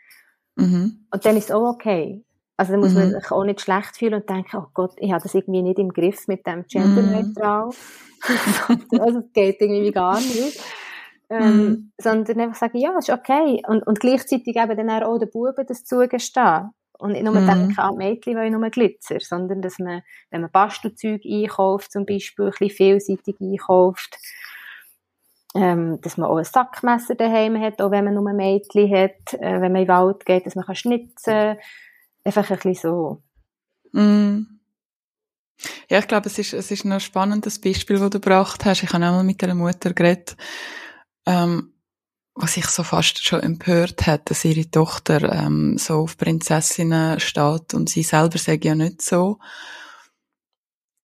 Mhm. 0.56 1.06
Und 1.10 1.24
dann 1.24 1.36
ist 1.36 1.44
es 1.44 1.50
auch 1.52 1.68
okay. 1.68 2.24
Also 2.56 2.72
dann 2.72 2.80
muss 2.80 2.92
mhm. 2.92 2.98
man 2.98 3.10
sich 3.12 3.30
auch 3.30 3.44
nicht 3.44 3.60
schlecht 3.60 3.96
fühlen 3.96 4.14
und 4.14 4.28
denken, 4.28 4.56
oh 4.56 4.66
Gott, 4.72 4.92
ich 4.98 5.12
habe 5.12 5.22
das 5.22 5.34
irgendwie 5.34 5.62
nicht 5.62 5.78
im 5.78 5.90
Griff 5.90 6.26
mit 6.26 6.46
dem 6.46 6.64
Genderneutral. 6.66 7.66
Mhm. 7.66 9.00
also 9.00 9.18
es 9.18 9.32
geht 9.32 9.60
irgendwie 9.60 9.92
gar 9.92 10.18
nicht. 10.18 10.60
Ähm, 11.28 11.56
mhm. 11.56 11.92
Sondern 12.00 12.40
einfach 12.40 12.58
sagen, 12.58 12.78
ja, 12.78 12.96
ist 12.96 13.10
okay. 13.10 13.62
Und, 13.66 13.86
und 13.86 14.00
gleichzeitig 14.00 14.56
eben 14.56 14.76
dann 14.76 15.02
auch 15.02 15.18
den 15.18 15.30
Buben 15.30 15.66
das 15.66 15.84
zugestehen. 15.84 16.70
Und 16.98 17.12
nicht 17.12 17.24
nur 17.24 17.34
mhm. 17.34 17.46
denken, 17.46 17.74
ah, 17.76 17.92
Mädchen 17.92 18.36
wollen 18.36 18.58
nur 18.58 18.70
Glitzer, 18.70 19.20
sondern 19.20 19.60
dass 19.60 19.78
man, 19.78 20.02
wenn 20.30 20.40
man 20.40 20.50
Bastelzeug 20.50 21.20
einkauft, 21.26 21.92
zum 21.92 22.06
Beispiel, 22.06 22.46
ein 22.46 22.52
bisschen 22.52 22.70
vielseitig 22.70 23.36
einkauft, 23.38 24.16
ähm, 25.54 26.00
dass 26.02 26.16
man 26.16 26.28
auch 26.28 26.36
ein 26.36 26.44
Sackmesser 26.44 27.14
daheim 27.14 27.60
hat, 27.60 27.80
auch 27.80 27.90
wenn 27.90 28.04
man 28.04 28.14
nur 28.14 28.28
ein 28.28 28.36
Mädchen 28.36 28.90
hat, 28.90 29.34
äh, 29.34 29.60
wenn 29.60 29.72
man 29.72 29.82
in 29.82 29.86
den 29.86 29.88
Wald 29.88 30.26
geht, 30.26 30.46
dass 30.46 30.54
man 30.54 30.64
kann 30.64 30.76
schnitzen 30.76 31.56
Einfach 32.26 32.50
ein 32.50 32.56
bisschen 32.56 32.74
so. 32.74 33.22
Mm. 33.92 34.58
Ja, 35.88 36.00
ich 36.00 36.08
glaube, 36.08 36.26
es 36.26 36.38
ist, 36.40 36.52
es 36.54 36.72
ist 36.72 36.84
ein 36.84 36.98
spannendes 36.98 37.60
Beispiel, 37.60 37.98
das 38.00 38.10
du 38.10 38.18
gebracht 38.18 38.64
hast. 38.64 38.82
Ich 38.82 38.92
habe 38.92 39.06
auch 39.06 39.12
mal 39.12 39.22
mit 39.22 39.42
einer 39.44 39.54
Mutter 39.54 39.94
geredet, 39.94 40.36
ähm, 41.24 41.72
was 42.34 42.54
sich 42.54 42.66
so 42.66 42.82
fast 42.82 43.24
schon 43.24 43.44
empört 43.44 44.06
hat, 44.08 44.28
dass 44.28 44.44
ihre 44.44 44.68
Tochter 44.68 45.32
ähm, 45.32 45.78
so 45.78 46.00
auf 46.00 46.16
Prinzessinnen 46.16 47.20
steht 47.20 47.74
und 47.74 47.88
sie 47.88 48.02
selber 48.02 48.38
sagt 48.38 48.64
ja 48.64 48.74
nicht 48.74 49.02
so. 49.02 49.38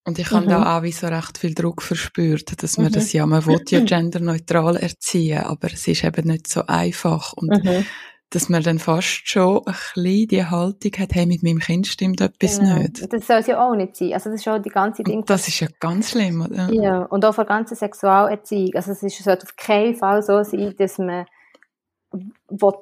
Und 0.04 0.18
ich 0.18 0.30
habe 0.32 0.46
mhm. 0.46 0.50
da 0.50 0.78
auch 0.78 0.82
wie 0.82 0.92
so 0.92 1.06
recht 1.06 1.38
viel 1.38 1.54
Druck 1.54 1.80
verspürt, 1.80 2.60
dass 2.62 2.76
man 2.76 2.88
mhm. 2.88 2.92
das 2.92 3.12
ja, 3.12 3.24
man 3.24 3.46
will 3.46 3.60
ja 3.68 3.80
genderneutral 3.80 4.76
erziehen, 4.76 5.44
aber 5.44 5.68
es 5.72 5.86
ist 5.86 6.02
eben 6.02 6.26
nicht 6.26 6.48
so 6.48 6.66
einfach. 6.66 7.32
Und 7.34 7.64
mhm. 7.64 7.86
dass 8.30 8.48
man 8.48 8.64
dann 8.64 8.80
fast 8.80 9.28
schon 9.28 9.58
ein 9.58 9.74
bisschen 9.74 10.28
die 10.28 10.44
Haltung 10.44 10.90
hat, 10.98 11.14
hey, 11.14 11.26
mit 11.26 11.44
meinem 11.44 11.60
Kind 11.60 11.86
stimmt 11.86 12.20
etwas 12.20 12.58
genau. 12.58 12.78
nicht. 12.78 13.12
Das 13.12 13.26
soll 13.26 13.36
es 13.36 13.46
ja 13.46 13.64
auch 13.64 13.76
nicht 13.76 13.94
sein. 13.94 14.12
Also 14.14 14.30
das 14.30 14.40
ist 14.40 14.48
auch 14.48 14.58
die 14.58 14.70
ganze 14.70 15.04
Ding. 15.04 15.24
das 15.24 15.46
ist 15.46 15.60
ja 15.60 15.68
ganz 15.78 16.10
schlimm, 16.10 16.42
oder? 16.42 16.68
Ja, 16.72 17.02
und 17.04 17.24
auch 17.24 17.34
von 17.34 17.46
der 17.46 17.56
ganzen 17.56 17.76
Sexualerziehung. 17.76 18.74
Also 18.74 18.90
es 18.90 19.02
ist, 19.04 19.22
sollte 19.22 19.44
auf 19.44 19.54
keinen 19.56 19.94
Fall 19.94 20.22
so 20.22 20.42
sein, 20.42 20.74
dass 20.78 20.98
man 20.98 21.26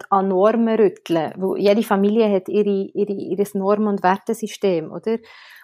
an 0.08 0.28
Normen 0.28 0.76
rütteln 0.76 1.32
will. 1.36 1.58
Jede 1.58 1.82
Familie 1.82 2.32
hat 2.32 2.48
ihre, 2.48 2.90
ihre, 2.94 3.12
ihr 3.12 3.46
Normen- 3.54 3.86
und 3.86 4.02
Wertesystem, 4.02 4.90
oder? 4.90 5.18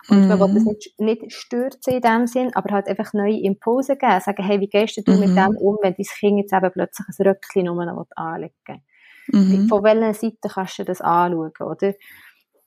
Und 0.08 0.22
mhm. 0.22 0.28
man 0.28 0.40
will 0.40 0.54
das 0.54 0.64
mhm. 0.64 0.70
nicht, 0.70 1.00
nicht 1.00 1.32
stürzen 1.32 1.94
in 1.94 2.00
dem 2.00 2.26
Sinn, 2.26 2.50
aber 2.54 2.74
halt 2.74 2.88
einfach 2.88 3.12
neue 3.12 3.40
Impulse 3.40 3.96
geben. 3.96 4.20
Sagen, 4.20 4.42
hey, 4.44 4.60
wie 4.60 4.68
gehst 4.68 4.96
du 4.96 5.12
mhm. 5.12 5.20
mit 5.20 5.36
dem 5.36 5.56
um, 5.56 5.78
wenn 5.82 5.94
dein 5.94 6.06
Kind 6.06 6.38
jetzt 6.38 6.52
eben 6.52 6.72
plötzlich 6.72 7.06
ein 7.08 7.26
Röckchen 7.26 7.64
nur 7.64 7.84
noch 7.84 8.06
anlegen 8.14 8.82
mhm. 9.28 9.68
Von 9.68 9.82
welcher 9.82 10.14
Seite 10.14 10.48
kannst 10.48 10.78
du 10.78 10.84
das 10.84 11.00
anschauen, 11.00 11.52
oder? 11.60 11.94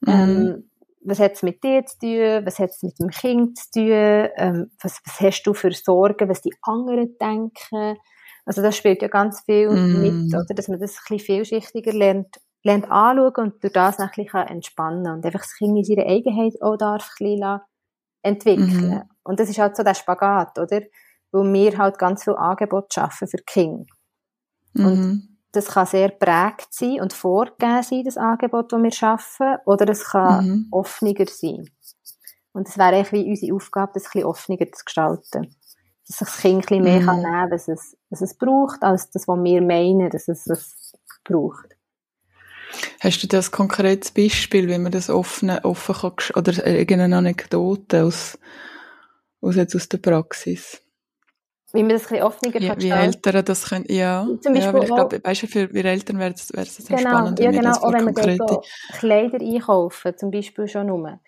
Mhm. 0.02 0.08
Ähm, 0.08 0.70
was 1.02 1.20
hat 1.20 1.34
es 1.34 1.44
mit 1.44 1.64
dir 1.64 1.86
zu 1.86 1.98
tun? 2.00 2.46
Was 2.46 2.60
hat 2.60 2.72
es 2.72 2.84
mit 2.84 3.00
dem 3.00 3.10
Kind 3.10 3.58
zu 3.58 3.72
tun? 3.72 4.30
Ähm, 4.36 4.72
was, 4.82 5.00
was 5.06 5.20
hast 5.22 5.44
du 5.44 5.54
für 5.54 5.72
Sorgen, 5.72 6.28
was 6.30 6.42
die 6.42 6.54
anderen 6.62 7.18
denken? 7.20 7.98
Also 8.46 8.62
das 8.62 8.76
spielt 8.76 9.02
ja 9.02 9.08
ganz 9.08 9.42
viel 9.46 9.70
mm. 9.70 10.02
mit, 10.02 10.34
oder? 10.34 10.56
Dass 10.56 10.68
man 10.68 10.80
das 10.80 10.98
ein 10.98 11.02
bisschen 11.08 11.20
vielschichtiger 11.20 11.94
lernt, 11.94 12.40
lernt 12.64 12.90
anschauen 12.92 13.34
und 13.38 13.64
durch 13.64 13.74
das 13.74 14.00
ein 14.00 14.10
bisschen 14.16 14.48
entspannen 14.48 15.14
und 15.14 15.26
einfach 15.26 15.42
das 15.42 15.56
Kind 15.56 15.78
in 15.78 15.84
seiner 15.84 16.10
Eigenheit 16.10 16.62
auch 16.62 16.78
darf 16.78 17.10
ein 17.20 17.26
bisschen 17.26 17.60
entwickeln. 18.22 18.90
Mhm. 18.90 19.04
Und 19.24 19.40
das 19.40 19.50
ist 19.50 19.60
halt 19.60 19.76
so 19.76 19.84
der 19.84 19.94
Spagat, 19.94 20.58
oder? 20.60 20.82
Wo 21.32 21.44
wir 21.44 21.78
halt 21.78 21.98
ganz 21.98 22.24
viel 22.24 22.36
Angebot 22.36 22.94
schaffen 22.94 23.28
für 23.28 23.38
Kinder. 23.38 23.86
Mhm. 24.74 24.86
Und 24.86 25.38
das 25.52 25.68
kann 25.68 25.86
sehr 25.86 26.10
prägt 26.10 26.74
sein 26.74 27.02
und 27.02 27.14
vorgegeben 27.14 27.84
sein, 27.84 28.04
das 28.04 28.18
Angebot, 28.18 28.72
das 28.72 28.84
wir 28.84 28.92
schaffen, 28.92 29.58
oder 29.66 29.90
es 29.90 30.04
kann 30.04 30.46
mhm. 30.46 30.68
offener 30.72 31.26
sein. 31.28 31.70
Und 32.52 32.68
es 32.68 32.78
wäre 32.78 32.96
eigentlich 32.96 33.12
wie 33.12 33.30
unsere 33.30 33.56
Aufgabe, 33.56 33.92
das 33.94 34.06
ein 34.06 34.12
bisschen 34.14 34.26
offener 34.26 34.72
zu 34.72 34.86
gestalten. 34.86 35.56
Dass 36.08 36.18
sich 36.18 36.28
das 36.28 36.38
Kind 36.38 36.56
ein 36.56 36.62
bisschen 36.62 36.84
mehr 36.84 37.00
mhm. 37.02 37.06
kann 37.06 37.22
nehmen 37.22 37.32
kann, 37.32 37.52
was 37.52 37.68
es, 37.68 37.98
was 38.10 38.22
es 38.22 38.38
braucht, 38.38 38.84
als 38.84 39.10
das, 39.12 39.28
was 39.28 39.44
wir 39.44 39.62
meinen, 39.62 40.10
dass 40.10 40.28
es 40.28 40.48
es 40.48 40.94
braucht. 41.24 41.79
Hast 43.00 43.24
du 43.24 43.28
das 43.28 43.52
konkretes 43.52 44.12
Beispiel, 44.12 44.68
wie 44.68 44.78
man 44.78 44.92
das 44.92 45.10
offen, 45.10 45.50
offen 45.50 45.96
kann, 45.96 46.36
oder 46.36 46.66
irgendeine 46.66 47.18
Anekdote 47.18 48.04
aus, 48.04 48.38
aus, 49.42 49.56
jetzt 49.56 49.76
aus 49.76 49.90
der 49.90 49.98
Praxis? 49.98 50.82
Wie 51.72 51.84
man 51.84 51.90
das 51.90 52.04
ein 52.06 52.10
bisschen 52.10 52.24
offener 52.24 52.52
kann 52.52 52.82
Wie 52.82 52.90
Eltern 52.90 53.46
das 53.46 53.70
können, 53.70 53.86
ja. 53.90 54.28
Zum 54.42 54.54
Beispiel 54.54 54.62
ja, 54.62 54.74
weil 54.74 54.84
ich 54.84 54.90
glaube, 54.90 55.22
weißt 55.24 55.44
du, 55.44 55.48
für 55.48 55.74
wir 55.74 55.86
Eltern 55.86 56.18
wäre 56.18 56.34
es 56.34 56.52
wäre 56.52 56.66
das 56.66 56.86
genau, 56.86 57.00
spannend, 57.00 57.40
ja, 57.40 57.52
genau, 57.52 57.72
auch 57.72 57.94
wenn 57.94 58.06
man 58.06 58.14
konkrete... 58.14 58.60
Kleider 58.94 59.40
einkaufen, 59.40 60.18
zum 60.18 60.32
Beispiel 60.32 60.68
schon 60.68 60.88
nur. 60.88 61.20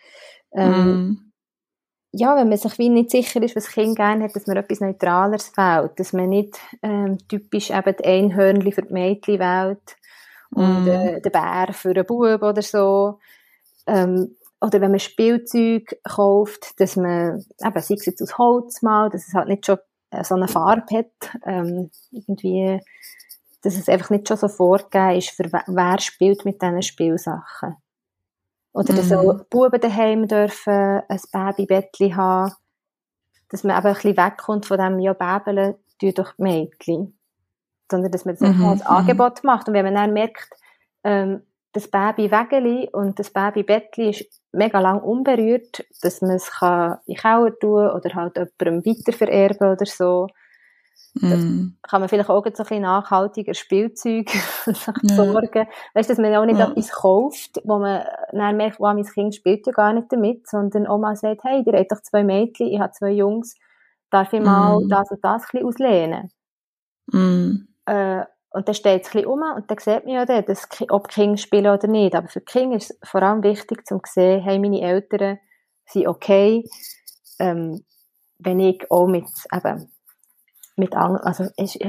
Ähm, 0.53 0.95
mm. 0.95 1.31
Ja, 2.13 2.35
wenn 2.35 2.49
man 2.49 2.57
sich 2.57 2.77
wie 2.77 2.89
nicht 2.89 3.11
sicher 3.11 3.41
ist, 3.41 3.55
was 3.55 3.65
das 3.65 3.73
Kind 3.73 3.95
gerne 3.95 4.25
hat, 4.25 4.35
dass 4.35 4.47
man 4.47 4.57
etwas 4.57 4.81
Neutraleres 4.81 5.55
wählt, 5.55 5.91
dass 5.97 6.11
man 6.11 6.29
nicht 6.29 6.59
ähm, 6.81 7.19
typisch 7.29 7.69
eben 7.69 7.95
die 7.97 8.03
Einhörnchen 8.03 8.71
für 8.73 8.81
die 8.81 8.93
Mädchen 8.93 9.39
wählt, 9.39 9.95
und 10.53 10.87
äh, 10.87 11.21
den 11.21 11.31
Bär 11.31 11.69
für 11.73 11.89
einen 11.89 12.05
Bub 12.05 12.41
oder 12.43 12.61
so. 12.61 13.19
Ähm, 13.87 14.35
oder 14.59 14.79
wenn 14.79 14.91
man 14.91 14.99
Spielzeug 14.99 15.97
kauft, 16.03 16.79
dass 16.79 16.95
man, 16.95 17.43
eben, 17.63 17.81
sei 17.81 17.95
es 17.95 18.05
jetzt 18.05 18.21
aus 18.21 18.37
Holz 18.37 18.81
mal, 18.81 19.09
dass 19.09 19.27
es 19.27 19.33
halt 19.33 19.47
nicht 19.47 19.65
schon 19.65 19.79
äh, 20.11 20.23
so 20.23 20.35
eine 20.35 20.47
Farbe 20.47 20.97
hat, 20.97 21.39
ähm, 21.45 21.89
irgendwie, 22.11 22.79
dass 23.63 23.75
es 23.75 23.89
einfach 23.89 24.11
nicht 24.11 24.27
schon 24.27 24.37
so 24.37 24.47
vorgegeben 24.47 25.17
ist, 25.17 25.31
für 25.31 25.51
wer 25.51 25.99
spielt 25.99 26.45
mit 26.45 26.61
diesen 26.61 26.83
Spielsachen. 26.83 27.75
Oder 28.73 28.93
dass 28.93 29.11
auch 29.11 29.33
mhm. 29.33 29.45
Buben 29.49 29.81
daheim 29.81 30.27
dürfen 30.27 31.01
ein 31.07 31.21
Babybettchen 31.31 32.15
haben, 32.15 32.53
dass 33.49 33.63
man 33.63 33.77
eben 33.77 33.87
ein 33.87 33.93
bisschen 33.93 34.17
wegkommt 34.17 34.65
von 34.65 34.77
dem, 34.77 34.99
ja, 34.99 35.13
Bäbeln, 35.13 35.75
tun 35.99 36.13
doch 36.13 36.37
Mädchen 36.37 37.17
sondern 37.91 38.11
dass 38.11 38.25
man 38.25 38.35
das 38.35 38.55
mhm. 38.55 38.65
als 38.65 38.85
Angebot 38.85 39.43
macht. 39.43 39.67
Und 39.67 39.73
wenn 39.73 39.85
man 39.85 39.95
dann 39.95 40.13
merkt, 40.13 40.49
ähm, 41.03 41.43
das 41.73 41.89
Baby-Wägeli 41.89 42.89
und 42.91 43.17
das 43.19 43.31
Baby-Bettli 43.31 44.09
ist 44.09 44.41
mega 44.51 44.79
lang 44.79 45.01
unberührt, 45.01 45.85
dass 46.01 46.21
man 46.21 46.31
es 46.31 46.51
kann 46.51 46.97
in 47.05 47.15
Kauer 47.15 47.57
tun 47.57 47.89
oder 47.89 48.13
halt 48.13 48.35
jemandem 48.35 48.85
weitervererben 48.85 49.71
oder 49.71 49.85
so. 49.85 50.27
Mm. 51.13 51.75
kann 51.81 51.99
man 51.99 52.07
vielleicht 52.07 52.29
auch 52.29 52.41
so 52.41 52.49
ein 52.49 52.53
bisschen 52.53 52.81
nachhaltiger 52.83 53.53
Spielzeug 53.53 54.29
sich 54.65 54.85
ja. 54.85 55.15
sorgen. 55.15 55.67
Weißt 55.93 56.09
du, 56.09 56.13
dass 56.13 56.17
man 56.19 56.33
auch 56.35 56.45
nicht 56.45 56.59
ja. 56.59 56.69
etwas 56.69 56.89
kauft, 56.91 57.61
wo 57.65 57.79
man 57.79 58.05
dann 58.31 58.55
merkt, 58.55 58.79
wow, 58.79 58.93
mein 58.93 59.03
Kind 59.03 59.35
spielt 59.35 59.67
ja 59.67 59.73
gar 59.73 59.91
nicht 59.91 60.07
damit, 60.09 60.47
sondern 60.47 60.87
Oma 60.87 61.15
sagt, 61.17 61.43
hey, 61.43 61.63
ihr 61.65 61.73
habt 61.77 61.91
doch 61.91 62.01
zwei 62.01 62.23
Mädchen, 62.23 62.67
ich 62.67 62.79
habe 62.79 62.93
zwei 62.93 63.11
Jungs, 63.11 63.57
darf 64.09 64.31
ich 64.31 64.41
mal 64.41 64.79
mm. 64.79 64.89
das 64.89 65.11
und 65.11 65.23
das 65.23 65.43
ein 65.43 65.47
bisschen 65.51 65.67
auslehnen? 65.67 66.31
Mm. 67.07 67.70
Äh, 67.91 68.25
und 68.53 68.67
dann 68.67 68.75
steht 68.75 69.03
es 69.03 69.07
ein 69.09 69.13
bisschen 69.13 69.27
um 69.27 69.41
und 69.41 69.69
dann 69.69 69.77
sieht 69.77 70.05
man 70.05 70.15
ja 70.15 70.25
dann, 70.25 70.45
dass, 70.45 70.67
ob 70.89 71.07
Kinder 71.07 71.37
spielen 71.37 71.67
oder 71.67 71.87
nicht. 71.87 72.15
Aber 72.15 72.27
für 72.27 72.41
Kinder 72.41 72.77
ist 72.77 72.91
es 72.91 73.09
vor 73.09 73.21
allem 73.21 73.43
wichtig, 73.43 73.85
zu 73.85 74.01
sehen, 74.05 74.41
hey, 74.41 74.59
meine 74.59 74.81
Eltern 74.81 75.39
sind 75.85 76.07
okay, 76.07 76.67
ähm, 77.39 77.83
wenn 78.39 78.59
ich 78.59 78.89
auch 78.89 79.07
mit, 79.07 79.25
eben, 79.53 79.91
mit 80.75 80.95
also 80.95 81.45
ist, 81.57 81.79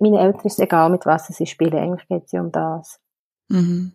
meinen 0.00 0.14
Eltern 0.14 0.44
ist 0.44 0.54
es 0.54 0.58
egal, 0.58 0.90
mit 0.90 1.06
was 1.06 1.28
sie 1.28 1.46
spielen. 1.46 1.74
Eigentlich 1.74 2.08
geht 2.08 2.24
es 2.26 2.32
ja 2.32 2.40
um 2.40 2.52
das. 2.52 3.00
Mhm. 3.48 3.92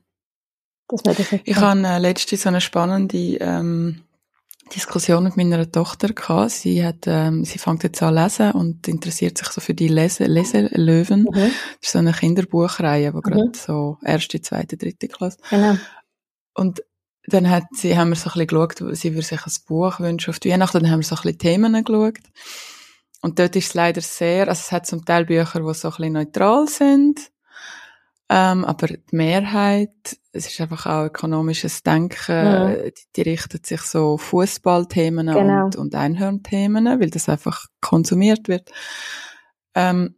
das 0.87 1.03
Ich 1.43 1.57
habe 1.57 1.79
äh, 1.81 1.99
letztens 1.99 2.43
so 2.43 2.49
eine 2.49 2.61
spannende 2.61 3.37
ähm, 3.37 4.03
Diskussion 4.67 5.23
mit 5.23 5.37
meiner 5.37 5.71
Tochter 5.71 6.09
gehabt. 6.09 6.51
Sie 6.51 6.83
hat, 6.83 7.05
ähm, 7.07 7.43
sie 7.45 7.59
fängt 7.59 7.83
jetzt 7.83 8.01
an 8.03 8.15
lesen 8.15 8.51
und 8.51 8.87
interessiert 8.87 9.37
sich 9.37 9.47
so 9.47 9.61
für 9.61 9.73
die 9.73 9.87
Lese, 9.87 10.25
Leselöwen. 10.25 11.21
Mhm. 11.23 11.31
Das 11.33 11.51
ist 11.81 11.91
so 11.91 11.99
eine 11.99 12.13
Kinderbuchreihe, 12.13 13.13
wo 13.13 13.17
mhm. 13.17 13.21
gerade 13.21 13.51
so 13.57 13.97
erste, 14.03 14.41
zweite, 14.41 14.77
dritte 14.77 15.07
Klasse. 15.07 15.37
Genau. 15.49 15.77
Und 16.53 16.81
dann 17.27 17.49
hat 17.49 17.65
sie, 17.73 17.97
haben 17.97 18.09
wir 18.09 18.15
so 18.15 18.29
ein 18.29 18.45
bisschen 18.45 18.47
geschaut, 18.47 18.97
sie 18.97 19.13
würde 19.13 19.27
sich 19.27 19.45
ein 19.45 19.53
Buch 19.67 19.99
wünschen 19.99 20.29
auf 20.29 20.39
die 20.39 20.49
Weihnachten, 20.49 20.81
dann 20.81 20.91
haben 20.91 20.99
wir 20.99 21.05
so 21.05 21.15
ein 21.15 21.21
bisschen 21.21 21.39
Themen 21.39 21.83
geschaut. 21.83 22.19
Und 23.21 23.39
dort 23.39 23.55
ist 23.55 23.67
es 23.67 23.73
leider 23.73 24.01
sehr, 24.01 24.47
also 24.47 24.59
es 24.59 24.71
hat 24.71 24.85
zum 24.85 25.03
Teil 25.03 25.25
Bücher, 25.25 25.59
die 25.59 25.73
so 25.73 25.89
ein 25.89 25.95
bisschen 25.95 26.13
neutral 26.13 26.67
sind, 26.67 27.31
ähm, 28.29 28.65
aber 28.65 28.87
die 28.87 29.15
Mehrheit, 29.15 30.17
es 30.33 30.47
ist 30.47 30.59
einfach 30.59 30.85
auch 30.85 31.05
ökonomisches 31.05 31.83
Denken, 31.83 32.31
ja. 32.31 32.73
die, 32.75 32.91
die, 33.15 33.21
richtet 33.21 33.65
sich 33.65 33.81
so 33.81 34.13
auf 34.13 34.21
Fußballthemen 34.23 35.27
genau. 35.27 35.65
und, 35.65 35.75
und 35.77 35.95
Einhornthemen, 35.95 36.99
weil 36.99 37.09
das 37.09 37.29
einfach 37.29 37.67
konsumiert 37.79 38.49
wird. 38.49 38.69
Ähm, 39.75 40.15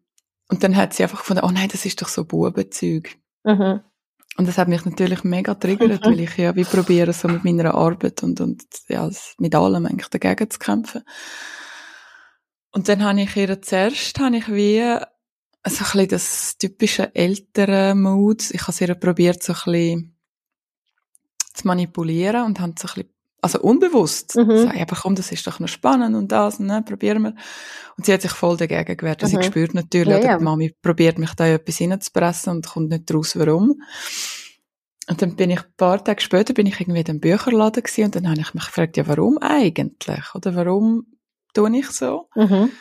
und 0.48 0.64
dann 0.64 0.76
hat 0.76 0.94
sie 0.94 1.04
einfach 1.04 1.20
gefunden, 1.20 1.44
oh 1.46 1.52
nein, 1.52 1.70
das 1.72 1.86
ist 1.86 2.02
doch 2.02 2.08
so 2.08 2.26
Bubenzeug. 2.26 3.16
Mhm. 3.44 3.82
Und 4.38 4.48
das 4.48 4.58
hat 4.58 4.70
mich 4.70 4.86
natürlich 4.86 5.24
mega 5.24 5.54
triggert, 5.54 6.04
mhm. 6.04 6.06
weil 6.10 6.20
ich 6.22 6.36
ja 6.38 6.56
wie 6.56 6.64
probiere, 6.64 7.14
so 7.14 7.28
mit 7.28 7.44
meiner 7.44 7.76
Arbeit 7.76 8.24
und, 8.24 8.42
und 8.42 8.64
ja, 8.88 9.08
mit 9.38 9.54
allem 9.54 9.86
eigentlich 9.86 10.08
dagegen 10.08 10.50
zu 10.50 10.58
kämpfen. 10.58 11.04
Und 12.72 12.90
dann 12.90 13.04
habe 13.04 13.22
ich 13.22 13.36
ihr 13.36 13.62
zuerst, 13.62 14.20
habe 14.20 14.38
ich 14.38 14.52
wie 14.52 14.98
so 15.66 15.84
ein 15.84 15.92
bisschen 15.92 16.08
das 16.08 16.58
typische 16.58 17.14
ältere 17.16 17.96
Mood. 17.96 18.52
Ich 18.52 18.62
habe 18.62 18.72
sehr 18.72 18.96
probiert, 18.96 19.44
so 19.44 19.54
ein 19.54 19.60
bisschen 19.66 20.18
zu 21.54 21.68
manipulieren 21.68 22.46
und 22.46 22.60
habe 22.60 22.74
so 22.78 22.88
ein 22.88 22.94
bisschen, 22.94 23.14
also 23.42 23.62
unbewusst, 23.62 24.36
mhm. 24.36 24.64
sage 24.64 24.80
einfach, 24.80 25.02
komm, 25.04 25.16
das 25.16 25.32
ist 25.32 25.48
doch 25.48 25.60
noch 25.60 25.68
spannend 25.68 26.16
und 26.16 26.32
das, 26.32 26.60
ne, 26.60 26.84
probieren 26.86 27.24
wir. 27.24 27.36
Und 27.98 28.06
sie 28.06 28.14
hat 28.14 28.22
sich 28.22 28.32
voll 28.32 28.58
dagegen 28.58 28.98
gewehrt. 28.98 29.24
Also 29.24 29.38
mhm. 29.38 29.44
Sie 29.44 29.48
spürt 29.48 29.74
natürlich, 29.74 30.24
ja, 30.24 30.32
ja. 30.32 30.38
die 30.38 30.44
Mami 30.44 30.76
probiert 30.82 31.18
mich 31.18 31.34
da 31.34 31.48
etwas 31.48 31.82
reinzupressen 31.82 32.54
und 32.54 32.68
kommt 32.68 32.90
nicht 32.90 33.14
raus, 33.14 33.38
warum. 33.38 33.82
Und 35.10 35.22
dann 35.22 35.36
bin 35.36 35.50
ich, 35.50 35.60
ein 35.60 35.74
paar 35.76 36.04
Tage 36.04 36.22
später, 36.22 36.54
bin 36.54 36.68
ich 36.68 36.80
irgendwie 36.80 37.00
in 37.00 37.08
einem 37.08 37.20
Bücherladen 37.20 37.82
gewesen 37.82 38.06
und 38.06 38.16
dann 38.16 38.30
habe 38.30 38.42
ich 38.42 38.54
mich 38.54 38.66
gefragt, 38.66 38.96
ja, 38.96 39.08
warum 39.08 39.38
eigentlich? 39.40 40.36
Oder 40.36 40.56
warum 40.56 41.08
tue 41.54 41.78
ich 41.78 41.90
so? 41.90 42.30
Mhm. 42.36 42.72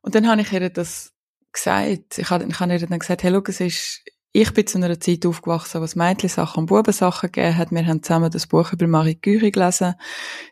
Und 0.00 0.14
dann 0.14 0.28
habe 0.28 0.40
ich 0.40 0.52
ihr 0.52 0.70
das 0.70 1.13
gesagt. 1.54 2.18
Ich 2.18 2.28
habe, 2.28 2.44
ich 2.44 2.60
habe 2.60 2.72
ihr 2.72 2.86
dann 2.86 2.98
gesagt, 2.98 3.22
hey, 3.22 3.30
look, 3.30 3.48
es 3.48 3.60
ist, 3.60 4.02
ich 4.32 4.52
bin 4.52 4.66
zu 4.66 4.78
einer 4.78 4.98
Zeit 4.98 5.24
aufgewachsen, 5.24 5.80
wo 5.80 5.84
es 5.84 5.96
Mädchensachen 5.96 6.60
und 6.60 6.66
Bubensachen 6.66 7.30
gegeben 7.30 7.56
hat. 7.56 7.70
Wir 7.70 7.86
haben 7.86 8.02
zusammen 8.02 8.30
das 8.30 8.46
Buch 8.46 8.72
über 8.72 8.86
Marie 8.86 9.14
Curie 9.14 9.52
gelesen. 9.52 9.94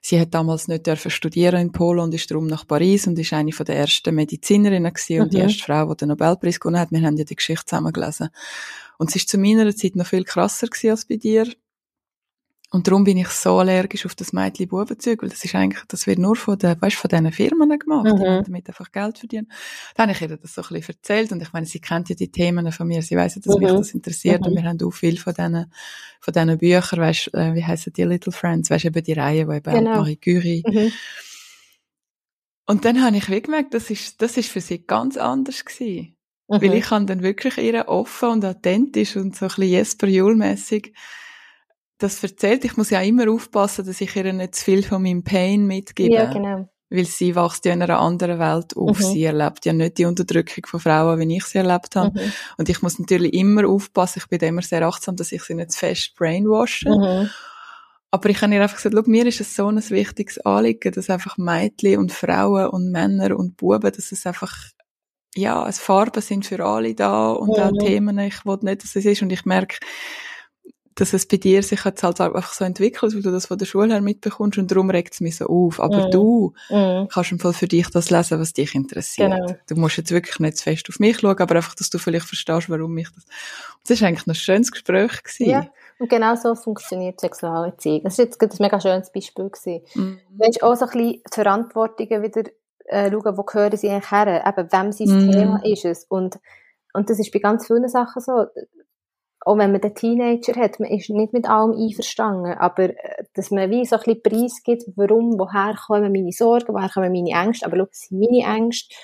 Sie 0.00 0.20
hat 0.20 0.32
damals 0.32 0.68
nicht 0.68 0.86
dürfen 0.86 1.11
studieren 1.11 1.61
in 1.61 1.72
Polen 1.72 2.00
und 2.00 2.14
ist 2.14 2.30
darum 2.30 2.46
nach 2.46 2.66
Paris 2.66 3.07
und 3.07 3.18
ist 3.18 3.32
eine 3.32 3.53
von 3.53 3.66
der 3.66 3.76
ersten 3.76 4.14
Medizinerinnen 4.14 4.92
gewesen 4.92 5.16
mhm. 5.16 5.22
und 5.22 5.32
die 5.32 5.38
mhm. 5.38 5.42
erste 5.42 5.64
Frau, 5.64 5.92
die 5.92 5.96
den 5.96 6.09
Nobelpreis 6.09 6.61
gewonnen 6.61 6.80
hat. 6.80 6.92
Wir 6.92 7.03
haben 7.03 7.16
ja 7.16 7.24
die 7.24 7.36
Geschichte 7.36 7.66
zusammen 7.66 7.92
gelesen. 7.92 8.30
Und 8.98 9.11
es 9.11 9.16
ist 9.16 9.28
zu 9.28 9.36
meiner 9.36 9.74
Zeit 9.74 9.96
noch 9.96 10.07
viel 10.07 10.24
krasser 10.24 10.68
gewesen 10.68 10.90
als 10.90 11.05
bei 11.05 11.16
dir. 11.16 11.53
Und 12.72 12.88
darum 12.88 13.04
bin 13.04 13.18
ich 13.18 13.28
so 13.28 13.58
allergisch 13.58 14.06
auf 14.06 14.14
das 14.14 14.32
Mädchen-Bubenzeug, 14.32 15.20
weil 15.20 15.28
das 15.28 15.44
ist 15.44 15.54
eigentlich, 15.54 15.84
das 15.88 16.06
wird 16.06 16.18
nur 16.18 16.36
von 16.36 16.58
den, 16.58 16.80
weißt, 16.80 16.96
von 16.96 17.10
diesen 17.10 17.30
Firmen 17.30 17.78
gemacht, 17.78 18.06
mhm. 18.06 18.44
damit 18.44 18.66
einfach 18.66 18.90
Geld 18.90 19.18
verdienen. 19.18 19.52
Dann 19.94 20.08
habe 20.08 20.12
ich 20.12 20.22
ihr 20.22 20.38
das 20.38 20.54
so 20.54 20.62
ein 20.62 20.68
bisschen 20.68 20.94
erzählt 20.94 21.32
und 21.32 21.42
ich 21.42 21.52
meine, 21.52 21.66
sie 21.66 21.80
kennt 21.80 22.08
ja 22.08 22.14
die 22.14 22.32
Themen 22.32 22.72
von 22.72 22.88
mir, 22.88 23.02
sie 23.02 23.14
weiss 23.14 23.34
ja, 23.34 23.42
dass 23.44 23.56
mhm. 23.56 23.62
mich 23.62 23.72
das 23.72 23.90
interessiert 23.90 24.40
mhm. 24.40 24.46
und 24.46 24.56
wir 24.56 24.64
haben 24.64 24.82
auch 24.82 24.90
viel 24.90 25.18
von 25.18 25.34
diesen, 25.34 25.70
von 26.18 26.32
diesen 26.32 26.58
Büchern, 26.58 27.00
weißt, 27.00 27.34
äh, 27.34 27.54
wie 27.54 27.64
heissen 27.64 27.92
die 27.92 28.04
Little 28.04 28.32
Friends, 28.32 28.70
weißt, 28.70 28.86
eben 28.86 29.04
die 29.04 29.12
Reihe, 29.12 29.46
wo 29.46 29.52
eben 29.52 29.74
genau. 29.74 29.96
Marie 29.96 30.16
Curie. 30.16 30.62
Mhm. 30.66 30.92
Und 32.64 32.86
dann 32.86 33.04
habe 33.04 33.18
ich 33.18 33.28
wie 33.28 33.42
gemerkt, 33.42 33.74
das 33.74 33.90
ist, 33.90 34.22
das 34.22 34.38
ist 34.38 34.48
für 34.48 34.62
sie 34.62 34.86
ganz 34.86 35.18
anders 35.18 35.62
gewesen. 35.66 36.16
Weil 36.48 36.70
mhm. 36.70 36.76
ich 36.76 36.84
kann 36.84 37.06
dann 37.06 37.22
wirklich 37.22 37.58
ihr 37.58 37.86
offen 37.88 38.30
und 38.30 38.44
authentisch 38.46 39.16
und 39.16 39.36
so 39.36 39.44
ein 39.44 39.48
bisschen 39.48 39.64
Jesper 39.64 40.06
Juhl-mässig 40.06 40.94
das 42.03 42.22
erzählt. 42.22 42.64
Ich 42.64 42.76
muss 42.76 42.90
ja 42.90 43.00
immer 43.00 43.30
aufpassen, 43.30 43.86
dass 43.86 44.00
ich 44.00 44.14
ihr 44.16 44.32
nicht 44.32 44.55
zu 44.55 44.64
viel 44.64 44.82
von 44.82 45.03
meinem 45.03 45.22
Pain 45.22 45.66
mitgebe. 45.66 46.14
Ja, 46.14 46.32
genau. 46.32 46.68
Weil 46.90 47.07
sie 47.07 47.34
wächst 47.34 47.64
ja 47.64 47.72
in 47.72 47.82
einer 47.82 48.00
anderen 48.00 48.38
Welt 48.38 48.76
auf. 48.76 48.98
Mhm. 48.98 49.03
Sie 49.03 49.24
erlebt 49.24 49.64
ja 49.64 49.72
nicht 49.72 49.96
die 49.96 50.05
Unterdrückung 50.05 50.66
von 50.66 50.80
Frauen, 50.80 51.18
wie 51.18 51.36
ich 51.36 51.44
sie 51.44 51.59
erlebt 51.59 51.96
habe. 51.96 52.20
Mhm. 52.20 52.32
Und 52.59 52.68
ich 52.68 52.82
muss 52.82 52.98
natürlich 52.98 53.32
immer 53.32 53.66
aufpassen. 53.66 54.20
Ich 54.22 54.28
bin 54.28 54.40
immer 54.40 54.62
sehr 54.62 54.86
achtsam, 54.86 55.16
dass 55.16 55.32
ich 55.32 55.42
sie 55.42 55.55
nicht 55.55 55.72
zu 55.72 55.78
fest 55.78 56.14
brainwashe. 56.16 56.90
Mhm. 56.90 57.30
Aber 58.11 58.28
ich 58.28 58.42
habe 58.42 58.55
ihr 58.55 58.62
einfach 58.62 58.76
gesagt, 58.76 59.09
mir 59.09 59.24
ist 59.24 59.40
es 59.40 59.57
so 59.57 59.68
ein 59.68 59.82
wichtiges 59.88 60.38
Anliegen, 60.40 60.92
dass 60.92 61.09
einfach 61.09 61.38
Mädchen 61.38 61.98
und 61.98 62.12
Frauen 62.12 62.66
und 62.66 62.92
Männer 62.92 63.38
und 63.38 63.57
Buben, 63.57 63.90
dass 63.90 64.12
es 64.12 64.26
einfach, 64.26 64.55
ja, 65.34 65.66
es 65.66 65.78
Farben 65.78 66.20
sind 66.20 66.44
für 66.44 66.62
alle 66.62 66.94
da 66.94 67.30
und 67.30 67.59
auch 67.59 67.70
mhm. 67.70 67.78
Themen, 67.78 68.18
ich 68.18 68.44
will 68.44 68.59
nicht, 68.61 68.84
dass 68.84 68.96
es 68.96 69.07
ist. 69.07 69.22
Und 69.22 69.32
ich 69.32 69.46
merke, 69.46 69.78
dass 70.95 71.12
es 71.12 71.26
bei 71.26 71.36
dir 71.36 71.62
sich 71.62 71.84
jetzt 71.84 72.03
halt 72.03 72.20
einfach 72.20 72.53
so 72.53 72.64
entwickelt, 72.64 73.14
weil 73.14 73.22
du 73.22 73.30
das 73.30 73.47
von 73.47 73.59
der 73.59 73.66
Schule 73.66 73.93
her 73.93 74.01
mitbekommst 74.01 74.59
und 74.59 74.70
darum 74.70 74.90
regt 74.90 75.14
es 75.14 75.20
mich 75.20 75.36
so 75.36 75.47
auf. 75.47 75.80
Aber 75.80 76.09
mm. 76.09 76.11
du 76.11 76.53
mm. 76.70 77.09
kannst 77.09 77.32
im 77.32 77.38
Fall 77.38 77.53
für 77.53 77.68
dich 77.68 77.88
das 77.88 78.11
lesen, 78.11 78.40
was 78.40 78.53
dich 78.53 78.74
interessiert. 78.74 79.32
Genau. 79.32 79.55
Du 79.68 79.76
musst 79.76 79.97
jetzt 79.97 80.11
wirklich 80.11 80.38
nicht 80.38 80.59
zu 80.59 80.64
fest 80.64 80.86
auf 80.88 80.99
mich 80.99 81.20
schauen, 81.20 81.38
aber 81.38 81.57
einfach, 81.57 81.74
dass 81.74 81.90
du 81.90 81.99
vielleicht 81.99 82.26
verstehst, 82.26 82.68
warum 82.68 82.93
mich 82.93 83.09
das... 83.14 83.24
Das 83.88 84.01
war 84.01 84.09
eigentlich 84.09 84.26
ein 84.26 84.34
schönes 84.34 84.70
Gespräch. 84.70 85.22
Gewesen. 85.22 85.51
Ja, 85.51 85.66
und 85.99 86.09
genau 86.09 86.36
so 86.36 86.55
funktioniert 86.55 87.20
Sexualerziehung. 87.20 88.03
Das 88.05 88.18
war 88.18 88.24
jetzt 88.24 88.40
ein 88.43 88.51
mega 88.61 88.80
schönes 88.80 89.11
Beispiel. 89.11 89.51
Gewesen. 89.51 89.82
Mm. 89.95 90.18
Weißt, 90.38 90.62
auch 90.62 90.76
so 90.76 90.86
ein 90.86 90.90
bisschen 90.90 91.12
die 91.12 91.22
Verantwortungen 91.32 92.22
wieder 92.22 92.43
äh, 92.86 93.11
schauen, 93.11 93.36
wo 93.36 93.43
gehören 93.43 93.76
sie 93.76 93.88
eigentlich 93.88 94.11
her? 94.11 94.45
Eben, 94.47 94.72
wem 94.72 94.93
sein 94.93 95.28
mm. 95.28 95.32
Thema 95.32 95.61
ist 95.64 95.84
es? 95.84 96.05
Und, 96.05 96.38
und 96.93 97.09
das 97.09 97.18
ist 97.18 97.32
bei 97.32 97.38
ganz 97.38 97.66
vielen 97.66 97.88
Sachen 97.88 98.20
so 98.20 98.47
auch 99.45 99.59
wenn 99.59 99.72
man 99.72 99.80
den 99.80 99.95
Teenager 99.95 100.55
hat, 100.61 100.78
man 100.78 100.90
ist 100.90 101.11
nicht 101.11 101.32
mit 101.32 101.49
allem 101.49 101.72
einverstanden, 101.72 102.53
aber 102.53 102.90
äh, 102.90 103.24
dass 103.34 103.51
man 103.51 103.70
wie 103.70 103.84
so 103.84 103.97
ein 103.97 104.03
bisschen 104.03 104.22
Preis 104.22 104.62
gibt, 104.62 104.84
warum, 104.97 105.38
woher 105.38 105.74
kommen 105.86 106.12
meine 106.12 106.32
Sorgen, 106.32 106.74
woher 106.74 106.88
kommen 106.88 107.12
meine 107.12 107.30
Ängste, 107.30 107.66
aber 107.66 107.76
schau, 107.76 107.86
das 107.86 108.01
sind 108.01 108.20
meine 108.20 108.57
Ängste 108.57 108.95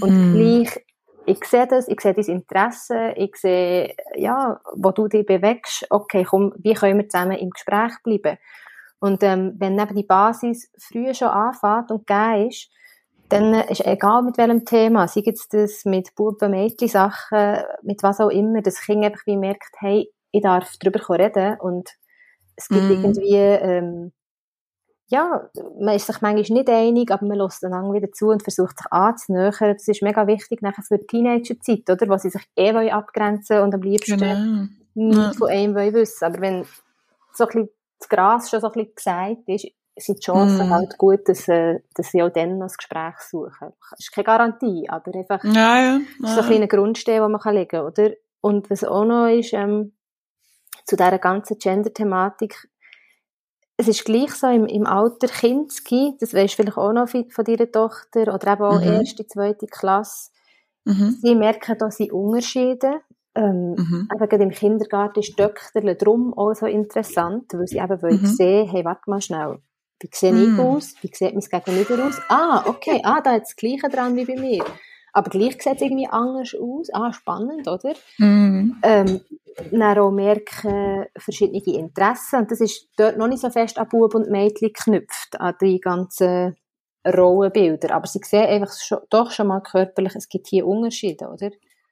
und 0.00 0.10
mm. 0.10 0.34
gleich, 0.34 0.84
ich 1.26 1.44
sehe 1.44 1.66
das, 1.66 1.88
ich 1.88 2.00
sehe 2.00 2.14
dein 2.14 2.24
Interesse, 2.24 3.12
ich 3.16 3.36
sehe, 3.36 3.94
ja, 4.16 4.60
wo 4.74 4.90
du 4.90 5.08
dich 5.08 5.26
bewegst, 5.26 5.86
okay, 5.90 6.24
komm, 6.24 6.52
wie 6.58 6.74
können 6.74 6.98
wir 6.98 7.08
zusammen 7.08 7.38
im 7.38 7.50
Gespräch 7.50 7.92
bleiben? 8.02 8.38
Und 9.00 9.22
ähm, 9.22 9.54
wenn 9.58 9.78
eben 9.78 9.94
die 9.94 10.04
Basis 10.04 10.70
früher 10.78 11.14
schon 11.14 11.28
anfängt 11.28 11.90
und 11.90 12.06
gegeben 12.06 12.48
ist, 12.48 12.70
dann 13.30 13.54
ist 13.68 13.86
egal 13.86 14.22
mit 14.22 14.38
welchem 14.38 14.64
Thema, 14.64 15.08
sei 15.08 15.22
es 15.24 15.48
das 15.48 15.84
mit 15.84 16.14
Buben, 16.14 16.50
Mädchen, 16.50 16.88
Sachen, 16.88 17.58
mit 17.82 18.02
was 18.02 18.20
auch 18.20 18.28
immer, 18.28 18.60
das 18.60 18.80
Kind 18.80 19.04
einfach 19.04 19.24
wie 19.26 19.36
merkt, 19.36 19.74
hey, 19.78 20.10
ich 20.32 20.42
darf 20.42 20.74
darüber 20.80 21.18
reden 21.18 21.58
und 21.60 21.90
es 22.56 22.68
gibt 22.68 22.82
mm. 22.82 22.90
irgendwie, 22.90 23.34
ähm, 23.34 24.12
ja, 25.08 25.48
man 25.80 25.96
ist 25.96 26.06
sich 26.06 26.20
manchmal 26.20 26.58
nicht 26.58 26.70
einig, 26.70 27.10
aber 27.10 27.26
man 27.26 27.38
lässt 27.38 27.62
dann 27.62 27.92
wieder 27.92 28.12
zu 28.12 28.28
und 28.28 28.42
versucht 28.42 28.78
sich 28.78 28.92
anzunähern. 28.92 29.74
Das 29.74 29.88
ist 29.88 30.02
mega 30.02 30.26
wichtig 30.26 30.62
nachher 30.62 30.82
für 30.82 30.98
die 30.98 31.06
Teenagerzeit, 31.06 31.90
oder? 31.90 32.08
Wo 32.08 32.16
sie 32.16 32.30
sich 32.30 32.42
eh 32.56 32.72
wollen 32.74 32.90
abgrenzen 32.90 33.60
und 33.60 33.74
am 33.74 33.82
liebsten 33.82 34.18
genau. 34.18 34.68
nichts 34.94 35.16
ja. 35.16 35.32
von 35.32 35.48
einem 35.48 35.74
wollen 35.74 35.94
wissen. 35.94 36.24
Aber 36.24 36.40
wenn 36.40 36.64
so 37.32 37.44
ein 37.44 37.48
bisschen 37.48 37.68
das 37.98 38.08
Gras 38.08 38.50
schon 38.50 38.60
so 38.60 38.68
ein 38.68 38.72
bisschen 38.72 38.94
gesagt 38.94 39.48
ist, 39.48 39.66
sind 39.96 40.18
die 40.18 40.24
Chancen 40.24 40.68
mm. 40.68 40.70
halt 40.70 40.98
gut, 40.98 41.28
dass, 41.28 41.48
äh, 41.48 41.80
dass 41.94 42.10
sie 42.10 42.22
auch 42.22 42.30
dann 42.30 42.58
noch 42.58 42.66
das 42.66 42.76
Gespräch 42.76 43.18
suchen. 43.28 43.72
Das 43.90 43.98
ist 43.98 44.12
keine 44.12 44.24
Garantie, 44.24 44.88
aber 44.88 45.14
einfach 45.14 45.42
ja, 45.44 45.52
ja. 45.52 46.00
ja. 46.22 46.28
so 46.28 46.40
ein 46.40 46.46
kleiner 46.46 46.68
Grundstein, 46.68 47.20
den 47.20 47.30
man 47.30 47.40
kann 47.40 47.54
legen 47.54 47.68
kann, 47.68 47.86
oder? 47.86 48.10
Und 48.40 48.70
was 48.70 48.84
auch 48.84 49.04
noch 49.04 49.26
ist, 49.26 49.52
ähm, 49.52 49.92
zu 50.86 50.96
dieser 50.96 51.18
ganzen 51.18 51.58
Gender-Thematik, 51.58 52.68
es 53.76 53.88
ist 53.88 54.04
gleich 54.04 54.34
so 54.34 54.46
im, 54.48 54.66
im 54.66 54.86
Alter 54.86 55.28
Kinski, 55.28 56.16
das 56.20 56.34
weisst 56.34 56.58
du 56.58 56.62
vielleicht 56.62 56.76
auch 56.76 56.92
noch 56.92 57.08
von 57.08 57.44
deiner 57.44 57.70
Tochter, 57.70 58.34
oder 58.34 58.52
eben 58.52 58.62
auch 58.62 58.80
mhm. 58.80 58.92
erste, 58.92 59.26
zweite 59.26 59.66
Klasse, 59.66 60.30
mhm. 60.84 61.16
sie 61.22 61.34
merken 61.34 61.76
da 61.78 61.90
sind 61.90 62.12
Unterschiede. 62.12 63.00
Ähm, 63.34 63.74
mhm. 63.76 64.08
Eben 64.12 64.28
gerade 64.28 64.42
im 64.42 64.50
Kindergarten 64.50 65.20
ist 65.20 65.38
Dökterle 65.38 65.94
drum 65.94 66.34
auch 66.36 66.52
so 66.52 66.66
interessant, 66.66 67.54
weil 67.54 67.68
sie 67.68 67.78
eben 67.78 67.98
mhm. 68.02 68.26
sehen, 68.26 68.68
hey, 68.68 68.84
warte 68.84 69.08
mal 69.08 69.20
schnell, 69.20 69.62
wie 70.00 70.08
sehe 70.12 70.32
ich 70.32 70.48
mm. 70.48 70.60
aus? 70.60 70.94
Wie 71.02 71.10
sieht 71.12 71.34
mein 71.34 71.62
Gegenüber 71.62 72.06
aus? 72.06 72.20
Ah, 72.28 72.64
okay, 72.66 73.00
ah, 73.04 73.20
da 73.20 73.32
hat 73.32 73.42
das 73.42 73.56
Gleiche 73.56 73.88
dran 73.88 74.16
wie 74.16 74.24
bei 74.24 74.36
mir. 74.36 74.64
Aber 75.12 75.30
gleich 75.30 75.62
sieht 75.62 75.76
es 75.76 75.82
irgendwie 75.82 76.08
anders 76.08 76.54
aus. 76.54 76.88
Ah, 76.92 77.12
spannend, 77.12 77.68
oder? 77.68 77.94
Mm. 78.18 78.76
Ähm, 78.82 79.20
dann 79.70 79.98
auch 79.98 80.10
merken 80.10 81.06
verschiedene 81.16 81.62
Interessen. 81.78 82.40
Und 82.40 82.50
das 82.50 82.60
ist 82.60 82.88
dort 82.96 83.18
noch 83.18 83.28
nicht 83.28 83.40
so 83.40 83.50
fest 83.50 83.78
an 83.78 83.88
Bub 83.88 84.14
und 84.14 84.30
Mädchen 84.30 84.68
geknüpft, 84.68 85.40
an 85.40 85.54
die 85.60 85.80
ganzen 85.80 86.56
Rollenbilder. 87.06 87.94
Aber 87.94 88.06
sie 88.06 88.20
sehen 88.22 88.46
einfach 88.46 88.72
schon, 88.78 89.00
doch 89.10 89.30
schon 89.30 89.48
mal 89.48 89.60
körperlich, 89.60 90.14
es 90.14 90.28
gibt 90.28 90.48
hier 90.48 90.66
Unterschiede, 90.66 91.28
oder? 91.28 91.50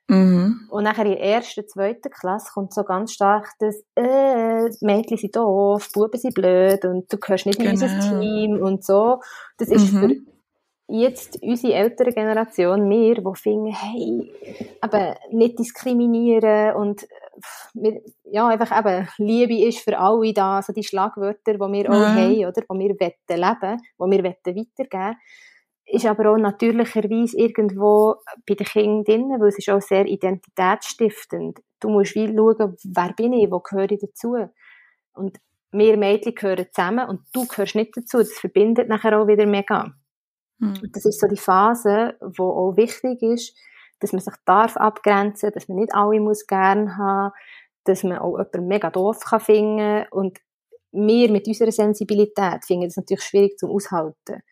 Mhm. 0.08 0.66
Und 0.70 0.84
nachher 0.84 1.04
in 1.04 1.12
der 1.12 1.20
ersten, 1.20 1.68
zweiten 1.68 2.10
Klasse 2.10 2.50
kommt 2.52 2.72
so 2.72 2.82
ganz 2.82 3.12
stark 3.12 3.46
das, 3.58 3.76
äh, 3.94 4.70
Mädchen 4.80 5.18
sind 5.18 5.36
doof, 5.36 5.90
Buben 5.92 6.18
sind 6.18 6.34
blöd 6.34 6.84
und 6.86 7.12
du 7.12 7.18
gehörst 7.18 7.44
nicht 7.44 7.58
genau. 7.58 7.70
in 7.70 7.82
unser 7.82 7.88
genau. 7.88 8.20
Team 8.20 8.62
und 8.62 8.84
so. 8.84 9.20
Das 9.58 9.68
ist 9.68 9.92
mhm. 9.92 9.98
für 9.98 10.16
jetzt 10.88 11.42
unsere 11.42 11.74
ältere 11.74 12.12
Generation, 12.12 12.88
wir, 12.88 13.16
die 13.16 13.34
finden, 13.34 13.74
hey, 13.74 14.32
eben 14.82 15.14
nicht 15.38 15.58
diskriminieren 15.58 16.74
und 16.74 17.06
wir, 17.74 18.00
ja, 18.24 18.48
einfach 18.48 18.76
eben, 18.78 19.08
Liebe 19.18 19.68
ist 19.68 19.80
für 19.80 19.98
alle 19.98 20.32
da, 20.32 20.62
so 20.62 20.72
die 20.72 20.82
Schlagwörter, 20.82 21.52
die 21.52 21.58
wir 21.58 21.66
mhm. 21.66 21.94
auch 21.94 22.06
haben, 22.06 22.46
oder, 22.46 22.62
die 22.62 22.78
wir 22.78 22.88
leben 22.88 23.80
wollen, 23.98 24.10
die 24.10 24.24
wir 24.24 24.24
weitergeben 24.24 25.16
ist 25.90 26.06
aber 26.06 26.30
auch 26.30 26.36
natürlicherweise 26.36 27.38
irgendwo 27.38 28.16
bei 28.46 28.54
den 28.54 28.66
Kindern 28.66 29.04
drin, 29.04 29.40
weil 29.40 29.48
es 29.48 29.58
ist 29.58 29.70
auch 29.70 29.80
sehr 29.80 30.06
identitätsstiftend. 30.06 31.60
Du 31.80 31.88
musst 31.88 32.14
wie 32.14 32.26
schauen, 32.26 32.76
wer 32.84 33.12
bin 33.14 33.32
ich, 33.32 33.50
wo 33.50 33.60
gehöre 33.60 33.90
ich 33.90 34.00
dazu. 34.00 34.36
Und 35.14 35.38
wir 35.72 35.96
Mädchen 35.96 36.34
gehören 36.34 36.66
zusammen 36.72 37.08
und 37.08 37.20
du 37.32 37.46
gehörst 37.46 37.74
nicht 37.74 37.96
dazu. 37.96 38.18
Das 38.18 38.32
verbindet 38.32 38.88
nachher 38.88 39.18
auch 39.18 39.26
wieder 39.26 39.46
mega. 39.46 39.94
Mhm. 40.58 40.80
Das 40.92 41.04
ist 41.04 41.20
so 41.20 41.26
die 41.26 41.36
Phase, 41.36 42.16
wo 42.20 42.44
auch 42.44 42.76
wichtig 42.76 43.22
ist, 43.22 43.56
dass 44.00 44.12
man 44.12 44.20
sich 44.20 44.34
darf 44.44 44.76
abgrenzen, 44.76 45.50
dass 45.52 45.68
man 45.68 45.78
nicht 45.78 45.94
alle 45.94 46.20
muss 46.20 46.46
gern 46.46 46.96
haben, 46.96 47.32
dass 47.84 48.04
man 48.04 48.18
auch 48.18 48.38
jemanden 48.38 48.68
mega 48.68 48.90
doof 48.90 49.20
kann 49.20 49.40
finden 49.40 50.06
und 50.10 50.38
wir 50.92 51.30
mit 51.30 51.46
unserer 51.46 51.72
Sensibilität 51.72 52.64
finden 52.64 52.86
das 52.86 52.96
natürlich 52.96 53.24
schwierig 53.24 53.58
zum 53.58 53.70
aushalten. 53.70 54.42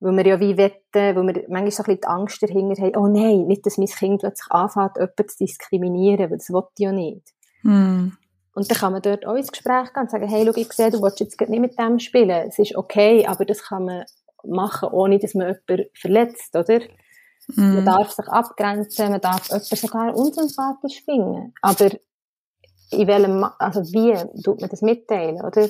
Weil 0.00 0.16
wir 0.16 0.26
ja 0.26 0.40
wie 0.40 0.56
wetten, 0.56 1.16
weil 1.16 1.26
wir 1.26 1.44
manchmal 1.48 1.70
so 1.70 1.82
ein 1.82 1.86
bisschen 1.86 2.00
die 2.00 2.06
Angst 2.06 2.42
dahinter 2.42 2.82
haben, 2.82 2.96
oh 2.96 3.06
nein, 3.06 3.46
nicht, 3.46 3.66
dass 3.66 3.76
mein 3.76 3.86
Kind 3.86 4.20
plötzlich 4.20 4.50
anfängt, 4.50 4.96
jemanden 4.96 5.28
zu 5.28 5.36
diskriminieren, 5.38 6.30
weil 6.30 6.38
das 6.38 6.50
will 6.50 6.62
ich 6.74 6.84
ja 6.84 6.92
nicht. 6.92 7.28
Mm. 7.62 8.08
Und 8.54 8.70
dann 8.70 8.78
kann 8.78 8.92
man 8.92 9.02
dort 9.02 9.26
auch 9.26 9.36
ins 9.36 9.52
Gespräch 9.52 9.92
gehen 9.92 10.02
und 10.02 10.10
sagen, 10.10 10.28
hey, 10.28 10.44
schau, 10.44 10.56
ich 10.56 10.72
sehe, 10.72 10.90
du 10.90 11.02
willst 11.02 11.20
jetzt 11.20 11.40
nicht 11.40 11.60
mit 11.60 11.78
dem 11.78 11.98
spielen. 11.98 12.48
Es 12.48 12.58
ist 12.58 12.76
okay, 12.76 13.26
aber 13.26 13.44
das 13.44 13.62
kann 13.62 13.84
man 13.84 14.04
machen, 14.44 14.88
ohne 14.90 15.18
dass 15.18 15.34
man 15.34 15.56
jemanden 15.68 15.90
verletzt, 15.94 16.56
oder? 16.56 16.80
Mm. 17.48 17.74
Man 17.74 17.84
darf 17.84 18.10
sich 18.10 18.26
abgrenzen, 18.26 19.10
man 19.10 19.20
darf 19.20 19.48
jemanden 19.48 19.76
sogar 19.76 20.16
unsympathisch 20.16 21.04
finden. 21.04 21.52
Aber 21.62 21.90
in 22.90 23.06
welchem, 23.06 23.44
also 23.58 23.82
wie 23.92 24.14
tut 24.42 24.60
man 24.60 24.70
das 24.70 24.82
mitteilen, 24.82 25.42
oder? 25.42 25.68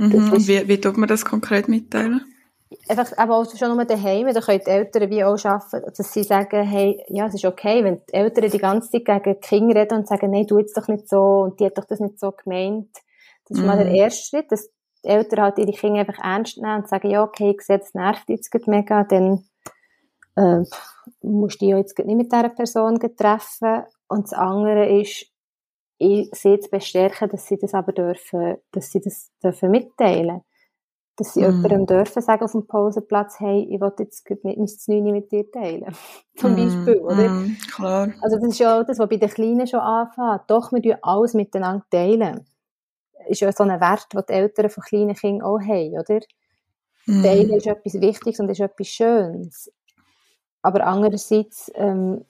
Mhm. 0.00 0.32
Ist, 0.32 0.48
wie, 0.48 0.66
wie 0.66 0.80
tut 0.80 0.96
man 0.96 1.08
das 1.08 1.26
konkret 1.26 1.68
mitteilen? 1.68 2.24
Einfach, 2.88 3.18
aber 3.18 3.36
auch 3.36 3.56
schon 3.56 3.76
nur 3.76 3.84
daheim, 3.84 4.32
da 4.32 4.40
können 4.40 4.62
die 4.64 4.70
Eltern 4.70 5.10
wie 5.10 5.24
auch 5.24 5.44
arbeiten, 5.44 5.92
dass 5.94 6.12
sie 6.12 6.22
sagen, 6.22 6.62
hey, 6.62 7.04
ja, 7.08 7.26
es 7.26 7.34
ist 7.34 7.44
okay, 7.44 7.84
wenn 7.84 8.00
die 8.08 8.14
Eltern 8.14 8.50
die 8.50 8.58
ganze 8.58 8.90
Zeit 8.90 9.04
gegen 9.04 9.40
die 9.40 9.46
Kinder 9.46 9.80
reden 9.80 9.98
und 9.98 10.08
sagen, 10.08 10.30
nein, 10.30 10.46
du 10.46 10.58
jetzt 10.58 10.76
doch 10.76 10.88
nicht 10.88 11.08
so, 11.08 11.20
und 11.20 11.60
die 11.60 11.66
hat 11.66 11.76
doch 11.76 11.84
das 11.84 12.00
nicht 12.00 12.18
so 12.18 12.32
gemeint. 12.32 12.88
Das 13.46 13.58
ist 13.58 13.60
mhm. 13.60 13.66
mal 13.66 13.76
der 13.76 13.88
mhm. 13.88 13.96
erste 13.96 14.28
Schritt, 14.28 14.50
dass 14.52 14.70
die 15.04 15.08
Eltern 15.08 15.40
halt 15.42 15.58
ihre 15.58 15.72
Kinder 15.72 16.00
einfach 16.00 16.22
ernst 16.22 16.56
nehmen 16.56 16.82
und 16.82 16.88
sagen, 16.88 17.10
ja, 17.10 17.22
okay, 17.22 17.54
ich 17.58 17.62
sehe, 17.62 17.78
das 17.78 17.92
nervt 17.92 18.28
jetzt 18.28 18.54
mega, 18.66 19.04
dann 19.04 19.44
äh, 20.36 20.62
musst 21.20 21.60
du 21.60 21.66
dich 21.66 21.74
jetzt 21.74 21.98
nicht 21.98 22.16
mit 22.16 22.32
dieser 22.32 22.48
Person 22.50 22.98
treffen. 22.98 23.82
Und 24.08 24.24
das 24.24 24.32
andere 24.32 25.00
ist, 25.00 25.26
ich 26.00 26.30
sie 26.32 26.58
zu 26.58 26.70
bestärken, 26.70 27.28
dass 27.28 27.46
sie 27.46 27.58
das 27.58 27.74
aber 27.74 27.92
dürfen, 27.92 28.56
dass 28.72 28.90
sie 28.90 29.00
das 29.00 29.30
dürfen 29.42 29.70
mitteilen. 29.70 30.40
Dass 31.16 31.34
sie 31.34 31.40
mm. 31.40 31.44
jemandem 31.44 31.86
dürfen 31.86 32.22
sagen 32.22 32.42
auf 32.42 32.52
dem 32.52 32.66
Pausenplatz, 32.66 33.38
hey, 33.38 33.68
ich 33.70 33.80
will 33.80 33.92
jetzt 33.98 34.28
nicht 34.30 34.44
mein 34.44 34.66
Znüni 34.66 35.12
mit 35.12 35.30
dir 35.30 35.50
teilen. 35.50 35.94
Zum 36.36 36.52
mm. 36.52 36.56
Beispiel, 36.56 37.00
oder? 37.00 37.28
Mm, 37.28 37.56
klar. 37.74 38.08
Also 38.22 38.36
das 38.38 38.48
ist 38.48 38.58
ja 38.58 38.80
auch 38.80 38.86
das, 38.86 38.98
was 38.98 39.08
bei 39.10 39.18
den 39.18 39.28
Kleinen 39.28 39.66
schon 39.66 39.80
anfängt. 39.80 40.48
Doch, 40.48 40.72
wir 40.72 40.82
teilen 40.82 40.98
alles 41.02 41.34
miteinander 41.34 41.84
teilen. 41.90 42.46
Ist 43.28 43.42
ja 43.42 43.52
so 43.52 43.64
ein 43.64 43.80
Wert, 43.80 44.06
den 44.14 44.22
die 44.26 44.32
Eltern 44.32 44.70
von 44.70 44.82
kleinen 44.82 45.14
Kindern 45.14 45.46
auch 45.46 45.60
haben, 45.60 45.98
oder? 45.98 46.20
Mm. 47.04 47.22
Teilen 47.22 47.50
ist 47.50 47.66
etwas 47.66 48.00
Wichtiges 48.00 48.40
und 48.40 48.48
ist 48.48 48.60
etwas 48.60 48.88
Schönes. 48.88 49.70
Aber 50.62 50.86
andererseits, 50.86 51.70
ähm, 51.74 52.24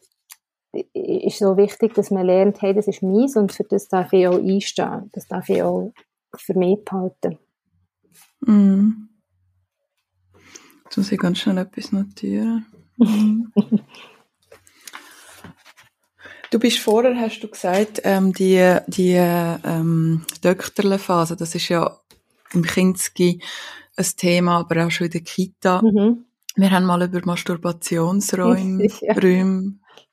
ist 0.73 1.39
so 1.39 1.57
wichtig, 1.57 1.95
dass 1.95 2.11
man 2.11 2.27
lernt, 2.27 2.63
hey, 2.63 2.75
das 2.75 2.87
ist 2.87 3.03
meins 3.03 3.37
und 3.37 3.53
für 3.53 3.65
das 3.65 3.89
darf 3.89 4.13
ich 4.13 4.27
auch 4.27 4.39
einstehen. 4.39 5.11
Das 5.13 5.27
darf 5.27 5.49
ich 5.49 5.63
auch 5.63 5.93
für 6.37 6.55
mich 6.55 6.85
behalten. 6.85 7.39
Mm. 8.41 9.09
Jetzt 10.85 10.97
muss 10.97 11.13
ich 11.13 11.19
ganz 11.19 11.39
schnell 11.39 11.59
etwas 11.59 11.93
notieren. 11.93 12.67
Mm. 12.97 13.45
Du 16.51 16.59
bist 16.59 16.81
vorher, 16.81 17.17
hast 17.17 17.41
du 17.41 17.49
gesagt, 17.49 18.01
ähm, 18.03 18.33
die, 18.33 18.77
die 18.89 19.13
ähm, 19.15 20.27
Dökterle-Phase, 20.43 21.37
das 21.37 21.55
ist 21.55 21.69
ja 21.69 21.97
im 22.53 22.65
Kinski 22.65 23.41
ein 23.97 24.07
Thema, 24.17 24.59
aber 24.59 24.85
auch 24.85 24.91
schon 24.91 25.07
in 25.07 25.13
der 25.13 25.21
Kita. 25.21 25.81
Mhm. 25.81 26.25
Wir 26.57 26.71
haben 26.73 26.87
mal 26.87 27.03
über 27.03 27.21
Masturbationsräume 27.25 28.89
ja 29.01 29.15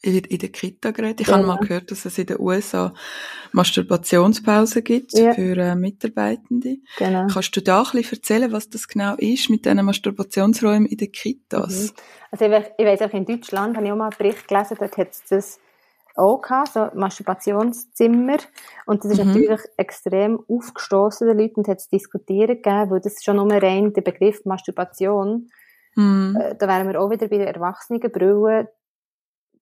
in, 0.02 0.18
in 0.18 0.38
der 0.38 0.50
Kita 0.50 0.92
geredet. 0.92 1.22
Ich 1.22 1.28
ja. 1.28 1.36
habe 1.36 1.46
mal 1.46 1.58
gehört, 1.58 1.92
dass 1.92 2.06
es 2.06 2.18
in 2.18 2.26
den 2.28 2.40
USA 2.40 2.94
Masturbationspausen 3.52 4.84
gibt 4.84 5.14
ja. 5.14 5.34
für 5.34 5.58
äh, 5.58 5.76
Mitarbeitende. 5.76 6.78
Genau. 6.98 7.28
Kannst 7.28 7.56
du 7.56 7.62
da 7.62 7.82
ein 7.82 7.92
bisschen 7.92 8.18
erzählen, 8.18 8.52
was 8.52 8.70
das 8.70 8.88
genau 8.88 9.16
ist 9.16 9.50
mit 9.50 9.66
diesen 9.66 9.84
Masturbationsräumen 9.86 10.86
in 10.86 10.98
den 10.98 11.12
Kitas? 11.12 11.94
Mhm. 11.94 12.02
Also 12.32 12.46
ich, 12.46 12.66
ich 12.78 12.86
weiss 12.86 13.02
auch, 13.02 13.14
in 13.14 13.26
Deutschland 13.26 13.76
habe 13.76 13.86
ich 13.86 13.92
auch 13.92 13.98
mal 13.98 14.10
einen 14.10 14.18
Bericht 14.18 14.48
gelesen, 14.48 14.78
dort 14.80 14.98
hat 14.98 15.12
es 15.12 15.24
das 15.30 15.60
auch 16.16 16.42
gehabt, 16.42 16.74
so 16.74 16.90
Masturbationszimmer. 16.96 18.38
Und 18.86 19.04
das 19.04 19.12
ist 19.12 19.24
mhm. 19.24 19.28
natürlich 19.28 19.62
extrem 19.78 20.40
aufgestoßen 20.48 21.28
den 21.28 21.38
Leuten 21.38 21.60
und 21.62 21.68
hat 21.68 21.78
es 21.78 21.90
diskutiert 21.90 22.64
gegeben, 22.64 22.90
weil 22.90 23.02
das 23.02 23.24
schon 23.24 23.38
nur 23.38 23.52
rein 23.52 23.94
der 23.94 24.02
Begriff 24.02 24.44
Masturbation 24.46 25.50
Mhm. 25.98 26.38
Äh, 26.40 26.56
da 26.56 26.68
wären 26.68 26.88
wir 26.88 27.02
auch 27.02 27.10
wieder 27.10 27.28
bei 27.28 27.40
der 27.40 27.54
Erwachsenenbrille 27.54 28.70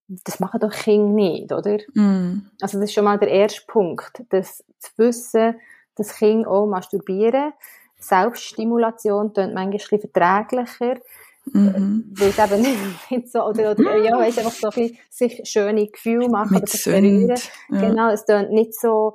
das 0.08 0.40
machen 0.40 0.60
doch 0.60 0.72
Kinder 0.72 1.14
nicht, 1.14 1.52
oder? 1.52 1.78
Mm. 1.94 2.48
Also 2.62 2.80
das 2.80 2.90
ist 2.90 2.94
schon 2.94 3.06
mal 3.06 3.18
der 3.18 3.30
erste 3.30 3.62
Punkt, 3.68 4.24
das 4.30 4.64
zu 4.80 4.92
wissen, 4.98 5.56
dass 5.96 6.16
Kinder 6.16 6.50
auch 6.50 6.68
masturbieren. 6.68 7.54
Selbststimulation 8.00 9.34
klingt 9.34 9.54
manchmal 9.54 9.64
ein 9.64 9.72
bisschen 9.72 10.00
verträglicher, 10.00 11.00
mhm. 11.46 12.14
weil 12.18 12.30
es 12.30 12.38
eben 12.38 12.62
nicht 13.10 13.32
so, 13.32 13.44
oder, 13.44 13.72
oder 13.72 13.98
ja, 13.98 14.12
weißt, 14.18 14.40
einfach 14.40 14.52
so 14.52 14.70
ein 14.70 14.98
sich 15.10 15.42
schöne 15.46 15.88
Gefühle 15.88 16.30
machen 16.30 16.54
Mit 16.54 16.64
oder 16.64 16.72
sich 16.72 16.84
berühren. 16.84 17.36
Ja. 17.70 17.82
Genau, 17.82 18.10
es 18.10 18.26
klingt 18.26 18.52
nicht 18.52 18.80
so 18.80 19.14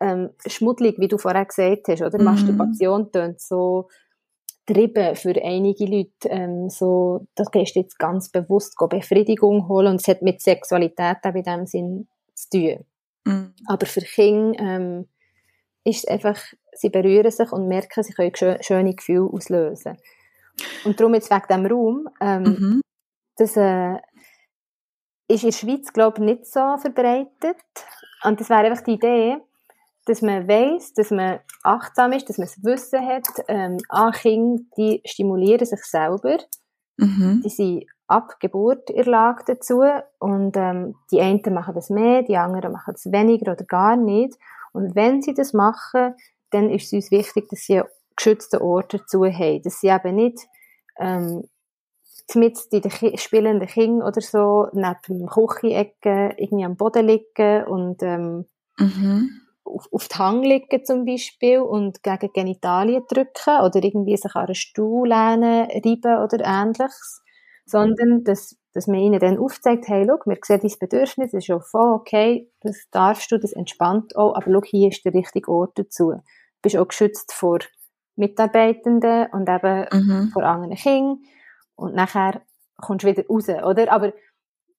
ähm, 0.00 0.30
schmuddelig, 0.46 0.98
wie 0.98 1.08
du 1.08 1.18
vorher 1.18 1.44
gesagt 1.44 1.88
hast, 1.88 2.02
oder? 2.02 2.18
Mhm. 2.18 2.24
Masturbation 2.24 3.12
klingt 3.12 3.40
so 3.40 3.88
getrieben 4.72 5.16
für 5.16 5.34
einige 5.42 5.86
Leute, 5.86 6.28
ähm, 6.28 6.68
so, 6.68 7.26
das 7.34 7.50
gehst 7.50 7.76
jetzt 7.76 7.98
ganz 7.98 8.30
bewusst 8.30 8.76
Befriedigung 8.78 9.68
holen 9.68 9.88
und 9.88 10.00
es 10.00 10.08
hat 10.08 10.22
mit 10.22 10.40
Sexualität 10.40 11.18
auch 11.22 11.34
in 11.34 11.42
dem 11.42 11.66
Sinn 11.66 12.08
zu 12.34 12.50
tun. 12.50 12.84
Mhm. 13.24 13.54
Aber 13.66 13.86
für 13.86 14.00
Kinder 14.00 14.58
ähm, 14.60 15.08
ist 15.84 16.04
es 16.04 16.08
einfach, 16.08 16.38
sie 16.72 16.90
berühren 16.90 17.30
sich 17.30 17.52
und 17.52 17.68
merken, 17.68 18.02
sie 18.02 18.12
können 18.12 18.34
schö 18.34 18.56
schöne 18.60 18.94
Gefühle 18.94 19.30
auslösen. 19.32 19.96
Und 20.84 20.98
darum 20.98 21.14
jetzt 21.14 21.30
wegen 21.30 21.46
dem 21.48 21.66
Raum, 21.66 22.08
ähm, 22.20 22.42
mhm. 22.42 22.80
das 23.36 23.56
äh, 23.56 23.96
ist 25.28 25.44
in 25.44 25.50
der 25.50 25.56
Schweiz, 25.56 25.92
glaube 25.92 26.18
ich, 26.18 26.24
nicht 26.24 26.46
so 26.46 26.76
verbreitet. 26.78 27.56
Und 28.24 28.40
das 28.40 28.50
wäre 28.50 28.66
einfach 28.66 28.84
die 28.84 28.92
Idee, 28.92 29.38
dass 30.06 30.20
man 30.22 30.48
weiß, 30.48 30.94
dass 30.94 31.10
man 31.10 31.40
achtsam 31.62 32.12
ist, 32.12 32.28
dass 32.28 32.38
man 32.38 32.48
das 32.48 32.64
Wissen 32.64 33.06
hat, 33.06 33.26
ähm, 33.48 33.78
ah, 33.88 34.10
Kinder, 34.10 34.62
die 34.76 35.00
stimulieren 35.04 35.64
sich 35.66 35.82
selber. 35.84 36.38
Mhm. 36.96 37.42
Die 37.44 37.48
sind 37.48 37.86
ab 38.08 38.40
Geburt 38.40 38.90
in 38.90 39.04
Lage 39.04 39.44
dazu 39.46 39.82
und 40.18 40.56
ähm, 40.56 40.96
die 41.10 41.20
einen 41.20 41.40
machen 41.54 41.74
das 41.74 41.88
mehr, 41.88 42.22
die 42.22 42.36
anderen 42.36 42.72
machen 42.72 42.94
das 42.94 43.10
weniger 43.10 43.52
oder 43.52 43.64
gar 43.64 43.96
nicht. 43.96 44.36
Und 44.72 44.94
wenn 44.94 45.22
sie 45.22 45.34
das 45.34 45.52
machen, 45.52 46.14
dann 46.50 46.68
ist 46.70 46.86
es 46.86 46.92
uns 46.92 47.10
wichtig, 47.10 47.48
dass 47.48 47.60
sie 47.60 47.82
geschützte 48.16 48.60
Orte 48.60 48.98
dazu 48.98 49.24
haben, 49.24 49.62
dass 49.62 49.80
sie 49.80 49.88
eben 49.88 50.16
nicht 50.16 50.38
ähm, 50.98 51.44
mit 52.34 52.58
in 52.70 52.82
den 52.82 53.18
spielenden 53.18 53.68
Kindern 53.68 54.06
oder 54.06 54.20
so 54.20 54.68
neben 54.72 55.18
dem 55.18 55.28
Küchenecken 55.28 56.32
irgendwie 56.36 56.64
am 56.64 56.76
Boden 56.76 57.06
liegen 57.06 57.64
und 57.64 58.02
ähm, 58.02 58.46
mhm 58.78 59.41
auf, 59.74 59.88
auf 59.92 60.08
die 60.08 60.14
Hang 60.16 60.42
liegen 60.42 60.84
zum 60.84 61.04
Beispiel 61.04 61.60
und 61.60 62.02
gegen 62.02 62.32
Genitalien 62.32 63.04
drücken 63.08 63.60
oder 63.62 63.82
irgendwie 63.82 64.16
sich 64.16 64.34
an 64.34 64.46
einen 64.46 64.54
Stuhl 64.54 65.08
lehnen, 65.08 65.68
reiben 65.70 66.22
oder 66.22 66.44
ähnliches, 66.44 67.22
sondern 67.66 68.24
dass, 68.24 68.56
dass 68.72 68.86
man 68.86 69.00
ihnen 69.00 69.20
dann 69.20 69.38
aufzeigt, 69.38 69.88
hey, 69.88 70.06
schau, 70.06 70.18
wir 70.24 70.38
sehen 70.42 70.60
dein 70.62 70.78
Bedürfnis, 70.78 71.32
das 71.32 71.38
ist 71.38 71.46
schon 71.46 71.62
voll 71.62 71.92
okay, 71.94 72.50
das 72.60 72.88
darfst 72.90 73.30
du, 73.32 73.38
das 73.38 73.52
entspannt 73.52 74.16
auch, 74.16 74.34
aber 74.34 74.50
schau, 74.50 74.62
hier 74.64 74.88
ist 74.88 75.04
der 75.04 75.14
richtige 75.14 75.50
Ort 75.50 75.78
dazu. 75.78 76.12
Du 76.12 76.22
bist 76.62 76.76
auch 76.76 76.88
geschützt 76.88 77.32
vor 77.32 77.58
Mitarbeitenden 78.16 79.28
und 79.32 79.48
eben 79.48 79.86
mhm. 79.92 80.30
vor 80.32 80.42
anderen 80.44 80.76
Kindern 80.76 81.18
und 81.76 81.94
nachher 81.94 82.42
kommst 82.76 83.04
du 83.04 83.08
wieder 83.08 83.26
raus, 83.26 83.48
oder? 83.48 83.92
Aber 83.92 84.12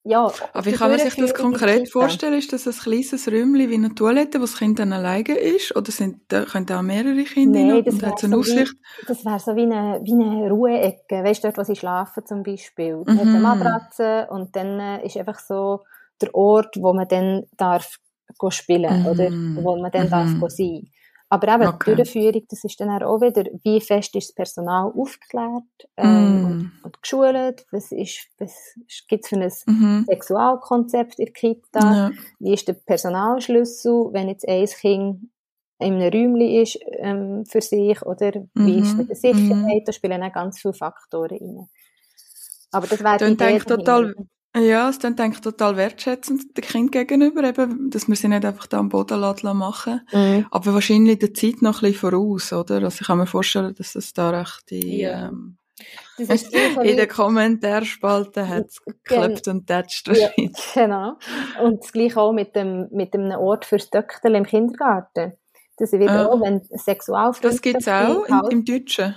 ja. 0.03 0.33
Aber 0.53 0.65
wie 0.65 0.73
kann 0.73 0.91
man 0.91 0.99
sich 0.99 1.15
das 1.15 1.33
konkret 1.33 1.89
vorstellen? 1.91 2.33
Ist 2.35 2.53
das 2.53 2.67
ein 2.67 2.73
kleines 2.73 3.27
Räumchen 3.27 3.69
wie 3.69 3.73
eine 3.75 3.95
Toilette, 3.95 4.37
wo 4.39 4.43
das 4.43 4.57
Kind 4.57 4.79
dann 4.79 4.93
alleine 4.93 5.35
ist? 5.35 5.75
Oder 5.75 5.91
sind, 5.91 6.21
da 6.27 6.45
können 6.45 6.65
da 6.65 6.81
mehrere 6.81 7.23
Kinder 7.23 7.59
Nein, 7.59 7.67
rein 7.67 7.83
das 7.83 7.95
und 7.95 8.01
wäre 8.01 8.11
hat 8.11 8.19
so, 8.19 8.27
eine 8.27 8.37
wie, 8.37 8.39
Aussicht? 8.39 8.73
das 9.07 9.25
wär 9.25 9.39
so 9.39 9.55
wie 9.55 9.63
eine, 9.63 9.99
wie 10.03 10.13
eine 10.13 10.49
Ruheecke. 10.49 11.23
Weißt 11.23 11.43
du, 11.43 11.47
dort, 11.49 11.57
wo 11.57 11.63
sie 11.63 11.75
schlafen 11.75 12.25
zum 12.25 12.43
Beispiel. 12.43 13.03
Da 13.05 13.21
hat 13.21 13.27
Mhm. 13.27 13.35
eine 13.35 13.41
Matratze 13.41 14.27
und 14.29 14.55
dann 14.55 14.79
äh, 14.79 15.05
ist 15.05 15.17
einfach 15.17 15.39
so 15.39 15.81
der 16.21 16.33
Ort, 16.35 16.75
wo 16.79 16.93
man 16.93 17.07
dann 17.07 17.43
darf 17.57 17.97
spielen 18.49 18.99
Mhm. 18.99 19.05
oder 19.05 19.29
wo 19.55 19.75
man 19.81 19.91
dann 19.91 20.09
darf 20.09 20.35
Mhm. 20.35 20.39
go 20.39 20.47
sein. 20.49 20.89
Aber 21.33 21.47
eben 21.55 21.67
Okay. 21.67 21.91
die 21.91 21.95
Durchführung, 21.95 22.43
das 22.49 22.63
ist 22.63 22.79
dann 22.79 22.89
auch 23.01 23.19
wieder, 23.21 23.43
wie 23.63 23.81
fest 23.81 24.15
ist 24.15 24.27
das 24.29 24.35
Personal 24.35 24.91
aufgeklärt 24.95 25.63
ähm, 25.97 26.41
Mm. 26.41 26.45
und, 26.45 26.71
und 26.83 27.01
geschult, 27.01 27.65
was, 27.71 27.91
ist, 27.91 28.27
was 28.37 28.53
gibt 29.07 29.23
es 29.23 29.29
für 29.29 29.37
ein 29.37 29.51
Mhm. 29.65 30.05
Sexualkonzept 30.05 31.17
in 31.17 31.25
der 31.25 31.33
Kita, 31.33 31.79
Ja. 31.91 32.11
wie 32.39 32.53
ist 32.53 32.67
der 32.67 32.73
Personalschlüssel, 32.73 34.09
wenn 34.13 34.27
jetzt 34.29 34.47
ein 34.47 34.65
Kind 34.67 35.29
in 35.79 35.93
einem 35.95 36.01
Räumchen 36.13 36.61
ist 36.61 36.77
ähm, 36.99 37.45
für 37.45 37.61
sich 37.61 38.01
oder 38.03 38.31
wie 38.53 38.79
ist 38.81 38.89
es 38.91 38.97
mit 38.97 39.09
der 39.09 39.15
Mhm. 39.15 39.21
Sicherheit, 39.33 39.87
da 39.87 39.91
spielen 39.91 40.21
auch 40.23 40.33
ganz 40.33 40.59
viele 40.59 40.73
Faktoren 40.75 41.31
rein. 41.39 41.69
Aber 42.71 42.87
das 42.87 43.03
wäre 43.03 43.19
die 43.21 43.31
Idee 43.31 43.59
total, 43.59 44.05
dahinter. 44.05 44.25
Ja, 44.55 44.89
es 44.89 44.99
dann 44.99 45.15
denke 45.15 45.35
ich 45.37 45.41
total 45.41 45.75
wertschätzend 45.77 46.55
dem 46.57 46.63
Kind 46.63 46.91
gegenüber, 46.91 47.43
eben, 47.43 47.89
dass 47.89 48.07
man 48.07 48.15
sie 48.15 48.27
nicht 48.27 48.45
einfach 48.45 48.67
da 48.67 48.77
am 48.79 48.89
Boden 48.89 49.19
lassen 49.19 49.57
machen. 49.57 50.01
Mhm. 50.11 50.45
Aber 50.51 50.73
wahrscheinlich 50.73 51.19
der 51.19 51.33
Zeit 51.33 51.61
noch 51.61 51.81
ein 51.81 51.91
bisschen 51.91 52.11
voraus, 52.11 52.53
oder? 52.53 52.75
Also 52.75 52.99
ich 53.01 53.07
kann 53.07 53.17
mir 53.17 53.25
vorstellen, 53.27 53.73
dass 53.75 53.93
das 53.93 54.13
da 54.13 54.29
recht 54.29 54.63
die, 54.69 54.99
Ja. 55.01 55.29
ähm, 55.29 55.57
ist 56.17 56.53
in 56.53 56.95
der 56.97 57.05
wie- 57.05 57.07
Kommentarspalte 57.07 58.47
hat 58.47 58.67
es 58.67 58.81
geklappt 58.83 59.47
und 59.47 59.65
tätscht 59.67 60.07
Ja, 60.07 60.13
wahrscheinlich. 60.13 60.73
genau. 60.75 61.13
Und 61.63 61.81
das 61.83 61.91
gleiche 61.91 62.19
auch 62.21 62.31
mit 62.33 62.55
dem, 62.55 62.87
mit 62.91 63.13
einemOrt 63.15 63.65
fürs 63.65 63.89
Töchterl 63.89 64.35
im 64.35 64.45
Kindergarten. 64.45 65.33
Das 65.77 65.91
wird 65.91 66.09
Ah. 66.11 66.27
auch, 66.27 66.39
wenn 66.41 66.61
Sexualfreundschaft 66.63 67.43
Das 67.43 67.61
gibt's 67.61 67.87
auch 67.87 68.25
im, 68.25 68.41
im 68.59 68.65
Deutschen. 68.65 69.15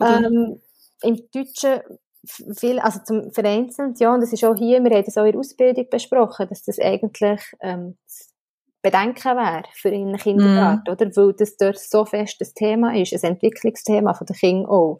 Ähm, 0.00 0.60
Im 1.02 1.16
Deutschen 1.34 1.80
viel, 2.26 2.78
also 2.80 3.00
zum 3.04 3.32
vereinzelt, 3.32 4.00
ja, 4.00 4.12
und 4.12 4.20
das 4.20 4.32
ist 4.32 4.44
auch 4.44 4.56
hier, 4.56 4.82
wir 4.82 4.90
haben 4.90 5.04
das 5.04 5.16
auch 5.16 5.24
in 5.24 5.32
der 5.32 5.40
Ausbildung 5.40 5.88
besprochen, 5.90 6.48
dass 6.48 6.62
das 6.64 6.78
eigentlich 6.78 7.40
ähm, 7.60 7.96
das 8.06 8.32
Bedenken 8.82 9.36
wäre 9.36 9.62
für 9.74 9.90
einen 9.90 10.16
Kindergarten, 10.16 10.90
oder? 10.90 11.10
Weil 11.16 11.32
das 11.34 11.56
dort 11.56 11.78
so 11.78 12.04
fest 12.04 12.40
das 12.40 12.54
Thema 12.54 12.94
ist, 12.96 13.12
ein 13.12 13.32
Entwicklungsthema 13.32 14.14
von 14.14 14.26
den 14.26 14.36
Kindern 14.36 14.66
auch. 14.70 14.98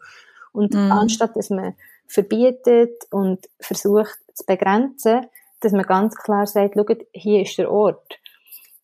Und 0.51 0.75
Mhm. 0.75 0.91
anstatt, 0.91 1.35
dass 1.35 1.49
man 1.49 1.75
verbietet 2.07 3.03
und 3.11 3.47
versucht 3.59 4.17
zu 4.33 4.45
begrenzen, 4.45 5.27
dass 5.61 5.71
man 5.73 5.83
ganz 5.83 6.15
klar 6.15 6.47
sagt, 6.47 6.75
schaut, 6.75 7.05
hier 7.13 7.41
ist 7.41 7.57
der 7.57 7.71
Ort, 7.71 8.19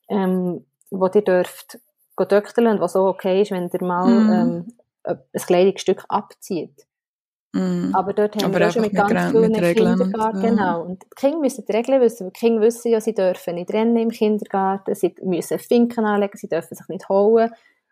ähm, 0.10 0.66
wo 0.92 1.08
ihr 1.08 1.22
dürft 1.24 1.80
go 2.16 2.26
töchteln 2.26 2.68
und 2.68 2.80
was 2.80 2.96
auch 2.96 3.08
okay 3.10 3.42
ist, 3.42 3.52
wenn 3.52 3.70
ihr 3.74 3.84
mal 3.84 4.08
Mhm. 4.08 4.30
ähm, 4.30 4.74
ein 5.04 5.42
Kleidungsstück 5.42 6.06
abzieht. 6.10 6.86
Mhm. 7.56 7.96
Aber 7.96 8.14
dort 8.14 8.36
haben 8.36 8.46
Aber 8.46 8.60
wir 8.60 8.68
auch 8.68 8.72
schon 8.72 8.82
mit 8.82 8.94
ganz 8.94 9.32
vielen 9.32 9.54
Kindergarten, 9.54 10.42
so. 10.42 10.48
genau. 10.48 10.82
Und 10.84 11.04
die 11.04 11.08
Kinder 11.16 11.40
müssen 11.40 11.66
die 11.66 11.72
Regeln 11.72 12.02
wissen, 12.02 12.26
weil 12.26 12.32
die 12.32 12.40
Kinder 12.40 12.62
wissen 12.62 12.92
ja, 12.92 13.00
sie 13.00 13.14
dürfen 13.14 13.56
nicht 13.56 13.72
rennen 13.72 13.96
im 13.96 14.10
Kindergarten, 14.10 14.94
sie 14.94 15.16
müssen 15.24 15.58
Finken 15.60 16.04
anlegen, 16.06 16.38
sie 16.38 16.50
dürfen 16.50 16.76
sich 16.76 16.88
nicht 16.90 17.08
holen. 17.08 17.52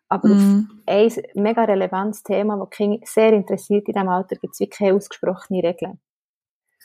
Aber 0.10 0.30
auf 0.32 0.38
Mhm. 0.38 0.70
ein 0.86 1.12
mega 1.36 1.64
relevantes 1.64 2.24
Thema, 2.24 2.58
das 2.58 2.70
die 2.72 2.76
Kinder 2.76 3.00
sehr 3.06 3.34
interessiert 3.34 3.88
in 3.88 3.94
diesem 3.94 4.10
Alter, 4.10 4.36
gibt 4.36 4.54
es 4.54 4.60
wirklich 4.60 4.78
keine 4.78 4.96
ausgesprochene 4.96 5.64
Regeln. 5.64 6.00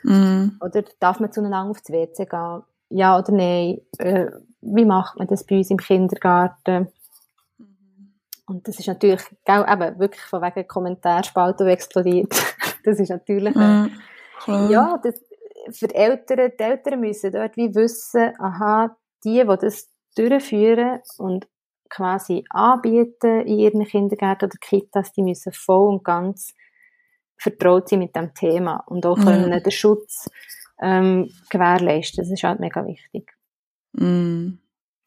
Mhm. 0.04 0.56
Oder 0.60 0.84
darf 1.00 1.18
man 1.20 1.32
zueinander 1.32 1.70
aufs 1.70 1.90
WC 1.90 2.26
gehen? 2.26 2.62
Ja 2.90 3.18
oder 3.18 3.32
nein? 3.32 3.80
Äh, 3.98 4.26
wie 4.60 4.84
macht 4.84 5.18
man 5.18 5.26
das 5.26 5.44
bei 5.44 5.58
uns 5.58 5.70
im 5.70 5.76
Kindergarten? 5.78 6.88
Und 8.48 8.66
das 8.66 8.78
ist 8.78 8.86
natürlich, 8.86 9.22
gell, 9.44 9.64
eben, 9.68 9.98
wirklich 9.98 10.22
von 10.22 10.42
wegen 10.42 10.66
Kommentarspalte, 10.66 11.64
die 11.64 11.70
explodiert. 11.70 12.32
das 12.84 12.98
ist 12.98 13.10
natürlich, 13.10 13.54
äh, 13.54 13.88
Ja, 14.70 14.98
das, 15.02 15.22
für 15.70 15.88
die 15.88 15.94
Eltern, 15.94 16.50
die 16.58 16.62
Eltern 16.62 17.00
müssen 17.00 17.32
dort 17.32 17.56
wie 17.56 17.74
wissen, 17.74 18.32
aha, 18.38 18.96
die, 19.24 19.44
die 19.44 19.56
das 19.60 19.90
durchführen 20.16 21.00
und 21.18 21.46
quasi 21.90 22.44
anbieten 22.50 23.40
in 23.42 23.58
ihren 23.58 23.84
Kindergärten 23.84 24.48
oder 24.48 24.58
Kitas, 24.60 25.12
die 25.12 25.22
müssen 25.22 25.52
voll 25.52 25.88
und 25.88 26.04
ganz 26.04 26.54
vertraut 27.36 27.88
sein 27.88 28.00
mit 28.00 28.16
dem 28.16 28.34
Thema 28.34 28.82
und 28.86 29.06
auch 29.06 29.18
Ja. 29.18 29.24
können 29.24 29.62
den 29.62 29.70
Schutz 29.70 30.28
ähm, 30.80 31.30
gewährleisten. 31.50 32.24
Das 32.24 32.32
ist 32.32 32.42
halt 32.42 32.60
mega 32.60 32.84
wichtig. 32.86 33.32
Mhm. 33.92 34.58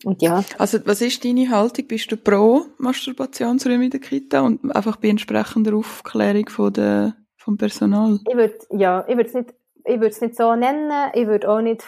Und 0.03 0.21
ja, 0.21 0.43
Also, 0.57 0.79
was 0.85 1.01
ist 1.01 1.23
deine 1.23 1.49
Haltung? 1.49 1.87
Bist 1.87 2.11
du 2.11 2.17
pro 2.17 2.65
Masturbationsräume 2.77 3.85
in 3.85 3.91
der 3.91 3.99
Kita 3.99 4.41
und 4.41 4.75
einfach 4.75 4.97
bei 4.97 5.09
entsprechender 5.09 5.75
Aufklärung 5.75 6.49
von 6.49 6.73
der, 6.73 7.15
vom 7.37 7.57
Personal? 7.57 8.19
ich 8.27 8.35
würde 8.35 8.55
ja, 8.71 9.05
ich 9.07 9.15
würde 9.15 9.29
es 9.29 9.33
nicht 9.35 9.53
ich 9.85 9.95
würde 9.95 10.09
es 10.09 10.21
nicht 10.21 10.35
so 10.35 10.55
nennen, 10.55 10.91
ich 11.13 11.27
würde 11.27 11.49
auch 11.49 11.61
nicht 11.61 11.83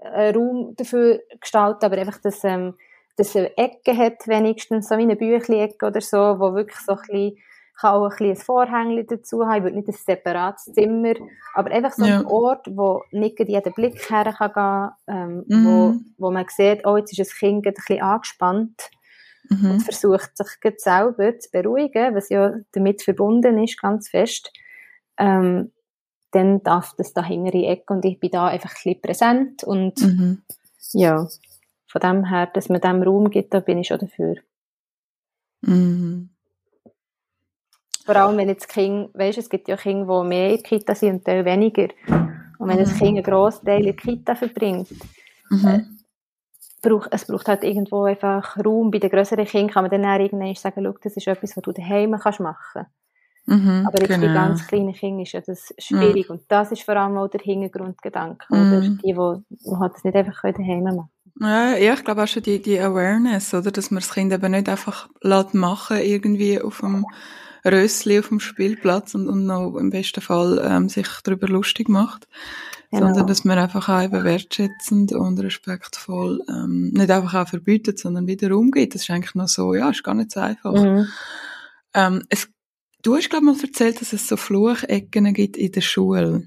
einen 0.00 0.36
Raum 0.36 0.74
dafür 0.76 1.20
gestalten, 1.40 1.84
aber 1.84 1.98
einfach, 1.98 2.18
dass, 2.18 2.44
ähm, 2.44 2.74
dass 3.16 3.30
es 3.30 3.36
eine 3.36 3.56
Ecke 3.58 3.96
hat, 3.96 4.26
wenigstens, 4.26 4.88
so 4.88 4.96
wie 4.96 5.02
eine 5.02 5.16
Büchli-Ecke 5.16 5.86
oder 5.86 6.00
so, 6.00 6.16
wo 6.16 6.54
wirklich 6.54 6.78
so 6.78 6.92
ein 6.92 6.98
bisschen, 6.98 7.38
kann 7.82 7.94
auch 7.94 8.04
ein 8.04 8.08
bisschen 8.10 8.30
ein 8.30 8.36
Vorhängchen 8.36 9.06
dazu 9.08 9.44
haben, 9.46 9.56
ich 9.58 9.62
würde 9.64 9.76
nicht 9.76 9.88
ein 9.88 9.92
separates 9.94 10.72
Zimmer, 10.72 11.14
aber 11.54 11.70
einfach 11.70 11.92
so 11.92 12.04
Ja. 12.06 12.20
ein 12.20 12.26
Ort, 12.26 12.66
wo 12.70 13.02
nicht 13.10 13.38
jeder 13.40 13.70
Blick 13.72 14.08
her 14.10 14.32
kann 14.32 14.94
gehen, 15.06 15.16
ähm, 15.16 15.44
Mhm. 15.48 15.64
wo, 15.66 15.94
wo 16.18 16.30
man 16.30 16.46
sieht, 16.48 16.86
oh, 16.86 16.96
jetzt 16.96 17.12
ist 17.12 17.18
das 17.20 17.36
Kind 17.38 17.66
ein 17.66 17.74
bisschen 17.74 18.00
angespannt 18.00 18.90
und 19.50 19.60
Mhm. 19.72 19.80
versucht 19.80 20.30
sich 20.36 20.48
selber 20.78 21.38
zu 21.38 21.50
beruhigen, 21.50 22.14
was 22.14 22.28
ja 22.30 22.54
damit 22.72 23.02
verbunden 23.02 23.62
ist, 23.62 23.80
ganz 23.80 24.08
fest, 24.08 24.50
ähm, 25.18 25.72
dann 26.30 26.62
darf 26.62 26.94
das 26.96 27.12
da 27.12 27.22
hinter 27.22 27.50
die 27.50 27.66
Ecke 27.66 27.92
und 27.92 28.04
ich 28.06 28.18
bin 28.18 28.30
da 28.30 28.46
einfach 28.46 28.70
ein 28.70 28.74
bisschen 28.74 29.00
präsent 29.02 29.64
und 29.64 30.00
Mhm. 30.00 30.42
ja, 30.92 31.28
von 31.88 32.00
dem 32.00 32.24
her, 32.24 32.46
dass 32.54 32.70
man 32.70 32.80
dem 32.80 33.02
Raum 33.02 33.28
gibt, 33.30 33.52
da 33.52 33.60
bin 33.60 33.76
ich 33.78 33.88
schon 33.88 33.98
dafür. 33.98 34.36
Mhm. 35.62 36.30
Vor 38.04 38.16
allem, 38.16 38.36
wenn 38.36 38.48
jetzt 38.48 38.68
Kinder, 38.68 39.08
weisst, 39.14 39.38
es 39.38 39.48
gibt 39.48 39.68
ja 39.68 39.76
Kinder, 39.76 40.22
die 40.22 40.28
mehr 40.28 40.50
in 40.50 40.56
der 40.56 40.62
Kita 40.62 40.94
sind 40.94 41.12
und 41.14 41.24
Teil 41.24 41.44
weniger. 41.44 41.88
Und 42.58 42.68
wenn 42.68 42.78
ein 42.78 42.88
Mhm. 42.88 42.96
Kind 42.98 43.16
einen 43.16 43.22
grossen 43.22 43.64
Teil 43.66 43.80
in 43.80 43.84
der 43.86 43.96
Kita 43.96 44.34
verbringt, 44.34 44.88
Mhm. 45.50 45.98
braucht, 46.82 47.08
es 47.12 47.26
braucht 47.26 47.48
halt 47.48 47.64
irgendwo 47.64 48.04
einfach 48.04 48.56
Raum. 48.64 48.90
Bei 48.90 48.98
den 48.98 49.10
grösseren 49.10 49.44
Kindern 49.46 49.72
kann 49.72 49.84
man 49.84 49.90
dann 49.90 50.04
auch 50.04 50.18
irgendwann 50.18 50.54
sagen, 50.54 50.82
schau, 50.84 50.94
das 51.02 51.16
ist 51.16 51.26
etwas, 51.26 51.56
was 51.56 51.62
du 51.62 51.72
daheim 51.72 52.18
kannst 52.18 52.40
machen 52.40 52.86
Mhm. 53.46 53.84
Aber 53.86 53.98
jetzt 54.00 54.08
bei 54.10 54.16
genau. 54.18 54.34
ganz 54.34 54.66
kleinen 54.68 54.92
Kindern 54.92 55.22
ist 55.22 55.32
ja 55.32 55.40
das 55.40 55.74
schwierig. 55.76 56.30
Und 56.30 56.42
das 56.46 56.70
ist 56.70 56.82
vor 56.82 56.96
allem 56.96 57.16
auch 57.18 57.26
der 57.28 57.40
Hintergrundgedanke. 57.40 58.46
Mhm. 58.48 58.60
Oder 58.60 58.80
die, 58.80 58.96
die, 58.98 59.12
die 59.50 59.76
halt 59.80 59.94
das 59.94 60.04
nicht 60.04 60.14
einfach 60.16 60.42
daheim 60.42 60.84
machen 60.84 61.10
Ja, 61.40 61.76
ja, 61.76 61.94
ich 61.94 62.04
glaube 62.04 62.22
auch 62.22 62.28
schon 62.28 62.44
die, 62.44 62.62
die 62.62 62.78
Awareness, 62.78 63.52
oder? 63.52 63.72
Dass 63.72 63.90
man 63.90 64.00
das 64.00 64.14
Kind 64.14 64.32
eben 64.32 64.52
nicht 64.52 64.68
einfach 64.68 65.08
machen, 65.54 65.96
irgendwie 65.98 66.60
auf 66.60 66.78
dem 66.80 67.04
Rössli 67.64 68.18
auf 68.18 68.28
dem 68.28 68.40
Spielplatz 68.40 69.14
und, 69.14 69.28
und 69.28 69.46
noch 69.46 69.76
im 69.76 69.90
besten 69.90 70.20
Fall 70.20 70.60
ähm, 70.64 70.88
sich 70.88 71.06
darüber 71.22 71.48
lustig 71.48 71.88
macht. 71.88 72.26
Genau. 72.90 73.06
Sondern 73.06 73.26
dass 73.26 73.44
man 73.44 73.58
einfach 73.58 73.88
auch 73.88 74.02
eben 74.02 74.24
wertschätzend 74.24 75.12
und 75.12 75.40
respektvoll 75.40 76.42
ähm, 76.48 76.90
nicht 76.90 77.10
einfach 77.10 77.34
auch 77.34 77.48
verbietet, 77.48 77.98
sondern 77.98 78.26
wieder 78.26 78.54
umgeht. 78.56 78.94
Das 78.94 79.02
ist 79.02 79.10
eigentlich 79.10 79.34
noch 79.34 79.48
so, 79.48 79.74
ja, 79.74 79.88
ist 79.90 80.04
gar 80.04 80.14
nicht 80.14 80.30
so 80.30 80.40
einfach. 80.40 80.74
Mhm. 80.74 81.06
Ähm, 81.94 82.22
es, 82.28 82.48
du 83.02 83.16
hast, 83.16 83.30
glaube 83.30 83.46
ich, 83.50 83.56
mal 83.56 83.62
erzählt, 83.62 84.00
dass 84.00 84.12
es 84.12 84.28
so 84.28 84.36
Fluchecken 84.36 85.32
gibt 85.32 85.56
in 85.56 85.72
der 85.72 85.80
Schule. 85.80 86.46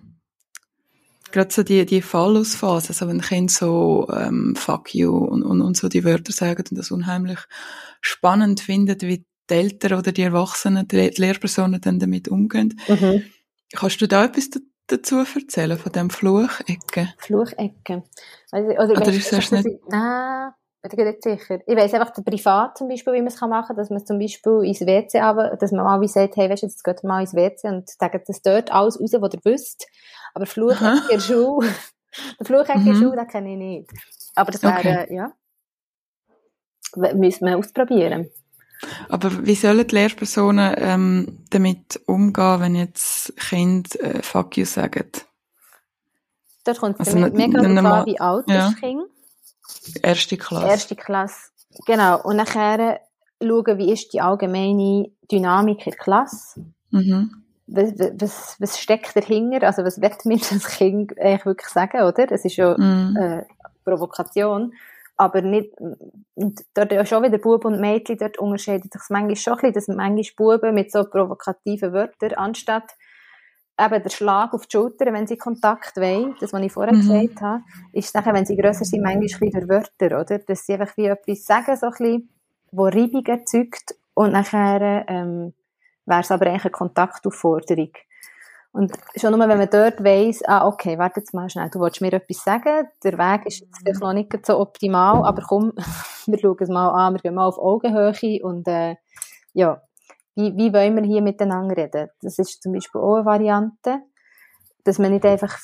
Gerade 1.32 1.52
so 1.52 1.64
die, 1.64 1.86
die 1.86 2.04
Fallausphase, 2.04 2.90
also 2.90 3.08
wenn 3.08 3.22
Kinder 3.22 3.52
so 3.52 4.08
ähm, 4.14 4.56
fuck 4.56 4.94
you 4.94 5.18
und, 5.18 5.44
und, 5.44 5.62
und 5.62 5.76
so 5.76 5.90
die 5.90 6.04
Wörter 6.04 6.32
sagen 6.32 6.64
und 6.70 6.78
das 6.78 6.92
unheimlich 6.92 7.40
spannend 8.02 8.62
finden, 8.62 9.02
wie 9.02 9.26
die 9.50 9.54
Eltern 9.54 10.00
oder 10.00 10.12
die 10.12 10.24
Erwachsenen, 10.24 10.88
die 10.88 11.12
Lehrpersonen 11.18 11.82
dann 11.82 12.00
damit 12.00 12.28
umgehen. 12.28 12.80
Mhm. 12.88 13.24
Kannst 13.74 14.02
du 14.02 14.08
da 14.08 14.26
etwas 14.26 14.50
da- 14.50 14.60
dazu 14.88 15.18
erzählen, 15.36 15.78
von 15.78 15.92
dem 15.92 16.10
Fluchecken? 16.10 17.14
Fluchecken. 17.18 18.04
Also, 18.52 18.70
oder 18.70 18.84
Oder 18.92 19.02
weißt- 19.12 19.18
ist 19.18 19.32
das 19.34 19.52
nicht- 19.52 19.80
Nein, 19.90 20.52
bin 20.84 21.00
ich 21.00 21.06
nicht 21.06 21.24
sicher. 21.24 21.60
Ich 21.66 21.76
weiss 21.76 21.94
einfach, 21.94 22.12
der 22.12 22.22
Privat 22.22 22.78
zum 22.78 22.88
Beispiel, 22.88 23.14
wie 23.14 23.18
man 23.20 23.28
es 23.28 23.42
machen 23.42 23.66
kann, 23.68 23.76
dass 23.76 23.90
man 23.90 24.06
zum 24.06 24.20
Beispiel 24.20 24.62
ins 24.64 24.82
WC 24.82 25.20
aber, 25.20 25.58
dass 25.58 25.72
man 25.72 25.84
mal 25.84 26.00
wie 26.02 26.08
sagt, 26.08 26.36
hey, 26.38 26.50
weißt 26.50 26.62
du, 26.64 26.68
jetzt 26.68 26.84
geht 26.84 27.04
mal 27.04 27.22
ins 27.22 27.34
WC 27.34 27.68
und 27.70 27.90
sagt 27.90 28.30
das 28.30 28.42
dort 28.42 28.72
alles 28.72 29.00
raus, 29.00 29.12
was 29.20 29.34
ihr 29.34 29.40
wisst. 29.44 29.88
Aber 30.36 30.46
Fluchecke 30.46 30.86
Aha. 30.86 31.02
in 31.10 31.18
der 31.18 31.20
Schule, 31.20 31.68
der 32.40 32.46
Fluchecke 32.46 32.80
in 32.80 32.86
der 32.86 32.94
Mhm. 32.94 33.00
Schule, 33.02 33.18
den 33.18 33.28
kenne 33.28 33.52
ich 33.52 33.58
nicht. 33.58 33.90
Aber 34.36 34.52
das 34.52 34.62
wäre, 34.64 34.78
Okay. 34.80 35.16
ja, 35.16 35.32
müssen 37.16 37.46
wir 37.48 37.58
ausprobieren. 37.58 38.30
Aber 39.10 39.46
wie 39.46 39.56
sollen 39.56 39.88
die 39.88 39.96
Lehrpersonen 39.96 40.76
ähm, 40.78 41.40
damit 41.50 42.00
umgehen, 42.06 42.60
wenn 42.60 42.76
jetzt 42.76 43.36
Kinder 43.38 43.90
äh, 44.00 44.22
fuck 44.22 44.58
you 44.58 44.66
sagen? 44.66 45.12
Dort 46.64 46.80
kommt 46.80 47.00
es 47.00 47.08
also 47.08 47.20
mega 47.20 47.62
darauf 47.62 48.06
wie 48.06 48.20
alt 48.20 48.50
ja. 48.50 48.70
das 48.70 48.76
Kind. 48.78 49.04
Erste 50.02 50.38
Klasse. 50.38 50.68
Erste 50.68 50.96
Klasse, 50.96 51.52
genau. 51.86 52.22
Und 52.22 52.38
nachher 52.38 53.02
schauen, 53.42 53.78
wie 53.78 53.92
ist 53.92 54.14
die 54.14 54.22
allgemeine 54.22 55.12
Dynamik 55.32 55.86
in 55.86 55.92
der 55.92 56.00
Klasse. 56.00 56.66
Mhm. 56.92 57.44
Was, 57.68 57.92
was, 57.98 58.56
was 58.60 58.80
steckt 58.80 59.16
dahinter? 59.16 59.66
Also 59.66 59.84
was 59.84 60.00
wird 60.02 60.26
mir 60.26 60.38
das 60.38 60.68
Kind 60.68 61.20
eigentlich 61.20 61.46
wirklich 61.46 61.70
sagen, 61.70 62.02
oder? 62.02 62.32
Es 62.32 62.46
ist 62.46 62.58
ja 62.58 62.78
mhm. 62.78 63.16
äh, 63.18 63.44
Provokation. 63.84 64.74
Aber 65.18 65.42
nicht, 65.42 65.72
und 65.80 66.62
dort 66.74 66.92
ja 66.92 67.06
schon 67.06 67.24
wieder 67.24 67.38
Buben 67.38 67.74
und 67.74 67.82
Mädchen, 67.82 68.18
dort 68.18 68.38
unterscheidet 68.38 68.92
sich 68.92 69.02
manchmal 69.10 69.36
schon 69.36 69.54
ein 69.54 69.72
bisschen, 69.72 69.74
dass 69.74 69.88
manchmal 69.88 70.58
Buben 70.60 70.76
mit 70.76 70.92
so 70.92 71.06
provokativen 71.06 71.94
Wörtern, 71.94 72.34
anstatt 72.34 72.96
eben 73.80 74.04
der 74.04 74.10
Schlag 74.10 74.54
auf 74.54 74.68
die 74.68 74.78
Schulter, 74.78 75.12
wenn 75.14 75.28
sie 75.28 75.38
Kontakt 75.38 75.98
wollen, 75.98 76.36
das, 76.40 76.54
was 76.54 76.62
ich 76.62 76.72
vorher 76.72 76.94
mhm. 76.94 77.02
gesagt 77.02 77.42
habe, 77.42 77.64
ist 77.94 78.14
nachher, 78.16 78.34
wenn 78.34 78.46
sie 78.46 78.58
grösser 78.58 78.86
sind, 78.86 79.04
manchmal 79.04 79.24
ein 79.24 79.52
bisschen 79.52 79.70
Wörter, 79.70 80.20
oder? 80.20 80.40
Dass 80.40 80.66
sie 80.66 80.74
einfach 80.74 80.96
wie 80.98 81.06
etwas 81.06 81.46
sagen, 81.46 81.76
so 81.76 81.88
ein 81.88 81.92
bisschen, 81.92 82.30
wo 82.72 82.86
Reibung 82.86 83.26
erzeugt, 83.26 83.96
und 84.16 84.32
nachher, 84.32 85.06
ähm, 85.08 85.54
wäre 86.06 86.22
es 86.22 86.32
aber 86.32 86.48
eigentlich 86.48 86.66
eine 86.66 86.72
Kontaktaufforderung. 86.72 87.92
Und 88.76 88.92
schon 89.16 89.32
nur, 89.32 89.48
wenn 89.48 89.58
man 89.58 89.70
dort 89.70 90.04
weiss, 90.04 90.44
ah, 90.44 90.68
okay, 90.68 90.98
warte 90.98 91.22
jetzt 91.22 91.34
mal 91.34 91.50
schnell, 91.50 91.70
du 91.70 91.80
wolltest 91.80 92.02
mir 92.02 92.12
etwas 92.12 92.44
sagen, 92.44 92.90
der 93.06 93.18
Weg 93.18 93.46
ist 93.46 93.62
jetzt 93.62 93.78
vielleicht 93.78 94.02
noch 94.02 94.12
nicht 94.12 94.46
so 94.46 94.60
optimal, 94.60 95.24
aber 95.24 95.42
komm, 95.44 95.72
wir 96.26 96.38
schauen 96.38 96.58
es 96.60 96.68
mal 96.68 96.90
an, 96.90 97.14
wir 97.14 97.22
gehen 97.22 97.36
mal 97.36 97.48
auf 97.48 97.58
Augenhöhe 97.58 98.44
und, 98.44 98.68
äh, 98.68 98.98
ja, 99.54 99.82
wie, 100.36 100.54
wie 100.58 100.74
wollen 100.74 100.94
wir 100.98 101.04
hier 101.04 101.22
miteinander 101.22 101.78
reden? 101.78 102.10
Das 102.22 102.38
ist 102.38 102.62
zum 102.62 102.74
Beispiel 102.74 103.00
auch 103.00 103.16
eine 103.16 103.26
Variante, 103.26 104.00
dass 104.84 105.00
man 105.00 105.14
nicht 105.14 105.26
einfach 105.26 105.58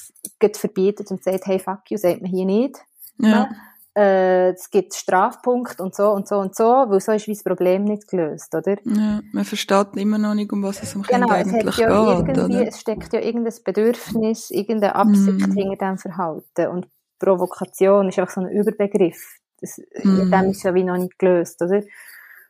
verbietet 0.53 1.11
und 1.11 1.21
sagt, 1.21 1.47
hey, 1.47 1.59
fuck 1.59 1.81
you, 1.89 1.97
sagt 1.97 2.21
man 2.21 2.31
hier 2.31 2.45
nicht. 2.45 2.77
Ja 3.17 3.49
äh, 3.93 4.51
es 4.51 4.69
gibt 4.69 4.93
Strafpunkt 4.93 5.81
und 5.81 5.93
so 5.93 6.11
und 6.11 6.27
so 6.27 6.37
und 6.37 6.55
so, 6.55 6.63
weil 6.63 6.99
so 7.01 7.11
ist 7.11 7.27
wie 7.27 7.33
das 7.33 7.43
Problem 7.43 7.83
nicht 7.83 8.07
gelöst, 8.07 8.53
oder? 8.55 8.77
Ja, 8.85 9.21
man 9.33 9.43
versteht 9.43 9.95
immer 9.95 10.17
noch 10.17 10.33
nicht, 10.33 10.51
um 10.53 10.63
was 10.63 10.81
es 10.81 10.95
am 10.95 11.01
Kind 11.01 11.21
genau, 11.21 11.33
eigentlich 11.33 11.67
es 11.67 11.77
ja 11.77 12.21
geht. 12.21 12.37
Oder? 12.37 12.67
Es 12.67 12.79
steckt 12.79 13.11
ja 13.13 13.19
irgendein 13.19 13.53
Bedürfnis, 13.63 14.49
irgendeine 14.49 14.95
Absicht 14.95 15.47
mm. 15.47 15.51
hinter 15.51 15.87
dem 15.87 15.97
Verhalten 15.97 16.67
und 16.67 16.87
Provokation 17.19 18.09
ist 18.09 18.17
einfach 18.17 18.33
so 18.33 18.41
ein 18.41 18.49
Überbegriff. 18.49 19.39
Das, 19.59 19.77
mm. 19.77 20.31
Dem 20.31 20.51
ist 20.51 20.63
ja 20.63 20.73
wie 20.73 20.83
noch 20.83 20.97
nicht 20.97 21.19
gelöst, 21.19 21.61
oder? 21.61 21.81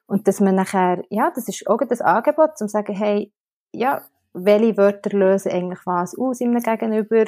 Und 0.06 0.28
dass 0.28 0.42
man 0.42 0.56
nachher, 0.56 1.04
ja, 1.10 1.32
das 1.34 1.48
ist 1.48 1.68
auch 1.68 1.80
das 1.88 2.02
Angebot, 2.02 2.52
um 2.52 2.56
zu 2.56 2.68
sagen, 2.68 2.94
hey, 2.94 3.32
ja, 3.74 4.04
welche 4.34 4.78
Wörter 4.78 5.18
lösen 5.18 5.52
eigentlich 5.52 5.80
was 5.86 6.18
aus 6.18 6.40
in 6.40 6.56
einem 6.56 6.62
Gegenüber? 6.62 7.26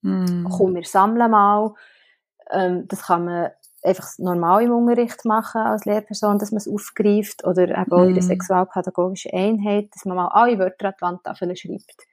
Mm. 0.00 0.44
Komm, 0.44 0.74
wir 0.74 0.84
sammeln 0.84 1.30
mal 1.30 1.74
ähm, 2.50 2.86
das 2.88 3.02
kann 3.06 3.24
man 3.24 3.50
einfach 3.82 4.08
normal 4.18 4.62
im 4.62 4.72
Unterricht 4.72 5.24
machen 5.24 5.60
als 5.60 5.84
Lehrperson, 5.84 6.38
dass 6.38 6.52
man 6.52 6.58
es 6.58 6.68
aufgreift 6.68 7.44
oder 7.44 7.62
eben 7.62 7.92
auch 7.92 8.04
in 8.04 8.14
der 8.14 8.22
mhm. 8.22 8.28
sexualpädagogischen 8.28 9.32
Einheit, 9.32 9.88
dass 9.92 10.04
man 10.04 10.16
mal 10.16 10.28
alle 10.28 10.58
Wörter 10.58 10.88
an 10.88 10.94
die 10.96 11.02
Wandtafel 11.02 11.56
schreibt. 11.56 12.06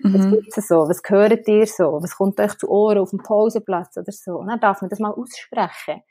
Mhm. 0.00 0.14
Was 0.14 0.30
gibt's 0.30 0.68
so? 0.68 0.88
Was 0.88 1.02
hört 1.06 1.48
ihr 1.48 1.66
so? 1.66 2.02
Was 2.02 2.16
kommt 2.16 2.38
euch 2.40 2.54
zu 2.58 2.68
Ohren 2.68 2.98
auf 2.98 3.10
dem 3.10 3.20
Pausenplatz 3.20 3.96
oder 3.96 4.12
so? 4.12 4.36
Und 4.38 4.48
dann 4.48 4.60
darf 4.60 4.82
man 4.82 4.90
das 4.90 4.98
mal 4.98 5.12
aussprechen. 5.12 6.02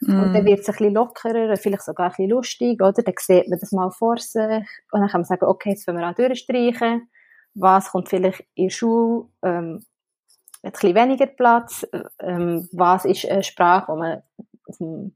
Mhm. 0.00 0.22
Und 0.22 0.32
dann 0.32 0.44
wird 0.44 0.60
es 0.60 0.68
ein 0.68 0.72
bisschen 0.72 0.94
lockerer, 0.94 1.56
vielleicht 1.56 1.82
sogar 1.82 2.06
ein 2.06 2.10
bisschen 2.12 2.30
lustig, 2.30 2.80
oder? 2.80 2.92
Dann 2.92 3.14
sieht 3.18 3.48
man 3.48 3.58
das 3.58 3.72
mal 3.72 3.90
vor 3.90 4.16
sich. 4.18 4.40
Und 4.90 5.00
dann 5.00 5.08
kann 5.08 5.20
man 5.20 5.24
sagen, 5.24 5.44
okay, 5.44 5.70
jetzt 5.70 5.84
fangen 5.84 5.98
wir 5.98 6.06
an 6.06 6.14
durchstreichen. 6.14 7.08
Was 7.54 7.90
kommt 7.90 8.08
vielleicht 8.08 8.44
in 8.54 8.68
der 8.68 8.70
Schule, 8.70 9.26
ähm, 9.42 9.84
ein 10.62 10.72
bisschen 10.72 10.94
weniger 10.94 11.26
Platz, 11.26 11.86
ähm, 12.20 12.68
was 12.72 13.04
ist 13.04 13.26
eine 13.26 13.42
Sprache, 13.42 13.92
die 13.92 13.98
man 13.98 14.22
auf 14.66 14.76
dem 14.78 15.14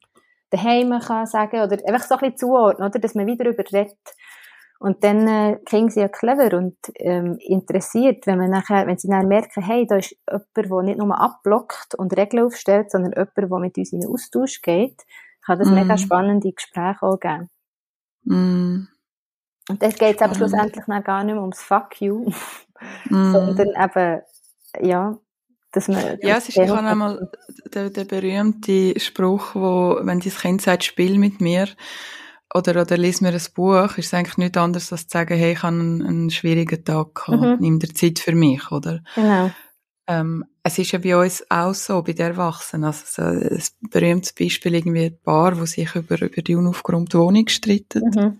daheim 0.50 0.98
kann 1.00 1.26
sagen 1.26 1.60
oder 1.60 1.76
einfach 1.86 2.06
so 2.06 2.14
ein 2.14 2.20
bisschen 2.20 2.36
zuordnen, 2.38 2.88
oder, 2.88 2.98
dass 2.98 3.14
man 3.14 3.26
wieder 3.26 3.44
darüber 3.44 3.64
redet. 3.72 3.98
Und 4.78 5.02
dann 5.04 5.26
äh, 5.26 5.58
kriegen 5.64 5.88
sie 5.88 6.00
ja 6.00 6.08
clever 6.08 6.54
und 6.56 6.76
ähm, 6.96 7.38
interessiert, 7.38 8.26
wenn 8.26 8.38
man 8.38 8.50
nachher, 8.50 8.86
wenn 8.86 8.98
sie 8.98 9.08
dann 9.08 9.26
merken, 9.26 9.62
hey, 9.62 9.86
da 9.86 9.96
ist 9.96 10.14
jemand, 10.28 10.46
der 10.54 10.82
nicht 10.82 10.98
nur 10.98 11.18
abblockt 11.18 11.94
und 11.94 12.14
Regeln 12.14 12.44
aufstellt, 12.44 12.90
sondern 12.90 13.12
jemand, 13.12 13.36
der 13.36 13.58
mit 13.58 13.78
uns 13.78 13.92
in 13.92 14.00
den 14.00 14.10
Austausch 14.10 14.60
geht, 14.60 15.02
kann 15.46 15.58
das 15.58 15.70
mm. 15.70 15.74
mega 15.74 15.96
spannende 15.96 16.52
Gespräche 16.52 17.02
auch 17.02 17.18
geben. 17.18 17.48
Mm. 18.24 18.88
Und 19.70 19.82
das 19.82 19.94
geht 19.94 20.20
aber 20.20 20.34
schlussendlich 20.34 20.84
gar 20.84 21.24
nicht 21.24 21.34
mehr 21.34 21.42
ums 21.42 21.62
Fuck 21.62 22.02
you, 22.02 22.30
mm. 23.08 23.32
sondern 23.32 23.68
eben, 23.68 24.22
ja, 24.82 25.16
dass 25.76 25.88
man, 25.88 26.16
ja, 26.22 26.38
es 26.38 26.48
ist 26.48 26.56
habe 26.56 26.78
einmal 26.78 27.30
der, 27.74 27.90
der 27.90 28.04
berühmte 28.04 28.98
Spruch, 28.98 29.54
wo, 29.54 29.98
wenn 30.00 30.20
dein 30.20 30.32
Kind 30.32 30.62
sagt, 30.62 30.84
spiel 30.84 31.18
mit 31.18 31.42
mir, 31.42 31.68
oder, 32.54 32.80
oder 32.80 32.96
lies 32.96 33.20
mir 33.20 33.28
ein 33.28 33.42
Buch, 33.54 33.98
ist 33.98 34.06
es 34.06 34.14
eigentlich 34.14 34.38
nichts 34.38 34.56
anderes, 34.56 34.90
als 34.90 35.06
zu 35.06 35.18
sagen, 35.18 35.36
hey, 35.36 35.52
ich 35.52 35.62
habe 35.62 35.76
einen, 35.76 36.02
einen 36.02 36.30
schwierigen 36.30 36.82
Tag 36.82 37.14
gehabt, 37.14 37.42
mhm. 37.42 37.56
nimm 37.60 37.78
dir 37.78 37.92
Zeit 37.92 38.20
für 38.20 38.34
mich, 38.34 38.70
oder? 38.72 39.02
Genau. 39.16 39.50
Ähm, 40.06 40.46
es 40.62 40.78
ist 40.78 40.92
ja 40.92 40.98
bei 40.98 41.14
uns 41.14 41.44
auch 41.50 41.74
so, 41.74 42.00
bei 42.00 42.14
den 42.14 42.28
Erwachsenen, 42.28 42.84
also 42.84 43.04
so 43.04 43.22
ein 43.22 43.62
berühmtes 43.90 44.32
Beispiel, 44.32 44.76
irgendwie 44.76 45.04
ein 45.04 45.18
Paar, 45.22 45.60
wo 45.60 45.66
sich 45.66 45.94
über, 45.94 46.22
über 46.22 46.40
die 46.40 46.56
unaufgeräumte 46.56 47.18
Wohnung 47.18 47.48
streiten. 47.48 48.00
Mhm. 48.14 48.38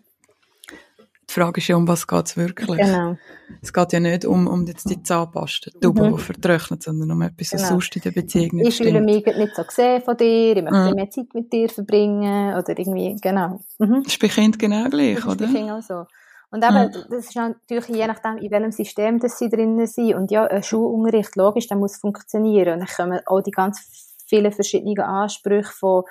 Die 1.28 1.32
Frage 1.32 1.60
ist 1.60 1.66
ja, 1.66 1.76
um 1.76 1.88
was 1.88 2.06
geht 2.06 2.26
es 2.26 2.36
wirklich? 2.36 2.78
Genau. 2.78 3.16
Es 3.60 3.72
geht 3.72 3.92
ja 3.92 4.00
nicht 4.00 4.24
um, 4.24 4.46
um 4.46 4.64
jetzt 4.66 4.88
die 4.88 5.02
Zahnpasta, 5.02 5.70
die 5.82 5.86
mhm. 5.86 6.18
vertrocknet, 6.18 6.82
sondern 6.82 7.10
um 7.10 7.22
etwas, 7.22 7.52
was 7.52 7.62
genau. 7.62 7.72
sonst 7.72 7.96
in 7.96 8.02
der 8.02 8.10
Beziehung 8.12 8.50
nicht 8.52 8.68
Ich 8.68 8.76
fühle 8.76 9.00
mich 9.00 9.26
nicht 9.26 9.56
so 9.56 9.64
gesehen 9.64 10.02
von 10.02 10.16
dir, 10.16 10.56
ich 10.56 10.62
möchte 10.62 10.90
mhm. 10.90 10.94
mehr 10.94 11.10
Zeit 11.10 11.34
mit 11.34 11.52
dir 11.52 11.68
verbringen, 11.68 12.54
oder 12.54 12.78
irgendwie, 12.78 13.16
genau. 13.20 13.60
Mhm. 13.78 14.02
Das 14.04 14.12
ist 14.12 14.20
bei 14.20 14.28
Kindern 14.28 14.58
genau 14.58 14.88
gleich, 14.88 15.16
das 15.16 15.26
oder? 15.26 15.36
Das 15.36 15.48
ist 15.48 15.52
bei 15.52 15.58
Kindern 15.58 15.78
auch 15.78 15.82
so. 15.82 16.06
Und 16.50 16.64
eben, 16.64 16.74
mhm. 16.74 17.04
das 17.10 17.26
ist 17.26 17.36
natürlich 17.36 17.88
je 17.88 18.06
nachdem, 18.06 18.38
in 18.38 18.50
welchem 18.50 18.72
System 18.72 19.18
das 19.18 19.38
sie 19.38 19.48
drinnen 19.48 19.86
sind. 19.86 20.14
Und 20.14 20.30
ja, 20.30 20.44
ein 20.44 20.62
Schulunterricht, 20.62 21.34
logisch, 21.36 21.66
der 21.66 21.76
muss 21.76 21.96
funktionieren. 21.96 22.74
Und 22.74 22.88
dann 22.88 22.96
kommen 22.96 23.20
auch 23.26 23.40
die 23.40 23.50
ganz 23.50 24.14
vielen 24.26 24.52
verschiedenen 24.52 24.98
Ansprüche 25.00 25.72
von, 25.72 26.04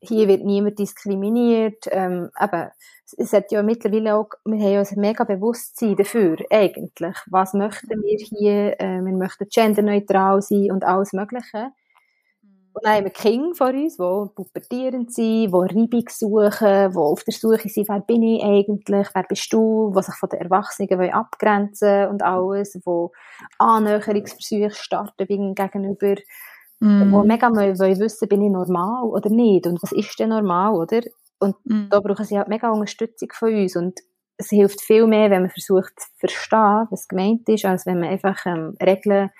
hier 0.00 0.28
wird 0.28 0.44
niemand 0.44 0.78
diskriminiert, 0.78 1.86
ähm, 1.90 2.30
eben, 2.40 2.70
es 3.16 3.32
hat 3.32 3.52
ja 3.52 3.62
mittlerweile 3.62 4.16
auch, 4.16 4.30
wir 4.44 4.58
haben 4.58 4.72
ja 4.72 4.80
ein 4.80 5.00
mega 5.00 5.24
Bewusstsein 5.24 5.96
dafür, 5.96 6.36
eigentlich. 6.50 7.16
Was 7.30 7.54
möchten 7.54 8.02
wir 8.02 8.18
hier? 8.18 8.80
Äh, 8.80 9.00
wir 9.02 9.12
möchten 9.12 9.46
genderneutral 9.48 10.42
sein 10.42 10.72
und 10.72 10.84
alles 10.84 11.12
Mögliche. 11.12 11.72
Und 12.76 12.84
dann 12.84 12.96
haben 12.96 13.04
wir 13.04 13.10
Kinder 13.10 13.54
vor 13.54 13.68
uns, 13.68 13.96
die 13.96 14.34
pubertierend 14.34 15.10
sind, 15.10 15.46
die 15.46 15.50
Reibung 15.50 16.04
suchen, 16.10 16.92
die 16.92 16.96
auf 16.98 17.24
der 17.24 17.32
Suche 17.32 17.70
sind, 17.70 17.88
wer 17.88 18.00
bin 18.00 18.22
ich 18.22 18.44
eigentlich, 18.44 19.08
wer 19.14 19.22
bist 19.22 19.50
du, 19.50 19.94
die 19.96 20.02
sich 20.02 20.14
von 20.16 20.28
den 20.28 20.40
Erwachsenen 20.40 21.10
abgrenzen 21.10 22.08
und 22.08 22.22
alles, 22.22 22.72
die 22.72 23.06
Annäherungsversuche 23.58 24.72
starten 24.72 25.26
gegenüber, 25.26 26.16
mm. 26.80 27.02
die 27.02 27.26
mega 27.26 27.50
wollen 27.50 27.78
wissen, 27.78 28.28
bin 28.28 28.42
ich 28.42 28.50
normal 28.50 29.04
oder 29.04 29.30
nicht 29.30 29.66
und 29.66 29.82
was 29.82 29.92
ist 29.92 30.18
denn 30.18 30.28
normal, 30.28 30.74
oder? 30.74 31.00
Und 31.38 31.56
mhm. 31.64 31.88
da 31.90 32.00
brauchen 32.00 32.24
sie 32.24 32.38
halt 32.38 32.48
mega 32.48 32.70
Unterstützung 32.70 33.28
von 33.32 33.54
uns. 33.54 33.76
Und 33.76 34.00
es 34.36 34.48
hilft 34.48 34.80
viel 34.80 35.06
mehr, 35.06 35.30
wenn 35.30 35.42
man 35.42 35.50
versucht 35.50 35.92
zu 35.98 36.08
verstehen, 36.18 36.86
was 36.90 37.08
gemeint 37.08 37.48
ist, 37.48 37.64
als 37.64 37.86
wenn 37.86 38.00
man 38.00 38.10
einfach 38.10 38.44
ähm, 38.46 38.76
Regeln, 38.82 39.30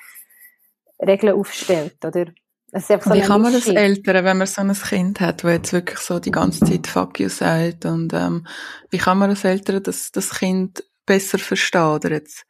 Regeln 1.01 1.35
aufstellt. 1.35 2.05
Oder? 2.05 2.27
So 2.73 2.95
Wie 2.95 3.21
kann 3.21 3.41
man 3.41 3.53
das 3.53 3.69
Eltern, 3.69 4.25
wenn 4.25 4.39
man 4.39 4.47
so 4.47 4.61
ein 4.61 4.73
Kind 4.73 5.21
hat, 5.21 5.45
das 5.45 5.51
jetzt 5.53 5.73
wirklich 5.73 5.99
so 5.99 6.19
die 6.19 6.33
ganze 6.33 6.65
Zeit 6.65 6.87
Fuck 6.87 7.21
you 7.21 7.29
sagt? 7.29 7.85
Und 7.85 8.13
ähm, 8.13 8.47
wie 8.91 8.99
kann 8.99 9.19
man 9.19 9.31
als 9.31 9.45
Eltern 9.45 9.83
das, 9.83 10.11
das 10.11 10.31
Kind 10.31 10.85
besser 11.07 11.39
verstehen? 11.39 11.81
Oder 11.81 12.11
jetzt 12.13 12.45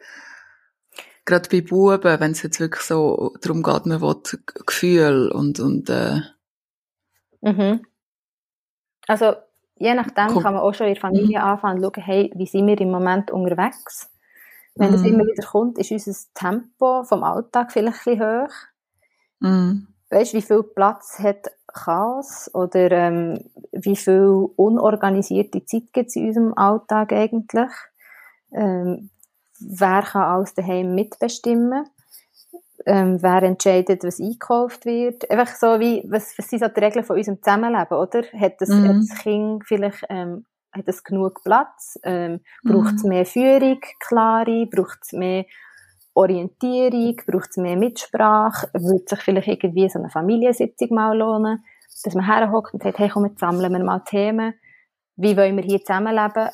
gerade 1.27 1.49
bei 1.51 1.61
Buben, 1.61 2.19
wenn 2.21 2.31
es 2.33 2.43
jetzt 2.43 2.61
wirklich 2.61 2.83
so 2.83 3.35
darum 3.43 3.63
geht, 3.63 3.87
man 3.87 4.01
will 4.01 4.17
Gefühl 4.67 5.31
und, 5.31 5.61
und 5.61 5.91
äh, 5.91 6.21
mhm. 7.43 7.83
Also, 9.07 9.35
je 9.77 9.95
nachdem 9.95 10.37
cool. 10.37 10.43
kann 10.43 10.55
man 10.55 10.63
auch 10.63 10.75
schon 10.75 10.87
in 10.87 10.95
der 10.95 11.01
Familie 11.01 11.39
mhm. 11.39 11.45
anfangen 11.45 11.85
und 11.85 11.95
schauen, 11.95 12.05
hey, 12.05 12.33
wie 12.35 12.47
sind 12.47 12.67
wir 12.67 12.81
im 12.81 12.91
Moment 12.91 13.31
unterwegs? 13.31 14.11
Wenn 14.75 14.91
mhm. 14.91 14.93
das 14.93 15.03
immer 15.03 15.25
wieder 15.25 15.47
kommt, 15.47 15.79
ist 15.79 15.91
unser 15.91 16.15
Tempo 16.35 17.05
vom 17.05 17.23
Alltag 17.23 17.73
vielleicht 17.73 18.07
ein 18.07 18.19
bisschen 18.19 18.43
hoch. 18.43 18.55
Mhm. 19.41 19.89
Weißt 20.11 20.33
du, 20.33 20.37
wie 20.37 20.43
viel 20.43 20.63
Platz 20.63 21.19
hat 21.19 21.51
Chaos 21.67 22.51
oder 22.55 22.91
ähm, 22.91 23.51
wie 23.73 23.97
viel 23.97 24.49
unorganisierte 24.57 25.65
Zeit 25.65 25.93
gibt 25.93 26.09
es 26.09 26.17
in 26.17 26.29
unserem 26.29 26.55
Alltag 26.57 27.13
eigentlich? 27.13 27.71
Ähm, 28.53 29.11
wer 29.59 30.03
kann 30.03 30.23
alles 30.23 30.55
daheim 30.55 30.95
mitbestimmen? 30.95 31.87
Ähm, 32.85 33.23
wer 33.23 33.43
entscheidet, 33.43 34.05
was 34.05 34.21
eingekauft 34.21 34.85
wird. 34.85 35.31
Einfach 35.31 35.55
so 35.55 35.81
wie, 35.81 36.05
was, 36.09 36.37
was 36.39 36.49
sind 36.49 36.61
so 36.61 36.69
die 36.69 36.81
Regeln 36.81 37.05
von 37.05 37.17
unserem 37.17 37.43
Zusammenleben, 37.43 37.97
oder? 37.97 38.23
Hat 38.39 38.61
das, 38.61 38.69
mhm. 38.69 38.89
hat 38.89 38.97
das 38.97 39.19
Kind 39.19 39.65
vielleicht, 39.67 40.05
ähm, 40.09 40.47
hat 40.73 40.87
es 40.87 41.03
genug 41.03 41.43
Platz? 41.43 41.99
Ähm, 42.03 42.41
braucht 42.63 42.95
es 42.95 43.03
mhm. 43.03 43.09
mehr 43.09 43.27
Führung, 43.27 43.81
klare? 44.01 44.67
Braucht 44.67 44.99
es 45.03 45.13
mehr 45.13 45.45
Orientierung, 46.17 47.17
braucht 47.27 47.51
es 47.51 47.57
mehr 47.59 47.77
Mitsprache, 47.77 48.69
würde 48.73 49.05
sich 49.07 49.21
vielleicht 49.21 49.49
irgendwie 49.49 49.89
so 49.89 49.99
eine 49.99 50.09
Familiensitzung 50.09 50.95
mal 50.95 51.17
lohnen, 51.17 51.63
dass 52.05 52.15
man 52.15 52.25
herhockt 52.25 52.73
und 52.73 52.83
sagt, 52.83 52.99
hey, 52.99 53.11
komm, 53.11 53.27
jetzt 53.27 53.39
sammeln 53.39 53.73
wir 53.73 53.85
mal 53.85 54.01
Themen, 54.01 54.55
wie 55.17 55.37
wollen 55.37 55.57
wir 55.57 55.65
hier 55.65 55.81
zusammenleben? 55.81 56.49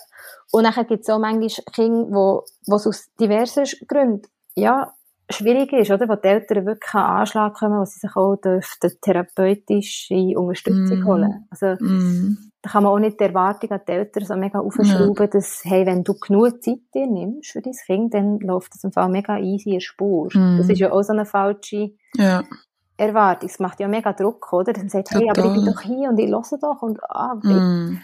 Und 0.50 0.64
dann 0.64 0.86
gibt 0.86 1.02
es 1.02 1.10
auch 1.10 1.18
manchmal 1.18 1.64
Kinder, 1.72 2.10
wo 2.10 2.44
es 2.74 2.86
aus 2.86 3.10
diversen 3.20 3.64
Gründen, 3.86 4.28
ja, 4.54 4.92
schwierig 5.32 5.72
ist, 5.72 5.90
oder? 5.90 6.08
Wo 6.08 6.16
die 6.16 6.28
Eltern 6.28 6.66
wirklich 6.66 6.94
an 6.94 7.20
Anschlag 7.20 7.54
kommen, 7.54 7.80
wo 7.80 7.84
sie 7.84 7.98
sich 7.98 8.16
auch 8.16 8.36
dürften 8.36 8.90
therapeutische 9.00 10.38
Unterstützung 10.38 11.00
mm. 11.00 11.06
holen. 11.06 11.46
Also, 11.50 11.82
mm. 11.84 12.38
da 12.62 12.70
kann 12.70 12.84
man 12.84 12.92
auch 12.92 12.98
nicht 12.98 13.18
die 13.18 13.24
Erwartung 13.24 13.70
an 13.70 13.80
die 13.86 13.92
Eltern 13.92 14.24
so 14.24 14.36
mega 14.36 14.60
aufschrauben, 14.60 15.16
ja. 15.18 15.26
dass, 15.26 15.62
hey, 15.64 15.86
wenn 15.86 16.04
du 16.04 16.14
genug 16.14 16.62
Zeit 16.62 16.80
dir 16.94 17.06
nimmst 17.06 17.50
für 17.50 17.62
dein 17.62 17.72
Kind, 17.72 18.14
dann 18.14 18.38
läuft 18.40 18.74
das 18.74 18.84
im 18.84 18.92
Fall 18.92 19.08
mega 19.08 19.38
easy 19.38 19.74
in 19.74 19.80
Spur. 19.80 20.28
Mm. 20.32 20.58
Das 20.58 20.68
ist 20.68 20.78
ja 20.78 20.92
auch 20.92 21.02
so 21.02 21.12
eine 21.12 21.26
falsche 21.26 21.92
ja. 22.14 22.42
Erwartung. 22.96 23.48
Es 23.48 23.58
macht 23.58 23.80
ja 23.80 23.88
mega 23.88 24.12
Druck, 24.12 24.52
oder? 24.52 24.72
Dann 24.72 24.88
sagt, 24.88 25.10
hey, 25.10 25.28
aber 25.28 25.44
ich 25.44 25.54
bin 25.54 25.66
doch 25.66 25.80
hier 25.80 26.08
und 26.08 26.18
ich 26.18 26.30
höre 26.30 26.58
doch 26.60 26.82
und, 26.82 26.98
ah, 27.08 27.34
mm 27.34 27.98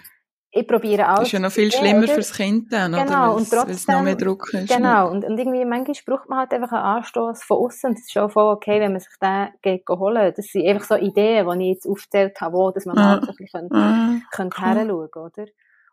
ich 0.51 0.67
probiere 0.67 1.13
auch. 1.13 1.19
Das 1.19 1.29
ist 1.29 1.33
ja 1.33 1.41
noch 1.41 1.53
viel 1.53 1.71
schlimmer 1.71 2.09
fürs 2.09 2.33
Kind 2.33 2.73
dann, 2.73 2.93
genau, 2.93 3.03
oder? 3.03 3.35
Und 3.35 3.51
trotzdem, 3.51 3.75
es 3.75 3.87
noch 3.87 4.03
mehr 4.03 4.17
Druck 4.17 4.53
ist. 4.55 4.75
Genau, 4.75 5.11
und, 5.11 5.25
und 5.25 5.39
irgendwie 5.39 5.65
manchmal 5.65 5.97
braucht 6.07 6.29
man 6.29 6.39
halt 6.39 6.53
einfach 6.53 6.73
einen 6.73 6.85
Anstoß 6.85 7.43
von 7.45 7.59
außen. 7.59 7.93
Das 7.93 8.01
ist 8.01 8.13
schon 8.13 8.31
voll 8.31 8.55
okay, 8.55 8.81
wenn 8.81 8.93
man 8.93 9.01
sich 9.01 9.13
den 9.21 9.49
geht 9.61 9.87
holen. 9.89 10.33
Das 10.35 10.47
sind 10.47 10.67
einfach 10.67 10.87
so 10.87 10.95
Ideen, 10.97 11.47
die 11.59 11.65
ich 11.65 11.75
jetzt 11.75 11.87
aufgezählt 11.87 12.41
habe, 12.41 12.57
wo 12.57 12.71
dass 12.71 12.87
man 12.87 12.97
mal 12.97 13.21
ein 13.21 13.27
bisschen 13.37 13.71
ah, 13.73 14.21
könnte, 14.31 14.91
cool. 14.91 15.11
oder? 15.15 15.47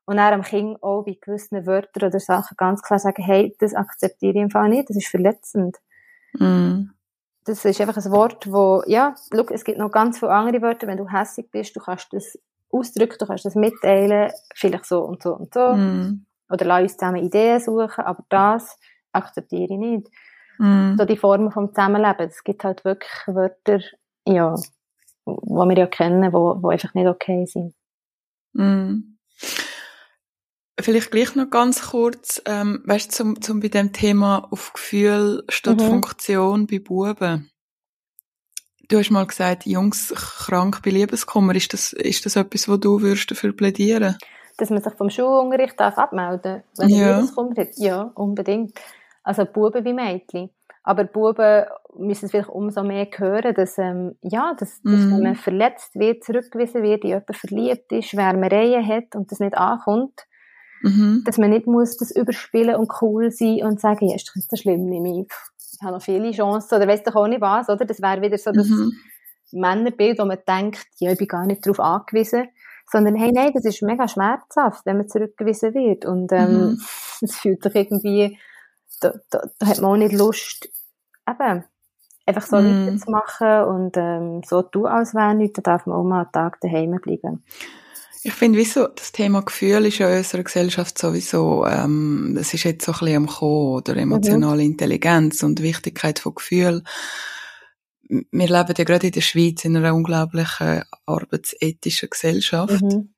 Und 0.06 0.18
dann 0.18 0.34
am 0.34 0.42
Kind 0.44 0.82
auch 0.82 1.04
bei 1.04 1.18
gewissen 1.20 1.66
Wörtern 1.66 2.10
oder 2.10 2.20
Sachen 2.20 2.56
ganz 2.58 2.82
klar 2.82 3.00
sagen, 3.00 3.24
hey, 3.24 3.56
das 3.60 3.74
akzeptiere 3.74 4.36
ich 4.36 4.42
im 4.42 4.52
Fall 4.52 4.70
nicht, 4.70 4.90
das 4.90 4.98
ist 4.98 5.08
verletzend. 5.08 5.78
Mm. 6.34 6.92
Das 7.44 7.66
ist 7.66 7.82
einfach 7.82 7.98
ein 7.98 8.12
Wort, 8.12 8.52
wo, 8.52 8.84
ja, 8.88 9.16
look, 9.32 9.52
es 9.52 9.64
gibt 9.64 9.80
noch 9.80 9.92
ganz 9.92 10.20
viele 10.20 10.32
andere 10.32 10.62
Wörter, 10.62 10.88
wenn 10.88 10.98
du 10.98 11.10
hässlich 11.10 11.50
bist, 11.52 11.76
du 11.76 11.80
kannst 11.80 12.14
das 12.14 12.38
ausdrücken, 12.78 13.18
du 13.20 13.26
kannst 13.26 13.46
das 13.46 13.56
mitteilen, 13.56 14.32
vielleicht 14.54 14.86
so 14.86 15.02
und 15.04 15.22
so 15.24 15.36
und 15.36 15.54
so. 15.54 15.74
Mm. 15.74 16.26
Oder 16.50 16.66
lass 16.66 16.84
uns 16.84 16.98
zusammen 16.98 17.24
Ideen 17.24 17.60
suchen, 17.60 18.04
aber 18.04 18.24
das 18.30 18.78
akzeptiere 19.12 19.74
ich 19.74 19.80
nicht. 19.80 20.08
Mm. 20.58 20.96
So 20.98 21.06
die 21.06 21.18
Formen 21.18 21.52
vom 21.52 21.70
Zusammenleben, 21.70 22.28
es 22.28 22.44
gibt 22.44 22.64
halt 22.64 22.86
wirklich 22.86 23.12
Wörter, 23.28 23.80
ja, 24.28 24.56
wo 25.26 25.66
wir 25.66 25.78
ja 25.78 25.88
kennen, 25.88 26.34
wo, 26.34 26.62
wo 26.62 26.70
einfach 26.70 26.94
nicht 26.94 27.08
okay 27.08 27.46
sind. 27.46 27.74
Mm. 28.54 29.18
Vielleicht 30.80 31.12
gleich 31.12 31.36
noch 31.36 31.50
ganz 31.50 31.90
kurz, 31.90 32.42
ähm, 32.46 32.82
weißt 32.86 33.12
du, 33.12 33.16
zum, 33.16 33.42
zum 33.42 33.60
bei 33.62 33.70
dem 33.70 33.94
Thema 33.94 34.48
auf 34.52 34.74
Gefühl 34.74 35.44
statt 35.48 35.80
mhm. 35.80 35.86
Funktion 35.86 36.68
bei 36.68 36.80
Buben. 36.80 37.50
Du 38.88 38.98
hast 39.00 39.10
mal 39.10 39.26
gesagt, 39.26 39.66
Jungs 39.66 40.14
krank 40.16 40.82
bei 40.84 40.92
Liebeskummer. 40.92 41.56
Ist 41.56 41.74
das, 41.74 41.94
ist 41.94 42.26
das 42.26 42.36
etwas, 42.36 42.70
wo 42.70 42.78
du 42.78 43.02
würdest 43.02 43.32
dafür 43.32 43.56
plädieren 43.56 44.16
Dass 44.58 44.70
man 44.70 44.82
sich 44.82 44.94
vom 44.94 45.10
Schulunterricht 45.10 45.80
darf 45.80 45.98
abmelden 45.98 46.64
wenn 46.78 46.90
ja. 46.90 47.16
Liebeskummer 47.16 47.56
hat? 47.58 47.70
Ja, 47.78 48.12
unbedingt. 48.16 48.74
Also 49.24 49.46
Buben 49.46 49.84
wie 49.86 49.94
Mädchen. 49.94 50.50
Aber 50.84 51.04
Buben 51.06 51.66
müssen 51.98 52.26
es 52.26 52.32
vielleicht 52.32 52.50
umso 52.50 52.84
mehr 52.84 53.08
hören, 53.16 53.56
dass, 53.56 53.78
ähm, 53.80 54.18
ja, 54.22 54.54
dass, 54.60 54.82
dass 54.84 55.02
mm. 55.02 55.12
wenn 55.14 55.24
man 55.24 55.36
verletzt 55.36 55.96
wird, 55.96 56.24
zurückgewiesen 56.24 56.84
wird, 56.84 57.04
in 57.04 57.10
jemanden 57.10 57.34
verliebt 57.34 57.92
ist, 57.92 58.16
Wärmereien 58.16 58.88
hat 58.88 59.16
und 59.16 59.32
das 59.32 59.40
nicht 59.40 59.58
ankommt, 59.58 60.28
mm 60.84 61.24
dass 61.26 61.40
man 61.40 61.50
nicht 61.50 61.66
muss 61.66 61.98
das 61.98 62.16
überspielen 62.16 62.76
und 62.76 62.92
cool 63.02 63.32
sein 63.32 63.64
und 63.64 63.80
sagen, 63.80 64.10
ja, 64.10 64.16
ist 64.16 64.28
das 64.28 64.36
nicht 64.36 64.62
schlimm, 64.62 64.86
nehme 64.86 65.22
ich 65.22 65.28
ich 65.80 65.86
habe 65.86 65.96
noch 65.96 66.02
viele 66.02 66.32
Chancen 66.32 66.76
oder 66.76 66.88
weiss 66.88 67.04
doch 67.04 67.16
auch 67.16 67.28
nicht 67.28 67.42
was, 67.42 67.70
oder? 67.70 67.86
Das 67.86 68.02
wäre 68.02 68.22
wieder 68.22 68.38
so 68.38 68.52
das 68.52 68.68
mhm. 68.68 68.94
Männerbild, 69.52 70.20
wo 70.20 70.26
man 70.26 70.40
denkt, 70.48 70.88
ja, 71.00 71.12
ich 71.12 71.18
bin 71.18 71.28
gar 71.28 71.46
nicht 71.46 71.66
darauf 71.66 71.80
angewiesen, 71.80 72.48
sondern 72.92 73.16
hey, 73.16 73.32
nein, 73.34 73.52
das 73.54 73.66
ist 73.66 73.82
mega 73.82 74.08
schmerzhaft, 74.08 74.86
wenn 74.86 74.98
man 74.98 75.08
zurückgewiesen 75.08 75.74
wird 75.74 76.06
und 76.06 76.32
ähm, 76.32 76.72
mhm. 76.72 76.82
es 77.22 77.36
fühlt 77.36 77.64
sich 77.64 77.76
irgendwie, 77.76 78.38
da, 79.02 79.14
da, 79.30 79.48
da 79.60 79.68
hat 79.68 79.82
man 79.82 79.92
auch 79.92 79.98
nicht 79.98 80.14
Lust, 80.14 80.70
eben, 81.28 81.64
einfach 82.26 82.42
so 82.42 82.58
mhm. 82.58 82.88
weiterzumachen 82.88 83.64
und 83.66 83.98
ähm, 83.98 84.42
so 84.46 84.62
du 84.62 84.86
als 84.86 85.14
wäre 85.14 85.36
nicht, 85.36 85.58
da 85.58 85.62
darf 85.62 85.86
man 85.86 85.98
auch 85.98 86.04
mal 86.04 86.24
einen 86.24 86.32
Tag 86.32 86.60
daheim 86.62 87.00
bleiben. 87.02 87.44
Ich 88.28 88.34
finde, 88.34 88.58
wieso, 88.58 88.88
das 88.88 89.12
Thema 89.12 89.44
Gefühl 89.44 89.86
ist 89.86 90.00
ja 90.00 90.10
in 90.10 90.18
unserer 90.18 90.42
Gesellschaft 90.42 90.98
sowieso, 90.98 91.64
ähm, 91.68 92.36
es 92.40 92.56
ist 92.56 92.64
jetzt 92.64 92.84
so 92.84 92.92
ein 92.94 92.98
bisschen 92.98 93.18
am 93.18 93.28
Kommen, 93.28 93.76
oder 93.76 93.98
emotionale 93.98 94.64
mhm. 94.64 94.72
Intelligenz 94.72 95.44
und 95.44 95.62
Wichtigkeit 95.62 96.18
von 96.18 96.34
Gefühl. 96.34 96.82
Wir 98.10 98.26
leben 98.32 98.74
ja 98.76 98.84
gerade 98.84 99.06
in 99.06 99.14
der 99.14 99.22
Schweiz 99.22 99.64
in 99.64 99.78
einer 99.78 99.94
unglaublichen 99.94 100.82
arbeitsethischen 101.06 102.10
Gesellschaft. 102.10 102.82
Mhm. 102.82 103.14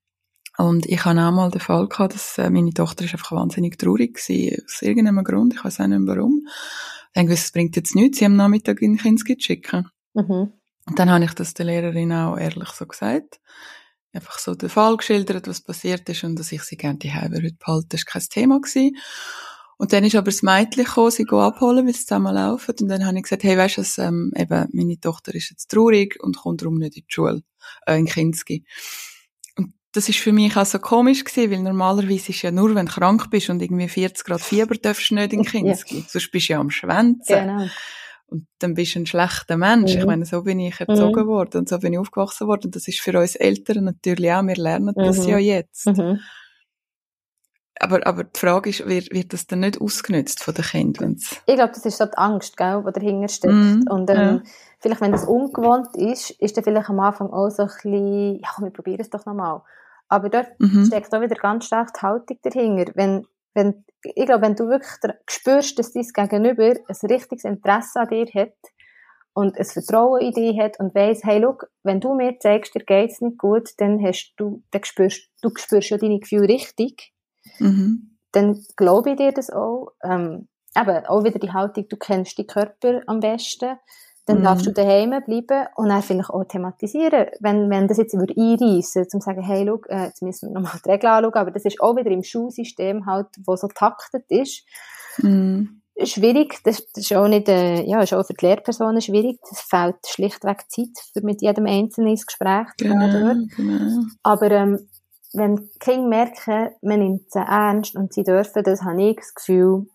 Und 0.58 0.86
ich 0.88 1.06
hatte 1.06 1.22
auch 1.22 1.32
mal 1.32 1.52
den 1.52 1.62
Fall 1.62 1.88
gehabt, 1.88 2.14
dass 2.14 2.38
äh, 2.38 2.50
meine 2.50 2.74
Tochter 2.74 3.06
ist 3.06 3.14
einfach 3.14 3.32
wahnsinnig 3.32 3.80
traurig 3.80 4.18
war, 4.18 4.66
aus 4.66 4.82
irgendeinem 4.82 5.24
Grund, 5.24 5.54
ich 5.54 5.64
weiß 5.64 5.80
auch 5.80 5.88
nicht 5.88 6.02
warum. 6.04 6.46
Ich 6.46 7.14
denke, 7.16 7.32
es 7.32 7.50
bringt 7.54 7.78
jetzt 7.78 7.96
nichts, 7.96 8.18
sie 8.18 8.26
am 8.26 8.36
Nachmittag 8.36 8.82
in 8.82 8.98
Kinski 8.98 9.38
zu 9.38 9.46
schicken. 9.46 9.88
Mhm. 10.14 10.52
Und 10.86 11.00
dann 11.00 11.10
habe 11.10 11.24
ich 11.24 11.32
das 11.32 11.54
der 11.54 11.68
Lehrerin 11.68 12.12
auch 12.12 12.38
ehrlich 12.38 12.72
so 12.72 12.86
gesagt 12.86 13.40
einfach 14.18 14.40
so 14.40 14.56
den 14.56 14.70
Fall 14.70 14.98
geschildert, 14.98 15.48
was 15.48 15.62
passiert 15.62 16.08
ist 16.10 16.24
und 16.24 16.38
dass 16.38 16.52
ich 16.52 16.64
sie 16.64 16.78
gerne 16.78 17.00
die 17.00 17.14
heute 17.14 17.54
behalten. 17.54 17.88
Das 17.90 18.06
war 18.06 18.14
kein 18.14 18.30
Thema. 18.30 18.60
Gewesen. 18.60 18.98
Und 19.78 19.94
dann 19.94 20.04
ist 20.04 20.16
aber 20.16 20.32
das 20.32 20.42
Mädchen 20.42 20.86
gekommen, 20.86 21.12
sie 21.12 21.24
go 21.24 21.40
abholen, 21.40 21.86
weil 21.86 21.94
sie 21.94 22.02
zusammen 22.02 22.34
laufen. 22.34 22.76
Und 22.82 22.88
dann 22.88 23.06
habe 23.06 23.18
ich 23.18 23.24
gesagt, 23.24 23.44
hey, 23.44 23.58
weißt 23.58 23.78
du, 23.78 24.02
ähm, 24.02 24.32
eben, 24.36 24.68
meine 24.74 25.00
Tochter 25.00 25.36
ist 25.36 25.52
jetzt 25.52 25.70
traurig 25.70 26.18
und 26.22 26.38
kommt 26.38 26.62
darum 26.62 26.80
nicht 26.80 26.98
in 26.98 27.04
die 27.08 27.14
Schule, 27.14 27.44
äh, 27.86 28.00
in 28.00 28.08
Kinski. 28.08 28.66
Und 29.56 29.74
das 29.92 30.10
ist 30.10 30.18
für 30.18 30.32
mich 30.34 30.58
auch 30.58 30.66
so 30.66 30.80
komisch 30.80 31.24
gewesen, 31.24 31.52
weil 31.52 31.62
normalerweise 31.62 32.32
ist 32.32 32.42
ja 32.42 32.50
nur, 32.50 32.74
wenn 32.74 32.88
du 32.88 32.92
krank 32.92 33.30
bist 33.30 33.52
und 33.52 33.62
irgendwie 33.62 33.88
40 33.88 34.26
Grad 34.26 34.42
Fieber 34.42 34.76
darfst 34.76 35.12
du 35.12 35.16
nicht 35.16 35.34
in 35.34 35.44
Kinski. 35.44 36.00
Ja. 36.00 36.06
Sonst 36.08 36.32
bist 36.32 36.50
du 36.50 36.54
ja 36.54 36.60
am 36.60 36.72
Schwänzen. 36.72 37.24
Genau. 37.28 37.68
Und 38.30 38.46
dann 38.60 38.74
bist 38.74 38.96
du 38.96 39.00
ein 39.00 39.06
schlechter 39.06 39.58
Mensch. 39.58 39.94
Mhm. 39.94 40.00
Ich 40.00 40.06
meine, 40.06 40.26
so 40.26 40.44
bin 40.44 40.60
ich 40.60 40.80
erzogen 40.80 41.24
mhm. 41.24 41.28
worden 41.28 41.58
und 41.60 41.70
so 41.70 41.80
bin 41.80 41.94
ich 41.94 42.00
aufgewachsen 42.00 42.48
worden. 42.48 42.66
Und 42.66 42.76
das 42.76 42.88
ist 42.88 43.00
für 43.00 43.18
uns 43.18 43.36
Eltern 43.36 43.86
natürlich 43.86 44.32
auch. 44.32 44.46
Wir 44.46 44.56
lernen 44.56 44.94
das 44.96 45.20
mhm. 45.20 45.30
ja 45.30 45.38
jetzt. 45.38 45.88
Mhm. 45.88 46.20
Aber, 47.80 48.06
aber 48.06 48.24
die 48.24 48.40
Frage 48.40 48.70
ist, 48.70 48.86
wird, 48.88 49.14
wird 49.14 49.34
das 49.34 49.48
dann 49.48 49.62
nicht 49.62 49.80
ausgenutzt 49.80 50.44
von 50.44 50.54
den 50.54 50.66
Kindern? 50.66 51.18
Ich 51.46 51.56
glaube, 51.56 51.74
das 51.74 51.86
ist 51.86 51.98
so 51.98 52.06
die 52.06 52.18
Angst, 52.18 52.58
gell, 52.58 52.84
die 52.86 52.92
dahinter 52.92 53.28
steckt. 53.28 53.54
Mhm. 53.54 53.86
Und 53.90 54.10
ähm, 54.10 54.18
ja. 54.18 54.42
vielleicht, 54.80 55.02
wenn 55.02 55.12
das 55.12 55.26
ungewohnt 55.26 55.96
ist, 55.96 56.32
ist 56.32 56.58
dann 56.58 56.64
vielleicht 56.64 56.90
am 56.90 57.00
Anfang 57.00 57.30
auch 57.30 57.50
so 57.50 57.64
ein 57.64 57.68
bisschen, 57.68 58.40
ja, 58.40 58.50
wir 58.60 58.72
probieren 58.72 59.02
es 59.02 59.10
doch 59.10 59.26
nochmal. 59.26 59.62
Aber 60.10 60.30
dort 60.30 60.60
mhm. 60.60 60.86
steckt 60.86 61.14
auch 61.14 61.22
wieder 61.22 61.36
ganz 61.36 61.66
stark 61.66 61.94
die 61.94 62.02
Haltung 62.02 62.38
dahinter. 62.42 62.92
Wenn, 62.96 63.26
wenn 63.54 63.86
ich 64.16 64.26
glaube, 64.26 64.44
wenn 64.44 64.56
du 64.56 64.68
wirklich 64.68 65.14
spürst, 65.30 65.78
dass 65.80 65.94
dein 65.94 66.04
Gegenüber 66.04 66.64
ein 66.64 67.10
richtiges 67.10 67.44
Interesse 67.44 68.00
an 68.00 68.10
dir 68.10 68.28
hat 68.34 68.56
und 69.34 69.58
ein 69.58 69.66
Vertrauen 69.66 70.22
in 70.22 70.32
dich 70.32 70.60
hat 70.60 70.80
und 70.80 70.96
weiss, 70.96 71.24
hey, 71.24 71.42
schau, 71.42 71.58
wenn 71.84 72.00
du 72.00 72.16
mir 72.16 72.40
zeigst, 72.40 72.76
dir 72.76 72.84
geht's 72.84 73.22
nicht 73.22 73.38
gut, 73.38 73.70
dann 73.78 74.04
hast 74.04 74.34
du, 74.38 74.64
dann 74.72 74.84
spürst, 74.84 75.30
du 75.42 75.50
spürst 75.56 75.90
ja 75.90 75.98
deine 75.98 76.20
Gefühle 76.20 76.48
richtig, 76.48 77.14
mhm. 77.60 78.18
dann 78.32 78.64
glaube 78.76 79.12
ich 79.12 79.18
dir 79.18 79.32
das 79.32 79.50
auch. 79.50 79.94
Ähm, 80.04 80.48
eben, 80.76 81.06
auch 81.06 81.24
wieder 81.24 81.40
die 81.40 81.52
Haltung, 81.52 81.88
du 81.88 81.98
kennst 81.98 82.38
die 82.38 82.48
Körper 82.48 83.02
am 83.06 83.20
besten 83.20 83.78
dann 84.28 84.40
mhm. 84.40 84.44
darfst 84.44 84.66
du 84.68 84.72
daheim 84.72 85.12
bleiben 85.26 85.68
und 85.76 85.88
dann 85.88 86.04
vielleicht 86.04 86.30
auch 86.30 86.44
thematisieren. 86.44 87.28
Wenn, 87.40 87.70
wenn 87.70 87.88
das 87.88 87.98
jetzt 87.98 88.14
über 88.14 88.26
einreissen, 88.26 89.04
um 89.04 89.08
zu 89.10 89.20
sagen, 89.22 89.42
hey, 89.42 89.66
schau, 89.66 89.82
äh, 89.88 90.06
jetzt 90.06 90.22
müssen 90.22 90.50
wir 90.50 90.54
nochmal 90.54 90.80
die 90.86 90.90
Regeln 90.90 91.14
anschauen, 91.14 91.34
aber 91.34 91.52
das 91.52 91.64
ist 91.64 91.82
auch 91.82 91.96
wieder 91.96 92.12
im 92.12 92.24
Schulsystem 92.24 93.06
halt, 93.06 93.28
wo 93.46 93.56
so 93.56 93.68
taktet 93.68 94.26
ist. 94.28 94.66
Mhm. 95.20 95.82
Schwierig, 96.04 96.60
das, 96.64 96.86
das 96.94 97.06
ist 97.06 97.14
auch 97.14 97.28
nicht, 97.28 97.48
äh, 97.48 97.82
ja, 97.84 98.02
ist 98.02 98.14
auch 98.14 98.26
für 98.26 98.34
die 98.34 98.46
Lehrpersonen 98.46 99.02
schwierig. 99.02 99.40
Es 99.50 99.62
fehlt 99.62 99.96
schlichtweg 100.06 100.66
Zeit, 100.68 100.90
für 101.14 101.26
mit 101.26 101.42
jedem 101.42 101.66
Einzelnen 101.66 102.12
ins 102.12 102.26
Gespräch 102.26 102.68
zu 102.78 102.86
genau, 102.86 103.08
gehen. 103.08 103.52
Genau. 103.56 104.04
Aber, 104.24 104.52
ähm, 104.52 104.90
wenn 105.34 105.70
Kinder 105.80 106.08
merken, 106.08 106.70
man 106.82 107.00
nimmt 107.00 107.32
sie 107.32 107.40
ernst 107.40 107.96
und 107.96 108.14
sie 108.14 108.24
dürfen 108.24 108.64
das, 108.64 108.84
habe 108.84 109.02
ich 109.02 109.18
das 109.18 109.34
Gefühl, 109.34 109.88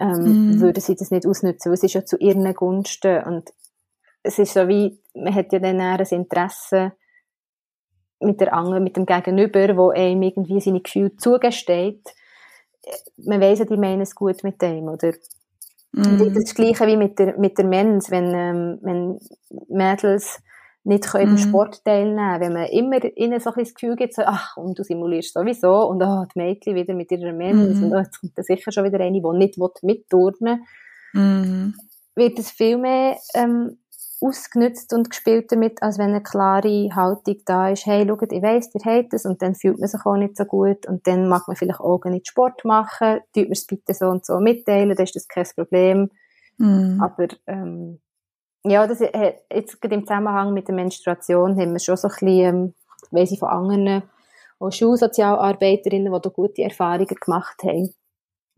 ähm, 0.00 0.56
mm. 0.56 0.60
würden 0.60 0.80
sie 0.80 0.94
das 0.94 1.10
nicht 1.10 1.26
ausnutzen, 1.26 1.70
weil 1.70 1.74
es 1.74 1.82
ist 1.82 1.94
ja 1.94 2.04
zu 2.04 2.16
ihren 2.18 2.54
Gunsten 2.54 3.24
und 3.24 3.50
es 4.22 4.38
ist 4.38 4.54
so 4.54 4.68
wie, 4.68 5.00
man 5.14 5.34
hat 5.34 5.52
ja 5.52 5.58
dann 5.58 5.80
ein 5.80 6.06
Interesse 6.10 6.92
mit 8.20 8.40
der 8.40 8.52
anderen, 8.52 8.84
mit 8.84 8.96
dem 8.96 9.06
Gegenüber, 9.06 9.76
wo 9.76 9.90
einem 9.90 10.22
irgendwie 10.22 10.60
seine 10.60 10.80
Gefühle 10.80 11.16
zugesteht. 11.16 12.02
Man 13.16 13.40
weiss 13.40 13.58
ja, 13.58 13.64
die 13.64 13.76
meinen 13.76 14.02
es 14.02 14.14
gut 14.14 14.42
mit 14.42 14.60
dem, 14.60 14.88
oder? 14.88 15.12
Mm. 15.92 16.18
Das 16.18 16.28
ist 16.28 16.48
das 16.48 16.54
Gleiche 16.54 16.86
wie 16.86 16.96
mit 16.96 17.18
der, 17.18 17.38
mit 17.38 17.58
der 17.58 17.64
Mens, 17.64 18.10
wenn, 18.10 18.34
ähm, 18.34 18.78
wenn 18.82 19.18
Mädels 19.68 20.42
nicht 20.84 21.04
können 21.04 21.34
mm. 21.34 21.38
Sport 21.38 21.84
teilnehmen 21.84 22.40
wenn 22.40 22.52
man 22.52 22.66
immer 22.66 23.04
ihnen 23.16 23.40
so 23.40 23.50
ein 23.50 23.64
das 23.64 23.74
Gefühl 23.74 23.96
gibt, 23.96 24.14
so, 24.14 24.22
ach, 24.24 24.56
und 24.56 24.78
du 24.78 24.82
simulierst 24.82 25.34
sowieso, 25.34 25.86
und 25.88 26.02
oh, 26.02 26.24
die 26.34 26.38
Mädchen 26.38 26.74
wieder 26.74 26.94
mit 26.94 27.10
ihrer 27.12 27.32
Mens, 27.32 27.78
mm. 27.78 27.84
und 27.84 27.94
oh, 27.94 27.98
jetzt 27.98 28.20
kommt 28.20 28.36
da 28.36 28.42
sicher 28.42 28.72
schon 28.72 28.84
wieder 28.84 29.00
eine, 29.00 29.20
die 29.20 29.38
nicht 29.38 29.82
mitturnen 29.82 30.64
will. 31.12 31.22
Mm. 31.22 31.74
wird 32.16 32.38
es 32.38 32.50
viel 32.50 32.78
mehr 32.78 33.16
ähm, 33.34 33.78
ausgenutzt 34.20 34.92
und 34.92 35.10
gespielt 35.10 35.52
damit, 35.52 35.82
als 35.82 35.98
wenn 35.98 36.10
eine 36.10 36.22
klare 36.22 36.88
Haltung 36.94 37.36
da 37.44 37.70
ist, 37.70 37.86
hey, 37.86 38.06
schaut, 38.06 38.32
ich 38.32 38.42
weiss, 38.42 38.70
ihr 38.74 38.80
habt 38.84 39.14
es, 39.14 39.24
und 39.24 39.40
dann 39.42 39.54
fühlt 39.54 39.78
man 39.78 39.88
sich 39.88 40.04
auch 40.04 40.16
nicht 40.16 40.36
so 40.36 40.44
gut, 40.44 40.86
und 40.86 41.06
dann 41.06 41.28
mag 41.28 41.46
man 41.46 41.56
vielleicht 41.56 41.80
auch 41.80 42.04
nicht 42.04 42.28
Sport 42.28 42.64
machen, 42.64 43.20
tut 43.34 43.48
mir 43.48 43.52
es 43.52 43.66
bitte 43.66 43.94
so 43.94 44.06
und 44.06 44.24
so 44.24 44.40
mitteilen, 44.40 44.94
dann 44.94 45.04
ist 45.04 45.16
das 45.16 45.28
kein 45.28 45.46
Problem. 45.54 46.10
Mm. 46.58 47.00
Aber, 47.00 47.28
ähm, 47.46 48.00
ja, 48.64 48.86
das, 48.86 49.00
äh, 49.00 49.34
jetzt 49.52 49.80
gerade 49.80 49.94
im 49.94 50.06
Zusammenhang 50.06 50.52
mit 50.52 50.68
der 50.68 50.74
Menstruation 50.74 51.58
haben 51.58 51.72
wir 51.72 51.78
schon 51.78 51.96
so 51.96 52.08
ein 52.08 52.14
bisschen, 52.18 52.54
ähm, 52.56 52.74
weiss 53.10 53.30
ich 53.30 53.38
von 53.38 53.48
anderen, 53.48 54.02
auch 54.58 54.72
Schulsozialarbeiterinnen, 54.72 56.12
die 56.12 56.20
da 56.20 56.30
gute 56.30 56.62
Erfahrungen 56.62 57.06
gemacht 57.06 57.62
haben. 57.62 57.94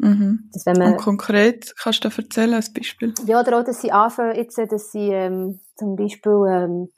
Mhm. 0.03 0.49
Dass 0.53 0.65
man, 0.65 0.93
Und 0.95 0.97
konkret, 0.97 1.75
kannst 1.77 2.05
du 2.05 2.09
da 2.09 2.17
erzählen 2.17 2.55
als 2.55 2.73
Beispiel? 2.73 3.15
Ja, 3.27 3.41
oder 3.41 3.59
auch, 3.59 3.65
dass 3.65 3.83
sie 3.83 3.93
anfangen, 3.93 4.35
jetzt, 4.35 4.57
dass 4.57 4.93
sie 4.93 5.11
ähm, 5.11 5.61
zum 5.77 5.95
Beispiel 5.95 6.45
ähm, 6.49 6.89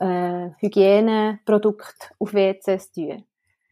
äh, 0.00 0.50
Hygieneprodukte 0.60 2.08
auf 2.18 2.34
WCs 2.34 2.92
tun. 2.92 3.24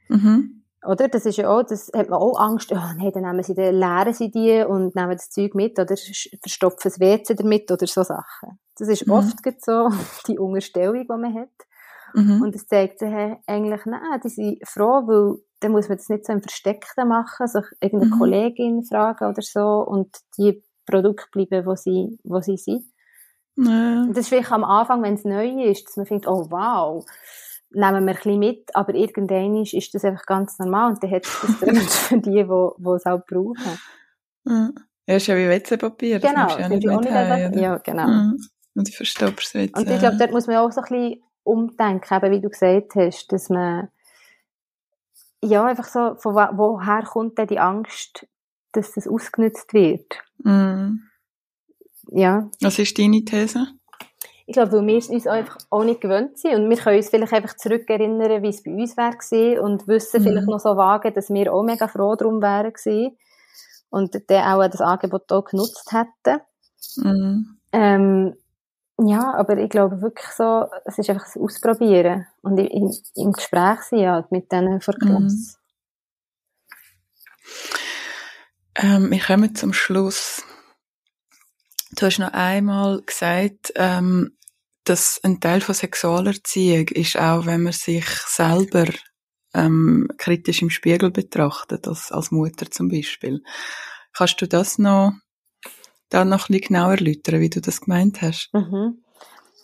Mhm. 0.09 0.63
Oder? 0.87 1.09
Das 1.09 1.27
ist 1.27 1.37
ja 1.37 1.51
auch, 1.51 1.65
das 1.65 1.91
hat 1.95 2.09
man 2.09 2.19
auch 2.19 2.39
Angst, 2.39 2.73
oh 2.73 2.77
nein, 2.77 3.11
dann 3.13 3.25
nehmen 3.25 3.43
sie, 3.43 3.55
dann 3.55 3.75
leeren 3.75 4.15
sie 4.15 4.31
die 4.31 4.65
und 4.65 4.95
nehmen 4.95 5.13
das 5.13 5.31
Zeug 5.31 5.55
mit 5.55 5.79
oder 5.79 5.95
verstopfen 6.41 6.91
das 6.91 7.01
WC 7.01 7.35
damit 7.35 7.71
oder 7.71 7.87
so 7.87 8.05
Sachen. 8.05 8.59
Das 8.79 8.89
ist 8.89 9.07
mhm. 9.07 9.13
oft 9.13 9.37
so 9.65 9.91
die 10.29 10.39
Unterstellung, 10.39 11.03
die 11.03 11.09
man 11.09 11.35
hat. 11.35 11.49
Mhm. 12.15 12.41
Und 12.41 12.55
es 12.55 12.67
zeigt 12.67 13.01
sich 13.01 13.13
eigentlich, 13.47 13.85
nein, 13.85 14.21
die 14.25 14.29
sind 14.29 14.59
froh, 14.67 15.07
weil 15.07 15.39
dann 15.67 15.73
muss 15.73 15.89
man 15.89 15.99
das 15.99 16.09
nicht 16.09 16.25
so 16.25 16.33
im 16.33 16.41
Versteckten 16.41 17.09
machen, 17.09 17.49
sich 17.49 17.65
irgendeine 17.81 18.15
mhm. 18.15 18.19
Kollegin 18.19 18.85
fragen 18.85 19.29
oder 19.29 19.43
so 19.43 19.85
und 19.87 20.17
die 20.39 20.63
Produkte 20.87 21.27
bleiben, 21.33 21.67
wo 21.67 21.75
sie, 21.75 22.19
wo 22.23 22.41
sie 22.41 22.57
sind. 22.57 22.85
Ja. 23.57 24.07
Das 24.09 24.19
ist 24.19 24.29
vielleicht 24.29 24.53
am 24.53 24.63
Anfang, 24.63 25.03
wenn 25.03 25.15
es 25.15 25.25
neu 25.25 25.65
ist, 25.65 25.87
dass 25.87 25.97
man 25.97 26.07
denkt, 26.07 26.29
oh 26.29 26.47
wow, 26.51 27.05
nehmen 27.71 28.07
wir 28.07 28.13
ein 28.13 28.17
bisschen 28.17 28.39
mit, 28.39 28.77
aber 28.77 28.95
irgendwann 28.95 29.57
ist, 29.57 29.93
das 29.93 30.05
einfach 30.05 30.25
ganz 30.27 30.57
normal 30.59 30.93
und 30.93 31.03
dann 31.03 31.11
hat 31.11 31.25
es 31.25 31.61
das 31.61 31.97
für 31.97 32.19
die, 32.19 32.31
die, 32.31 32.45
die 32.45 32.91
es 32.91 33.07
auch 33.07 33.21
brauchen. 33.27 33.79
Ja, 34.47 34.71
ja 35.07 35.17
ist 35.17 35.27
ja 35.27 35.37
wie 35.37 35.49
WC-Papier. 35.49 36.21
Genau, 36.21 36.47
das 36.47 36.59
ja 36.59 36.69
nicht 36.69 36.87
mit 36.87 37.11
heim, 37.11 37.59
ja, 37.59 37.79
genau. 37.79 38.09
Ja. 38.09 38.33
Und 38.77 38.89
du 38.89 38.93
verstopfst 38.93 39.55
WC. 39.55 39.73
Und 39.75 39.91
ich 39.91 39.99
glaube, 39.99 40.17
dort 40.17 40.31
muss 40.31 40.47
man 40.47 40.59
auch 40.59 40.71
so 40.71 40.83
ein 40.83 40.89
bisschen 40.89 41.23
umdenken, 41.43 42.15
eben 42.15 42.31
wie 42.31 42.41
du 42.41 42.51
gesagt 42.51 42.95
hast, 42.95 43.33
dass 43.33 43.49
man 43.49 43.89
ja, 45.43 45.65
einfach 45.65 45.87
so, 45.87 46.15
von 46.17 46.35
woher 46.35 47.03
kommt 47.05 47.39
denn 47.39 47.47
die 47.47 47.59
Angst, 47.59 48.27
dass 48.73 48.93
das 48.93 49.07
ausgenutzt 49.07 49.73
wird? 49.73 50.19
Mm. 50.39 50.99
Ja. 52.09 52.49
Was 52.61 52.79
ist 52.79 52.99
deine 52.99 53.25
These? 53.25 53.67
Ich 54.47 54.53
glaube, 54.53 54.73
weil 54.73 54.87
wir 54.87 54.99
es 54.99 55.09
uns 55.09 55.27
einfach 55.27 55.59
auch 55.71 55.83
nicht 55.83 56.01
gewöhnt 56.01 56.39
sind 56.39 56.55
und 56.55 56.71
wir 56.71 56.77
können 56.77 56.99
uns 56.99 57.09
vielleicht 57.09 57.33
einfach 57.33 57.57
zurückerinnern, 57.57 58.43
wie 58.43 58.49
es 58.49 58.63
bei 58.63 58.71
uns 58.71 58.97
wäre 58.97 59.61
und 59.61 59.89
wissen 59.89 60.23
mm. 60.23 60.25
vielleicht 60.25 60.47
noch 60.47 60.61
so 60.61 60.77
vage, 60.77 61.11
dass 61.13 61.31
wir 61.31 61.53
auch 61.53 61.65
mega 61.65 61.89
froh 61.89 62.15
darum 62.15 62.41
wären 62.41 62.73
gewesen 62.73 63.17
und 63.91 64.15
dann 64.29 64.45
auch 64.45 64.69
das 64.69 64.81
Angebot 64.81 65.31
auch 65.33 65.45
genutzt 65.45 65.93
hätten. 65.93 66.41
Mm. 66.97 67.57
Ähm, 67.73 68.35
ja, 68.99 69.35
aber 69.35 69.59
ich 69.59 69.69
glaube 69.69 70.01
wirklich 70.01 70.29
so, 70.29 70.67
es 70.85 70.99
ist 70.99 71.11
einfach 71.11 71.25
das 71.25 71.37
Ausprobieren 71.37 72.27
und 72.43 72.59
im, 72.59 72.93
im 73.15 73.33
Gespräch 73.33 73.81
sein 73.83 73.99
ja, 73.99 74.27
mit 74.31 74.51
denen 74.51 74.81
vor 74.81 74.95
Klasse. 74.95 75.21
Mhm. 75.21 75.57
Ähm, 78.75 79.11
wir 79.11 79.21
kommen 79.21 79.55
zum 79.55 79.73
Schluss. 79.73 80.43
Du 81.93 82.07
hast 82.07 82.19
noch 82.19 82.33
einmal 82.33 83.03
gesagt, 83.03 83.73
ähm, 83.77 84.37
dass 84.85 85.21
ein 85.23 85.41
Teil 85.41 85.61
von 85.61 85.75
Sexualerziehung 85.75 86.89
ist 86.89 87.19
auch, 87.19 87.47
wenn 87.47 87.63
man 87.63 87.73
sich 87.73 88.07
selber 88.09 88.87
ähm, 89.55 90.09
kritisch 90.19 90.63
im 90.63 90.71
Spiegel 90.71 91.11
betrachtet, 91.11 91.89
als, 91.89 92.13
als 92.13 92.31
Mutter 92.31 92.71
zum 92.71 92.89
Beispiel. 92.89 93.43
Kannst 94.13 94.41
du 94.41 94.47
das 94.47 94.79
noch 94.79 95.13
da 96.09 96.25
noch 96.25 96.49
ein 96.49 96.53
bisschen 96.53 96.69
genauer 96.69 96.93
erläutern, 96.93 97.41
wie 97.41 97.51
du 97.51 97.61
das 97.61 97.81
gemeint 97.81 98.23
hast? 98.23 98.51
Mhm. 98.53 99.03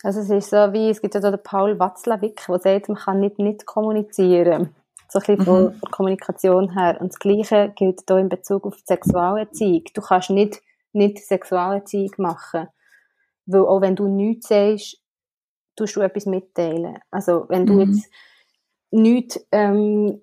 Also 0.03 0.19
es 0.19 0.29
ist 0.29 0.49
so 0.49 0.73
wie, 0.73 0.89
es 0.89 1.01
gibt 1.01 1.15
ja 1.15 1.21
da 1.21 1.31
den 1.31 1.41
Paul 1.41 1.79
Watzlawick, 1.79 2.41
der 2.47 2.59
sagt, 2.59 2.89
man 2.89 2.97
kann 2.97 3.19
nicht 3.19 3.39
nicht 3.39 3.65
kommunizieren. 3.65 4.75
So 5.07 5.19
ein 5.19 5.25
bisschen 5.25 5.45
von 5.45 5.63
mhm. 5.63 5.79
der 5.79 5.91
Kommunikation 5.91 6.73
her. 6.73 6.97
Und 6.99 7.13
das 7.13 7.19
Gleiche 7.19 7.71
gilt 7.75 8.01
hier 8.07 8.17
in 8.17 8.29
Bezug 8.29 8.65
auf 8.65 8.75
die 8.75 8.83
Sexualerziehung. 8.85 9.83
Du 9.93 10.01
kannst 10.01 10.29
nicht 10.29 10.61
nicht 10.93 11.19
Sexualerziehung 11.19 12.11
machen. 12.17 12.67
Weil 13.45 13.61
auch 13.61 13.81
wenn 13.81 13.95
du 13.95 14.07
nichts 14.07 14.47
sagst, 14.47 15.01
tust 15.75 15.95
du 15.95 16.01
etwas 16.01 16.25
mitteilen. 16.25 16.99
Also 17.11 17.45
wenn 17.49 17.65
du 17.65 17.73
mhm. 17.73 17.79
jetzt 17.79 18.09
nichts 18.91 19.45
ähm, 19.51 20.21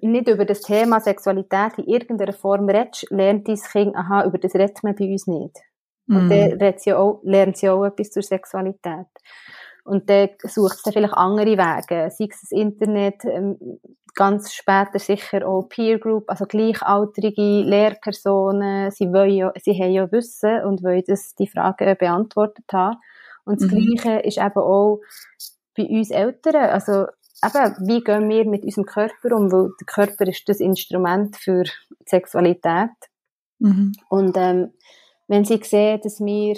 nicht 0.00 0.28
über 0.28 0.44
das 0.44 0.60
Thema 0.60 1.00
Sexualität 1.00 1.78
in 1.78 1.84
irgendeiner 1.84 2.32
Form 2.32 2.68
redest, 2.68 3.10
lernt 3.10 3.48
dein 3.48 3.56
Kind, 3.56 3.96
aha, 3.96 4.24
über 4.24 4.38
das 4.38 4.54
redet 4.54 4.82
man 4.82 4.94
bei 4.94 5.06
uns 5.06 5.26
nicht. 5.26 5.56
Und 6.08 6.26
mm. 6.26 6.30
dann 6.30 6.58
lernt 6.58 6.80
sie, 6.80 6.92
auch, 6.92 7.20
lernt 7.22 7.56
sie 7.56 7.68
auch 7.68 7.84
etwas 7.84 8.10
zur 8.10 8.22
Sexualität. 8.22 9.06
Und 9.84 10.08
dann 10.08 10.30
sucht 10.44 10.84
sie 10.84 10.92
vielleicht 10.92 11.14
andere 11.14 11.58
Wege, 11.58 12.10
sei 12.10 12.28
es 12.30 12.40
das 12.40 12.50
Internet, 12.50 13.24
ähm, 13.24 13.58
ganz 14.14 14.52
später 14.52 14.98
sicher 14.98 15.46
auch 15.46 15.68
Peer 15.68 15.98
Group, 15.98 16.24
also 16.28 16.44
gleichaltrige 16.44 17.62
Lehrpersonen, 17.62 18.90
sie 18.90 19.12
wollen 19.12 19.34
ja, 19.34 19.52
sie 19.60 19.72
haben 19.72 19.92
ja 19.92 20.12
Wissen 20.12 20.64
und 20.64 20.82
wollen 20.82 21.02
das, 21.06 21.34
die 21.34 21.48
Fragen 21.48 21.96
beantwortet 21.98 22.66
haben. 22.72 22.98
Und 23.44 23.60
das 23.60 23.70
mhm. 23.70 23.96
Gleiche 23.96 24.20
ist 24.20 24.38
eben 24.38 24.58
auch 24.58 25.00
bei 25.76 25.84
uns 25.84 26.10
Eltern, 26.10 26.56
also 26.70 27.06
eben, 27.44 27.88
wie 27.88 28.04
gehen 28.04 28.28
wir 28.28 28.44
mit 28.44 28.64
unserem 28.64 28.86
Körper 28.86 29.36
um? 29.36 29.50
Weil 29.50 29.70
der 29.80 29.86
Körper 29.86 30.26
ist 30.26 30.48
das 30.48 30.60
Instrument 30.60 31.36
für 31.36 31.64
die 31.64 31.70
Sexualität. 32.06 32.90
Mhm. 33.58 33.92
Und 34.08 34.36
ähm, 34.36 34.72
wenn 35.28 35.44
sie 35.44 35.60
sehen, 35.62 36.00
dass 36.02 36.20
wir 36.20 36.56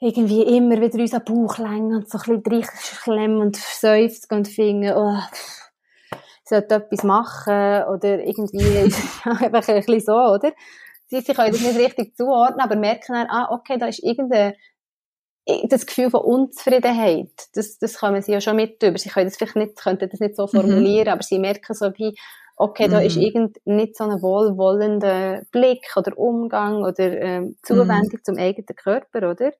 irgendwie 0.00 0.42
immer 0.42 0.80
wieder 0.80 0.98
unseren 0.98 1.24
Bauch 1.24 1.58
längen 1.58 1.94
und 1.94 2.10
so 2.10 2.18
ein 2.18 2.42
bisschen 2.42 2.62
reinklemmen 2.62 3.40
und 3.40 3.56
seufzen 3.56 4.36
und 4.36 4.48
finden, 4.48 4.92
oh, 4.94 5.18
sollte 6.44 6.74
etwas 6.74 7.04
machen 7.04 7.84
oder 7.84 8.20
irgendwie 8.20 8.92
einfach 9.24 9.68
ein 9.68 9.76
bisschen 9.76 10.00
so, 10.00 10.12
oder? 10.12 10.52
Sie, 11.06 11.20
sie 11.20 11.34
können 11.34 11.52
das 11.52 11.60
nicht 11.60 11.78
richtig 11.78 12.16
zuordnen, 12.16 12.60
aber 12.60 12.76
merken 12.76 13.14
dann, 13.14 13.28
ah, 13.28 13.48
okay, 13.50 13.78
da 13.78 13.86
ist 13.86 14.02
irgendein 14.02 14.54
das 15.64 15.86
Gefühl 15.86 16.10
von 16.10 16.20
Unzufriedenheit, 16.20 17.30
das, 17.54 17.78
das 17.78 17.98
kommen 17.98 18.22
sie 18.22 18.32
ja 18.32 18.40
schon 18.40 18.56
mit 18.56 18.82
über. 18.82 18.98
Sie 18.98 19.10
können 19.10 19.26
das 19.26 19.36
vielleicht 19.36 19.56
nicht, 19.56 19.76
könnten 19.76 20.08
das 20.08 20.20
nicht 20.20 20.36
so 20.36 20.44
mhm. 20.44 20.48
formulieren, 20.48 21.06
mhm. 21.06 21.12
aber 21.12 21.22
sie 21.22 21.38
merken 21.38 21.74
so 21.74 21.92
wie, 21.96 22.16
okay, 22.56 22.88
da 22.88 23.00
mhm. 23.00 23.06
ist 23.06 23.16
irgend 23.16 23.58
nicht 23.64 23.96
so 23.96 24.04
ein 24.04 24.22
wohlwollender 24.22 25.42
Blick 25.50 25.84
oder 25.96 26.16
Umgang 26.16 26.82
oder 26.82 27.20
ähm, 27.20 27.56
Zuwendung 27.62 28.20
mhm. 28.20 28.24
zum 28.24 28.38
eigenen 28.38 28.76
Körper, 28.76 29.30
oder? 29.30 29.52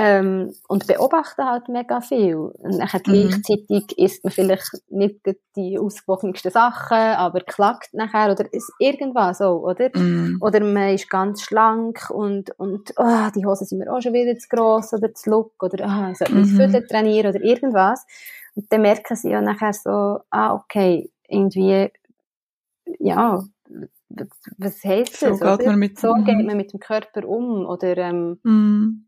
Ähm, 0.00 0.54
und 0.68 0.86
beobachten 0.86 1.44
halt 1.44 1.68
mega 1.68 2.00
viel. 2.00 2.36
Und 2.36 2.78
dann 2.78 2.88
mhm. 2.88 3.02
gleichzeitig 3.02 3.98
isst 3.98 4.22
man 4.22 4.32
vielleicht 4.32 4.70
nicht 4.90 5.18
die 5.56 5.76
ausgewogensten 5.76 6.52
Sachen, 6.52 6.96
aber 6.96 7.40
klagt 7.40 7.94
nachher 7.94 8.30
oder 8.30 8.44
ist 8.52 8.72
irgendwas 8.78 9.38
so, 9.38 9.66
oder? 9.66 9.90
Mhm. 9.92 10.38
Oder 10.40 10.60
man 10.60 10.94
ist 10.94 11.10
ganz 11.10 11.42
schlank 11.42 12.10
und, 12.10 12.56
und 12.60 12.92
oh, 12.96 13.28
die 13.34 13.44
Hosen 13.44 13.66
sind 13.66 13.78
mir 13.78 13.92
auch 13.92 14.00
schon 14.00 14.12
wieder 14.12 14.38
zu 14.38 14.46
gross 14.48 14.92
oder 14.92 15.12
zu 15.14 15.30
look 15.30 15.60
oder 15.60 15.84
oh, 15.84 16.12
ich 16.12 16.18
sollte 16.18 16.34
mhm. 16.36 16.44
Fülle 16.44 16.86
trainieren 16.86 17.34
oder 17.34 17.44
irgendwas. 17.44 18.06
Und 18.54 18.72
dann 18.72 18.82
merken 18.82 19.16
sie 19.16 19.30
ja 19.30 19.40
nachher 19.40 19.72
so, 19.72 20.20
ah, 20.30 20.54
okay, 20.54 21.10
irgendwie, 21.26 21.90
ja, 23.00 23.42
was 24.58 24.84
heisst 24.84 25.22
das? 25.22 25.40
So, 25.40 25.56
geht 25.56 25.66
man, 25.66 25.78
mit, 25.80 25.98
so 25.98 26.14
geht 26.14 26.46
man 26.46 26.56
mit 26.56 26.72
dem 26.72 26.78
Körper 26.78 27.26
um 27.28 27.66
oder 27.66 27.96
ähm, 27.96 28.38
mm 28.44 29.07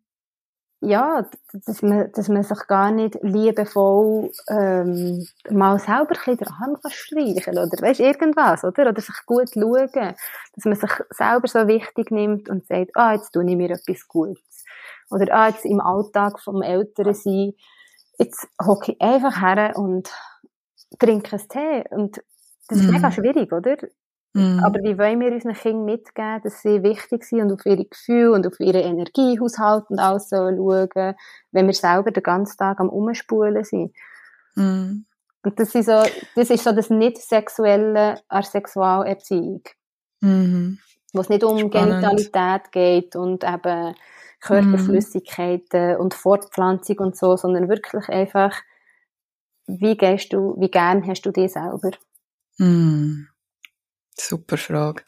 ja, 0.81 1.29
dass 1.53 1.83
man, 1.83 2.11
dass 2.13 2.29
man 2.29 2.43
sich 2.43 2.67
gar 2.67 2.91
nicht 2.91 3.19
liebevoll 3.23 4.31
ähm, 4.49 5.27
mal 5.51 5.79
selber 5.79 6.01
ein 6.01 6.37
bisschen 6.37 6.37
den 6.39 6.49
Arm 6.49 6.77
kann 6.83 7.59
oder 7.59 7.83
weißt, 7.83 8.01
irgendwas, 8.01 8.65
oder? 8.65 8.89
Oder 8.89 9.01
sich 9.01 9.27
gut 9.27 9.51
schauen, 9.53 10.15
dass 10.55 10.65
man 10.65 10.77
sich 10.77 10.91
selber 11.11 11.49
so 11.49 11.69
wichtig 11.69 12.11
nimmt 12.11 12.49
und 12.49 12.67
sagt, 12.67 12.93
ah, 12.95 13.13
jetzt 13.13 13.33
tue 13.33 13.45
ich 13.45 13.57
mir 13.57 13.71
etwas 13.71 14.09
Gutes. 14.09 14.65
Oder 15.11 15.35
ah, 15.35 15.49
jetzt 15.49 15.67
im 15.67 15.81
Alltag 15.81 16.41
vom 16.41 16.63
Älteren 16.63 17.15
sein, 17.15 17.53
jetzt 18.19 18.49
hocke 18.65 18.93
ich 18.93 19.01
einfach 19.03 19.41
her 19.41 19.73
und 19.77 20.11
trinke 20.99 21.37
einen 21.37 21.49
Tee. 21.49 21.85
Und 21.91 22.23
das 22.69 22.79
ist 22.79 22.91
mega 22.91 23.11
schwierig, 23.11 23.53
oder? 23.53 23.77
Mhm. 24.33 24.61
Aber 24.65 24.81
wie 24.83 24.97
wollen 24.97 25.21
wir 25.21 25.33
unseren 25.33 25.55
Kindern 25.55 25.85
mitgeben, 25.87 26.41
dass 26.43 26.63
sie 26.63 26.83
wichtig 26.83 27.25
sind 27.25 27.43
und 27.43 27.53
auf 27.53 27.67
ihre 27.67 27.85
Gefühle 27.85 28.33
und 28.33 28.47
auf 28.47 28.61
ihren 28.61 28.83
Energiehaushalt 28.83 29.91
und 29.91 29.99
alles 29.99 30.29
so 30.29 30.37
schauen, 30.37 31.15
wenn 31.51 31.67
wir 31.67 31.75
selber 31.75 32.11
den 32.13 32.23
ganzen 32.23 32.57
Tag 32.57 32.79
am 32.81 32.89
Umspulen 32.89 33.65
sind. 33.65 33.93
Mhm. 34.55 35.05
Und 35.43 35.59
das 35.59 35.75
ist 35.75 35.87
so, 35.87 36.03
das 36.37 36.51
ist 36.51 36.65
so 36.65 36.73
das 36.73 36.91
nicht 36.91 37.19
sexuelle 37.19 38.21
an 38.29 38.43
Sexualerziehung. 38.43 39.63
Mhm. 40.21 40.79
wo 41.15 41.21
es 41.23 41.29
nicht 41.29 41.43
um 41.43 41.59
Spannend. 41.59 41.73
Genitalität 41.73 42.73
geht 42.73 43.17
und 43.17 43.43
eben 43.43 43.95
Körperflüssigkeiten 44.41 45.97
mm. 45.97 46.01
und 46.01 46.15
Fortpflanzung 46.15 46.99
und 46.99 47.17
so, 47.17 47.37
sondern 47.37 47.69
wirklich 47.69 48.09
einfach, 48.09 48.55
wie 49.67 49.97
gehst 49.97 50.33
du, 50.33 50.57
wie 50.59 50.71
gern 50.71 51.07
hast 51.07 51.23
du 51.23 51.31
dich 51.31 51.53
selber? 51.53 51.91
Mm. 52.59 53.27
Super 54.21 54.57
Frage. 54.57 55.03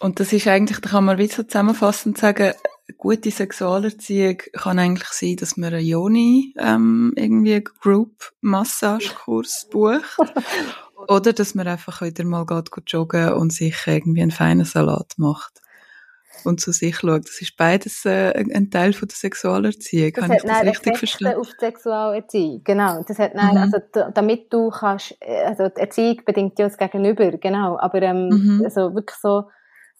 Und 0.00 0.20
das 0.20 0.32
ist 0.32 0.46
eigentlich, 0.46 0.80
da 0.80 0.90
kann 0.90 1.04
man 1.04 1.18
wie 1.18 1.28
so 1.28 1.42
zusammenfassend 1.42 2.18
sagen, 2.18 2.52
gute 2.98 3.30
Sexualerziehung 3.30 4.38
kann 4.52 4.78
eigentlich 4.78 5.08
sein, 5.08 5.36
dass 5.36 5.56
man 5.56 5.72
eine 5.72 5.80
Yoni 5.82 6.54
ähm, 6.58 7.12
irgendwie 7.16 7.62
Group 7.62 8.32
Massagekurs 8.40 9.68
bucht 9.70 10.18
oder 11.08 11.32
dass 11.32 11.54
man 11.54 11.66
einfach 11.66 12.02
wieder 12.02 12.24
mal 12.24 12.44
geht, 12.44 12.70
geht 12.70 12.92
joggen 12.92 13.32
und 13.32 13.52
sich 13.52 13.76
irgendwie 13.86 14.22
einen 14.22 14.30
feinen 14.30 14.66
Salat 14.66 15.14
macht 15.16 15.63
und 16.44 16.60
zu 16.60 16.72
sich 16.72 16.96
schaut. 16.96 17.24
Das 17.24 17.40
ist 17.40 17.56
beides 17.56 18.04
äh, 18.04 18.32
ein 18.32 18.70
Teil 18.70 18.92
von 18.92 19.08
der 19.08 19.16
Sexualerziehung. 19.16 20.12
Das 20.12 20.24
Kann 20.24 20.36
ich 20.36 20.42
das 20.42 20.62
richtig 20.64 20.98
verstehen? 20.98 21.36
auf 21.36 21.48
die 21.48 21.64
Sexualerziehung, 21.64 22.62
genau. 22.64 23.02
Das 23.06 23.18
hat 23.18 23.34
dann, 23.34 23.54
mhm. 23.54 23.72
also, 23.72 24.10
damit 24.14 24.52
du 24.52 24.70
kannst, 24.70 25.16
äh, 25.20 25.44
also 25.44 25.68
die 25.68 25.80
Erziehung 25.80 26.20
bedingt 26.24 26.58
ja 26.58 26.66
das 26.66 26.78
Gegenüber, 26.78 27.30
genau. 27.32 27.78
Aber 27.78 28.02
ähm, 28.02 28.28
mhm. 28.28 28.62
also 28.64 28.94
wirklich 28.94 29.18
so, 29.18 29.44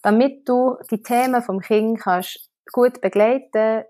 damit 0.01 0.47
du 0.47 0.77
die 0.91 1.01
Themen 1.01 1.41
vom 1.41 1.59
Kind 1.59 1.99
kannst 1.99 2.49
gut 2.71 3.01
begleiten, 3.01 3.83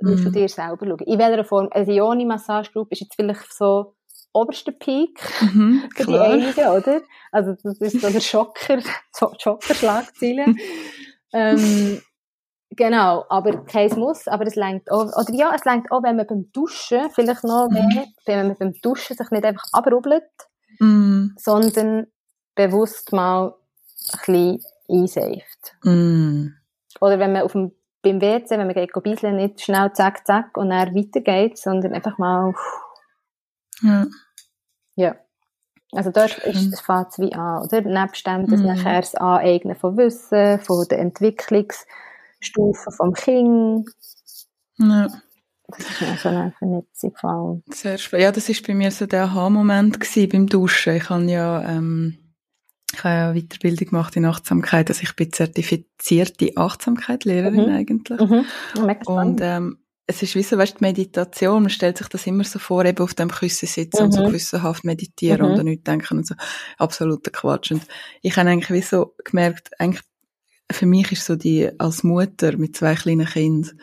musst 0.00 0.24
mhm. 0.24 0.24
du 0.24 0.30
dir 0.30 0.48
selber 0.48 0.86
schauen. 0.86 0.98
In 1.00 1.18
welcher 1.18 1.44
Form, 1.44 1.68
also 1.70 1.90
die 1.90 1.98
Yoni-Massage-Group 1.98 2.90
ist 2.92 3.00
jetzt 3.00 3.14
vielleicht 3.14 3.52
so 3.52 3.94
oberster 4.32 4.72
Peak 4.72 5.18
mhm, 5.40 5.88
für 5.96 6.06
die 6.06 6.18
einigen, 6.18 6.66
oder? 6.66 7.02
Also 7.32 7.54
das 7.62 7.78
ist 7.78 8.00
so 8.00 8.10
der 8.10 8.20
Schocker, 8.20 8.80
Schocker-Schlagziele. 9.38 10.46
ähm, 11.34 12.00
genau, 12.70 13.24
aber 13.28 13.64
kein 13.64 13.90
Muss, 13.98 14.28
aber 14.28 14.46
es 14.46 14.54
lenkt 14.54 14.90
auch, 14.90 15.06
oder 15.06 15.32
ja, 15.32 15.52
es 15.54 15.64
lenkt 15.64 15.90
auch, 15.90 16.02
wenn 16.02 16.16
man 16.16 16.26
beim 16.26 16.50
Duschen, 16.52 17.10
vielleicht 17.10 17.44
noch 17.44 17.68
mhm. 17.68 18.04
wenn 18.24 18.46
man 18.48 18.56
beim 18.56 18.72
Duschen 18.80 19.16
sich 19.16 19.30
nicht 19.30 19.44
einfach 19.44 19.66
abrubbelt, 19.72 20.30
mhm. 20.78 21.34
sondern 21.36 22.06
bewusst 22.54 23.12
mal 23.12 23.54
ein 24.12 24.18
bisschen 24.26 24.64
einseift. 24.88 25.76
Mhm. 25.82 26.54
Oder 27.00 27.18
wenn 27.18 27.32
man 27.32 27.42
auf 27.42 27.52
dem, 27.52 27.72
beim 28.02 28.20
WC, 28.20 28.50
wenn 28.50 28.66
man 28.66 28.74
geht 28.74 28.92
bisschen 28.92 29.36
nicht 29.36 29.60
schnell 29.60 29.92
zack, 29.92 30.26
zack 30.26 30.56
und 30.56 30.70
dann 30.70 30.94
weitergeht, 30.94 31.58
sondern 31.58 31.94
einfach 31.94 32.18
mal, 32.18 32.54
ja. 33.82 34.06
Also 35.94 36.10
dort 36.10 36.38
ist 36.38 36.72
das 36.72 36.80
fängt 36.80 37.18
wie 37.18 37.32
an, 37.32 37.62
oder? 37.62 37.80
Nebst 37.82 38.26
dem, 38.26 38.46
dass 38.46 38.60
mhm. 38.60 38.66
nachher 38.66 39.00
das 39.00 39.14
Aneignen 39.14 39.76
von 39.76 39.96
Wissen, 39.96 40.58
von 40.60 40.86
der 40.88 40.98
Entwicklungsstufe 40.98 42.90
vom 42.90 43.12
Kind. 43.14 43.88
Ja. 44.78 45.08
Das 45.68 45.78
ist 45.78 46.00
mir 46.02 46.16
so 46.16 46.28
eine 46.28 46.52
Vernetzung 46.58 47.12
gefallen. 47.12 47.62
Sehr 47.70 47.96
spannend. 47.96 48.24
Ja, 48.24 48.32
das 48.32 48.48
war 48.48 48.56
bei 48.66 48.74
mir 48.74 48.90
so 48.90 49.06
der 49.06 49.24
Aha-Moment 49.24 49.98
beim 50.30 50.46
Duschen. 50.46 50.96
Ich 50.96 51.08
habe 51.08 51.24
ja, 51.24 51.62
ähm, 51.62 52.18
ich 52.92 53.02
habe 53.02 53.14
ja 53.14 53.32
Weiterbildung 53.34 53.88
gemacht 53.88 54.14
in 54.16 54.26
Achtsamkeit, 54.26 54.90
also 54.90 55.02
ich 55.02 55.16
bin 55.16 55.32
zertifizierte 55.32 56.52
Achtsamkeit-Lehrerin 56.56 57.70
mhm. 57.70 57.76
eigentlich. 57.76 58.20
Mhm. 58.20 58.46
Und 59.06 59.40
ähm, 59.42 59.78
es 60.06 60.22
ist 60.22 60.34
wie 60.34 60.42
so, 60.42 60.58
weißt, 60.58 60.80
die 60.80 60.84
Meditation, 60.84 61.62
man 61.62 61.70
stellt 61.70 61.98
sich 61.98 62.08
das 62.08 62.26
immer 62.26 62.44
so 62.44 62.58
vor, 62.58 62.84
eben 62.84 63.02
auf 63.02 63.14
dem 63.14 63.30
Küssen 63.30 63.66
sitzen 63.66 63.98
mhm. 63.98 64.04
und 64.04 64.12
so 64.12 64.20
mhm. 64.22 64.26
gewissenhaft 64.26 64.84
meditieren 64.84 65.46
mhm. 65.46 65.52
und 65.52 65.60
an 65.60 65.64
nichts 65.64 65.84
denken 65.84 66.18
und 66.18 66.26
so. 66.26 66.34
Absoluter 66.78 67.30
Quatsch. 67.30 67.72
Und 67.72 67.82
ich 68.20 68.36
habe 68.36 68.50
eigentlich 68.50 68.70
wie 68.70 68.82
so 68.82 69.14
gemerkt, 69.24 69.70
eigentlich, 69.78 70.02
für 70.70 70.86
mich 70.86 71.12
ist 71.12 71.24
so 71.24 71.36
die, 71.36 71.70
als 71.78 72.04
Mutter 72.04 72.56
mit 72.56 72.76
zwei 72.76 72.94
kleinen 72.94 73.26
Kindern, 73.26 73.80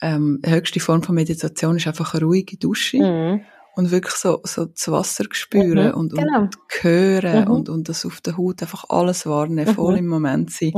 ähm, 0.00 0.40
die 0.44 0.50
höchste 0.50 0.80
Form 0.80 1.02
von 1.02 1.14
Meditation 1.14 1.76
ist 1.76 1.86
einfach 1.86 2.14
eine 2.14 2.24
ruhige 2.24 2.56
Dusche. 2.56 2.98
Mhm. 2.98 3.44
Und 3.74 3.90
wirklich 3.90 4.14
so, 4.14 4.40
so 4.44 4.66
das 4.66 4.86
Wasser 4.88 5.24
spüren 5.30 5.88
mhm. 5.88 5.94
und, 5.94 6.12
genau. 6.14 6.40
und 6.40 6.56
hören 6.82 7.46
mhm. 7.46 7.50
und, 7.50 7.68
und 7.70 7.88
das 7.88 8.04
auf 8.04 8.20
der 8.20 8.36
Haut 8.36 8.60
einfach 8.60 8.84
alles 8.90 9.24
wahrnehmen, 9.24 9.74
voll 9.74 9.96
im 9.96 10.08
Moment 10.08 10.50
sein. 10.50 10.72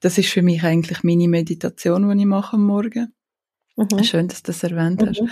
Das 0.00 0.18
ist 0.18 0.28
für 0.28 0.42
mich 0.42 0.62
eigentlich 0.62 1.02
meine 1.02 1.28
Meditation, 1.28 2.10
die 2.10 2.20
ich 2.20 2.26
mache 2.26 2.56
am 2.56 2.64
Morgen. 2.64 3.14
Mhm. 3.76 4.04
Schön, 4.04 4.28
dass 4.28 4.42
du 4.42 4.52
das 4.52 4.62
erwähnt 4.62 5.02
hast. 5.06 5.20
Mhm. 5.20 5.30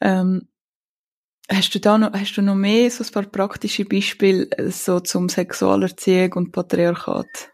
Ähm, 0.00 0.48
hast 1.50 1.74
du 1.74 1.80
da 1.80 1.98
noch, 1.98 2.12
hast 2.12 2.34
du 2.36 2.42
noch 2.42 2.54
mehr 2.54 2.90
so 2.90 3.04
ein 3.04 3.10
paar 3.10 3.24
praktische 3.24 3.84
Beispiele 3.84 4.50
äh, 4.52 4.70
so 4.70 5.00
zum 5.00 5.28
Sexualerziehung 5.28 6.32
und 6.34 6.52
Patriarchat? 6.52 7.50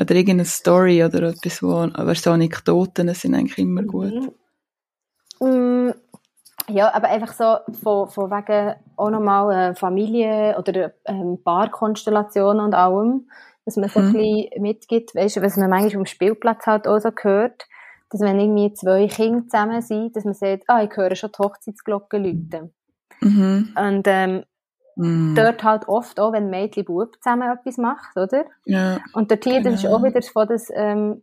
Oder 0.00 0.14
irgendeine 0.14 0.44
Story 0.44 1.04
oder 1.04 1.22
etwas, 1.28 1.62
wo, 1.62 1.72
aber 1.76 2.14
so 2.16 2.32
Anekdoten 2.32 3.14
sind 3.14 3.34
eigentlich 3.34 3.58
immer 3.58 3.82
mhm. 3.82 3.86
gut. 3.86 4.34
Mhm. 5.40 5.94
Ja, 6.68 6.92
aber 6.94 7.08
einfach 7.08 7.32
so 7.32 7.58
von, 7.82 8.08
von 8.08 8.30
wegen 8.30 8.74
auch 8.96 9.10
nochmal 9.10 9.70
äh, 9.70 9.74
Familie 9.74 10.56
oder 10.58 10.94
ähm, 11.04 11.38
Paarkonstellationen 11.44 12.64
und 12.64 12.74
allem, 12.74 13.28
dass 13.66 13.76
man 13.76 13.90
so 13.90 14.00
mhm. 14.00 14.06
ein 14.06 14.12
bisschen 14.14 14.62
mitgibt, 14.62 15.14
weißt 15.14 15.36
du, 15.36 15.42
was 15.42 15.56
man 15.56 15.70
manchmal 15.70 16.00
am 16.00 16.06
Spielplatz 16.06 16.66
halt 16.66 16.88
auch 16.88 16.98
so 16.98 17.12
gehört, 17.12 17.66
dass 18.14 18.20
wenn 18.20 18.38
irgendwie 18.38 18.72
zwei 18.74 19.08
Kinder 19.08 19.42
zusammen 19.48 19.82
sind, 19.82 20.14
dass 20.14 20.24
man 20.24 20.34
sagt, 20.34 20.64
ah, 20.68 20.84
ich 20.84 20.96
höre 20.96 21.16
schon 21.16 21.32
die 21.36 21.42
Hochzeitsglocke 21.42 22.16
läuten. 22.16 22.72
Mhm. 23.20 23.74
Und 23.76 24.02
ähm, 24.06 24.44
mhm. 24.94 25.34
dort 25.34 25.64
halt 25.64 25.88
oft 25.88 26.20
auch, 26.20 26.32
wenn 26.32 26.48
Mädchen 26.48 26.86
und 26.86 26.94
Bub 26.94 27.16
zusammen 27.20 27.50
etwas 27.50 27.76
macht, 27.76 28.16
oder? 28.16 28.44
Ja. 28.66 29.00
Und 29.14 29.32
dort 29.32 29.42
hier, 29.42 29.58
genau. 29.58 29.70
das 29.70 29.82
ist 29.82 29.90
auch 29.90 30.04
wieder 30.04 30.22
von 30.22 30.46
das 30.46 30.68
ähm, 30.72 31.22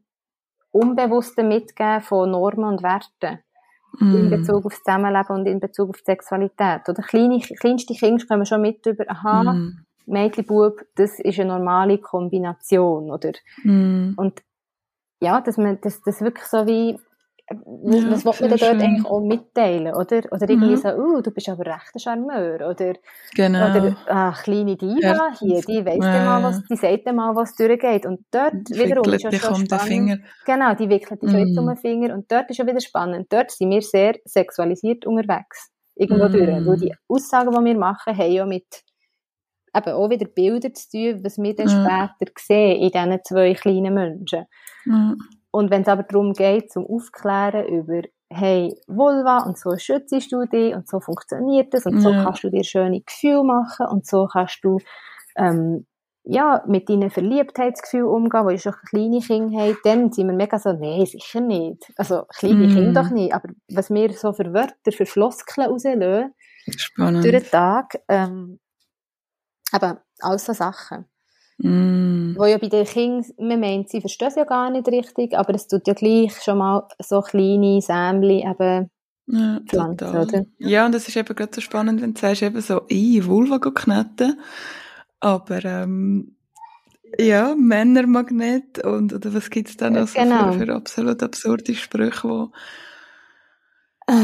unbewusste 0.71 1.43
Mitgeben 1.43 2.01
von 2.01 2.29
Normen 2.29 2.65
und 2.65 2.83
Werten. 2.83 3.39
Mm. 3.99 4.15
in 4.15 4.29
Bezug 4.29 4.65
auf 4.65 4.73
das 4.73 4.83
Zusammenleben 4.83 5.35
und 5.35 5.45
in 5.45 5.59
Bezug 5.59 5.89
auf 5.89 5.97
die 5.97 6.11
Sexualität. 6.11 6.87
Oder 6.87 7.03
kleine, 7.03 7.39
kleinste 7.39 7.93
Kinder 7.93 8.25
kommen 8.25 8.45
schon 8.45 8.61
mit 8.61 8.85
über, 8.85 9.03
aha, 9.07 9.53
mm. 9.53 9.85
Mädchen, 10.07 10.45
Bub, 10.45 10.81
das 10.95 11.19
ist 11.19 11.39
eine 11.39 11.49
normale 11.49 11.97
Kombination, 11.99 13.11
oder? 13.11 13.31
Mm. 13.63 14.13
Und 14.15 14.41
ja, 15.21 15.39
dass 15.41 15.57
man 15.57 15.79
das, 15.81 16.01
das 16.01 16.21
wirklich 16.21 16.45
so 16.45 16.65
wie, 16.65 16.97
ja, 17.51 18.23
was 18.23 18.39
will 18.39 18.49
man 18.49 18.57
dort 18.57 18.81
eigentlich 18.81 19.05
auch 19.05 19.21
mitteilen, 19.21 19.93
oder? 19.93 20.21
Oder 20.31 20.49
irgendwie 20.49 20.71
mhm. 20.71 20.77
so, 20.77 20.89
uh, 20.89 21.21
du 21.21 21.31
bist 21.31 21.49
aber 21.49 21.65
recht 21.65 21.91
ein 21.93 21.99
Charmeur, 21.99 22.69
oder? 22.69 22.93
Genau. 23.35 23.69
Oder, 23.69 23.97
ach, 24.07 24.43
kleine 24.43 24.75
Diva 24.75 25.31
hier, 25.37 25.61
die 25.61 25.85
weiss 25.85 26.03
ja. 26.03 26.25
mal 26.25 26.43
was, 26.43 26.63
die 26.63 26.75
sagt 26.75 27.05
dir 27.05 27.13
mal, 27.13 27.35
was 27.35 27.55
durchgeht. 27.55 28.05
Und 28.05 28.21
dort 28.31 28.69
wiederum 28.69 29.13
ist 29.13 29.23
ja 29.23 29.31
schon 29.33 29.65
spannend. 29.65 29.83
Finger. 29.83 30.17
Genau, 30.45 30.73
die 30.75 30.89
wickelt 30.89 31.21
die 31.21 31.27
mhm. 31.27 31.57
um 31.57 31.67
den 31.67 31.77
Finger. 31.77 32.13
Und 32.13 32.31
dort 32.31 32.49
ist 32.49 32.57
ja 32.57 32.65
wieder 32.65 32.81
spannend. 32.81 33.31
Dort 33.31 33.51
sind 33.51 33.69
wir 33.69 33.81
sehr 33.81 34.15
sexualisiert 34.25 35.05
unterwegs. 35.05 35.71
Irgendwo 35.95 36.29
mhm. 36.29 36.31
durch. 36.31 36.65
Weil 36.65 36.77
die 36.77 36.95
Aussagen, 37.07 37.51
die 37.51 37.65
wir 37.65 37.77
machen, 37.77 38.17
haben 38.17 38.31
ja 38.31 38.45
mit, 38.45 38.65
eben 39.75 39.93
auch 39.93 40.09
wieder 40.09 40.25
Bilder 40.25 40.73
zu 40.73 40.89
tun, 40.89 41.23
was 41.23 41.37
wir 41.37 41.55
dann 41.55 41.67
mhm. 41.67 41.69
später 41.69 42.31
sehen 42.39 42.81
in 42.81 42.91
diesen 42.91 43.19
zwei 43.23 43.53
kleinen 43.53 43.93
Menschen. 43.93 44.45
Mhm. 44.85 45.17
Und 45.51 45.69
wenn 45.69 45.81
es 45.81 45.87
aber 45.87 46.03
darum 46.03 46.33
geht, 46.33 46.71
zum 46.71 46.85
Aufklären 46.85 47.67
über, 47.67 48.01
hey, 48.29 48.73
Vulva, 48.87 49.39
und 49.39 49.57
so 49.57 49.75
schützt 49.77 50.31
du 50.31 50.45
dich, 50.45 50.73
und 50.73 50.87
so 50.87 50.99
funktioniert 51.01 51.73
das, 51.73 51.85
und 51.85 51.99
so 51.99 52.11
kannst 52.11 52.43
du 52.43 52.49
dir 52.49 52.63
schöne 52.63 53.01
Gefühle 53.01 53.43
machen, 53.43 53.87
und 53.87 54.07
so 54.07 54.27
kannst 54.31 54.59
du, 54.63 54.79
ähm, 55.35 55.85
ja, 56.23 56.63
mit 56.67 56.87
deinen 56.87 57.09
Verliebtheitsgefühlen 57.09 58.07
umgehen, 58.07 58.45
wo 58.45 58.49
ich 58.49 58.61
schon 58.61 58.73
kleine 58.89 59.19
Kinder 59.19 59.59
habe, 59.59 59.77
dann 59.83 60.11
sind 60.11 60.27
wir 60.27 60.35
mega 60.35 60.59
so, 60.59 60.71
nee, 60.71 61.03
sicher 61.05 61.41
nicht. 61.41 61.91
Also, 61.97 62.23
kleine 62.37 62.67
mm. 62.67 62.73
Kinder 62.73 63.03
doch 63.03 63.09
nicht. 63.09 63.33
Aber 63.33 63.49
was 63.71 63.89
wir 63.89 64.13
so 64.13 64.31
für 64.31 64.53
Wörter, 64.53 64.91
für 64.91 65.07
Floskeln 65.07 65.67
rauslösen, 65.67 66.33
Spannend. 66.77 67.23
durch 67.23 67.41
den 67.41 67.51
Tag, 67.51 67.95
ähm, 68.07 68.59
eben, 69.73 69.97
alles 70.19 70.45
so 70.45 70.53
Sachen. 70.53 71.05
Mm. 71.57 72.35
Wo 72.37 72.45
ja 72.45 72.57
bei 72.57 72.69
den 72.69 72.85
Kindern, 72.85 73.25
man 73.37 73.59
meint, 73.59 73.89
sie 73.89 74.01
verstehen 74.01 74.29
es 74.29 74.35
ja 74.35 74.45
gar 74.45 74.69
nicht 74.71 74.87
richtig, 74.87 75.37
aber 75.37 75.53
es 75.53 75.67
tut 75.67 75.87
ja 75.87 75.93
gleich 75.93 76.41
schon 76.41 76.57
mal 76.57 76.87
so 76.99 77.21
kleine 77.21 77.81
Sämli 77.81 78.43
eben 78.43 78.89
ja, 79.27 79.59
pflanzen, 79.67 80.17
oder? 80.17 80.45
Ja, 80.57 80.85
und 80.85 80.93
das 80.93 81.07
ist 81.07 81.15
eben 81.15 81.35
gerade 81.35 81.51
so 81.53 81.61
spannend, 81.61 82.01
wenn 82.01 82.13
du 82.13 82.19
sagst, 82.19 82.41
eben 82.41 82.61
so, 82.61 82.81
ich 82.87 83.25
Vulva 83.27 83.59
kneten, 83.59 84.39
aber 85.19 85.63
ähm, 85.63 86.35
ja, 87.19 87.55
Männermagnet 87.55 88.83
und 88.83 89.13
oder 89.13 89.33
was 89.33 89.49
gibt's 89.49 89.77
da 89.77 89.89
noch 89.89 90.11
genau. 90.13 90.51
so 90.53 90.59
für, 90.59 90.65
für 90.65 90.73
absolut 90.73 91.23
absurde 91.23 91.75
Sprüche, 91.75 92.27
wo 92.27 92.51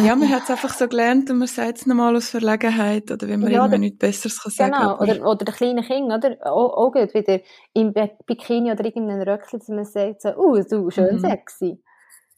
ja, 0.06 0.16
man 0.16 0.30
hat 0.30 0.44
es 0.44 0.50
einfach 0.52 0.74
so 0.74 0.88
gelernt 0.88 1.30
und 1.30 1.38
man 1.38 1.48
sagt 1.48 1.78
es 1.80 1.86
nochmal 1.86 2.16
aus 2.16 2.30
Verlegenheit 2.30 3.10
oder 3.12 3.28
wenn 3.28 3.40
man 3.40 3.52
ja, 3.52 3.60
irgendwie 3.64 3.80
nichts 3.80 4.00
Besseres 4.00 4.42
kann 4.42 4.52
sagen 4.52 4.72
Genau, 4.74 5.00
oder, 5.00 5.26
oder 5.30 5.46
der 5.46 5.54
kleine 5.54 5.82
Kind, 5.84 6.12
oder? 6.12 6.38
Auch, 6.44 6.74
auch 6.78 6.92
gut, 6.92 7.14
wieder 7.14 7.40
im 7.74 7.94
Bikini 8.26 8.72
oder 8.72 8.84
irgendeinem 8.86 9.22
Röckchen, 9.28 9.60
dass 9.60 9.68
man 9.70 9.86
sagt 9.86 10.22
so, 10.22 10.30
uh, 10.36 10.62
du, 10.64 10.90
schön 10.90 11.16
mhm. 11.16 11.20
sexy. 11.20 11.82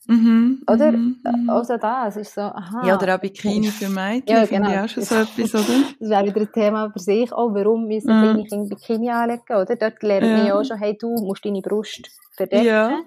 Mhm, 0.08 0.64
oder? 0.68 0.92
mhm, 0.92 1.22
mhm. 1.24 1.50
Also 1.50 1.78
da, 1.78 2.08
es 2.08 2.18
ist 2.18 2.34
so, 2.34 2.42
aha. 2.42 2.86
Ja, 2.88 2.96
oder 2.98 3.16
auch 3.16 3.20
Bikini 3.20 3.68
für 3.68 3.90
Mädchen, 3.90 4.36
Ja, 4.38 4.46
finde 4.46 4.68
ich 4.70 4.74
genau. 4.74 4.84
auch 4.86 4.90
schon 4.90 5.04
so 5.04 5.16
etwas, 5.22 5.54
oder? 5.54 5.84
Das 6.00 6.10
wäre 6.10 6.26
wieder 6.26 6.42
ein 6.42 6.52
Thema 6.52 6.90
für 6.92 7.00
sich. 7.00 7.32
Oh, 7.32 7.54
warum 7.54 7.86
müssen 7.88 8.10
Mhm. 8.16 8.24
kleine 8.24 8.44
Kinder 8.46 8.76
Bikini 8.76 9.10
anlegen, 9.12 9.42
oder? 9.50 9.76
Dort 9.76 10.02
lernt 10.02 10.26
man 10.26 10.38
Ja. 10.40 10.46
ja 10.48 10.60
auch 10.60 10.64
schon, 10.64 10.78
hey, 10.78 10.98
du 11.00 11.14
musst 11.14 11.46
deine 11.46 11.62
Brust 11.62 12.10
verdecken. 12.36 12.66
Ja, 12.66 13.00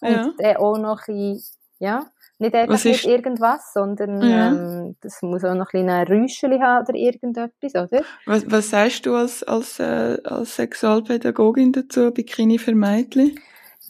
Und 0.00 0.10
ja. 0.10 0.30
dann 0.38 0.56
auch 0.56 0.78
noch 0.78 1.06
ein 1.08 1.14
bisschen, 1.14 1.42
ja, 1.78 2.06
nicht 2.40 2.54
einfach 2.54 2.82
mit 2.84 3.04
irgendwas, 3.04 3.72
sondern 3.72 4.20
Ja. 4.22 4.48
ähm, 4.48 4.96
das 5.00 5.22
muss 5.22 5.44
auch 5.44 5.54
noch 5.54 5.72
ein 5.74 5.88
Räuschchen 5.88 6.62
haben 6.62 6.84
oder 6.86 6.94
irgendetwas, 6.96 7.74
oder? 7.74 8.02
Was, 8.26 8.50
was 8.50 8.70
sagst 8.70 9.06
du 9.06 9.14
als, 9.14 9.42
als, 9.42 9.78
äh, 9.78 10.18
als 10.24 10.56
Sexualpädagogin 10.56 11.72
dazu, 11.72 12.10
Bikini 12.10 12.58
für 12.58 12.74
Mädchen? 12.74 13.38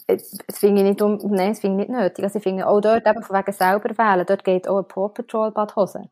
Das 0.07 0.37
das 0.47 0.59
finde 0.59 0.83
ich 0.83 0.89
nicht, 0.89 1.03
um, 1.03 1.19
nein, 1.31 1.51
das 1.51 1.61
finde 1.61 1.83
ich 1.85 1.89
nicht 1.89 1.99
nötig. 2.01 2.25
Also 2.25 2.39
ich 2.39 2.43
finde 2.43 2.67
auch 2.67 2.81
dort 2.81 3.07
eben 3.07 3.23
von 3.23 3.37
wegen 3.37 3.53
selber 3.53 3.97
wählen, 3.97 4.27
dort 4.27 4.43
geht 4.45 4.67
auch 4.69 4.77
eine 4.79 4.83
Paw 4.85 5.09
Patrol 5.09 5.53
Badhose. 5.53 6.03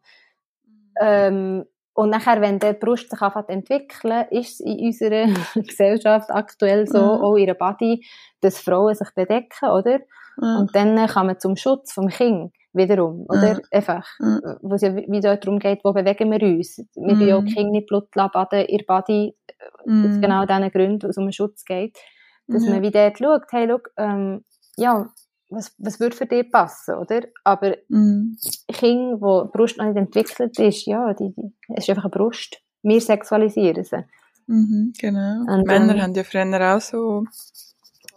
Ähm, 1.00 1.64
und 1.94 2.10
nachher, 2.10 2.40
wenn 2.40 2.60
die 2.60 2.72
Brust 2.74 3.10
sich 3.10 3.20
anfängt 3.20 3.48
entwickeln, 3.48 4.26
ist 4.30 4.54
es 4.54 4.60
in 4.60 4.78
unserer 4.86 5.24
Gesellschaft 5.54 6.30
aktuell 6.30 6.86
so, 6.86 6.98
Mhm. 6.98 7.22
auch 7.24 7.36
ihre 7.36 7.54
Body, 7.56 8.06
dass 8.40 8.60
Frauen 8.60 8.94
sich 8.94 9.08
bedecken, 9.14 9.68
oder? 9.68 10.00
Ja. 10.40 10.58
Und 10.58 10.74
dann 10.74 11.06
kann 11.06 11.26
man 11.26 11.40
zum 11.40 11.56
Schutz 11.56 11.92
vom 11.92 12.08
Kind 12.08 12.52
wiederum, 12.72 13.24
oder? 13.28 13.52
Ja. 13.54 13.58
Einfach. 13.72 14.06
Ja. 14.20 14.56
Wo 14.62 14.74
es 14.74 14.82
ja 14.82 14.94
wieder 14.94 15.36
darum 15.36 15.58
geht, 15.58 15.80
wo 15.84 15.92
bewegen 15.92 16.30
wir 16.30 16.42
uns. 16.42 16.78
Wir 16.94 17.14
mhm. 17.14 17.22
ja 17.22 17.36
auch 17.36 17.44
Kinder 17.44 17.70
nicht 17.70 17.88
Blut 17.88 18.10
baden, 18.12 18.66
ihr 18.68 18.84
Body, 18.86 19.34
aus 19.80 19.86
Mhm. 19.86 20.20
genau 20.20 20.44
diesen 20.44 20.70
Gründen, 20.70 21.02
wo 21.02 21.08
es 21.08 21.18
um 21.18 21.26
den 21.26 21.32
Schutz 21.32 21.64
geht. 21.64 21.98
Dass 22.46 22.64
Ja. 22.64 22.72
man 22.72 22.82
wieder 22.82 23.12
schaut, 23.16 23.42
hey, 23.50 23.66
schau, 23.68 23.78
ähm, 23.96 24.44
ja, 24.76 25.08
was, 25.50 25.74
was 25.78 25.98
würde 25.98 26.14
für 26.14 26.26
dich 26.26 26.50
passen, 26.52 26.94
oder? 26.96 27.22
Aber 27.42 27.74
Mhm. 27.88 28.36
Kinder, 28.68 29.20
wo 29.20 29.44
die 29.44 29.50
Brust 29.56 29.78
noch 29.78 29.86
nicht 29.86 29.96
entwickelt 29.96 30.58
ist, 30.58 30.86
ja, 30.86 31.14
die, 31.14 31.32
die, 31.34 31.52
es 31.74 31.84
ist 31.84 31.90
einfach 31.90 32.04
eine 32.04 32.10
Brust. 32.10 32.58
Wir 32.82 33.00
sexualisieren 33.00 33.82
sie. 33.82 34.04
Mhm, 34.46 34.92
genau. 34.98 35.40
Und, 35.52 35.66
Männer 35.66 35.94
ähm, 35.94 36.02
haben 36.02 36.14
ja 36.14 36.22
früher 36.24 36.76
auch 36.76 36.80
so 36.80 37.24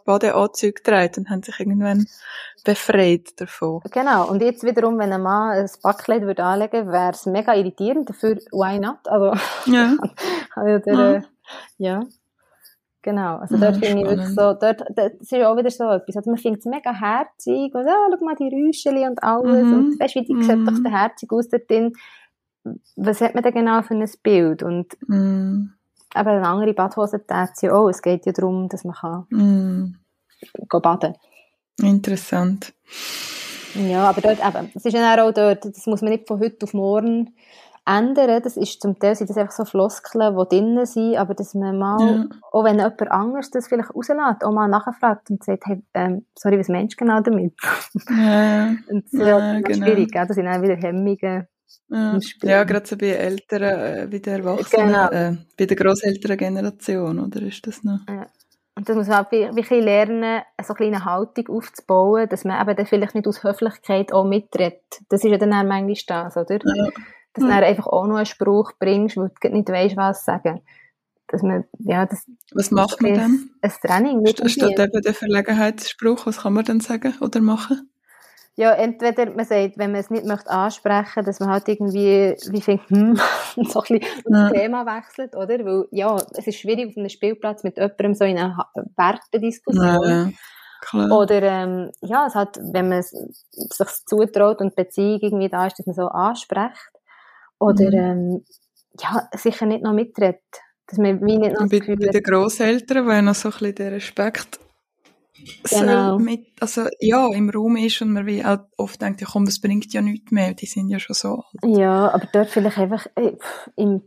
Badeanzüge 0.05 0.73
getragen 0.73 1.13
und 1.17 1.29
haben 1.29 1.43
sich 1.43 1.59
irgendwann 1.59 2.05
befreit 2.63 3.39
davon. 3.39 3.81
Genau. 3.91 4.29
Und 4.29 4.41
jetzt 4.41 4.63
wiederum, 4.63 4.97
wenn 4.99 5.11
ein 5.13 5.21
Mann 5.21 5.51
ein 5.57 5.69
Backkleid 5.81 6.21
würde 6.23 6.43
anlegen, 6.43 6.91
wäre 6.91 7.11
es 7.11 7.25
mega 7.25 7.53
irritierend. 7.55 8.09
Dafür, 8.09 8.35
why 8.51 8.79
not? 8.79 8.99
Also, 9.05 9.33
Ja. 9.65 9.95
also 10.55 10.89
Ja. 10.89 11.21
ja. 11.77 11.99
Genau. 13.03 13.37
Also 13.37 13.57
dort 13.57 13.77
Ja, 13.77 13.87
finde 13.89 14.03
ich 14.03 14.09
wirklich 14.09 14.27
so, 14.35 14.53
dort, 14.53 14.83
das 14.95 15.13
ist 15.19 15.31
ja 15.31 15.49
auch 15.51 15.57
wieder 15.57 15.71
so 15.71 15.85
etwas. 15.89 16.17
Also 16.17 16.29
man 16.29 16.37
findet 16.37 16.59
es 16.59 16.65
mega 16.67 16.93
herzig 16.93 17.73
und, 17.73 17.87
ah, 17.87 18.07
schau 18.11 18.23
mal 18.23 18.35
die 18.35 18.49
Räuschchen 18.53 19.09
und 19.09 19.23
alles. 19.23 19.65
Mhm. 19.65 19.73
Und 19.73 19.99
weißt 19.99 20.15
du, 20.15 20.19
wie 20.19 20.25
die 20.25 20.43
sieht 20.43 20.57
Mhm. 20.59 20.65
doch 20.67 20.83
der 20.83 20.91
herzig 20.91 21.31
aus 21.31 21.49
dort 21.49 21.67
drin. 21.67 21.93
Was 22.95 23.21
hat 23.21 23.33
man 23.33 23.43
denn 23.43 23.53
genau 23.55 23.81
für 23.81 23.95
ein 23.95 24.07
Bild? 24.21 24.61
Und 24.61 24.95
Mhm. 25.07 25.73
Eben 26.15 26.27
eine 26.29 26.47
andere 26.47 26.73
Badhose 26.73 27.25
tät 27.25 27.55
sie 27.55 27.69
auch. 27.69 27.89
Es 27.89 28.01
geht 28.01 28.25
ja 28.25 28.31
darum, 28.31 28.67
dass 28.69 28.83
man 28.83 28.95
kann 28.95 29.25
Mhm. 29.29 29.95
gehen 30.69 30.81
baden 30.81 31.15
Interessant. 31.81 32.73
Ja, 33.73 34.09
aber 34.09 34.21
dort 34.21 34.39
eben, 34.39 34.71
es 34.75 34.85
ist 34.85 34.93
ja 34.93 35.13
auch 35.23 35.31
dort, 35.31 35.63
das 35.65 35.85
muss 35.85 36.01
man 36.01 36.11
nicht 36.11 36.27
von 36.27 36.39
heute 36.39 36.63
auf 36.63 36.73
morgen 36.73 37.33
ändern. 37.85 38.41
Das 38.43 38.57
ist 38.57 38.81
zum 38.81 38.99
Teil 38.99 39.15
sind 39.15 39.29
das 39.29 39.37
einfach 39.37 39.53
so 39.53 39.65
Floskeln, 39.65 40.37
die 40.37 40.47
drinnen 40.49 40.85
sind, 40.85 41.15
aber 41.17 41.33
dass 41.33 41.53
man 41.53 41.77
mal, 41.77 42.15
Ja. 42.17 42.25
auch 42.51 42.63
wenn 42.63 42.77
jemand 42.77 43.01
anderes 43.11 43.49
das 43.49 43.67
vielleicht 43.67 43.95
rauslässt, 43.95 44.43
auch 44.43 44.51
mal 44.51 44.67
nachfragt 44.67 45.29
und 45.29 45.43
sagt, 45.43 45.65
hey, 45.65 45.81
ähm, 45.93 46.25
sorry, 46.37 46.59
was 46.59 46.67
meinst 46.67 46.99
du 46.99 47.05
genau 47.05 47.21
damit? 47.21 47.53
Ja, 48.09 48.75
Und 48.89 49.05
das 49.05 49.13
ist 49.13 49.19
Ja, 49.19 49.27
ja, 49.27 49.39
dann 49.39 49.63
genau. 49.63 49.85
schwierig, 49.85 50.11
gell? 50.11 50.27
das 50.27 50.35
sind 50.35 50.47
auch 50.47 50.61
wieder 50.61 50.75
Hemmungen. 50.75 51.47
Ja. 51.89 52.19
Ja 52.43 52.63
gerade 52.63 52.85
so 52.87 52.97
bei 52.97 53.07
älteren, 53.09 53.79
äh, 53.79 54.07
bei 54.09 54.19
den 54.19 54.33
Erwachsenen, 54.33 54.87
Genau. 54.87 55.09
äh, 55.09 55.37
bei 55.57 55.65
der 55.65 55.77
grosselteren 55.77 56.37
Generation, 56.37 57.19
oder 57.19 57.41
ist 57.41 57.65
das 57.67 57.83
noch? 57.83 57.99
Und 58.73 58.87
das 58.87 58.95
muss 58.95 59.07
man 59.07 59.25
auch 59.25 59.31
wirklich 59.31 59.69
lernen, 59.83 60.41
so 60.63 60.73
eine 60.73 60.75
kleine 60.77 61.05
Haltung 61.05 61.49
aufzubauen, 61.49 62.29
dass 62.29 62.45
man 62.45 62.61
eben 62.61 62.75
dann 62.77 62.85
vielleicht 62.85 63.15
nicht 63.15 63.27
aus 63.27 63.43
Höflichkeit 63.43 64.13
auch 64.13 64.23
mitredet. 64.23 64.81
Das 65.09 65.23
ist 65.23 65.29
ja 65.29 65.37
dann 65.37 65.53
auch 65.53 65.63
manchmal 65.63 65.95
das, 66.07 66.37
oder? 66.37 66.59
Ja. 66.63 66.85
Dass 67.33 67.43
du 67.43 67.49
dann 67.49 67.63
einfach 67.63 67.87
auch 67.87 68.07
noch 68.07 68.15
einen 68.17 68.25
Spruch 68.25 68.71
bringst, 68.79 69.17
weil 69.17 69.31
du 69.41 69.49
nicht 69.49 69.69
weißt, 69.69 69.97
was 69.97 70.25
sagen. 70.25 70.61
Dass 71.27 71.41
man, 71.43 71.63
ja, 71.79 72.05
das 72.05 72.25
Was 72.53 72.71
macht 72.71 73.01
man 73.01 73.13
dann? 73.13 73.49
ein 73.61 73.71
Training 73.81 74.19
St- 74.25 74.49
Statt 74.49 74.79
eben 74.79 75.01
der 75.01 75.13
Verlegenheitsspruch, 75.13 76.25
was 76.25 76.39
kann 76.41 76.53
man 76.53 76.65
dann 76.65 76.79
sagen 76.81 77.13
oder 77.21 77.39
machen? 77.41 77.89
Ja, 78.57 78.73
entweder 78.73 79.27
man 79.33 79.45
sagt, 79.45 79.77
wenn 79.77 79.91
man 79.91 80.01
es 80.01 80.09
nicht 80.09 80.25
möchte 80.25 80.49
ansprechen, 80.49 81.23
dass 81.23 81.39
man 81.39 81.49
halt 81.49 81.67
irgendwie, 81.69 82.35
wie 82.51 82.61
findet, 82.61 82.89
hm, 82.89 83.15
so 83.55 83.81
ein 83.81 83.99
bisschen 83.99 84.01
Ja. 84.27 84.43
das 84.43 84.51
Thema 84.51 84.85
wechselt, 84.85 85.35
oder? 85.35 85.59
Weil, 85.65 85.85
ja, 85.91 86.17
es 86.35 86.47
ist 86.47 86.57
schwierig 86.59 86.89
auf 86.89 86.97
einem 86.97 87.09
Spielplatz 87.09 87.63
mit 87.63 87.77
jemandem 87.77 88.13
so 88.13 88.25
in 88.25 88.37
einer 88.37 88.67
Wertediskussion. 88.97 90.03
Ja, 90.09 90.29
klar. 90.81 91.11
Oder, 91.17 91.41
ähm, 91.43 91.91
ja, 92.01 92.27
es 92.27 92.35
hat, 92.35 92.57
wenn 92.61 92.89
man 92.89 92.99
es- 92.99 93.11
sich 93.51 93.87
zutraut 94.05 94.59
und 94.59 94.75
Beziehung 94.75 95.19
irgendwie 95.21 95.49
da 95.49 95.67
ist, 95.67 95.79
dass 95.79 95.85
man 95.85 95.95
so 95.95 96.07
anspricht. 96.07 96.91
Oder, 97.57 97.85
Mhm. 97.85 97.93
ähm, 97.93 98.45
ja, 98.99 99.29
sicher 99.35 99.65
nicht 99.65 99.83
noch 99.83 99.93
mitredet. 99.93 100.41
Dass 100.87 100.97
man 100.97 101.21
wie 101.25 101.37
nicht 101.37 101.53
noch 101.57 101.69
bei, 101.69 101.79
bei 101.79 101.95
den 102.11 102.23
Grosseltern, 102.23 103.05
wo 103.07 103.11
ja 103.11 103.21
noch 103.21 103.35
so 103.35 103.47
ein 103.47 103.51
bisschen 103.53 103.75
der 103.75 103.91
Respekt 103.93 104.59
Genau. 105.69 106.19
mit, 106.19 106.47
also 106.59 106.87
ja, 106.99 107.27
im 107.33 107.49
Raum 107.49 107.75
ist 107.77 108.01
und 108.01 108.13
man 108.13 108.25
wie 108.25 108.43
auch 108.43 108.59
oft 108.77 109.01
denkt, 109.01 109.21
ja 109.21 109.27
komm, 109.31 109.45
das 109.45 109.61
bringt 109.61 109.93
ja 109.93 110.01
nichts 110.01 110.31
mehr, 110.31 110.53
die 110.53 110.65
sind 110.65 110.89
ja 110.89 110.99
schon 110.99 111.13
so 111.13 111.43
alt. 111.61 111.77
Ja, 111.77 112.11
aber 112.11 112.27
dort 112.31 112.49
vielleicht 112.49 112.77
einfach, 112.77 113.07
äh, 113.15 113.33
im, 113.75 114.01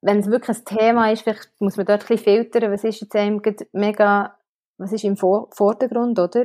wenn 0.00 0.18
es 0.18 0.26
wirklich 0.26 0.58
ein 0.58 0.64
Thema 0.64 1.10
ist, 1.10 1.22
vielleicht 1.22 1.50
muss 1.60 1.76
man 1.76 1.86
dort 1.86 2.02
ein 2.02 2.08
bisschen 2.08 2.24
filtern, 2.24 2.72
was 2.72 2.84
ist 2.84 3.00
jetzt 3.00 3.16
einem 3.16 3.40
mega, 3.72 4.36
was 4.78 4.92
ist 4.92 5.04
im 5.04 5.16
Vor 5.16 5.48
Vordergrund, 5.52 6.18
oder? 6.18 6.44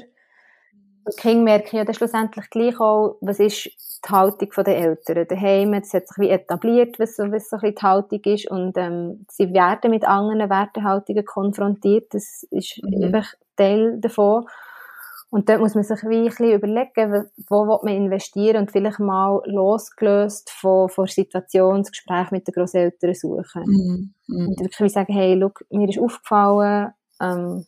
Und 1.04 1.16
die 1.16 1.22
Kinder 1.22 1.44
merken 1.44 1.78
ja 1.78 1.86
dann 1.86 1.96
schlussendlich 1.96 2.50
gleich 2.50 2.80
auch, 2.80 3.18
was 3.22 3.40
ist 3.40 3.66
die 4.06 4.10
Haltung 4.10 4.50
der 4.58 4.78
Eltern 4.78 5.28
daheim, 5.28 5.72
das 5.74 5.94
hat 5.94 6.08
sich 6.08 6.18
wie 6.18 6.30
etabliert, 6.30 7.00
was 7.00 7.16
so, 7.16 7.32
was 7.32 7.50
so 7.50 7.58
ein 7.58 7.62
bisschen 7.62 7.76
die 7.76 7.82
Haltung 7.82 8.22
ist 8.26 8.52
und 8.52 8.78
ähm, 8.78 9.26
sie 9.30 9.54
werden 9.54 9.92
mit 9.92 10.06
anderen 10.06 10.50
Wertehaltungen 10.50 11.26
konfrontiert, 11.26 12.14
das 12.14 12.46
ist 12.52 12.80
Mhm. 12.84 13.06
einfach 13.06 13.34
Teil 13.58 14.00
davon. 14.00 14.46
Und 15.30 15.50
dort 15.50 15.60
muss 15.60 15.76
man 15.76 15.84
sich 15.84 16.02
wie 16.04 16.20
ein 16.20 16.26
bisschen 16.26 16.54
überlegen, 16.54 17.30
wo 17.50 17.68
will 17.68 17.80
man 17.84 17.94
investieren 17.94 18.58
und 18.62 18.72
vielleicht 18.72 19.00
mal 19.00 19.42
losgelöst 19.46 20.50
von, 20.50 20.88
von 20.88 21.06
Situation 21.08 21.82
das 21.82 21.92
Gespräch 21.92 22.32
mit 22.32 22.48
den 22.48 22.54
Grosseltern 22.54 23.14
suchen. 23.14 23.64
Mhm. 23.66 24.14
Mhm. 24.28 24.48
Und 24.48 24.60
wirklich 24.62 24.80
wie 24.80 24.90
sagen, 24.90 25.14
hey, 25.14 25.34
look, 25.36 25.66
mir 25.70 25.90
ist 25.90 26.00
aufgefallen, 26.00 26.94
ähm, 27.22 27.66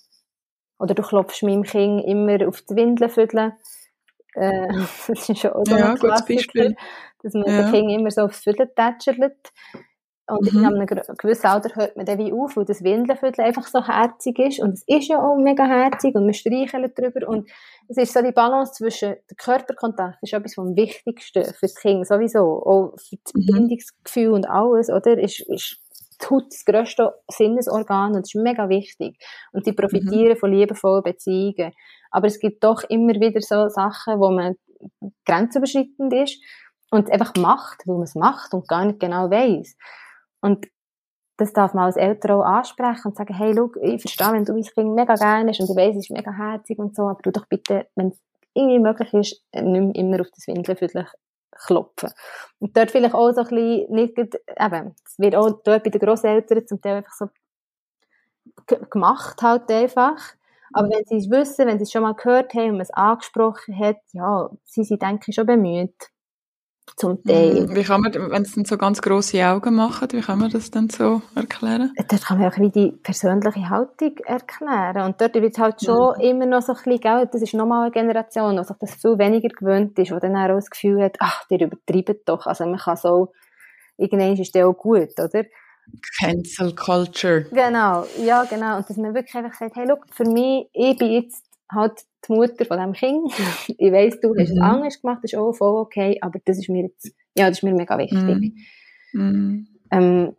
oder 0.80 0.94
du 0.94 1.04
klopfst 1.04 1.44
meinem 1.44 1.64
Kind 1.64 2.06
immer 2.06 2.48
auf 2.48 2.62
die 2.62 2.76
Windeln 2.76 3.10
füdeln. 3.10 3.52
Äh, 4.36 4.68
das 5.08 5.30
ist 5.30 5.40
schon 5.40 5.52
so 5.66 5.76
Ja, 5.76 5.92
ein 5.92 5.96
Klassiker, 6.00 6.72
dass 7.22 7.34
man 7.34 7.48
Ja. 7.48 7.64
dem 7.64 7.72
Kind 7.72 7.92
immer 7.92 8.12
so 8.12 8.22
aufs 8.22 8.40
Füdeln 8.40 8.70
tätschert. 8.74 9.52
Und 10.30 10.54
Mhm. 10.54 10.60
in 10.60 10.66
einem 10.66 10.86
gewissen 10.88 11.48
Alter 11.48 11.76
hört 11.76 11.98
man 11.98 12.06
dann 12.06 12.18
wie 12.20 12.32
auf, 12.34 12.56
weil 12.56 12.66
das 12.66 12.84
Windelviertel 12.84 13.44
einfach 13.46 13.68
so 13.68 13.86
herzig 13.86 14.38
ist. 14.40 14.60
Und 14.62 14.74
es 14.74 14.84
ist 14.88 15.08
ja 15.10 15.18
auch 15.22 15.38
mega 15.38 15.66
herzig 15.66 16.16
und 16.16 16.26
wir 16.28 16.34
streicheln 16.34 16.92
drüber. 16.96 17.28
Und 17.28 17.50
es 17.88 17.98
ist 17.98 18.14
so 18.14 18.22
die 18.22 18.32
Balance 18.32 18.74
zwischen 18.74 19.16
der 19.30 19.38
Körperkontakt, 19.38 20.18
ist 20.22 20.34
etwas 20.34 20.54
vom 20.56 20.76
Wichtigsten 20.76 21.44
für 21.46 21.66
das 21.66 21.76
Kind 21.76 22.08
sowieso. 22.08 22.42
Auch 22.42 22.94
für 22.98 23.18
das 23.24 23.34
Mhm. 23.34 23.46
Bindungsgefühl 23.54 24.30
und 24.34 24.46
alles, 24.50 24.90
oder? 24.90 25.18
Ist, 25.18 25.42
ist 25.50 25.78
die 26.22 26.28
Haut 26.30 26.46
das 26.52 26.66
grösste 26.66 27.14
Sinnesorgan 27.32 28.10
und 28.16 28.22
das 28.24 28.34
ist 28.34 28.42
mega 28.42 28.68
wichtig. 28.70 29.18
Und 29.54 29.66
sie 29.66 29.74
profitieren 29.74 30.36
von 30.36 30.52
liebevollen 30.52 31.04
Beziehungen. 31.04 31.72
Aber 32.12 32.28
es 32.28 32.40
gibt 32.40 32.64
doch 32.64 32.84
immer 32.90 33.14
wieder 33.14 33.40
so 33.42 33.70
Sachen, 33.70 34.20
wo 34.20 34.30
man 34.30 34.56
grenzüberschreitend 35.26 36.14
ist 36.14 36.42
und 36.92 37.12
einfach 37.12 37.34
macht, 37.38 37.84
weil 37.86 37.96
man 37.96 38.04
es 38.04 38.16
macht 38.16 38.54
und 38.54 38.68
gar 38.68 38.86
nicht 38.86 39.00
genau 39.00 39.30
weiß. 39.30 39.76
Und 40.42 40.68
das 41.38 41.54
darf 41.54 41.74
man 41.74 41.86
als 41.86 41.96
Eltern 41.96 42.42
auch 42.42 42.44
ansprechen 42.44 43.08
und 43.08 43.18
sagen, 43.18 43.34
hey, 43.34 43.54
schau, 43.56 43.72
ich 43.82 44.02
verstehe, 44.02 44.34
wenn 44.34 44.46
du 44.46 44.54
mein 44.54 44.64
Kind 44.64 44.96
mega 44.96 45.16
gerne 45.16 45.50
hast 45.50 45.60
und 45.62 45.70
ich 45.70 45.76
weiss, 45.76 45.96
es 45.96 46.06
ist 46.06 46.12
mega 46.12 46.32
herzig 46.32 46.78
und 46.80 46.96
so, 46.96 47.04
aber 47.04 47.22
du 47.22 47.32
doch 47.32 47.46
bitte, 47.46 47.88
wenn 47.96 48.10
es 48.10 48.20
irgendwie 48.54 48.80
möglich 48.80 49.14
ist, 49.14 49.44
nicht 49.54 49.64
mehr 49.64 49.96
immer 49.96 50.22
auf 50.22 50.28
das 50.36 50.48
Windelviertel 50.48 51.08
klopfen. 51.52 52.12
Und 52.60 52.76
dort 52.76 52.92
vielleicht 52.92 53.16
auch 53.16 53.32
so 53.32 53.42
ein 53.42 53.48
bisschen, 53.48 53.92
nicht, 53.94 54.18
eben, 54.18 54.96
es 55.06 55.18
wird 55.18 55.36
auch 55.36 55.62
dort 55.64 55.84
bei 55.84 55.90
den 55.90 56.02
Grosseltern 56.02 56.68
zum 56.68 56.82
Teil 56.82 56.98
einfach 56.98 57.14
so 57.14 57.28
gemacht 58.90 59.42
halt 59.42 59.70
einfach. 59.72 60.20
Aber 60.74 60.90
wenn 60.90 61.06
sie 61.06 61.18
es 61.18 61.30
wissen, 61.30 61.68
wenn 61.68 61.80
sie 61.80 61.84
es 61.84 61.92
schon 61.92 62.04
mal 62.04 62.14
gehört 62.14 62.54
haben 62.54 62.72
und 62.72 62.72
man 62.74 62.82
es 62.82 62.92
angesprochen 62.92 63.78
hat, 63.78 63.98
ja, 64.12 64.50
sie 64.66 64.84
sind, 64.84 65.02
denke 65.02 65.26
ich, 65.28 65.36
schon 65.36 65.48
bemüht. 65.48 66.10
Zum 66.96 67.24
Teil. 67.24 67.68
Mhm. 67.68 67.76
Wie 67.76 67.84
kann 67.84 68.02
man, 68.02 68.14
wenn 68.14 68.42
es 68.42 68.54
dann 68.54 68.66
so 68.66 68.78
ganz 68.78 69.02
grosse 69.02 69.46
Augen 69.46 69.76
machen, 69.76 70.08
wie 70.12 70.22
kann 70.22 70.40
man 70.40 70.50
das 70.50 70.72
dann 70.72 70.90
so 70.90 71.22
erklären? 71.36 71.92
Dort 71.96 72.26
kann 72.26 72.40
man 72.40 72.52
auch 72.52 72.58
wie 72.58 72.70
die 72.70 72.92
persönliche 72.92 73.70
Haltung 73.70 74.18
erklären. 74.26 75.06
Und 75.06 75.22
dort 75.22 75.36
wird 75.36 75.54
es 75.54 75.60
halt 75.60 75.84
schon 75.84 76.16
mhm. 76.18 76.22
immer 76.22 76.46
noch 76.46 76.62
so 76.62 76.74
ein 76.74 76.78
bisschen, 76.84 77.00
gell, 77.00 77.30
das 77.32 77.42
ist 77.42 77.54
nochmal 77.54 77.84
eine 77.84 77.92
Generation, 77.92 78.58
die 78.58 78.64
sich 78.64 78.78
das 78.80 78.96
viel 78.96 79.18
weniger 79.18 79.50
gewöhnt 79.50 79.98
ist, 79.98 80.12
die 80.12 80.20
dann 80.20 80.36
auch 80.36 80.48
das 80.48 80.70
Gefühl 80.70 81.04
hat, 81.04 81.18
ach, 81.20 81.46
die 81.50 81.64
übertreiben 81.64 82.16
doch. 82.26 82.46
Also 82.46 82.66
man 82.66 82.78
kann 82.78 82.98
so, 82.98 83.32
irgendwann 83.98 84.38
ist 84.38 84.56
das 84.56 84.64
auch 84.64 84.74
gut, 84.74 85.20
oder? 85.20 85.46
Cancel 86.20 86.76
Culture. 86.76 87.46
Genau, 87.52 88.06
ja, 88.20 88.44
genau. 88.44 88.78
Und 88.78 88.90
dass 88.90 88.98
man 88.98 89.14
wirklich 89.14 89.36
einfach 89.36 89.58
sagt, 89.58 89.76
hey, 89.76 89.88
look, 89.88 90.06
für 90.12 90.26
mich, 90.26 90.70
ich 90.74 90.98
bin 90.98 91.12
jetzt 91.12 91.46
halt 91.72 92.04
die 92.28 92.34
Mutter 92.34 92.66
von 92.66 92.78
diesem 92.78 92.94
Kind. 92.94 93.34
ich 93.78 93.92
weiss, 93.92 94.20
du 94.20 94.36
hast 94.38 94.50
mhm. 94.50 94.58
es 94.58 94.62
anders 94.62 95.02
gemacht, 95.02 95.20
das 95.24 95.34
ist 95.34 95.40
auch 95.40 95.54
voll 95.54 95.80
okay, 95.80 96.18
aber 96.22 96.40
das 96.46 96.58
ist 96.58 96.70
mir 96.70 96.84
jetzt, 96.84 97.12
ja, 97.36 97.48
das 97.48 97.60
ist 97.60 97.64
mir 97.64 97.74
mega 97.74 97.98
wichtig. 97.98 98.20
Mhm. 98.22 98.54
mhm. 99.14 99.68
Ähm, 99.92 100.36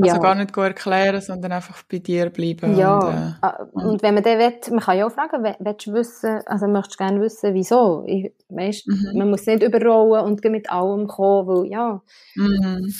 also 0.00 0.16
ja. 0.16 0.18
gar 0.22 0.34
nicht 0.34 0.56
erklären, 0.56 1.20
sondern 1.20 1.52
einfach 1.52 1.82
bei 1.82 1.98
dir 1.98 2.30
bleiben. 2.30 2.78
Ja, 2.78 2.98
und, 2.98 3.14
äh, 3.14 3.32
ah, 3.42 3.66
und 3.72 4.02
wenn 4.02 4.14
man 4.14 4.22
dann 4.22 4.38
will, 4.38 4.54
man 4.70 4.80
kann 4.80 4.96
ja 4.96 5.06
auch 5.06 5.12
fragen, 5.12 5.44
willst 5.58 5.86
du 5.86 5.92
wissen, 5.92 6.40
also 6.46 6.66
möchtest 6.66 6.98
du 6.98 7.04
gerne 7.04 7.20
wissen, 7.20 7.52
wieso? 7.52 8.02
Ich, 8.06 8.32
weißt, 8.48 8.88
mhm. 8.88 9.18
Man 9.18 9.28
muss 9.28 9.44
nicht 9.44 9.62
überrollen 9.62 10.24
und 10.24 10.42
mit 10.44 10.70
allem 10.70 11.06
kommen, 11.08 11.46
weil 11.46 11.70
ja, 11.70 12.02
mhm. 12.36 12.90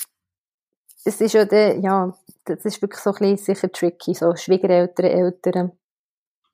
es 1.05 1.21
ist 1.21 1.33
ja, 1.33 1.47
der, 1.47 1.79
ja, 1.79 2.15
das 2.45 2.65
ist 2.67 2.83
wirklich 2.83 3.01
so 3.01 3.11
ein 3.11 3.17
bisschen 3.17 3.55
sicher 3.55 3.73
tricky, 3.73 4.13
so 4.13 4.37
Schwiegereltern, 4.37 5.07
Eltern 5.07 5.73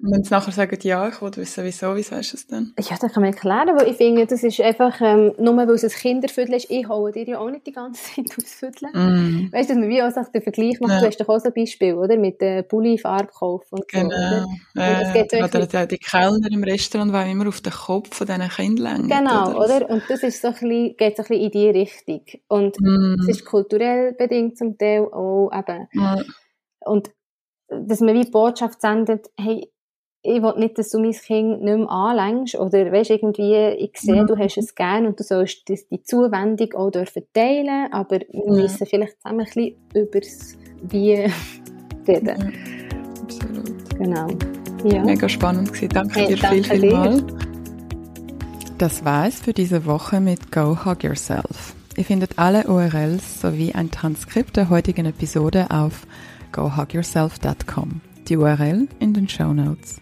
wenn 0.01 0.23
sie 0.23 0.31
nachher 0.31 0.53
sagen, 0.53 0.79
ja, 0.83 1.09
ich 1.09 1.21
wollte 1.21 1.41
wissen, 1.41 1.65
wieso, 1.65 1.97
wie 1.97 2.05
sagst 2.05 2.33
du 2.33 2.37
es 2.37 2.47
denn? 2.47 2.73
Ja, 2.79 2.97
das 3.01 3.13
kann 3.13 3.23
man 3.23 3.33
erklären, 3.33 3.77
weil 3.77 3.89
ich 3.89 3.97
finde, 3.97 4.27
das 4.27 4.45
ist 4.45 4.61
einfach, 4.61 5.01
ähm, 5.01 5.33
nur 5.39 5.57
weil 5.57 5.71
es 5.71 5.83
ein 5.83 5.91
Kinderviertel 5.91 6.55
ist, 6.55 6.71
ich 6.71 6.89
hole 6.89 7.11
dir 7.11 7.27
ja 7.27 7.39
auch 7.41 7.51
nicht 7.51 7.67
die 7.67 7.73
ganze 7.73 8.01
Zeit 8.15 8.27
aufs 8.39 8.55
Viertel. 8.55 8.91
Mm. 8.93 9.53
Weißt 9.53 9.69
du, 9.69 9.75
dass 9.75 9.81
man 9.81 9.89
wie 9.89 10.01
auch 10.01 10.13
sagt, 10.13 10.33
den 10.35 10.43
Vergleich 10.43 10.79
macht, 10.81 10.93
ja. 10.93 11.01
du 11.01 11.07
hast 11.07 11.21
doch 11.21 11.29
auch 11.29 11.41
so 11.41 11.49
ein 11.49 11.55
Beispiel, 11.55 11.95
oder? 11.95 12.17
Mit 12.17 12.41
der 12.41 12.63
Pulli-Farbe 12.63 13.27
kaufen 13.27 13.67
und 13.71 13.89
genau. 13.89 14.09
so. 14.09 14.81
Oder? 14.81 15.05
Und 15.05 15.13
geht 15.15 15.35
oder 15.35 15.67
die, 15.67 15.89
die 15.89 15.99
Kellner 15.99 16.49
im 16.53 16.63
Restaurant 16.63 17.13
wollen 17.13 17.31
immer 17.31 17.49
auf 17.49 17.61
den 17.61 17.73
Kopf 17.73 18.15
von 18.15 18.27
diesen 18.27 18.49
Kindern 18.49 19.09
Genau, 19.09 19.51
oder? 19.51 19.65
oder? 19.65 19.91
Und 19.91 20.05
das 20.09 20.23
ist 20.23 20.41
so 20.41 20.49
ein 20.49 20.55
bisschen, 20.55 20.97
geht 20.97 21.17
so 21.17 21.25
ein 21.25 21.29
bisschen 21.29 21.45
in 21.45 21.51
die 21.51 21.71
Richtung. 21.71 22.23
Und 22.47 22.77
es 22.77 23.27
mm. 23.27 23.31
ist 23.31 23.45
kulturell 23.45 24.13
bedingt 24.13 24.59
zum 24.59 24.79
Teil 24.79 25.03
auch 25.13 25.51
eben. 25.53 25.89
Ja. 25.93 26.23
Und 26.85 27.11
dass 27.69 28.01
man 28.01 28.15
wie 28.15 28.25
die 28.25 28.31
Botschaft 28.31 28.81
sendet, 28.81 29.29
hey, 29.37 29.69
ich 30.29 30.43
will 30.43 30.55
nicht, 30.59 30.79
dass 30.79 30.91
du 30.91 31.01
mein 31.01 31.13
Kind 31.13 31.63
nicht 31.63 31.79
mehr 31.79 31.91
anlängst 31.91 32.55
oder 32.57 32.93
weißt, 32.93 33.11
irgendwie, 33.11 33.55
ich 33.79 33.93
sehe, 33.97 34.27
du 34.27 34.37
hast 34.37 34.59
es 34.59 34.75
gern 34.75 35.07
und 35.07 35.19
du 35.19 35.25
sollst 35.25 35.69
die 35.69 36.03
Zuwendung 36.03 36.73
auch 36.75 36.91
dürfen 36.91 37.23
teilen, 37.33 37.91
aber 37.93 38.21
wir 38.31 38.53
müssen 38.53 38.87
vielleicht 38.87 39.21
zusammen 39.23 39.41
ein 39.41 39.47
bisschen 39.47 39.75
über 39.95 40.21
das 40.21 40.57
Wie 40.83 41.15
reden. 42.07 42.27
Ja, 42.27 43.23
absolut. 43.23 43.99
Genau. 43.99 44.29
Ja. 44.85 45.03
Mega 45.03 45.29
spannend 45.29 45.73
gewesen. 45.73 45.89
Danke 45.95 46.21
hey, 46.21 46.27
dir 46.29 46.37
danke 46.37 46.65
viel, 46.65 46.81
viel 46.81 46.93
mal. 46.93 47.25
Das 48.77 49.05
war 49.05 49.27
es 49.27 49.41
für 49.41 49.53
diese 49.53 49.87
Woche 49.87 50.21
mit 50.21 50.53
Go 50.53 50.85
Hug 50.85 51.03
Yourself. 51.03 51.75
Ihr 51.97 52.05
findet 52.05 52.39
alle 52.39 52.69
URLs 52.69 53.41
sowie 53.41 53.73
ein 53.73 53.91
Transkript 53.91 54.57
der 54.57 54.69
heutigen 54.69 55.07
Episode 55.07 55.67
auf 55.71 56.07
gohugyourself.com. 56.53 58.01
Die 58.29 58.37
URL 58.37 58.87
in 59.01 59.15
den 59.15 59.29
Show 59.29 59.53
Notes. 59.53 60.01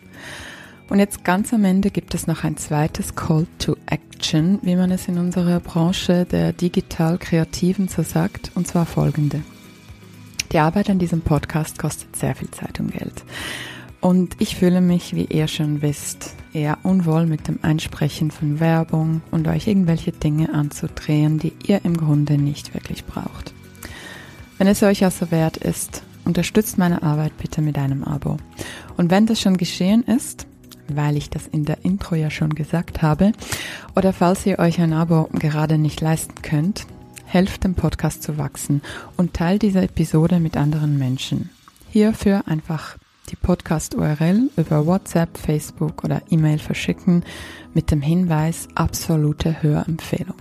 Und 0.88 1.01
jetzt 1.01 1.24
ganz 1.24 1.52
am 1.52 1.64
Ende 1.64 1.90
gibt 1.90 2.14
es 2.14 2.26
noch 2.26 2.44
ein 2.44 2.56
zweites 2.56 3.16
Call 3.16 3.47
to 3.59 3.76
Action, 3.86 4.60
wie 4.62 4.76
man 4.76 4.93
es 4.93 5.09
in 5.09 5.18
unserer 5.18 5.59
Branche 5.59 6.24
der 6.24 6.52
digital-kreativen 6.52 7.88
so 7.88 8.02
sagt, 8.02 8.52
und 8.55 8.68
zwar 8.68 8.86
folgende. 8.86 9.43
Die 10.52 10.59
Arbeit 10.59 10.88
an 10.88 11.01
diesem 11.01 11.22
Podcast 11.22 11.78
kostet 11.78 12.14
sehr 12.14 12.36
viel 12.36 12.51
Zeit 12.52 12.78
und 12.78 12.93
Geld. 12.93 13.24
Und 14.01 14.36
ich 14.38 14.55
fühle 14.55 14.80
mich, 14.80 15.16
wie 15.16 15.24
ihr 15.24 15.48
schon 15.48 15.82
wisst, 15.82 16.36
eher 16.52 16.78
unwohl 16.84 17.26
mit 17.26 17.48
dem 17.48 17.59
Einsprechen 17.62 18.30
von 18.30 18.60
Werbung 18.60 19.22
und 19.32 19.48
euch 19.48 19.66
irgendwelche 19.66 20.12
Dinge 20.12 20.52
anzudrehen, 20.55 21.38
die 21.38 21.52
ihr 21.66 21.84
im 21.84 21.97
Grunde 21.97 22.38
nicht 22.38 22.74
wirklich 22.74 23.05
braucht. 23.05 23.52
Wenn 24.59 24.68
es 24.68 24.82
euch 24.84 25.05
also 25.05 25.30
wert 25.32 25.56
ist, 25.56 26.02
unterstützt 26.26 26.76
meine 26.76 27.02
Arbeit 27.02 27.36
bitte 27.38 27.62
mit 27.62 27.78
einem 27.78 28.04
Abo. 28.04 28.36
Und 28.96 29.10
wenn 29.10 29.26
das 29.26 29.40
schon 29.40 29.56
geschehen 29.56 30.02
ist, 30.04 30.46
weil 30.88 31.16
ich 31.16 31.30
das 31.30 31.46
in 31.46 31.64
der 31.64 31.84
Intro 31.84 32.14
ja 32.14 32.30
schon 32.30 32.54
gesagt 32.54 33.02
habe. 33.02 33.32
Oder 33.94 34.12
falls 34.12 34.46
ihr 34.46 34.58
euch 34.58 34.80
ein 34.80 34.92
Abo 34.92 35.28
gerade 35.32 35.78
nicht 35.78 36.00
leisten 36.00 36.42
könnt, 36.42 36.86
helft 37.24 37.64
dem 37.64 37.74
Podcast 37.74 38.22
zu 38.22 38.38
wachsen 38.38 38.82
und 39.16 39.34
teilt 39.34 39.62
diese 39.62 39.82
Episode 39.82 40.40
mit 40.40 40.56
anderen 40.56 40.98
Menschen. 40.98 41.50
Hierfür 41.90 42.42
einfach 42.46 42.96
die 43.30 43.36
Podcast-URL 43.36 44.50
über 44.56 44.86
WhatsApp, 44.86 45.36
Facebook 45.36 46.04
oder 46.04 46.22
E-Mail 46.30 46.58
verschicken 46.58 47.24
mit 47.74 47.90
dem 47.90 48.00
Hinweis 48.00 48.68
absolute 48.76 49.62
Hörempfehlung. 49.62 50.36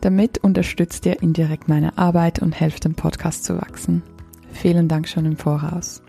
Damit 0.00 0.38
unterstützt 0.38 1.04
ihr 1.06 1.20
indirekt 1.20 1.68
meine 1.68 1.98
Arbeit 1.98 2.38
und 2.40 2.52
helft 2.52 2.84
dem 2.84 2.94
Podcast 2.94 3.44
zu 3.44 3.56
wachsen. 3.56 4.04
Vielen 4.56 4.88
Dank 4.88 5.06
schon 5.06 5.26
im 5.26 5.36
Voraus. 5.36 6.02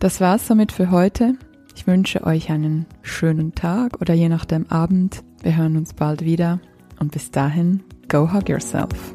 Das 0.00 0.20
war's 0.20 0.46
somit 0.46 0.72
für 0.72 0.90
heute. 0.90 1.34
Ich 1.76 1.86
wünsche 1.86 2.24
euch 2.24 2.50
einen 2.50 2.86
schönen 3.02 3.54
Tag 3.54 4.00
oder 4.00 4.14
je 4.14 4.28
nachdem 4.28 4.66
Abend. 4.70 5.22
Wir 5.42 5.56
hören 5.56 5.76
uns 5.76 5.94
bald 5.94 6.24
wieder 6.24 6.58
und 6.98 7.12
bis 7.12 7.30
dahin, 7.30 7.82
go 8.08 8.32
hug 8.32 8.48
yourself. 8.48 9.14